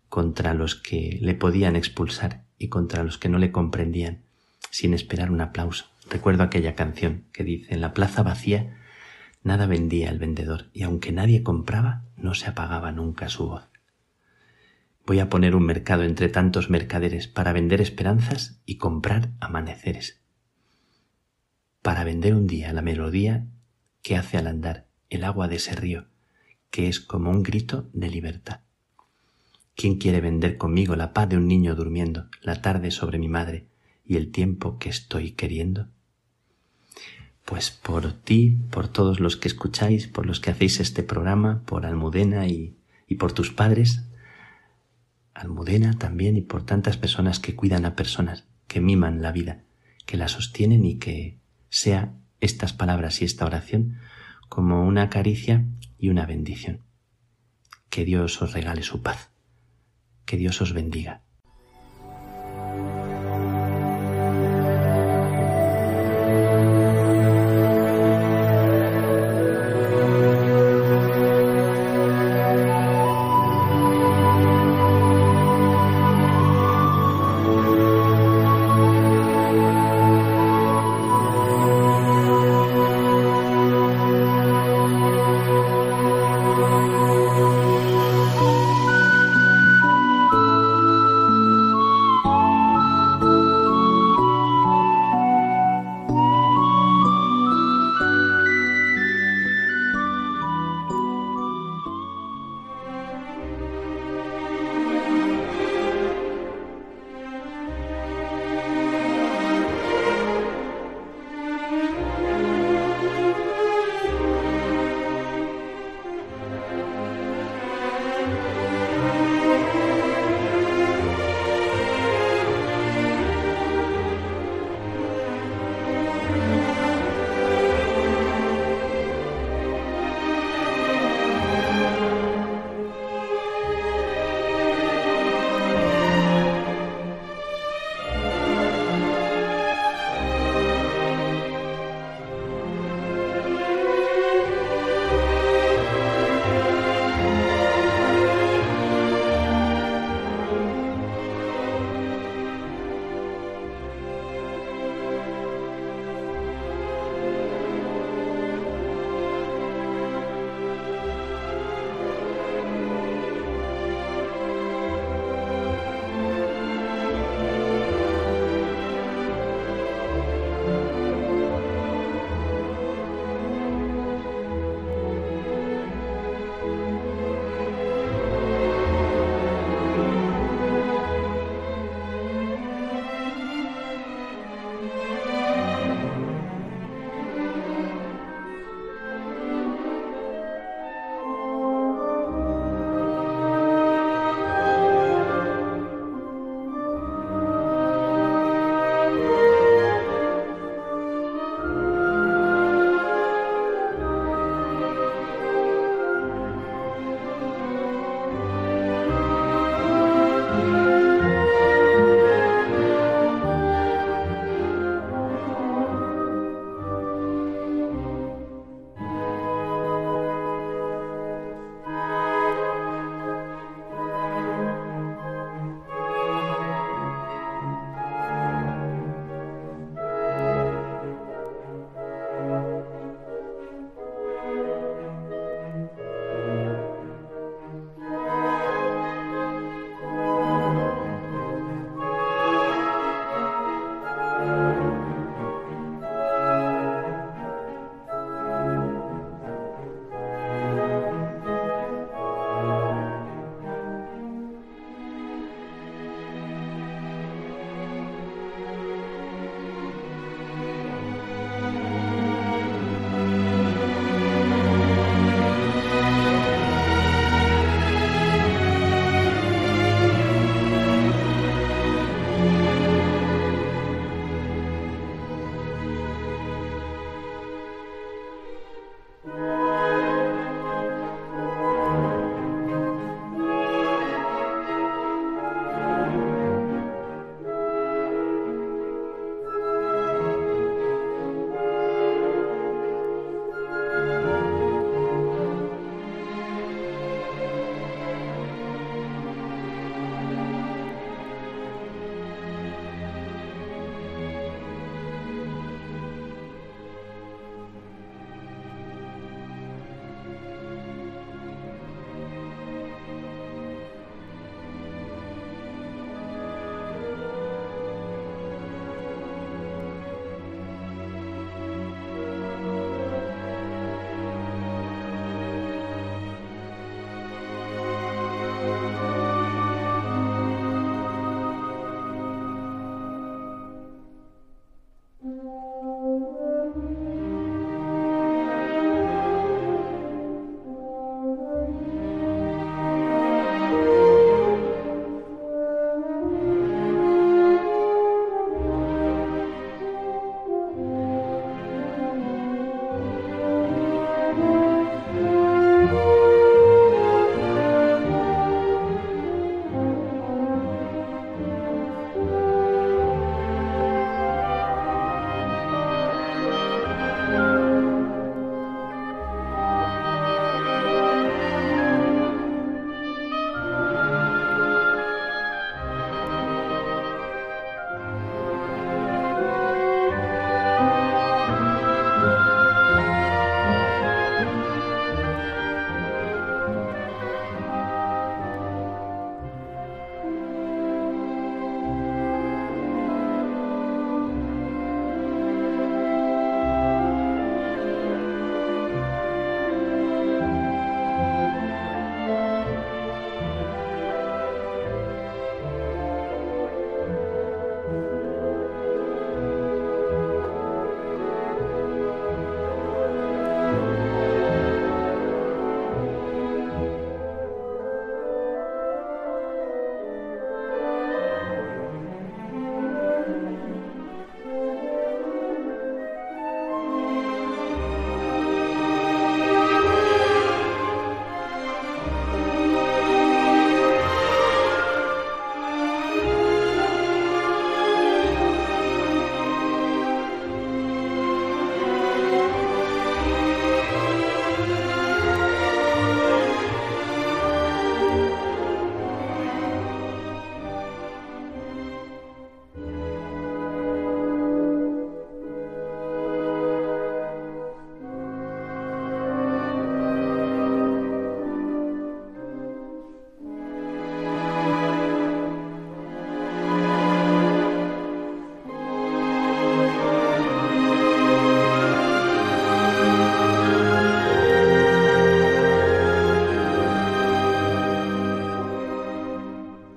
contra 0.09 0.55
los 0.55 0.77
que 0.77 1.19
le 1.21 1.35
podían 1.35 1.75
expulsar 1.75 2.45
y 2.57 2.69
contra 2.69 3.03
los 3.03 3.19
que 3.19 3.29
no 3.29 3.39
le 3.39 3.51
comprendían, 3.51 4.23
sin 4.71 4.95
esperar 4.95 5.33
un 5.33 5.41
aplauso. 5.41 5.87
Recuerdo 6.09 6.45
aquella 6.45 6.77
canción 6.77 7.25
que 7.33 7.43
dice, 7.43 7.75
en 7.75 7.81
la 7.81 7.93
plaza 7.93 8.23
vacía 8.23 8.77
nada 9.43 9.67
vendía 9.67 10.11
el 10.11 10.21
vendedor 10.21 10.71
y 10.73 10.85
aunque 10.85 11.11
nadie 11.11 11.43
compraba, 11.43 12.05
no 12.17 12.35
se 12.35 12.47
apagaba 12.47 12.93
nunca 12.93 13.29
su 13.29 13.49
voz. 13.49 13.70
Voy 15.07 15.19
a 15.19 15.29
poner 15.29 15.57
un 15.57 15.65
mercado 15.65 16.05
entre 16.05 16.29
tantos 16.29 16.71
mercaderes 16.71 17.27
para 17.27 17.53
vender 17.53 17.81
esperanzas 17.81 18.61
y 18.65 18.77
comprar 18.77 19.33
amaneceres. 19.41 20.21
Para 21.83 22.05
vender 22.05 22.35
un 22.35 22.47
día 22.47 22.73
la 22.73 22.83
melodía 22.83 23.47
que 24.03 24.17
hace 24.17 24.37
al 24.37 24.47
andar 24.47 24.87
el 25.09 25.25
agua 25.25 25.49
de 25.49 25.57
ese 25.57 25.75
río, 25.75 26.07
que 26.71 26.89
es 26.89 27.01
como 27.01 27.31
un 27.31 27.43
grito 27.43 27.89
de 27.93 28.09
libertad. 28.09 28.61
¿Quién 29.75 29.97
quiere 29.97 30.21
vender 30.21 30.59
conmigo 30.59 30.95
la 30.95 31.13
paz 31.13 31.29
de 31.29 31.37
un 31.37 31.49
niño 31.49 31.75
durmiendo, 31.75 32.29
la 32.43 32.61
tarde 32.61 32.91
sobre 32.91 33.19
mi 33.19 33.29
madre 33.29 33.67
y 34.05 34.17
el 34.17 34.31
tiempo 34.31 34.79
que 34.79 34.91
estoy 34.91 35.33
queriendo? 35.33 35.89
Pues 37.45 37.71
por 37.71 38.13
ti, 38.13 38.59
por 38.71 38.89
todos 38.89 39.19
los 39.19 39.37
que 39.37 39.49
escucháis, 39.49 40.07
por 40.07 40.27
los 40.27 40.39
que 40.39 40.51
hacéis 40.51 40.81
este 40.81 41.03
programa, 41.03 41.63
por 41.65 41.87
Almudena 41.87 42.47
y, 42.47 42.77
y 43.09 43.17
por 43.17 43.33
tus 43.33 43.51
padres, 43.51 44.05
Almudena 45.35 45.99
también 45.99 46.37
y 46.37 46.43
por 46.43 46.65
tantas 46.65 46.97
personas 46.97 47.39
que 47.39 47.55
cuidan 47.55 47.85
a 47.85 47.97
personas, 47.97 48.45
que 48.67 48.81
miman 48.81 49.23
la 49.23 49.33
vida, 49.33 49.63
que 50.07 50.17
la 50.17 50.29
sostienen 50.29 50.85
y 50.85 50.99
que 50.99 51.39
sea 51.69 52.15
estas 52.41 52.73
palabras 52.73 53.23
y 53.23 53.25
esta 53.25 53.47
oración 53.47 53.99
como 54.49 54.85
una 54.85 55.09
caricia 55.11 55.65
y 55.99 56.09
una 56.09 56.27
bendición. 56.27 56.81
Que 57.89 58.05
Dios 58.05 58.41
os 58.43 58.53
regale 58.53 58.83
su 58.83 59.03
paz. 59.03 59.31
Que 60.25 60.37
Dios 60.37 60.61
os 60.61 60.73
bendiga. 60.73 61.23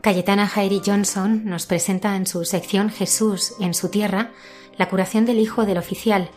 Cayetana 0.03 0.49
Jairi 0.49 0.81
Johnson 0.85 1.45
nos 1.45 1.65
presenta 1.65 2.17
en 2.17 2.27
su 2.27 2.43
sección 2.43 2.89
Jesús 2.89 3.53
en 3.61 3.73
su 3.73 3.87
tierra 3.87 4.33
la 4.75 4.89
curación 4.89 5.25
del 5.25 5.39
hijo 5.39 5.65
del 5.65 5.77
oficial, 5.77 6.29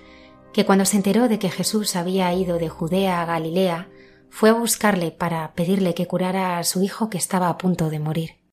que 0.53 0.65
cuando 0.65 0.85
se 0.85 0.97
enteró 0.97 1.27
de 1.27 1.41
que 1.41 1.51
Jesús 1.51 1.97
había 1.97 2.33
ido 2.33 2.59
de 2.59 2.69
Judea 2.69 3.23
a 3.23 3.25
Galilea, 3.25 3.89
fue 4.31 4.51
a 4.51 4.53
buscarle 4.53 5.11
para 5.11 5.53
pedirle 5.55 5.95
que 5.95 6.07
curara 6.07 6.59
a 6.59 6.63
su 6.63 6.81
hijo 6.81 7.11
que 7.11 7.19
estaba 7.19 7.49
a 7.49 7.59
punto 7.59 7.91
de 7.91 7.99
morir. 7.99 8.46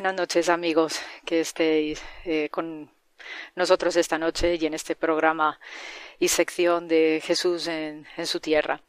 Buenas 0.00 0.16
noches 0.16 0.48
amigos 0.48 0.98
que 1.26 1.40
estéis 1.40 2.02
eh, 2.24 2.48
con 2.48 2.90
nosotros 3.54 3.96
esta 3.96 4.16
noche 4.16 4.54
y 4.54 4.64
en 4.64 4.72
este 4.72 4.96
programa 4.96 5.60
y 6.18 6.28
sección 6.28 6.88
de 6.88 7.20
Jesús 7.22 7.66
en, 7.66 8.06
su 8.24 8.40
tierra. 8.40 8.80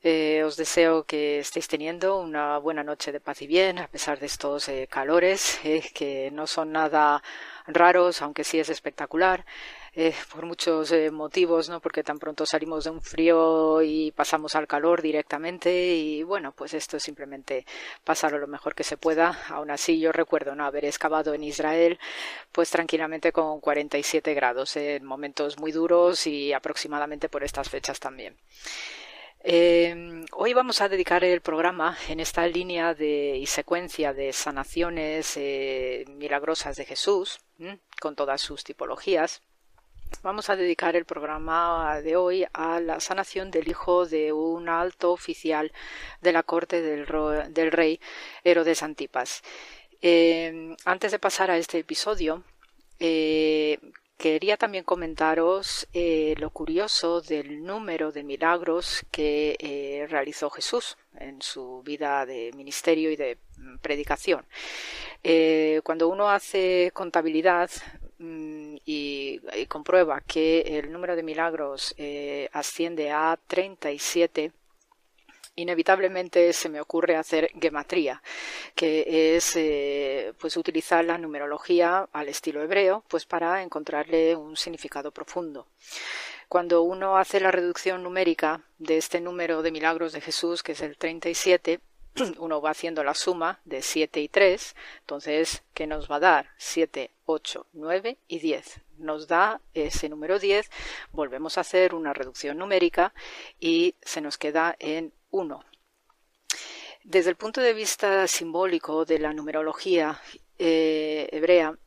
Eh, 0.00 0.44
os 0.44 0.56
deseo 0.56 1.02
que 1.02 1.40
estéis 1.40 1.66
teniendo 1.66 2.20
una 2.20 2.58
buena 2.58 2.84
noche 2.84 3.10
de 3.10 3.18
paz 3.18 3.42
y 3.42 3.48
bien 3.48 3.80
a 3.80 3.88
pesar 3.88 4.20
de 4.20 4.26
estos 4.26 4.68
eh, 4.68 4.86
calores 4.88 5.58
que 5.92 6.30
no 6.30 6.46
son 6.46 6.70
nada 6.70 7.20
raros, 7.66 8.22
aunque 8.22 8.44
sí 8.44 8.60
es 8.60 8.68
espectacular. 8.68 9.44
Eh, 9.94 10.14
por 10.32 10.44
muchos 10.44 10.92
eh, 10.92 11.10
motivos, 11.10 11.68
¿no? 11.68 11.80
Porque 11.80 12.02
tan 12.02 12.18
pronto 12.18 12.44
salimos 12.44 12.84
de 12.84 12.90
un 12.90 13.00
frío 13.00 13.80
y 13.82 14.12
pasamos 14.12 14.54
al 14.54 14.66
calor 14.66 15.00
directamente 15.02 15.94
y 15.96 16.22
bueno, 16.22 16.52
pues 16.52 16.74
esto 16.74 16.98
es 16.98 17.02
simplemente 17.02 17.64
pasarlo 18.04 18.38
lo 18.38 18.46
mejor 18.46 18.74
que 18.74 18.84
se 18.84 18.96
pueda. 18.96 19.40
Aún 19.48 19.70
así, 19.70 19.98
yo 19.98 20.12
recuerdo 20.12 20.54
no 20.54 20.64
haber 20.64 20.84
excavado 20.84 21.32
en 21.34 21.42
Israel, 21.42 21.98
pues 22.52 22.70
tranquilamente 22.70 23.32
con 23.32 23.60
47 23.60 24.34
grados 24.34 24.76
en 24.76 25.04
momentos 25.04 25.58
muy 25.58 25.72
duros 25.72 26.26
y 26.26 26.52
aproximadamente 26.52 27.28
por 27.28 27.42
estas 27.42 27.68
fechas 27.70 27.98
también. 27.98 28.36
Eh, 29.42 30.24
hoy 30.32 30.52
vamos 30.52 30.80
a 30.80 30.88
dedicar 30.88 31.24
el 31.24 31.40
programa 31.40 31.96
en 32.08 32.20
esta 32.20 32.46
línea 32.46 32.92
de, 32.94 33.36
y 33.38 33.46
secuencia 33.46 34.12
de 34.12 34.32
sanaciones 34.32 35.38
milagrosas 36.08 36.76
de 36.76 36.84
Jesús, 36.84 37.40
con 38.00 38.14
todas 38.14 38.40
sus 38.40 38.64
tipologías. 38.64 39.42
Vamos 40.22 40.50
a 40.50 40.56
dedicar 40.56 40.96
el 40.96 41.04
programa 41.04 42.00
de 42.02 42.16
hoy 42.16 42.44
a 42.52 42.80
la 42.80 42.98
sanación 42.98 43.52
del 43.52 43.68
hijo 43.68 44.04
de 44.04 44.32
un 44.32 44.68
alto 44.68 45.12
oficial 45.12 45.72
de 46.20 46.32
la 46.32 46.42
corte 46.42 46.82
del, 46.82 47.06
rey 47.72 48.00
Herodes 48.42 48.82
Antipas. 48.82 49.42
Eh, 50.02 50.74
antes 50.84 51.12
de 51.12 51.18
pasar 51.20 51.52
a 51.52 51.56
este 51.56 51.78
episodio, 51.78 52.42
eh, 52.98 53.78
quería 54.16 54.56
también 54.56 54.82
comentaros 54.82 55.86
eh, 55.92 56.34
lo 56.38 56.50
curioso 56.50 57.20
del 57.20 57.62
número 57.62 58.10
de 58.10 58.24
milagros 58.24 59.06
que 59.12 60.06
realizó 60.10 60.50
Jesús 60.50 60.98
en 61.16 61.40
su 61.42 61.82
vida 61.84 62.26
de 62.26 62.50
ministerio 62.56 63.12
y 63.12 63.16
de 63.16 63.38
mm, 63.56 63.78
predicación. 63.78 64.44
cuando 65.84 66.08
uno 66.08 66.28
hace 66.28 66.90
contabilidad, 66.92 67.70
Mm, 68.18 68.76
y, 68.84 69.40
comprueba 69.68 70.20
que 70.20 70.60
el 70.78 70.90
número 70.92 71.14
de 71.14 71.22
milagros 71.22 71.94
eh, 71.98 72.48
asciende 72.52 73.10
a 73.12 73.38
37, 73.46 74.52
inevitablemente 75.54 76.52
se 76.52 76.68
me 76.68 76.80
ocurre 76.80 77.16
hacer 77.16 77.50
gematría, 77.60 78.22
que 78.74 79.36
es 79.36 79.54
eh, 79.56 80.32
pues 80.40 80.56
utilizar 80.56 81.04
la 81.04 81.18
numerología 81.18 82.08
al 82.12 82.28
estilo 82.28 82.62
hebreo, 82.62 83.04
pues 83.08 83.24
para 83.24 83.62
encontrarle 83.62 84.34
un 84.36 84.56
significado 84.56 85.12
profundo. 85.12 85.68
Cuando 86.48 86.82
uno 86.82 87.18
hace 87.18 87.40
la 87.40 87.50
reducción 87.52 88.02
numérica 88.02 88.62
de 88.78 88.96
este 88.96 89.20
número 89.20 89.62
de 89.62 89.70
milagros 89.70 90.12
de 90.12 90.20
Jesús, 90.20 90.62
que 90.62 90.72
es 90.72 90.80
el 90.80 90.96
37, 90.96 91.80
uno 92.38 92.60
va 92.60 92.70
haciendo 92.70 93.04
la 93.04 93.14
suma 93.14 93.60
de 93.64 93.82
7 93.82 94.20
y 94.20 94.28
3, 94.28 94.74
entonces, 95.00 95.62
¿qué 95.74 95.86
nos 95.86 96.10
va 96.10 96.16
a 96.16 96.20
dar? 96.20 96.50
7, 96.56 97.10
8, 97.26 97.66
9 97.72 98.18
y 98.28 98.38
10. 98.38 98.80
Nos 98.98 99.28
da 99.28 99.60
ese 99.74 100.08
número 100.08 100.38
10, 100.38 100.70
volvemos 101.12 101.56
a 101.56 101.62
hacer 101.62 101.94
una 101.94 102.12
reducción 102.12 102.58
numérica 102.58 103.14
y 103.60 103.94
se 104.02 104.20
nos 104.20 104.38
queda 104.38 104.76
en 104.78 105.12
1. 105.30 105.64
Desde 107.04 107.30
el 107.30 107.36
punto 107.36 107.60
de 107.60 107.74
vista 107.74 108.26
simbólico 108.26 109.04
de 109.04 109.18
la 109.18 109.32
numerología 109.32 110.20
eh, 110.58 111.28
hebrea, 111.32 111.78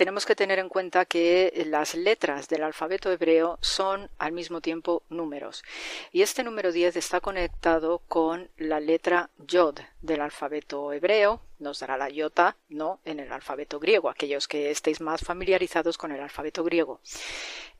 tenemos 0.00 0.24
que 0.24 0.34
tener 0.34 0.58
en 0.58 0.70
cuenta 0.70 1.04
que 1.04 1.52
las 1.66 1.94
letras 1.94 2.48
del 2.48 2.62
alfabeto 2.62 3.12
hebreo 3.12 3.58
son 3.60 4.08
al 4.16 4.32
mismo 4.32 4.62
tiempo 4.62 5.02
números. 5.10 5.62
Y 6.10 6.22
este 6.22 6.42
número 6.42 6.72
10 6.72 6.96
está 6.96 7.20
conectado 7.20 7.98
con 8.08 8.48
la 8.56 8.80
letra 8.80 9.28
Yod 9.46 9.78
del 10.00 10.22
alfabeto 10.22 10.94
hebreo, 10.94 11.42
nos 11.60 11.80
dará 11.80 11.96
la 11.96 12.10
iota, 12.10 12.56
no 12.68 13.00
en 13.04 13.20
el 13.20 13.32
alfabeto 13.32 13.78
griego, 13.78 14.08
aquellos 14.08 14.48
que 14.48 14.70
estéis 14.70 15.00
más 15.00 15.20
familiarizados 15.20 15.98
con 15.98 16.12
el 16.12 16.20
alfabeto 16.20 16.64
griego. 16.64 17.00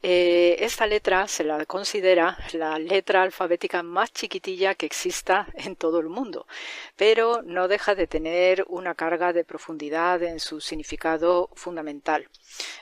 Eh, 0.02 0.56
esta 0.60 0.86
letra 0.86 1.28
se 1.28 1.44
la 1.44 1.66
considera 1.66 2.38
la 2.52 2.78
letra 2.78 3.22
alfabética 3.22 3.82
más 3.82 4.10
chiquitilla 4.12 4.74
que 4.74 4.86
exista 4.86 5.46
en 5.54 5.76
todo 5.76 6.00
el 6.00 6.08
mundo, 6.08 6.46
pero 6.96 7.42
no 7.42 7.68
deja 7.68 7.94
de 7.94 8.06
tener 8.06 8.64
una 8.68 8.94
carga 8.94 9.34
de 9.34 9.44
profundidad 9.44 10.22
en 10.22 10.40
su 10.40 10.60
significado 10.62 11.50
fundamental. 11.54 12.28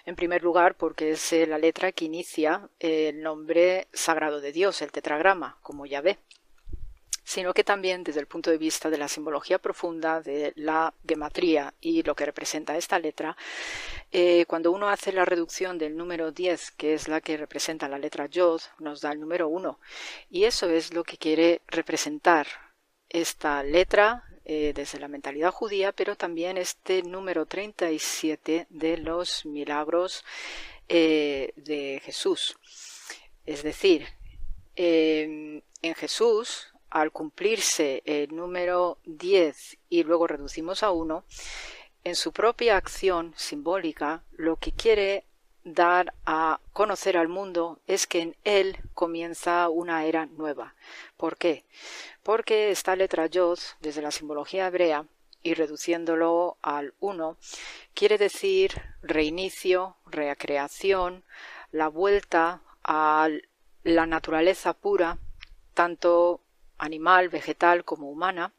En 0.07 0.15
primer 0.15 0.43
lugar, 0.45 0.77
porque 0.77 1.11
es 1.13 1.33
eh, 1.33 1.47
la 1.47 1.59
letra 1.59 1.91
que 1.91 2.05
inicia 2.05 2.71
el 2.79 3.21
nombre 3.21 3.89
sagrado 3.93 4.41
de 4.41 4.53
Dios, 4.53 4.81
el 4.83 4.93
tetragrama, 4.93 5.59
como 5.63 5.87
ya 5.87 6.01
ve 6.01 6.19
sino 7.29 7.53
que 7.53 7.63
también 7.63 8.05
desde 8.05 8.21
el 8.21 8.27
punto 8.27 8.51
de 8.51 8.57
vista 8.57 8.89
de 8.89 8.97
la 8.97 9.07
simbología 9.07 9.59
profunda 9.59 10.23
de 10.23 10.55
la 10.57 10.95
gematría 11.07 11.75
y 11.79 12.03
lo 12.03 12.15
que 12.15 12.25
representa 12.25 12.75
esta 12.75 12.99
letra, 12.99 13.37
eh, 14.11 14.47
cuando 14.47 14.73
uno 14.73 14.89
hace 14.89 15.13
la 15.13 15.27
reducción 15.27 15.77
del 15.77 15.95
número 15.95 16.33
10, 16.33 16.71
que 16.71 16.95
es 16.95 17.07
la 17.07 17.21
que 17.21 17.37
representa 17.37 17.87
la 17.87 17.99
letra 17.99 18.25
Yod, 18.25 18.63
nos 18.79 19.03
da 19.03 19.13
el 19.13 19.21
número 19.21 19.47
1. 19.49 19.79
Y 20.31 20.45
eso 20.45 20.71
es 20.71 20.95
lo 20.95 21.05
que 21.05 21.19
quiere 21.19 21.61
representar 21.67 22.47
esta 23.11 23.63
letra 23.63 24.25
eh, 24.47 24.73
desde 24.75 24.99
la 24.99 25.09
mentalidad 25.09 25.51
judía, 25.51 25.93
pero 25.93 26.17
también 26.17 26.57
este 26.57 27.03
número 27.03 27.45
37 27.45 28.69
de 28.71 28.97
los 28.97 29.45
milagros 29.45 30.25
eh, 30.89 31.53
de 31.57 32.01
Jesús. 32.03 32.57
Es 33.45 33.63
decir, 33.63 34.07
en 34.77 35.63
Jesús 35.95 36.68
al 36.91 37.13
cumplirse 37.13 38.03
el 38.05 38.35
número 38.35 38.99
10 39.05 39.79
y 39.89 40.03
luego 40.05 40.27
reducimos 40.27 40.83
a 40.83 40.91
1, 40.91 41.25
en 42.05 42.17
su 42.17 42.33
propia 42.33 42.77
acción 42.77 43.35
simbólica 43.37 44.23
lo 44.33 44.57
que 44.57 44.73
quiere 44.73 45.25
dar 45.65 46.15
a 46.25 46.61
conocer 46.73 47.17
al 47.17 47.29
mundo 47.29 47.81
es 47.87 48.07
que 48.07 48.21
en 48.21 48.37
él 48.45 48.79
comienza 48.95 49.69
una 49.69 50.05
era 50.07 50.27
nueva. 50.27 50.75
¿Por 51.17 51.37
qué? 51.37 51.65
Porque 52.23 52.71
esta 52.71 52.97
letra 52.97 53.27
Yod, 53.27 53.59
desde 53.81 54.03
la 54.03 54.11
simbología 54.11 54.67
hebrea, 54.67 55.05
y 55.43 55.55
reduciéndolo 55.55 56.57
al 56.63 56.95
1, 57.01 57.37
quiere 57.95 58.19
decir 58.19 58.83
reinicio, 59.03 59.97
recreación, 60.07 61.25
la 61.71 61.89
vuelta 61.89 62.63
a 62.83 63.29
la 63.85 64.07
naturaleza 64.07 64.73
pura, 64.73 65.19
tanto 65.75 66.41
animal, 66.79 67.29
vegetal 67.29 67.85
como 67.85 68.11
humana, 68.11 68.53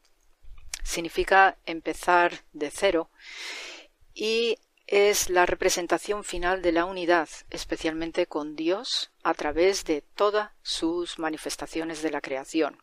significa 0.84 1.56
empezar 1.66 2.44
de 2.52 2.70
cero 2.70 3.10
y 4.14 4.58
es 4.86 5.30
la 5.30 5.46
representación 5.46 6.24
final 6.24 6.62
de 6.62 6.72
la 6.72 6.84
unidad, 6.84 7.28
especialmente 7.50 8.26
con 8.26 8.56
Dios, 8.56 9.12
a 9.22 9.34
través 9.34 9.84
de 9.84 10.02
todas 10.02 10.50
sus 10.62 11.20
manifestaciones 11.20 12.02
de 12.02 12.10
la 12.10 12.20
creación. 12.20 12.82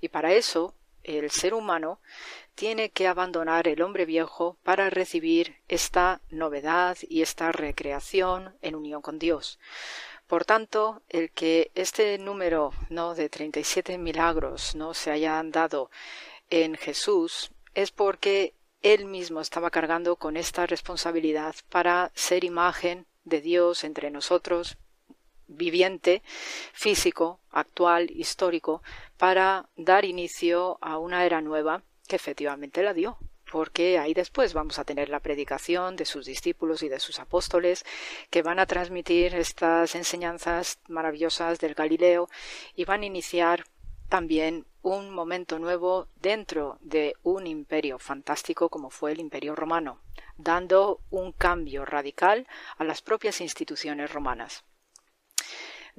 Y 0.00 0.08
para 0.08 0.34
eso, 0.34 0.74
el 1.02 1.30
ser 1.32 1.54
humano 1.54 2.00
tiene 2.54 2.90
que 2.90 3.08
abandonar 3.08 3.66
el 3.66 3.82
hombre 3.82 4.04
viejo 4.04 4.56
para 4.62 4.88
recibir 4.88 5.56
esta 5.66 6.20
novedad 6.30 6.96
y 7.08 7.22
esta 7.22 7.50
recreación 7.50 8.56
en 8.62 8.76
unión 8.76 9.02
con 9.02 9.18
Dios. 9.18 9.58
Por 10.28 10.44
tanto, 10.44 11.02
el 11.08 11.30
que 11.30 11.70
este 11.74 12.18
número 12.18 12.72
¿no? 12.90 13.14
de 13.14 13.30
37 13.30 13.96
milagros 13.96 14.74
no 14.74 14.92
se 14.92 15.10
hayan 15.10 15.50
dado 15.50 15.90
en 16.50 16.76
Jesús 16.76 17.50
es 17.74 17.90
porque 17.92 18.52
él 18.82 19.06
mismo 19.06 19.40
estaba 19.40 19.70
cargando 19.70 20.16
con 20.16 20.36
esta 20.36 20.66
responsabilidad 20.66 21.54
para 21.70 22.12
ser 22.14 22.44
imagen 22.44 23.06
de 23.24 23.40
Dios 23.40 23.84
entre 23.84 24.10
nosotros, 24.10 24.76
viviente, 25.46 26.22
físico, 26.74 27.40
actual, 27.50 28.10
histórico, 28.10 28.82
para 29.16 29.70
dar 29.76 30.04
inicio 30.04 30.76
a 30.82 30.98
una 30.98 31.24
era 31.24 31.40
nueva 31.40 31.82
que 32.06 32.16
efectivamente 32.16 32.82
la 32.82 32.92
dio 32.92 33.18
porque 33.50 33.98
ahí 33.98 34.14
después 34.14 34.52
vamos 34.52 34.78
a 34.78 34.84
tener 34.84 35.08
la 35.08 35.20
predicación 35.20 35.96
de 35.96 36.04
sus 36.04 36.26
discípulos 36.26 36.82
y 36.82 36.88
de 36.88 37.00
sus 37.00 37.18
apóstoles 37.18 37.84
que 38.30 38.42
van 38.42 38.58
a 38.58 38.66
transmitir 38.66 39.34
estas 39.34 39.94
enseñanzas 39.94 40.78
maravillosas 40.88 41.58
del 41.58 41.74
Galileo 41.74 42.28
y 42.74 42.84
van 42.84 43.02
a 43.02 43.06
iniciar 43.06 43.64
también 44.08 44.66
un 44.82 45.10
momento 45.10 45.58
nuevo 45.58 46.08
dentro 46.16 46.78
de 46.80 47.14
un 47.22 47.46
imperio 47.46 47.98
fantástico 47.98 48.68
como 48.68 48.90
fue 48.90 49.12
el 49.12 49.20
imperio 49.20 49.54
romano, 49.54 50.00
dando 50.36 51.00
un 51.10 51.32
cambio 51.32 51.84
radical 51.84 52.46
a 52.78 52.84
las 52.84 53.02
propias 53.02 53.40
instituciones 53.40 54.12
romanas. 54.12 54.64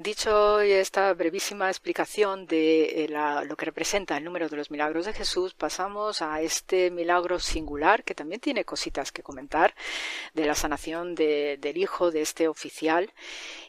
Dicho 0.02 0.60
esta 0.60 1.12
brevísima 1.12 1.68
explicación 1.68 2.46
de 2.46 3.04
eh, 3.04 3.08
lo 3.46 3.54
que 3.54 3.66
representa 3.66 4.16
el 4.16 4.24
número 4.24 4.48
de 4.48 4.56
los 4.56 4.70
milagros 4.70 5.04
de 5.04 5.12
Jesús, 5.12 5.52
pasamos 5.52 6.22
a 6.22 6.40
este 6.40 6.90
milagro 6.90 7.38
singular 7.38 8.02
que 8.02 8.14
también 8.14 8.40
tiene 8.40 8.64
cositas 8.64 9.12
que 9.12 9.22
comentar 9.22 9.74
de 10.32 10.46
la 10.46 10.54
sanación 10.54 11.14
del 11.14 11.76
hijo 11.76 12.10
de 12.10 12.22
este 12.22 12.48
oficial. 12.48 13.12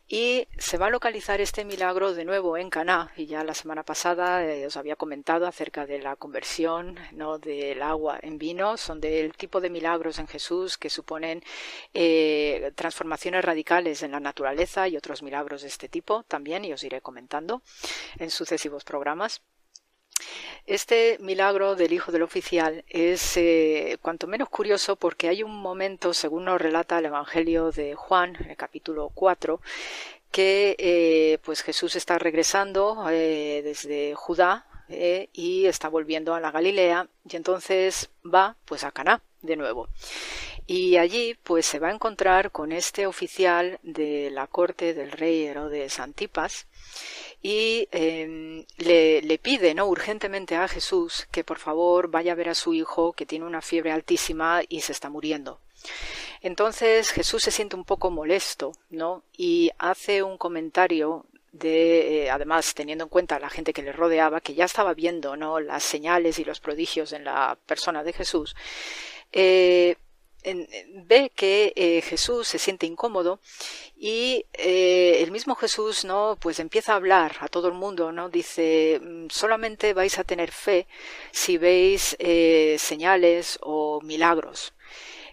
Y 0.08 0.48
se 0.58 0.78
va 0.78 0.88
a 0.88 0.90
localizar 0.90 1.40
este 1.40 1.64
milagro 1.64 2.14
de 2.14 2.26
nuevo 2.26 2.58
en 2.58 2.70
Caná. 2.70 3.14
Y 3.16 3.28
ya 3.28 3.46
la 3.46 3.54
semana 3.54 3.84
pasada 3.84 4.46
eh, 4.46 4.68
os 4.68 4.76
había 4.76 4.98
comentado 4.98 5.48
acerca 5.48 5.86
de 5.86 6.00
la 6.00 6.18
conversión 6.18 6.98
no 7.14 7.40
del 7.40 7.82
agua 7.82 8.20
en 8.22 8.38
vino. 8.38 8.76
Son 8.76 9.00
del 9.00 9.34
tipo 9.36 9.62
de 9.62 9.70
milagros 9.70 10.20
en 10.20 10.28
Jesús 10.28 10.78
que 10.78 10.90
suponen 10.90 11.42
eh, 11.94 12.74
transformaciones 12.76 13.44
radicales 13.44 14.04
en 14.04 14.12
la 14.12 14.20
naturaleza 14.20 14.90
y 14.90 14.98
otros 14.98 15.24
milagros 15.24 15.62
de 15.62 15.70
este 15.70 15.88
tipo 15.88 16.21
también 16.28 16.66
y 16.66 16.74
os 16.74 16.84
iré 16.84 17.02
comentando 17.02 17.62
en 18.18 18.30
sucesivos 18.30 18.84
programas 18.84 19.42
este 20.66 21.18
milagro 21.20 21.76
del 21.76 21.94
hijo 21.94 22.12
del 22.12 22.22
oficial 22.22 22.84
es 22.88 23.36
eh, 23.38 23.98
cuanto 24.02 24.28
menos 24.28 24.50
curioso 24.50 24.96
porque 24.96 25.28
hay 25.28 25.44
un 25.44 25.56
momento, 25.56 26.14
según 26.14 26.46
nos 26.46 26.62
relata 26.62 27.00
el 27.00 27.06
Evangelio 27.06 27.72
de 27.72 27.96
Juan, 27.96 28.38
el 28.48 28.56
capítulo 28.56 29.10
4, 29.14 29.60
que 30.32 30.76
eh, 30.78 31.40
pues 31.44 31.64
Jesús 31.64 31.96
está 31.96 32.20
regresando 32.20 33.10
eh, 33.10 33.62
desde 33.64 34.14
Judá 34.16 34.66
y 35.34 35.68
está 35.68 35.88
volviendo 35.88 36.34
a 36.34 36.42
la 36.42 36.52
Galilea 36.52 37.08
y 37.24 37.38
entonces 37.38 38.10
va 38.26 38.58
pues 38.66 38.84
a 38.84 38.92
Caná 38.92 39.22
de 39.42 39.56
nuevo. 39.56 39.88
Y 40.68 40.98
allí 40.98 41.36
pues 41.44 41.66
se 41.66 41.80
va 41.80 41.90
a 41.90 41.94
encontrar 41.94 42.52
con 42.52 42.72
este 42.72 43.08
oficial 43.08 43.80
de 43.84 44.30
la 44.32 44.48
corte 44.48 44.94
del 44.94 45.12
rey 45.12 45.44
Herodes 45.44 46.00
Antipas 46.00 46.68
y 47.42 47.88
em, 47.92 48.66
le, 48.78 49.22
le, 49.22 49.38
pide 49.40 49.74
¿no? 49.74 49.88
urgentemente 49.88 50.56
a 50.56 50.68
Jesús 50.68 51.28
que 51.32 51.44
por 51.44 51.58
favor 51.58 52.10
vaya 52.10 52.34
a 52.34 52.36
ver 52.36 52.50
a 52.50 52.56
su 52.56 52.74
hijo 52.74 53.14
que 53.14 53.26
tiene 53.26 53.46
una 53.46 53.62
fiebre 53.62 53.92
altísima 53.92 54.62
y 54.70 54.82
se 54.82 54.92
está 54.92 55.10
muriendo. 55.10 55.60
Entonces 56.42 57.12
Jesús 57.12 57.44
se 57.44 57.52
siente 57.52 57.76
un 57.76 57.86
poco 57.86 58.10
molesto, 58.10 58.74
¿no? 58.90 59.24
Y 59.38 59.72
hace 59.78 60.24
un 60.24 60.38
comentario 60.38 61.26
de, 61.52 62.24
eh, 62.24 62.32
además 62.32 62.74
teniendo 62.74 63.04
en 63.04 63.10
cuenta 63.10 63.36
a 63.36 63.40
la 63.40 63.50
gente 63.50 63.74
que 63.74 63.84
le 63.84 63.92
rodeaba, 63.92 64.42
que 64.42 64.56
ya 64.56 64.66
estaba 64.66 64.94
viendo, 64.94 65.36
¿no? 65.36 65.60
Las 65.60 65.84
señales 65.84 66.40
y 66.40 66.46
los 66.46 66.60
prodigios 66.60 67.14
en 67.14 67.26
la 67.26 67.58
persona 67.66 68.04
de 68.04 68.14
Jesús, 68.14 68.56
eh, 69.32 69.98
ve 70.44 71.32
que 71.36 71.74
eh, 71.76 72.02
Jesús 72.02 72.48
se 72.48 72.60
siente 72.60 72.86
incómodo 72.86 73.40
y 73.96 74.46
eh, 74.54 75.22
el 75.22 75.32
mismo 75.32 75.56
Jesús 75.56 76.06
no 76.06 76.38
pues 76.40 76.60
empieza 76.60 76.94
a 76.94 76.96
hablar 76.98 77.38
a 77.40 77.48
todo 77.48 77.68
el 77.68 77.74
mundo 77.74 78.12
no 78.12 78.30
dice 78.30 79.00
mm, 79.02 79.28
solamente 79.30 79.94
vais 79.94 80.18
a 80.20 80.24
tener 80.24 80.52
fe 80.52 80.88
si 81.32 81.58
veis 81.58 82.16
eh, 82.20 82.78
señales 82.80 83.60
o 83.62 84.02
milagros 84.02 84.74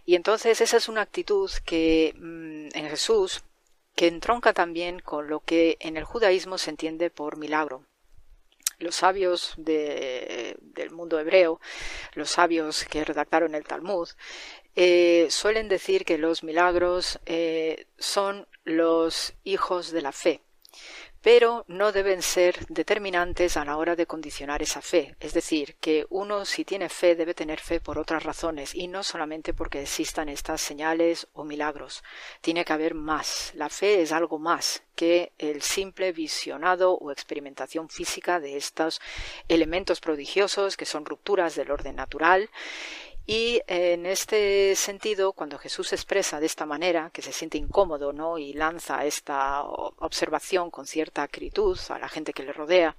y 0.05 0.15
entonces 0.15 0.61
esa 0.61 0.77
es 0.77 0.89
una 0.89 1.03
actitud 1.03 1.51
que 1.65 2.15
mm, 2.17 2.77
en 2.77 2.89
Jesús 2.91 3.43
que 3.99 4.07
entronca 4.07 4.53
también 4.53 5.01
con 5.01 5.29
lo 5.29 5.41
que 5.41 5.77
en 5.81 5.97
el 5.97 6.05
judaísmo 6.05 6.57
se 6.57 6.71
entiende 6.71 7.11
por 7.11 7.37
milagro. 7.37 7.85
Los 8.79 8.95
sabios 8.95 9.55
del 9.57 10.91
mundo 10.93 11.19
hebreo, 11.19 11.61
los 12.15 12.31
sabios 12.31 12.85
que 12.85 13.05
redactaron 13.05 13.57
el 13.57 13.65
Talmud, 13.65 14.09
eh, 14.81 15.27
suelen 15.29 15.69
decir 15.69 16.05
que 16.05 16.19
los 16.19 16.45
milagros 16.45 17.19
eh, 17.27 17.87
son 17.99 18.47
los 18.63 19.35
hijos 19.43 19.91
de 19.91 20.03
la 20.03 20.13
fe, 20.13 20.41
pero 21.21 21.65
no 21.67 21.91
deben 21.91 22.23
ser 22.23 22.65
determinantes 22.69 23.57
a 23.57 23.65
la 23.65 23.77
hora 23.77 23.97
de 23.97 24.07
condicionar 24.07 24.63
esa 24.63 24.81
fe. 24.81 25.17
Es 25.19 25.35
decir, 25.35 25.75
que 25.81 26.07
uno 26.11 26.45
si 26.45 26.65
tiene 26.65 26.89
fe 26.89 27.17
debe 27.17 27.35
tener 27.35 27.59
fe 27.59 27.81
por 27.81 27.99
otras 27.99 28.23
razones 28.23 28.73
y 28.73 28.87
no 28.87 29.03
solamente 29.03 29.53
porque 29.53 29.83
existan 29.83 30.29
estas 30.29 30.61
señales 30.61 31.27
o 31.33 31.43
milagros. 31.43 32.05
Tiene 32.41 32.65
que 32.65 32.73
haber 32.73 32.95
más. 32.95 33.51
La 33.57 33.71
fe 33.71 34.01
es 34.03 34.13
algo 34.13 34.39
más 34.39 34.85
que 34.95 35.33
el 35.39 35.63
simple 35.63 36.13
visionado 36.13 36.93
o 36.93 37.11
experimentación 37.11 37.89
física 37.89 38.39
de 38.39 38.57
estos 38.57 39.01
elementos 39.49 40.01
prodigiosos 40.01 40.77
que 40.77 40.87
son 40.87 41.05
rupturas 41.05 41.57
del 41.57 41.73
orden 41.73 41.97
natural 41.97 42.49
y 43.31 43.61
en 43.67 44.07
este 44.07 44.75
sentido, 44.75 45.35
cuando 45.35 45.59
Jesús 45.59 45.93
expresa 45.93 46.41
de 46.41 46.47
esta 46.47 46.65
manera, 46.65 47.11
que 47.13 47.21
se 47.21 47.31
siente 47.31 47.59
incómodo, 47.59 48.11
¿no? 48.15 48.39
Y 48.39 48.55
lanza 48.55 49.05
esta 49.05 49.65
observación 49.65 50.71
con 50.71 50.87
cierta 50.87 51.25
acritud 51.25 51.79
a 51.91 51.99
la 51.99 52.09
gente 52.09 52.33
que 52.33 52.43
le 52.43 52.55
rodea, 52.55 52.97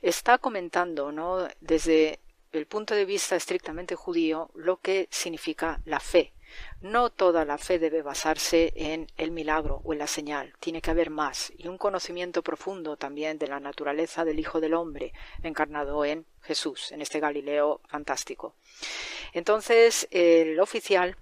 está 0.00 0.38
comentando, 0.38 1.12
¿no? 1.12 1.46
Desde 1.60 2.18
el 2.52 2.66
punto 2.66 2.94
de 2.94 3.04
vista 3.04 3.36
estrictamente 3.36 3.94
judío, 3.94 4.50
lo 4.54 4.80
que 4.80 5.06
significa 5.10 5.82
la 5.84 6.00
fe, 6.00 6.32
no 6.80 7.10
toda 7.10 7.44
la 7.44 7.58
fe 7.58 7.78
debe 7.78 8.02
basarse 8.02 8.72
en 8.76 9.06
el 9.16 9.30
milagro 9.30 9.80
o 9.84 9.92
en 9.92 9.98
la 9.98 10.06
señal, 10.06 10.54
tiene 10.60 10.80
que 10.80 10.90
haber 10.90 11.10
más 11.10 11.52
y 11.56 11.68
un 11.68 11.78
conocimiento 11.78 12.42
profundo 12.42 12.96
también 12.96 13.38
de 13.38 13.48
la 13.48 13.60
naturaleza 13.60 14.24
del 14.24 14.38
Hijo 14.38 14.60
del 14.60 14.74
Hombre 14.74 15.12
encarnado 15.42 16.04
en 16.04 16.26
Jesús, 16.42 16.92
en 16.92 17.02
este 17.02 17.20
Galileo 17.20 17.80
fantástico. 17.88 18.54
Entonces 19.32 20.08
el 20.10 20.58
oficial 20.60 21.16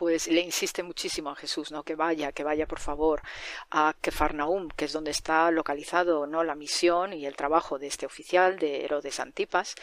pues 0.00 0.28
le 0.28 0.40
insiste 0.40 0.82
muchísimo 0.82 1.28
a 1.28 1.34
Jesús, 1.36 1.70
¿no? 1.70 1.82
Que 1.82 1.94
vaya, 1.94 2.32
que 2.32 2.42
vaya 2.42 2.66
por 2.66 2.80
favor 2.80 3.20
a 3.70 3.94
Kefarnaum, 4.00 4.68
que 4.68 4.86
es 4.86 4.94
donde 4.94 5.10
está 5.10 5.50
localizado, 5.50 6.26
¿no? 6.26 6.42
La 6.42 6.54
misión 6.54 7.12
y 7.12 7.26
el 7.26 7.36
trabajo 7.36 7.78
de 7.78 7.88
este 7.88 8.06
oficial 8.06 8.58
de 8.58 8.82
Herodes 8.82 9.20
Antipas. 9.20 9.74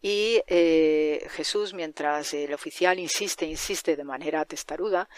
Y 0.00 0.40
eh, 0.46 1.26
Jesús, 1.32 1.74
mientras 1.74 2.32
el 2.32 2.54
oficial 2.54 2.98
insiste, 2.98 3.44
insiste 3.44 3.96
de 3.96 4.04
manera 4.04 4.46
testaruda, 4.46 5.10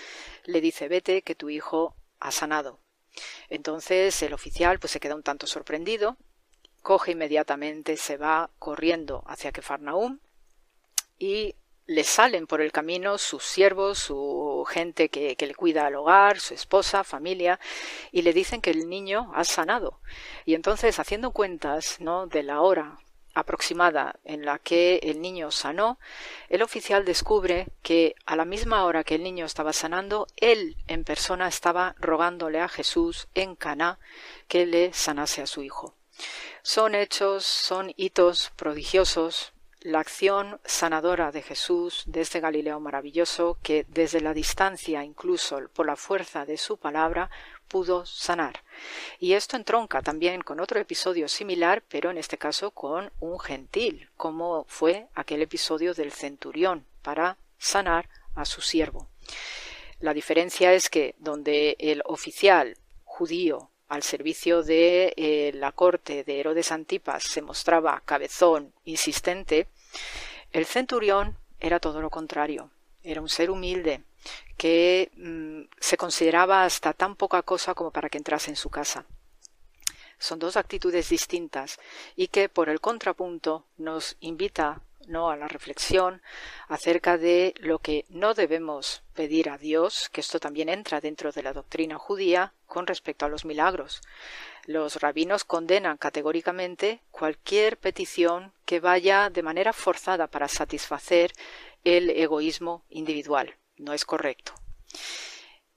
le 0.46 0.60
dice, 0.60 0.88
vete, 0.88 1.22
que 1.22 1.36
tu 1.36 1.48
hijo 1.48 1.94
ha 2.18 2.32
sanado. 2.32 2.80
Entonces 3.48 4.20
el 4.24 4.34
oficial 4.34 4.80
pues 4.80 4.90
se 4.90 4.98
queda 4.98 5.14
un 5.14 5.22
tanto 5.22 5.46
sorprendido, 5.46 6.16
coge 6.82 7.12
inmediatamente, 7.12 7.96
se 7.96 8.16
va 8.16 8.50
corriendo 8.58 9.22
hacia 9.28 9.52
Kefarnaum 9.52 10.18
y 11.16 11.54
le 11.86 12.04
salen 12.04 12.46
por 12.46 12.60
el 12.60 12.72
camino 12.72 13.18
sus 13.18 13.42
siervos, 13.42 13.98
su 13.98 14.64
gente 14.68 15.08
que, 15.08 15.36
le 15.38 15.54
cuida 15.54 15.86
al 15.86 15.96
hogar, 15.96 16.38
su 16.38 16.54
esposa, 16.54 17.04
familia, 17.04 17.58
y 18.12 18.22
le 18.22 18.32
dicen 18.32 18.60
que 18.60 18.70
el 18.70 18.88
niño 18.88 19.32
ha 19.34 19.44
sanado. 19.44 20.00
Y 20.44 20.54
entonces, 20.54 20.98
haciendo 20.98 21.32
cuentas 21.32 22.00
¿no? 22.00 22.26
de 22.26 22.42
la 22.42 22.60
hora 22.60 22.98
aproximada 23.34 24.20
en 24.24 24.44
la 24.44 24.58
que 24.58 25.00
el 25.02 25.22
niño 25.22 25.50
sanó, 25.50 25.98
el 26.48 26.62
oficial 26.62 27.04
descubre 27.04 27.68
que 27.82 28.14
a 28.26 28.36
la 28.36 28.44
misma 28.44 28.84
hora 28.84 29.04
que 29.04 29.14
el 29.14 29.22
niño 29.22 29.46
estaba 29.46 29.72
sanando, 29.72 30.26
él 30.36 30.76
en 30.86 31.04
persona 31.04 31.48
estaba 31.48 31.96
rogándole 31.98 32.60
a 32.60 32.68
Jesús 32.68 33.28
en 33.34 33.56
Caná 33.56 33.98
que 34.48 34.66
le 34.66 34.92
sanase 34.92 35.40
a 35.40 35.46
su 35.46 35.62
hijo. 35.62 35.94
Son 36.62 36.94
hechos, 36.94 37.44
son 37.44 37.92
hitos 37.96 38.52
prodigiosos 38.56 39.52
la 39.84 40.00
acción 40.00 40.60
sanadora 40.64 41.32
de 41.32 41.42
Jesús 41.42 42.04
desde 42.06 42.20
este 42.22 42.40
Galileo 42.40 42.78
maravilloso 42.80 43.58
que 43.62 43.84
desde 43.88 44.20
la 44.20 44.32
distancia, 44.32 45.02
incluso 45.02 45.60
por 45.72 45.86
la 45.86 45.96
fuerza 45.96 46.46
de 46.46 46.56
su 46.56 46.76
palabra, 46.76 47.30
pudo 47.68 48.06
sanar. 48.06 48.62
Y 49.18 49.32
esto 49.32 49.56
entronca 49.56 50.02
también 50.02 50.42
con 50.42 50.60
otro 50.60 50.78
episodio 50.78 51.28
similar, 51.28 51.82
pero 51.88 52.10
en 52.10 52.18
este 52.18 52.38
caso 52.38 52.70
con 52.70 53.10
un 53.18 53.40
gentil, 53.40 54.08
como 54.16 54.64
fue 54.68 55.08
aquel 55.14 55.42
episodio 55.42 55.94
del 55.94 56.12
centurión, 56.12 56.86
para 57.02 57.38
sanar 57.58 58.08
a 58.34 58.44
su 58.44 58.60
siervo. 58.60 59.08
La 59.98 60.14
diferencia 60.14 60.72
es 60.72 60.88
que 60.88 61.14
donde 61.18 61.76
el 61.78 62.02
oficial 62.04 62.76
judío 63.04 63.71
al 63.92 64.02
servicio 64.02 64.62
de 64.62 65.12
eh, 65.18 65.52
la 65.54 65.72
corte 65.72 66.24
de 66.24 66.40
Herodes 66.40 66.72
Antipas 66.72 67.24
se 67.24 67.42
mostraba 67.42 68.00
cabezón, 68.06 68.72
insistente, 68.86 69.68
el 70.50 70.64
centurión 70.64 71.36
era 71.60 71.78
todo 71.78 72.00
lo 72.00 72.08
contrario, 72.08 72.70
era 73.02 73.20
un 73.20 73.28
ser 73.28 73.50
humilde 73.50 74.02
que 74.56 75.12
mm, 75.14 75.64
se 75.78 75.98
consideraba 75.98 76.64
hasta 76.64 76.94
tan 76.94 77.16
poca 77.16 77.42
cosa 77.42 77.74
como 77.74 77.90
para 77.90 78.08
que 78.08 78.16
entrase 78.16 78.48
en 78.48 78.56
su 78.56 78.70
casa. 78.70 79.04
Son 80.18 80.38
dos 80.38 80.56
actitudes 80.56 81.10
distintas 81.10 81.78
y 82.16 82.28
que 82.28 82.48
por 82.48 82.70
el 82.70 82.80
contrapunto 82.80 83.66
nos 83.76 84.16
invita 84.20 84.80
no 85.06 85.30
a 85.30 85.36
la 85.36 85.48
reflexión 85.48 86.22
acerca 86.68 87.18
de 87.18 87.54
lo 87.60 87.78
que 87.78 88.04
no 88.08 88.34
debemos 88.34 89.02
pedir 89.14 89.50
a 89.50 89.58
Dios, 89.58 90.08
que 90.10 90.20
esto 90.20 90.40
también 90.40 90.68
entra 90.68 91.00
dentro 91.00 91.32
de 91.32 91.42
la 91.42 91.52
doctrina 91.52 91.98
judía 91.98 92.52
con 92.66 92.86
respecto 92.86 93.26
a 93.26 93.28
los 93.28 93.44
milagros. 93.44 94.00
Los 94.64 95.00
rabinos 95.00 95.44
condenan 95.44 95.96
categóricamente 95.96 97.02
cualquier 97.10 97.76
petición 97.76 98.52
que 98.64 98.80
vaya 98.80 99.28
de 99.30 99.42
manera 99.42 99.72
forzada 99.72 100.28
para 100.28 100.48
satisfacer 100.48 101.32
el 101.84 102.10
egoísmo 102.10 102.84
individual. 102.88 103.56
No 103.76 103.92
es 103.92 104.04
correcto. 104.04 104.54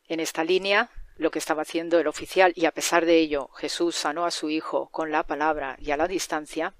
En 0.07 0.19
esta 0.19 0.43
línea, 0.43 0.89
lo 1.17 1.31
que 1.31 1.39
estaba 1.39 1.61
haciendo 1.61 1.99
el 1.99 2.07
oficial 2.07 2.53
y 2.55 2.65
a 2.65 2.71
pesar 2.71 3.05
de 3.05 3.17
ello 3.17 3.49
Jesús 3.55 3.95
sanó 3.95 4.25
a 4.25 4.31
su 4.31 4.49
hijo 4.49 4.89
con 4.91 5.11
la 5.11 5.23
palabra 5.23 5.77
y 5.79 5.91
a 5.91 5.97
la 5.97 6.07
distancia, 6.07 6.73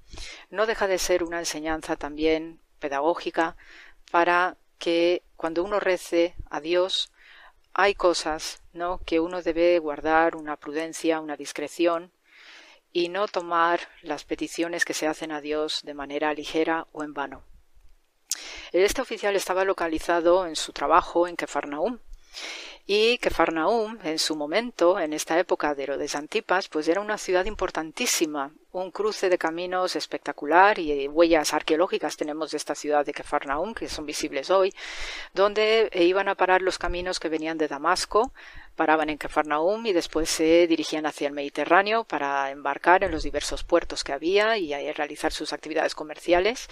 no 0.49 0.66
deja 0.66 0.88
de 0.88 0.98
ser 0.98 1.24
una 1.24 1.40
enseñanza 1.40 1.95
también 1.95 2.60
pedagógica 2.80 3.56
para 4.12 4.57
que 4.78 5.24
cuando 5.36 5.64
uno 5.64 5.80
rece 5.80 6.36
a 6.49 6.60
Dios 6.60 7.12
hay 7.74 7.95
cosas 7.95 8.62
¿no? 8.74 8.99
que 9.06 9.20
uno 9.20 9.41
debe 9.41 9.80
guardar 9.80 10.36
una 10.36 10.57
prudencia, 10.57 11.20
una 11.20 11.38
discreción 11.38 12.12
y 12.91 13.10
no 13.10 13.28
tomar 13.28 13.82
las 14.02 14.24
peticiones 14.24 14.86
que 14.86 14.94
se 14.94 15.07
hacen 15.07 15.32
a 15.32 15.41
Dios 15.41 15.82
de 15.84 15.94
manera 15.94 16.34
ligera 16.34 16.88
o 16.94 17.03
en 17.03 17.14
vano. 17.14 17.44
Este 18.72 19.02
oficial 19.02 19.36
estaba 19.36 19.66
localizado 19.66 20.45
en 20.45 20.56
su 20.56 20.72
trabajo 20.72 21.28
en 21.28 21.36
Kefarnaum 21.36 21.99
y 22.88 23.18
que 23.18 23.32
Farnaum, 23.32 23.98
en 24.03 24.20
su 24.20 24.36
momento, 24.36 24.99
en 24.99 25.14
esta 25.14 25.40
época 25.40 25.74
de 25.74 25.84
Herodes 25.84 26.14
Antipas, 26.14 26.68
pues 26.68 26.88
era 26.88 27.02
una 27.02 27.18
ciudad 27.18 27.45
importantísima, 27.45 28.52
un 28.72 28.91
cruce 28.91 29.28
de 29.28 29.40
caminos 29.40 29.95
espectacular 29.95 30.78
y 30.78 31.07
huellas 31.07 31.56
arqueológicas 31.56 32.16
tenemos 32.16 32.52
de 32.52 32.57
esta 32.57 32.76
ciudad 32.76 33.03
de 33.03 33.14
Kefarnaum, 33.14 33.74
que 33.74 33.90
son 33.90 34.06
visibles 34.06 34.52
hoy, 34.52 34.72
donde 35.34 35.90
iban 35.95 36.28
a 36.28 36.36
parar 36.36 36.62
los 36.62 36.78
caminos 36.78 37.20
que 37.20 37.30
venían 37.30 37.57
de 37.57 37.68
Damasco, 37.68 38.32
paraban 38.76 39.10
en 39.10 39.18
Kefarnaum 39.18 39.84
y 39.88 39.94
después 39.94 40.30
se 40.30 40.68
dirigían 40.68 41.07
hacia 41.07 41.28
el 41.28 41.34
Mediterráneo 41.34 42.03
para 42.03 42.52
embarcar 42.52 43.03
en 43.03 43.12
los 43.12 43.24
diversos 43.24 43.64
puertos 43.64 44.03
que 44.03 44.14
había 44.14 44.60
y 44.60 44.91
realizar 44.91 45.32
sus 45.32 45.53
actividades 45.53 45.95
comerciales. 45.95 46.68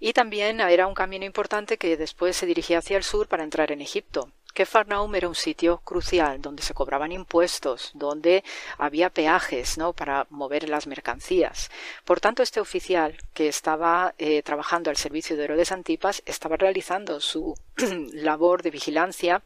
Y 0.00 0.12
también 0.12 0.60
era 0.60 0.86
un 0.86 0.94
camino 0.94 1.24
importante 1.24 1.78
que 1.78 1.96
después 1.96 2.36
se 2.36 2.44
dirigía 2.44 2.78
hacia 2.78 2.98
el 2.98 3.04
sur 3.04 3.26
para 3.26 3.44
entrar 3.44 3.72
en 3.72 3.80
Egipto 3.80 4.28
que 4.56 4.64
Farnaum 4.64 5.14
era 5.14 5.28
un 5.28 5.34
sitio 5.34 5.82
crucial 5.84 6.40
donde 6.40 6.62
se 6.62 6.72
cobraban 6.72 7.12
impuestos, 7.12 7.90
donde 7.92 8.42
había 8.78 9.10
peajes 9.10 9.76
¿no? 9.76 9.92
para 9.92 10.26
mover 10.30 10.66
las 10.70 10.86
mercancías. 10.86 11.70
Por 12.06 12.20
tanto, 12.20 12.42
este 12.42 12.58
oficial 12.58 13.18
que 13.34 13.48
estaba 13.48 14.14
eh, 14.16 14.42
trabajando 14.42 14.88
al 14.88 14.96
servicio 14.96 15.36
de 15.36 15.44
Herodes 15.44 15.72
Antipas 15.72 16.22
estaba 16.24 16.56
realizando 16.56 17.20
su 17.20 17.54
labor 18.14 18.62
de 18.62 18.70
vigilancia 18.70 19.42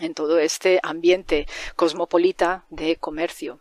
en 0.00 0.12
todo 0.12 0.40
este 0.40 0.80
ambiente 0.82 1.46
cosmopolita 1.76 2.64
de 2.68 2.96
comercio. 2.96 3.60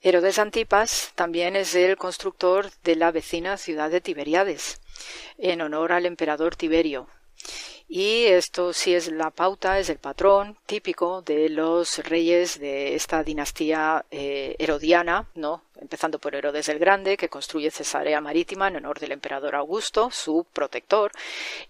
Herodes 0.00 0.38
Antipas 0.38 1.10
también 1.16 1.56
es 1.56 1.74
el 1.74 1.96
constructor 1.96 2.70
de 2.84 2.94
la 2.94 3.10
vecina 3.10 3.56
ciudad 3.56 3.90
de 3.90 4.00
Tiberiades, 4.00 4.80
en 5.36 5.62
honor 5.62 5.90
al 5.90 6.06
emperador 6.06 6.54
Tiberio. 6.54 7.08
Y 7.88 8.24
esto 8.24 8.72
sí 8.72 8.94
es 8.94 9.12
la 9.12 9.30
pauta, 9.30 9.78
es 9.78 9.88
el 9.88 9.98
patrón 9.98 10.56
típico 10.66 11.22
de 11.22 11.48
los 11.48 11.98
reyes 11.98 12.58
de 12.58 12.94
esta 12.94 13.22
dinastía 13.22 14.04
eh, 14.10 14.56
herodiana, 14.58 15.28
¿no? 15.34 15.62
empezando 15.80 16.18
por 16.18 16.34
Herodes 16.34 16.68
el 16.68 16.78
Grande, 16.78 17.16
que 17.16 17.28
construye 17.28 17.70
Cesarea 17.70 18.20
Marítima 18.20 18.68
en 18.68 18.76
honor 18.76 19.00
del 19.00 19.12
emperador 19.12 19.54
Augusto, 19.54 20.10
su 20.10 20.46
protector, 20.52 21.12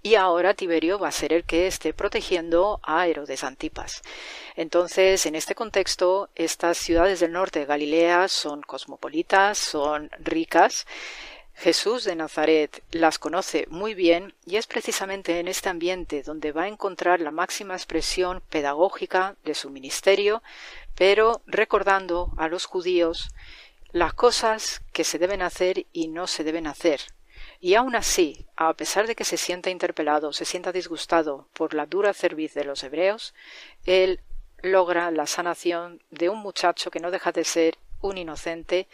y 0.03 0.15
ahora 0.15 0.55
Tiberio 0.55 0.99
va 0.99 1.09
a 1.09 1.13
ser 1.13 1.33
el 1.33 1.45
que 1.45 1.67
esté 1.67 1.93
protegiendo 1.93 2.81
a 2.83 3.07
Herodes 3.07 3.43
Antipas. 3.45 4.03
Entonces, 4.57 5.27
en 5.27 5.35
este 5.35 5.55
contexto, 5.55 6.29
estas 6.35 6.79
ciudades 6.79 7.21
del 7.21 7.33
norte 7.33 7.61
de 7.61 7.67
Galilea 7.67 8.29
son 8.29 8.63
cosmopolitas, 8.63 9.59
son 9.59 10.11
ricas, 10.21 10.87
Jesús 11.55 12.05
de 12.05 12.17
Nazaret 12.17 12.83
las 12.91 13.19
conoce 13.19 13.67
muy 13.71 13.95
bien 13.95 14.35
y 14.45 14.57
es 14.57 14.67
precisamente 14.67 15.39
en 15.39 15.49
este 15.49 15.69
ambiente 15.69 16.23
donde 16.23 16.53
va 16.53 16.65
a 16.65 16.69
encontrar 16.69 17.21
la 17.21 17.31
máxima 17.31 17.75
expresión 17.75 18.43
pedagógica 18.51 19.37
de 19.45 19.55
su 19.55 19.71
ministerio, 19.71 20.43
pero 20.95 21.43
recordando 21.47 22.33
a 22.37 22.49
los 22.49 22.67
judíos 22.67 23.31
las 23.93 24.13
cosas 24.13 24.83
que 24.93 25.05
se 25.05 25.19
deben 25.19 25.41
hacer 25.41 25.87
y 25.93 26.09
no 26.09 26.27
se 26.27 26.43
deben 26.45 26.67
hacer. 26.67 27.01
Y 27.61 27.75
aun 27.77 27.95
así, 27.95 28.47
a 28.57 28.75
pesar 28.75 29.07
de 29.07 29.15
que 29.15 29.25
se 29.25 29.37
sienta 29.37 29.71
interpelado, 29.71 30.33
se 30.33 30.45
sienta 30.45 30.73
disgustado 30.73 31.49
por 31.53 31.73
la 31.73 31.87
dura 31.87 32.13
cerviz 32.13 32.53
de 32.55 32.65
los 32.65 32.83
hebreos, 32.83 33.35
él 33.87 34.21
logra 34.61 35.11
la 35.11 35.27
sanación 35.27 36.03
de 36.11 36.29
un 36.29 36.39
muchacho 36.39 36.91
que 36.91 37.01
no 37.01 37.11
deja 37.11 37.33
de 37.33 37.45
ser 37.45 37.79
un 38.01 38.19
inocente 38.19 38.89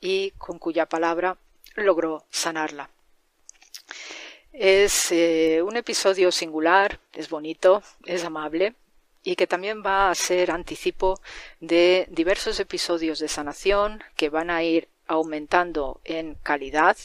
y 0.00 0.32
con 0.32 0.58
cuya 0.58 0.86
palabra 0.86 1.38
logró 1.74 2.24
sanarla. 2.30 2.90
Es 4.52 5.10
eh, 5.10 5.62
un 5.62 5.76
episodio 5.76 6.30
singular, 6.30 7.00
es 7.12 7.28
bonito, 7.28 7.82
es 8.04 8.24
amable 8.24 8.74
y 9.24 9.36
que 9.36 9.46
también 9.46 9.82
va 9.84 10.10
a 10.10 10.14
ser 10.14 10.50
anticipo 10.50 11.20
de 11.60 12.06
diversos 12.10 12.60
episodios 12.60 13.18
de 13.18 13.28
sanación 13.28 14.04
que 14.16 14.28
van 14.28 14.50
a 14.50 14.62
ir 14.62 14.88
aumentando 15.06 16.00
en 16.04 16.34
calidad, 16.36 16.96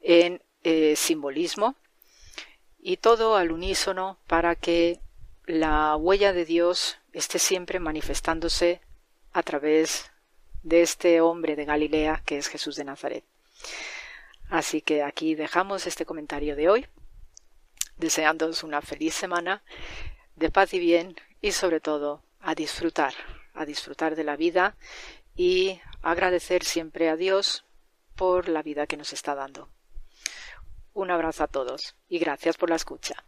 en 0.00 0.40
eh, 0.62 0.94
simbolismo 0.96 1.74
y 2.78 2.96
todo 2.96 3.36
al 3.36 3.52
unísono 3.52 4.18
para 4.26 4.54
que 4.54 5.00
la 5.44 5.96
huella 5.96 6.32
de 6.32 6.44
Dios 6.44 6.98
esté 7.12 7.38
siempre 7.38 7.78
manifestándose 7.80 8.80
a 9.32 9.42
través 9.42 10.10
de 10.62 10.82
este 10.82 11.20
hombre 11.20 11.56
de 11.56 11.64
Galilea 11.64 12.22
que 12.24 12.38
es 12.38 12.48
Jesús 12.48 12.76
de 12.76 12.84
Nazaret. 12.84 13.24
Así 14.50 14.82
que 14.82 15.04
aquí 15.04 15.36
dejamos 15.36 15.86
este 15.86 16.04
comentario 16.04 16.56
de 16.56 16.68
hoy, 16.68 16.86
deseándoos 17.96 18.64
una 18.64 18.82
feliz 18.82 19.14
semana 19.14 19.62
de 20.34 20.50
paz 20.50 20.74
y 20.74 20.80
bien 20.80 21.14
y 21.40 21.52
sobre 21.52 21.78
todo 21.78 22.24
a 22.40 22.56
disfrutar, 22.56 23.14
a 23.54 23.64
disfrutar 23.64 24.16
de 24.16 24.24
la 24.24 24.36
vida 24.36 24.76
y 25.36 25.80
agradecer 26.02 26.64
siempre 26.64 27.08
a 27.08 27.16
Dios 27.16 27.64
por 28.16 28.48
la 28.48 28.62
vida 28.62 28.88
que 28.88 28.96
nos 28.96 29.12
está 29.12 29.36
dando. 29.36 29.68
Un 30.94 31.12
abrazo 31.12 31.44
a 31.44 31.48
todos 31.48 31.94
y 32.08 32.18
gracias 32.18 32.56
por 32.56 32.70
la 32.70 32.76
escucha. 32.76 33.24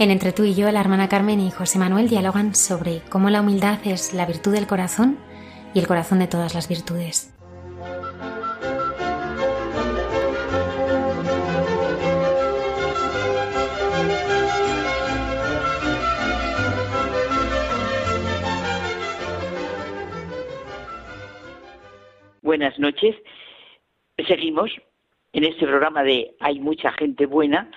En 0.00 0.10
Entre 0.10 0.32
tú 0.32 0.44
y 0.44 0.54
yo, 0.54 0.72
la 0.72 0.80
hermana 0.80 1.10
Carmen 1.10 1.40
y 1.40 1.50
José 1.50 1.78
Manuel 1.78 2.08
dialogan 2.08 2.54
sobre 2.54 3.02
cómo 3.10 3.28
la 3.28 3.42
humildad 3.42 3.86
es 3.86 4.14
la 4.14 4.24
virtud 4.24 4.54
del 4.54 4.66
corazón 4.66 5.18
y 5.74 5.78
el 5.78 5.86
corazón 5.86 6.20
de 6.20 6.26
todas 6.26 6.54
las 6.54 6.70
virtudes. 6.70 7.36
Buenas 22.40 22.78
noches. 22.78 23.16
Seguimos 24.26 24.70
en 25.34 25.44
este 25.44 25.66
programa 25.66 26.02
de 26.02 26.34
Hay 26.40 26.58
mucha 26.58 26.90
gente 26.92 27.26
buena 27.26 27.70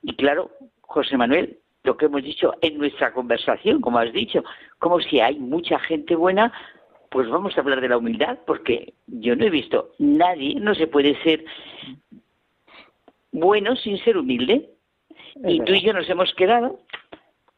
y 0.00 0.16
claro, 0.16 0.50
José 0.88 1.18
Manuel, 1.18 1.58
lo 1.84 1.96
que 1.96 2.06
hemos 2.06 2.22
dicho 2.22 2.54
en 2.62 2.78
nuestra 2.78 3.12
conversación, 3.12 3.80
como 3.82 3.98
has 3.98 4.12
dicho, 4.12 4.42
como 4.78 5.00
si 5.00 5.20
hay 5.20 5.38
mucha 5.38 5.78
gente 5.78 6.16
buena, 6.16 6.50
pues 7.10 7.28
vamos 7.28 7.56
a 7.56 7.60
hablar 7.60 7.82
de 7.82 7.90
la 7.90 7.98
humildad, 7.98 8.38
porque 8.46 8.94
yo 9.06 9.36
no 9.36 9.44
he 9.44 9.50
visto 9.50 9.92
nadie, 9.98 10.54
no 10.54 10.74
se 10.74 10.86
puede 10.86 11.22
ser 11.22 11.44
bueno 13.32 13.76
sin 13.76 13.98
ser 13.98 14.16
humilde. 14.16 14.70
y 15.44 15.60
tú 15.60 15.72
y 15.74 15.82
yo 15.82 15.92
nos 15.92 16.08
hemos 16.08 16.34
quedado 16.34 16.80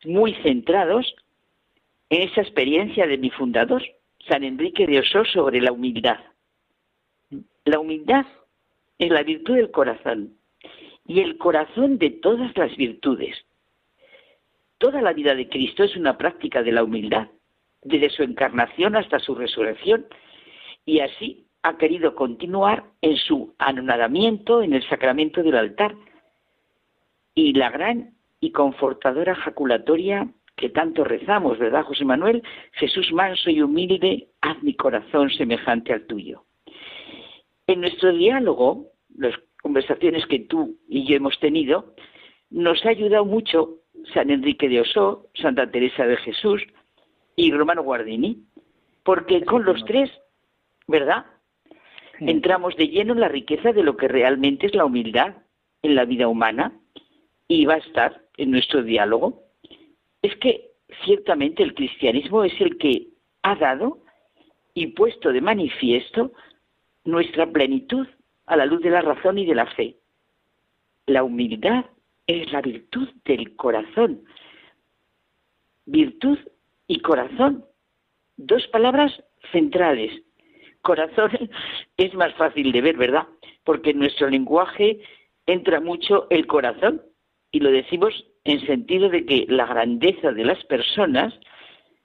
muy 0.05 0.35
centrados 0.43 1.15
en 2.11 2.23
esa 2.29 2.41
experiencia 2.41 3.07
de 3.07 3.17
mi 3.17 3.31
fundador, 3.31 3.83
San 4.29 4.43
Enrique 4.43 4.89
de 4.89 4.99
Oso, 4.99 5.25
sobre 5.25 5.61
la 5.61 5.71
humildad. 5.71 6.19
La 7.65 7.79
humildad 7.79 8.27
es 8.99 9.11
la 9.11 9.23
virtud 9.23 9.55
del 9.55 9.71
corazón 9.71 10.40
y 11.11 11.19
el 11.19 11.39
corazón 11.39 11.99
de 11.99 12.11
todas 12.11 12.57
las 12.57 12.77
virtudes. 12.77 13.37
Toda 14.79 15.03
la 15.03 15.13
vida 15.13 15.35
de 15.35 15.49
Cristo 15.49 15.83
es 15.83 15.97
una 15.97 16.17
práctica 16.17 16.63
de 16.63 16.71
la 16.71 16.85
humildad, 16.85 17.27
desde 17.83 18.11
su 18.11 18.23
encarnación 18.23 18.95
hasta 18.95 19.19
su 19.19 19.35
resurrección, 19.35 20.07
y 20.87 21.01
así 21.01 21.49
ha 21.65 21.77
querido 21.79 22.15
continuar 22.15 22.85
en 23.03 23.17
su 23.17 23.53
anonadamiento 23.59 24.63
en 24.63 24.73
el 24.73 24.89
sacramento 24.89 25.43
del 25.43 25.57
altar 25.57 25.97
y 27.35 27.55
la 27.55 27.71
gran 27.71 28.15
y 28.39 28.53
confortadora 28.53 29.35
jaculatoria 29.35 30.29
que 30.55 30.69
tanto 30.69 31.03
rezamos, 31.03 31.59
¿verdad, 31.59 31.83
José 31.87 32.05
Manuel? 32.05 32.41
Jesús 32.75 33.13
manso 33.13 33.51
y 33.51 33.61
humilde, 33.63 34.29
haz 34.43 34.63
mi 34.63 34.75
corazón 34.75 35.29
semejante 35.31 35.93
al 35.93 36.07
tuyo. 36.07 36.45
En 37.67 37.81
nuestro 37.81 38.13
diálogo, 38.13 38.93
las 39.17 39.35
conversaciones 39.63 40.27
que 40.27 40.41
tú 40.41 40.79
y 40.89 41.07
yo 41.07 41.17
hemos 41.17 41.39
tenido, 41.41 41.95
nos 42.51 42.85
ha 42.85 42.91
ayudado 42.91 43.25
mucho 43.25 43.81
San 44.15 44.31
Enrique 44.31 44.69
de 44.69 44.81
Osó, 44.81 45.29
Santa 45.35 45.71
Teresa 45.71 46.07
de 46.07 46.17
Jesús 46.17 46.63
y 47.37 47.53
Romano 47.53 47.83
Guardini, 47.83 48.45
porque 49.05 49.45
con 49.45 49.65
los 49.65 49.85
tres, 49.85 50.11
¿verdad? 50.87 51.27
Entramos 52.19 52.77
de 52.77 52.89
lleno 52.89 53.15
en 53.15 53.21
la 53.21 53.29
riqueza 53.29 53.73
de 53.73 53.83
lo 53.83 53.97
que 53.97 54.09
realmente 54.09 54.67
es 54.67 54.75
la 54.75 54.85
humildad 54.85 55.37
en 55.83 55.95
la 55.95 56.05
vida 56.05 56.29
humana 56.29 56.73
y 57.49 57.65
va 57.65 57.75
a 57.75 57.79
estar 57.79 58.23
en 58.37 58.51
nuestro 58.51 58.83
diálogo. 58.83 59.43
Es 60.23 60.37
que 60.37 60.71
ciertamente 61.05 61.63
el 61.63 61.75
cristianismo 61.75 62.45
es 62.45 62.53
el 62.61 62.77
que 62.77 63.09
ha 63.43 63.57
dado 63.57 64.03
y 64.75 64.89
puesto 64.89 65.33
de 65.33 65.41
manifiesto 65.41 66.33
nuestra 67.05 67.51
plenitud 67.51 68.07
a 68.51 68.57
la 68.57 68.67
luz 68.67 68.83
de 68.83 68.91
la 68.91 69.01
razón 69.01 69.39
y 69.39 69.47
de 69.47 69.55
la 69.55 69.67
fe. 69.67 69.97
La 71.07 71.23
humildad 71.23 71.85
es 72.27 72.51
la 72.53 72.61
virtud 72.61 73.09
del 73.25 73.55
corazón. 73.55 74.25
Virtud 75.87 76.37
y 76.89 76.99
corazón, 76.99 77.65
dos 78.37 78.67
palabras 78.67 79.13
centrales. 79.53 80.11
Corazón 80.83 81.31
es 81.97 82.13
más 82.15 82.35
fácil 82.35 82.73
de 82.73 82.81
ver, 82.81 82.97
¿verdad? 82.97 83.29
Porque 83.63 83.91
en 83.91 84.01
nuestro 84.01 84.29
lenguaje 84.29 85.01
entra 85.47 85.81
mucho 85.81 86.27
el 86.31 86.49
corazón 86.49 87.03
y 87.53 87.61
lo 87.61 87.71
decimos 87.71 88.27
en 88.43 88.67
sentido 88.67 89.11
de 89.11 89.27
que 89.27 89.47
la 89.49 89.67
grandeza 89.67 90.33
de 90.33 90.45
las 90.45 90.65
personas 90.65 91.33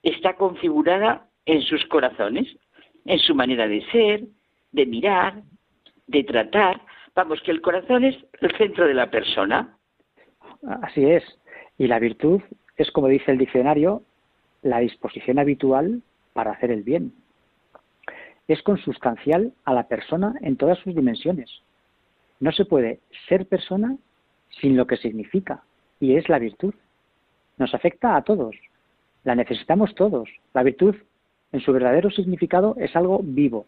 está 0.03 0.35
configurada 0.35 1.27
en 1.47 1.63
sus 1.63 1.83
corazones, 1.87 2.55
en 3.05 3.17
su 3.17 3.33
manera 3.33 3.67
de 3.67 3.83
ser, 3.91 4.25
de 4.71 4.85
mirar, 4.85 5.41
de 6.07 6.23
tratar. 6.23 6.81
Vamos, 7.15 7.41
que 7.41 7.51
el 7.51 7.61
corazón 7.61 8.03
es 8.03 8.15
el 8.41 8.55
centro 8.57 8.87
de 8.87 8.93
la 8.93 9.09
persona. 9.09 9.77
Así 10.81 11.05
es. 11.05 11.23
Y 11.77 11.87
la 11.87 11.99
virtud 11.99 12.41
es, 12.77 12.91
como 12.91 13.07
dice 13.07 13.31
el 13.31 13.37
diccionario, 13.37 14.03
la 14.61 14.79
disposición 14.79 15.39
habitual 15.39 16.01
para 16.33 16.51
hacer 16.51 16.71
el 16.71 16.83
bien. 16.83 17.13
Es 18.47 18.61
consustancial 18.61 19.53
a 19.63 19.73
la 19.73 19.87
persona 19.87 20.35
en 20.41 20.57
todas 20.57 20.77
sus 20.79 20.95
dimensiones. 20.95 21.49
No 22.39 22.51
se 22.51 22.65
puede 22.65 22.99
ser 23.27 23.47
persona 23.47 23.97
sin 24.61 24.77
lo 24.77 24.87
que 24.87 24.97
significa, 24.97 25.63
y 25.99 26.15
es 26.15 26.29
la 26.29 26.39
virtud. 26.39 26.73
Nos 27.57 27.73
afecta 27.73 28.15
a 28.15 28.23
todos. 28.23 28.55
La 29.23 29.35
necesitamos 29.35 29.95
todos. 29.95 30.29
La 30.53 30.63
virtud, 30.63 30.95
en 31.51 31.61
su 31.61 31.71
verdadero 31.73 32.11
significado, 32.11 32.75
es 32.77 32.95
algo 32.95 33.21
vivo, 33.23 33.65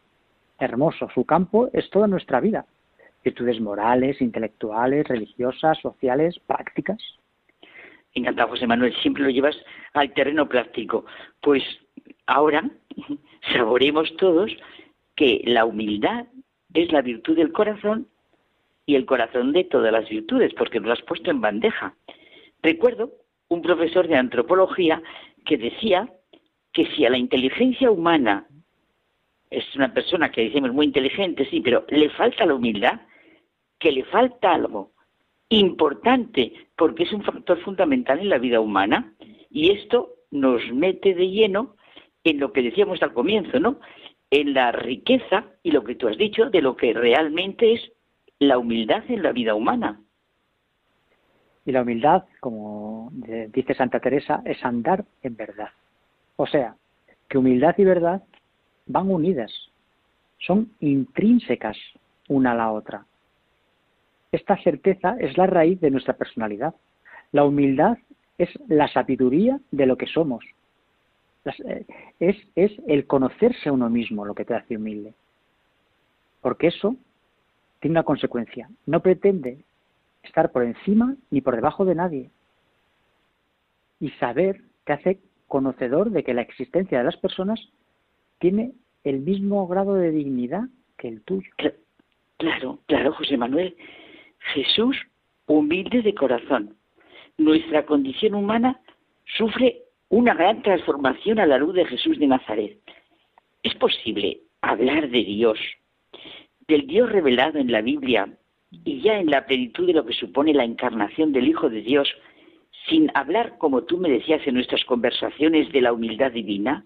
hermoso. 0.59 1.09
Su 1.13 1.25
campo 1.25 1.69
es 1.73 1.89
toda 1.89 2.07
nuestra 2.07 2.39
vida. 2.39 2.65
Virtudes 3.23 3.59
morales, 3.59 4.21
intelectuales, 4.21 5.07
religiosas, 5.07 5.77
sociales, 5.79 6.39
prácticas. 6.45 6.97
Encantado, 8.13 8.49
José 8.49 8.67
Manuel. 8.67 8.95
Siempre 9.01 9.23
lo 9.23 9.29
llevas 9.29 9.57
al 9.93 10.13
terreno 10.13 10.47
práctico. 10.47 11.05
Pues 11.41 11.63
ahora 12.25 12.69
saboremos 13.53 14.15
todos 14.17 14.51
que 15.15 15.41
la 15.45 15.65
humildad 15.65 16.25
es 16.73 16.91
la 16.91 17.01
virtud 17.01 17.35
del 17.35 17.51
corazón 17.51 18.07
y 18.85 18.95
el 18.95 19.05
corazón 19.05 19.51
de 19.51 19.65
todas 19.65 19.91
las 19.91 20.07
virtudes, 20.07 20.53
porque 20.53 20.79
lo 20.79 20.93
has 20.93 21.01
puesto 21.01 21.29
en 21.29 21.41
bandeja. 21.41 21.95
Recuerdo 22.61 23.11
un 23.49 23.61
profesor 23.61 24.07
de 24.07 24.15
antropología 24.15 25.01
que 25.45 25.57
decía 25.57 26.09
que 26.71 26.85
si 26.91 27.05
a 27.05 27.09
la 27.09 27.17
inteligencia 27.17 27.91
humana 27.91 28.47
es 29.49 29.75
una 29.75 29.93
persona 29.93 30.31
que 30.31 30.43
decimos 30.43 30.73
muy 30.73 30.85
inteligente, 30.85 31.45
sí, 31.49 31.61
pero 31.61 31.85
le 31.89 32.09
falta 32.09 32.45
la 32.45 32.55
humildad, 32.55 33.01
que 33.79 33.91
le 33.91 34.03
falta 34.05 34.53
algo 34.53 34.91
importante, 35.49 36.53
porque 36.75 37.03
es 37.03 37.13
un 37.13 37.23
factor 37.23 37.59
fundamental 37.61 38.19
en 38.19 38.29
la 38.29 38.37
vida 38.37 38.59
humana, 38.59 39.13
y 39.49 39.71
esto 39.71 40.15
nos 40.31 40.61
mete 40.73 41.13
de 41.13 41.29
lleno 41.29 41.75
en 42.23 42.39
lo 42.39 42.51
que 42.51 42.61
decíamos 42.61 43.01
al 43.01 43.13
comienzo, 43.13 43.59
¿no? 43.59 43.79
En 44.29 44.53
la 44.53 44.73
riqueza 44.73 45.45
y 45.63 45.71
lo 45.71 45.83
que 45.83 45.95
tú 45.95 46.09
has 46.09 46.17
dicho 46.17 46.49
de 46.49 46.61
lo 46.61 46.75
que 46.75 46.93
realmente 46.93 47.73
es 47.73 47.91
la 48.39 48.57
humildad 48.57 49.03
en 49.07 49.23
la 49.23 49.31
vida 49.31 49.55
humana. 49.55 50.01
Y 51.65 51.71
la 51.71 51.81
humildad, 51.81 52.25
como 52.39 53.11
dice 53.49 53.73
Santa 53.73 53.99
Teresa, 53.99 54.41
es 54.45 54.63
andar 54.63 55.05
en 55.23 55.35
verdad. 55.35 55.69
O 56.35 56.45
sea, 56.45 56.75
que 57.29 57.37
humildad 57.37 57.75
y 57.77 57.83
verdad 57.83 58.23
van 58.87 59.11
unidas, 59.11 59.51
son 60.39 60.71
intrínsecas 60.79 61.77
una 62.27 62.51
a 62.51 62.55
la 62.55 62.71
otra. 62.71 63.05
Esta 64.31 64.57
certeza 64.61 65.15
es 65.19 65.37
la 65.37 65.47
raíz 65.47 65.79
de 65.79 65.91
nuestra 65.91 66.15
personalidad. 66.15 66.75
La 67.31 67.45
humildad 67.45 67.97
es 68.37 68.49
la 68.67 68.87
sabiduría 68.87 69.59
de 69.71 69.85
lo 69.85 69.97
que 69.97 70.07
somos. 70.07 70.43
Eh, 71.45 71.85
es, 72.19 72.35
es 72.55 72.71
el 72.87 73.07
conocerse 73.07 73.69
a 73.69 73.71
uno 73.71 73.89
mismo 73.89 74.25
lo 74.25 74.35
que 74.35 74.45
te 74.45 74.53
hace 74.53 74.75
humilde. 74.75 75.13
Porque 76.41 76.67
eso 76.67 76.95
tiene 77.79 77.93
una 77.93 78.03
consecuencia. 78.03 78.69
No 78.85 79.01
pretende 79.01 79.63
estar 80.23 80.51
por 80.51 80.63
encima 80.63 81.15
ni 81.31 81.41
por 81.41 81.55
debajo 81.55 81.85
de 81.85 81.95
nadie. 81.95 82.29
Y 83.99 84.11
saber 84.11 84.61
te 84.83 84.93
hace 84.93 85.19
conocedor 85.47 86.11
de 86.11 86.23
que 86.23 86.33
la 86.33 86.41
existencia 86.41 86.97
de 86.97 87.05
las 87.05 87.17
personas 87.17 87.59
tiene 88.39 88.73
el 89.03 89.19
mismo 89.19 89.67
grado 89.67 89.95
de 89.95 90.11
dignidad 90.11 90.63
que 90.97 91.07
el 91.07 91.21
tuyo. 91.21 91.49
Claro, 92.37 92.79
claro, 92.85 93.13
José 93.13 93.37
Manuel. 93.37 93.75
Jesús, 94.53 94.95
humilde 95.47 96.01
de 96.01 96.13
corazón. 96.13 96.75
Nuestra 97.37 97.85
condición 97.85 98.35
humana 98.35 98.79
sufre 99.37 99.83
una 100.09 100.33
gran 100.33 100.61
transformación 100.61 101.39
a 101.39 101.45
la 101.45 101.57
luz 101.57 101.73
de 101.73 101.85
Jesús 101.85 102.17
de 102.19 102.27
Nazaret. 102.27 102.77
Es 103.63 103.75
posible 103.75 104.41
hablar 104.61 105.09
de 105.09 105.23
Dios, 105.23 105.59
del 106.67 106.87
Dios 106.87 107.11
revelado 107.11 107.59
en 107.59 107.71
la 107.71 107.81
Biblia 107.81 108.29
y 108.71 109.01
ya 109.01 109.19
en 109.19 109.29
la 109.29 109.45
plenitud 109.45 109.87
de 109.87 109.93
lo 109.93 110.05
que 110.05 110.13
supone 110.13 110.53
la 110.53 110.63
encarnación 110.63 111.31
del 111.31 111.47
Hijo 111.47 111.69
de 111.69 111.81
Dios, 111.81 112.09
sin 112.87 113.11
hablar, 113.15 113.57
como 113.57 113.83
tú 113.83 113.97
me 113.97 114.09
decías 114.09 114.45
en 114.45 114.55
nuestras 114.55 114.83
conversaciones, 114.85 115.71
de 115.71 115.81
la 115.81 115.93
humildad 115.93 116.31
divina 116.31 116.85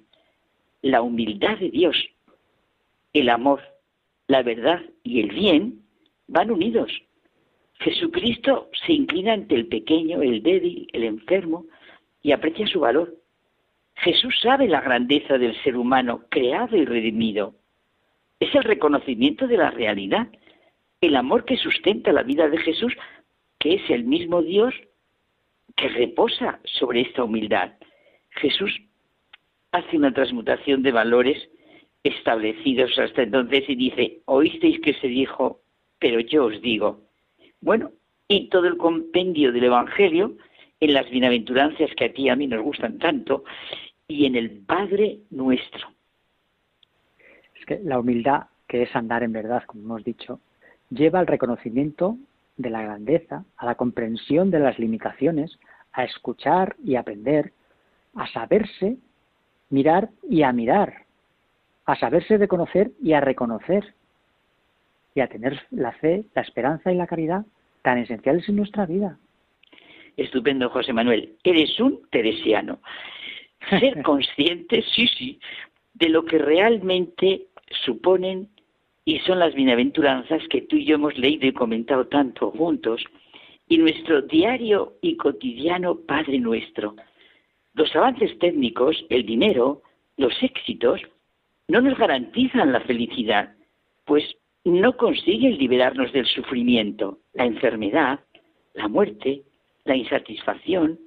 la 0.81 1.01
humildad 1.01 1.57
de 1.57 1.69
Dios, 1.69 1.95
el 3.13 3.29
amor, 3.29 3.61
la 4.27 4.41
verdad 4.43 4.81
y 5.03 5.19
el 5.19 5.29
bien 5.29 5.83
van 6.27 6.51
unidos. 6.51 6.91
Jesucristo 7.79 8.69
se 8.85 8.93
inclina 8.93 9.33
ante 9.33 9.55
el 9.55 9.67
pequeño, 9.67 10.21
el 10.21 10.43
débil, 10.43 10.87
el 10.93 11.03
enfermo 11.03 11.65
y 12.21 12.31
aprecia 12.31 12.67
su 12.67 12.79
valor. 12.79 13.15
Jesús 13.95 14.35
sabe 14.41 14.67
la 14.67 14.81
grandeza 14.81 15.37
del 15.37 15.55
ser 15.63 15.75
humano 15.75 16.25
creado 16.29 16.77
y 16.77 16.85
redimido. 16.85 17.55
Es 18.39 18.53
el 18.55 18.63
reconocimiento 18.63 19.47
de 19.47 19.57
la 19.57 19.71
realidad, 19.71 20.27
el 21.01 21.15
amor 21.15 21.45
que 21.45 21.57
sustenta 21.57 22.11
la 22.11 22.23
vida 22.23 22.47
de 22.49 22.57
Jesús, 22.57 22.93
que 23.59 23.75
es 23.75 23.89
el 23.89 24.03
mismo 24.05 24.41
Dios 24.41 24.73
que 25.75 25.89
reposa 25.89 26.59
sobre 26.63 27.01
esta 27.01 27.23
humildad. 27.23 27.73
Jesús 28.29 28.71
hace 29.71 29.97
una 29.97 30.13
transmutación 30.13 30.83
de 30.83 30.91
valores 30.91 31.49
establecidos 32.03 32.97
hasta 32.97 33.23
entonces 33.23 33.63
y 33.67 33.75
dice, 33.75 34.19
oísteis 34.25 34.79
que 34.81 34.93
se 34.95 35.07
dijo, 35.07 35.61
pero 35.99 36.19
yo 36.19 36.45
os 36.45 36.61
digo. 36.61 37.01
Bueno, 37.61 37.91
y 38.27 38.49
todo 38.49 38.67
el 38.67 38.77
compendio 38.77 39.51
del 39.51 39.65
Evangelio, 39.65 40.35
en 40.79 40.93
las 40.93 41.09
bienaventuranzas 41.09 41.91
que 41.95 42.05
a 42.05 42.13
ti 42.13 42.23
y 42.23 42.29
a 42.29 42.35
mí 42.35 42.47
nos 42.47 42.63
gustan 42.63 42.97
tanto, 42.97 43.43
y 44.07 44.25
en 44.25 44.35
el 44.35 44.49
Padre 44.65 45.19
nuestro. 45.29 45.87
Es 47.59 47.65
que 47.65 47.79
la 47.83 47.99
humildad, 47.99 48.43
que 48.67 48.83
es 48.83 48.95
andar 48.95 49.23
en 49.23 49.31
verdad, 49.31 49.63
como 49.67 49.83
hemos 49.83 50.03
dicho, 50.03 50.39
lleva 50.89 51.19
al 51.19 51.27
reconocimiento 51.27 52.17
de 52.57 52.69
la 52.69 52.81
grandeza, 52.81 53.45
a 53.57 53.65
la 53.65 53.75
comprensión 53.75 54.49
de 54.49 54.59
las 54.59 54.79
limitaciones, 54.79 55.59
a 55.93 56.03
escuchar 56.03 56.75
y 56.83 56.95
aprender, 56.95 57.53
a 58.15 58.27
saberse, 58.27 58.97
mirar 59.71 60.09
y 60.29 60.43
a 60.43 60.53
mirar, 60.53 61.05
a 61.85 61.95
saberse 61.95 62.37
reconocer 62.37 62.91
y 63.01 63.13
a 63.13 63.21
reconocer, 63.21 63.95
y 65.15 65.21
a 65.21 65.27
tener 65.27 65.59
la 65.71 65.91
fe, 65.93 66.25
la 66.35 66.43
esperanza 66.43 66.91
y 66.91 66.95
la 66.95 67.07
caridad 67.07 67.45
tan 67.81 67.97
esenciales 67.97 68.47
en 68.47 68.57
nuestra 68.57 68.85
vida. 68.85 69.17
Estupendo, 70.15 70.69
José 70.69 70.93
Manuel. 70.93 71.33
Eres 71.43 71.79
un 71.79 72.01
teresiano. 72.11 72.79
Ser 73.69 74.01
consciente, 74.03 74.83
sí, 74.93 75.07
sí, 75.07 75.39
de 75.93 76.09
lo 76.09 76.25
que 76.25 76.37
realmente 76.37 77.47
suponen 77.85 78.49
y 79.05 79.19
son 79.19 79.39
las 79.39 79.53
bienaventuranzas 79.55 80.47
que 80.49 80.61
tú 80.61 80.75
y 80.75 80.85
yo 80.85 80.95
hemos 80.95 81.17
leído 81.17 81.47
y 81.47 81.53
comentado 81.53 82.07
tanto 82.07 82.51
juntos, 82.51 83.03
y 83.67 83.77
nuestro 83.77 84.21
diario 84.21 84.93
y 85.01 85.15
cotidiano 85.15 85.95
Padre 85.95 86.39
nuestro. 86.39 86.95
Los 87.73 87.95
avances 87.95 88.37
técnicos, 88.39 89.05
el 89.09 89.25
dinero, 89.25 89.81
los 90.17 90.33
éxitos, 90.43 91.01
no 91.67 91.81
nos 91.81 91.97
garantizan 91.97 92.71
la 92.71 92.81
felicidad, 92.81 93.55
pues 94.05 94.23
no 94.65 94.97
consiguen 94.97 95.57
liberarnos 95.57 96.11
del 96.11 96.25
sufrimiento, 96.25 97.19
la 97.33 97.45
enfermedad, 97.45 98.19
la 98.73 98.87
muerte, 98.87 99.43
la 99.85 99.95
insatisfacción, 99.95 100.99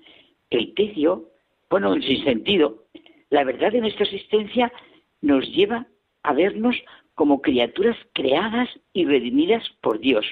el 0.50 0.74
tedio, 0.74 1.28
bueno, 1.70 1.94
el 1.94 2.02
sinsentido. 2.02 2.84
La 3.30 3.44
verdad 3.44 3.72
de 3.72 3.80
nuestra 3.80 4.04
existencia 4.04 4.72
nos 5.20 5.46
lleva 5.52 5.86
a 6.22 6.32
vernos 6.32 6.76
como 7.14 7.42
criaturas 7.42 7.96
creadas 8.12 8.68
y 8.92 9.04
redimidas 9.04 9.62
por 9.80 10.00
Dios, 10.00 10.26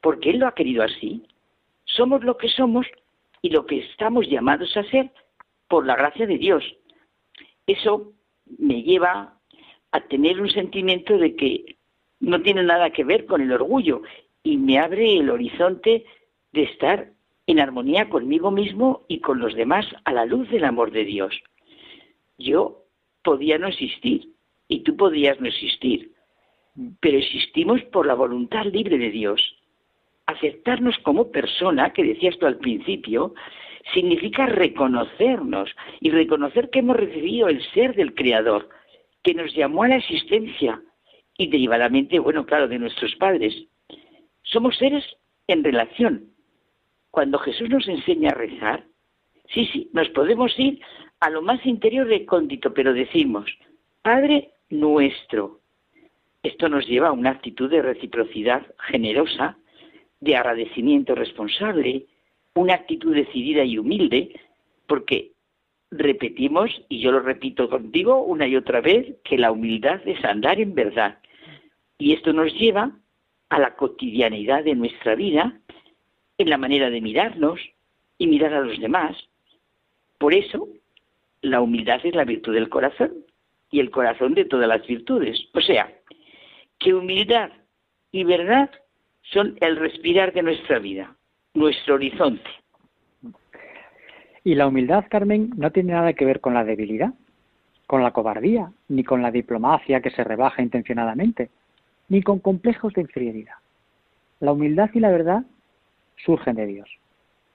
porque 0.00 0.30
Él 0.30 0.38
lo 0.38 0.46
ha 0.46 0.54
querido 0.54 0.82
así. 0.82 1.22
Somos 1.84 2.22
lo 2.22 2.36
que 2.36 2.48
somos 2.48 2.86
y 3.42 3.50
lo 3.50 3.66
que 3.66 3.78
estamos 3.78 4.28
llamados 4.28 4.76
a 4.76 4.84
ser 4.84 5.10
por 5.70 5.86
la 5.86 5.94
gracia 5.94 6.26
de 6.26 6.36
Dios. 6.36 6.64
Eso 7.66 8.12
me 8.58 8.82
lleva 8.82 9.38
a 9.92 10.00
tener 10.00 10.40
un 10.40 10.50
sentimiento 10.50 11.16
de 11.16 11.36
que 11.36 11.76
no 12.18 12.42
tiene 12.42 12.64
nada 12.64 12.90
que 12.90 13.04
ver 13.04 13.24
con 13.24 13.40
el 13.40 13.52
orgullo 13.52 14.02
y 14.42 14.56
me 14.56 14.80
abre 14.80 15.16
el 15.16 15.30
horizonte 15.30 16.04
de 16.52 16.62
estar 16.64 17.12
en 17.46 17.60
armonía 17.60 18.08
conmigo 18.08 18.50
mismo 18.50 19.04
y 19.06 19.20
con 19.20 19.38
los 19.38 19.54
demás 19.54 19.86
a 20.04 20.12
la 20.12 20.26
luz 20.26 20.50
del 20.50 20.64
amor 20.64 20.90
de 20.90 21.04
Dios. 21.04 21.40
Yo 22.36 22.84
podía 23.22 23.56
no 23.56 23.68
existir 23.68 24.28
y 24.66 24.80
tú 24.80 24.96
podías 24.96 25.40
no 25.40 25.46
existir, 25.46 26.12
pero 26.98 27.16
existimos 27.18 27.80
por 27.92 28.06
la 28.06 28.14
voluntad 28.14 28.64
libre 28.66 28.98
de 28.98 29.10
Dios. 29.10 29.40
Aceptarnos 30.26 30.98
como 30.98 31.30
persona, 31.30 31.92
que 31.92 32.02
decías 32.02 32.36
tú 32.38 32.46
al 32.46 32.58
principio, 32.58 33.34
significa 33.92 34.46
reconocernos 34.46 35.70
y 36.00 36.10
reconocer 36.10 36.70
que 36.70 36.80
hemos 36.80 36.96
recibido 36.96 37.48
el 37.48 37.62
ser 37.72 37.94
del 37.94 38.14
Creador, 38.14 38.68
que 39.22 39.34
nos 39.34 39.54
llamó 39.54 39.84
a 39.84 39.88
la 39.88 39.96
existencia 39.96 40.80
y 41.36 41.48
derivadamente, 41.48 42.18
bueno, 42.18 42.44
claro, 42.44 42.68
de 42.68 42.78
nuestros 42.78 43.14
padres. 43.16 43.54
Somos 44.42 44.76
seres 44.76 45.04
en 45.46 45.64
relación. 45.64 46.30
Cuando 47.10 47.38
Jesús 47.38 47.68
nos 47.68 47.88
enseña 47.88 48.30
a 48.30 48.34
rezar, 48.34 48.84
sí, 49.52 49.66
sí, 49.72 49.90
nos 49.92 50.08
podemos 50.10 50.56
ir 50.58 50.80
a 51.18 51.30
lo 51.30 51.42
más 51.42 51.64
interior 51.66 52.06
recóndito, 52.06 52.72
pero 52.72 52.92
decimos, 52.92 53.50
Padre 54.02 54.52
nuestro. 54.70 55.60
Esto 56.42 56.68
nos 56.68 56.86
lleva 56.86 57.08
a 57.08 57.12
una 57.12 57.30
actitud 57.30 57.70
de 57.70 57.82
reciprocidad 57.82 58.66
generosa, 58.88 59.58
de 60.20 60.36
agradecimiento 60.36 61.14
responsable, 61.14 62.06
una 62.60 62.74
actitud 62.74 63.14
decidida 63.14 63.64
y 63.64 63.78
humilde, 63.78 64.38
porque 64.86 65.32
repetimos, 65.90 66.70
y 66.88 67.00
yo 67.00 67.10
lo 67.10 67.20
repito 67.20 67.68
contigo 67.68 68.22
una 68.22 68.46
y 68.46 68.56
otra 68.56 68.80
vez, 68.80 69.16
que 69.24 69.38
la 69.38 69.50
humildad 69.50 70.00
es 70.06 70.24
andar 70.24 70.60
en 70.60 70.74
verdad. 70.74 71.18
Y 71.98 72.12
esto 72.12 72.32
nos 72.32 72.52
lleva 72.54 72.92
a 73.48 73.58
la 73.58 73.74
cotidianidad 73.74 74.64
de 74.64 74.74
nuestra 74.74 75.14
vida, 75.14 75.60
en 76.38 76.50
la 76.50 76.58
manera 76.58 76.90
de 76.90 77.00
mirarnos 77.00 77.60
y 78.18 78.26
mirar 78.26 78.54
a 78.54 78.60
los 78.60 78.78
demás. 78.78 79.16
Por 80.18 80.34
eso, 80.34 80.68
la 81.42 81.60
humildad 81.60 82.00
es 82.04 82.14
la 82.14 82.24
virtud 82.24 82.54
del 82.54 82.68
corazón 82.68 83.24
y 83.70 83.80
el 83.80 83.90
corazón 83.90 84.34
de 84.34 84.44
todas 84.44 84.68
las 84.68 84.86
virtudes. 84.86 85.48
O 85.54 85.60
sea, 85.60 85.92
que 86.78 86.94
humildad 86.94 87.50
y 88.12 88.24
verdad 88.24 88.70
son 89.22 89.56
el 89.60 89.76
respirar 89.76 90.32
de 90.32 90.42
nuestra 90.42 90.78
vida, 90.78 91.16
nuestro 91.54 91.94
horizonte. 91.94 92.48
Y 94.44 94.54
la 94.54 94.66
humildad, 94.66 95.04
Carmen, 95.08 95.50
no 95.56 95.70
tiene 95.70 95.92
nada 95.92 96.12
que 96.12 96.24
ver 96.24 96.40
con 96.40 96.54
la 96.54 96.64
debilidad, 96.64 97.12
con 97.86 98.02
la 98.02 98.12
cobardía, 98.12 98.72
ni 98.88 99.04
con 99.04 99.22
la 99.22 99.30
diplomacia 99.30 100.00
que 100.00 100.10
se 100.10 100.24
rebaja 100.24 100.62
intencionadamente, 100.62 101.50
ni 102.08 102.22
con 102.22 102.38
complejos 102.38 102.94
de 102.94 103.02
inferioridad. 103.02 103.54
La 104.38 104.52
humildad 104.52 104.90
y 104.94 105.00
la 105.00 105.10
verdad 105.10 105.44
surgen 106.24 106.56
de 106.56 106.66
Dios, 106.66 106.88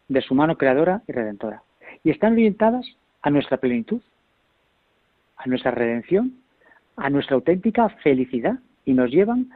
de 0.08 0.22
su 0.22 0.36
mano 0.36 0.58
creadora 0.58 1.02
y 1.08 1.14
redentora, 1.14 1.64
y 2.04 2.12
están 2.12 2.34
orientadas 2.34 2.86
a 3.22 3.30
nuestra 3.30 3.58
plenitud, 3.58 4.02
a 5.38 5.48
nuestra 5.48 5.72
redención, 5.72 6.38
a 6.96 7.10
nuestra 7.10 7.36
auténtica 7.36 7.90
felicidad, 7.90 8.60
y 8.86 8.94
nos 8.94 9.10
llevan 9.10 9.50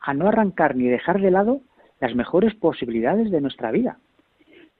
a 0.00 0.14
no 0.14 0.28
arrancar 0.28 0.74
ni 0.74 0.88
dejar 0.88 1.20
de 1.20 1.30
lado 1.30 1.60
las 2.00 2.14
mejores 2.14 2.54
posibilidades 2.54 3.30
de 3.30 3.40
nuestra 3.40 3.70
vida. 3.70 3.98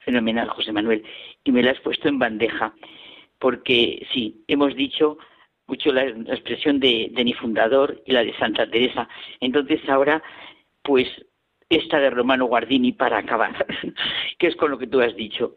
Fenomenal, 0.01 0.49
José 0.49 0.73
Manuel. 0.73 1.05
Y 1.45 1.53
me 1.53 1.63
la 1.63 1.73
has 1.73 1.81
puesto 1.81 2.09
en 2.09 2.19
bandeja, 2.19 2.75
porque 3.39 4.07
sí, 4.13 4.43
hemos 4.49 4.75
dicho 4.75 5.19
mucho 5.67 5.93
la, 5.93 6.05
expresión 6.05 6.81
de, 6.81 7.11
de 7.13 7.25
mi 7.25 7.33
fundador 7.35 8.03
y 8.07 8.13
la 8.13 8.25
de 8.25 8.37
Santa 8.37 8.69
Teresa. 8.69 9.09
Entonces 9.41 9.87
ahora, 9.89 10.23
pues, 10.83 11.07
esta 11.69 12.01
de 12.01 12.11
Romano 12.11 12.47
Guardini 12.47 12.93
para 12.93 13.19
acabar, 13.19 13.67
que 14.39 14.47
es 14.49 14.57
con 14.57 14.71
lo 14.71 14.79
que 14.79 14.89
tú 14.89 15.01
has 15.01 15.15
dicho. 15.15 15.57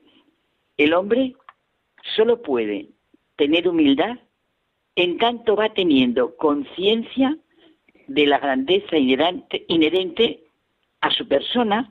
El 0.77 0.93
hombre 0.93 1.33
solo 2.15 2.41
puede 2.41 2.89
tener 3.35 3.67
humildad 3.67 4.19
en 4.95 5.17
tanto 5.17 5.55
va 5.55 5.73
teniendo 5.73 6.35
conciencia 6.35 7.37
de 8.07 8.27
la 8.27 8.37
grandeza 8.37 8.97
inherente, 8.97 9.65
inherente 9.67 10.42
a 11.03 11.11
su 11.11 11.27
persona 11.27 11.89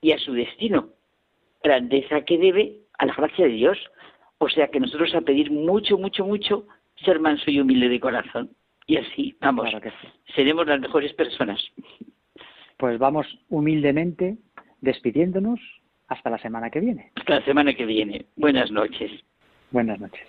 y 0.00 0.12
a 0.12 0.18
su 0.18 0.32
destino 0.32 0.90
grandeza 1.62 2.22
que 2.22 2.38
debe 2.38 2.80
a 2.98 3.06
la 3.06 3.14
gracia 3.14 3.46
de 3.46 3.52
Dios. 3.52 3.78
O 4.38 4.48
sea 4.48 4.68
que 4.68 4.80
nosotros 4.80 5.14
a 5.14 5.20
pedir 5.20 5.50
mucho, 5.50 5.96
mucho, 5.96 6.24
mucho, 6.24 6.66
ser 7.04 7.20
manso 7.20 7.50
y 7.50 7.60
humilde 7.60 7.88
de 7.88 8.00
corazón. 8.00 8.50
Y 8.86 8.96
así, 8.96 9.36
vamos, 9.40 9.68
seremos 10.34 10.66
las 10.66 10.80
mejores 10.80 11.12
personas. 11.14 11.62
Pues 12.76 12.98
vamos 12.98 13.26
humildemente 13.48 14.38
despidiéndonos 14.80 15.60
hasta 16.08 16.30
la 16.30 16.38
semana 16.38 16.70
que 16.70 16.80
viene. 16.80 17.12
Hasta 17.16 17.40
la 17.40 17.44
semana 17.44 17.74
que 17.74 17.84
viene. 17.84 18.26
Buenas 18.36 18.70
noches. 18.70 19.10
Buenas 19.70 20.00
noches. 20.00 20.26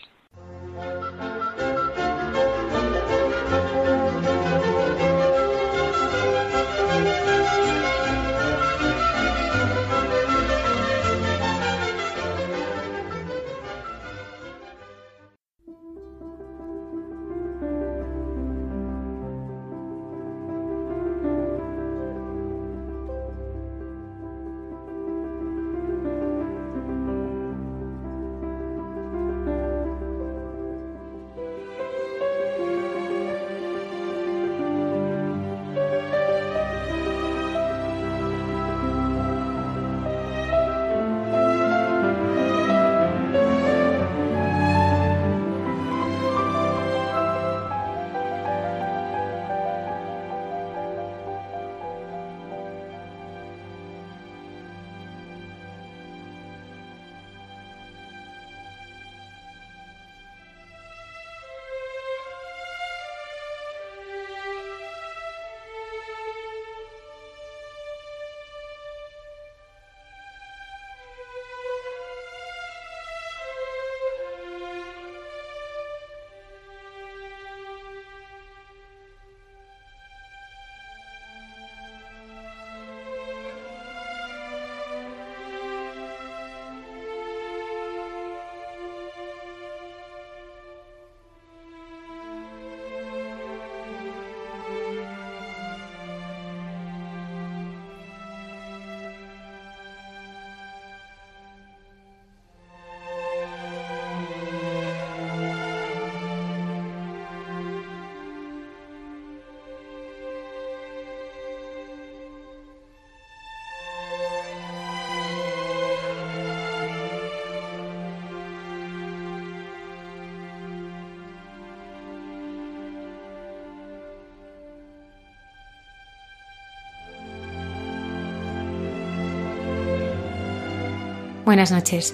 Buenas 131.50 131.72
noches. 131.72 132.14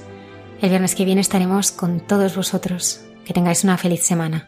El 0.62 0.70
viernes 0.70 0.95
que 0.95 1.03
viene 1.03 1.20
estaremos 1.20 1.74
con 1.74 1.99
todos 1.99 2.38
vosotros. 2.38 3.02
Que 3.26 3.34
tengáis 3.34 3.66
una 3.66 3.78
feliz 3.78 4.02
semana. 4.02 4.48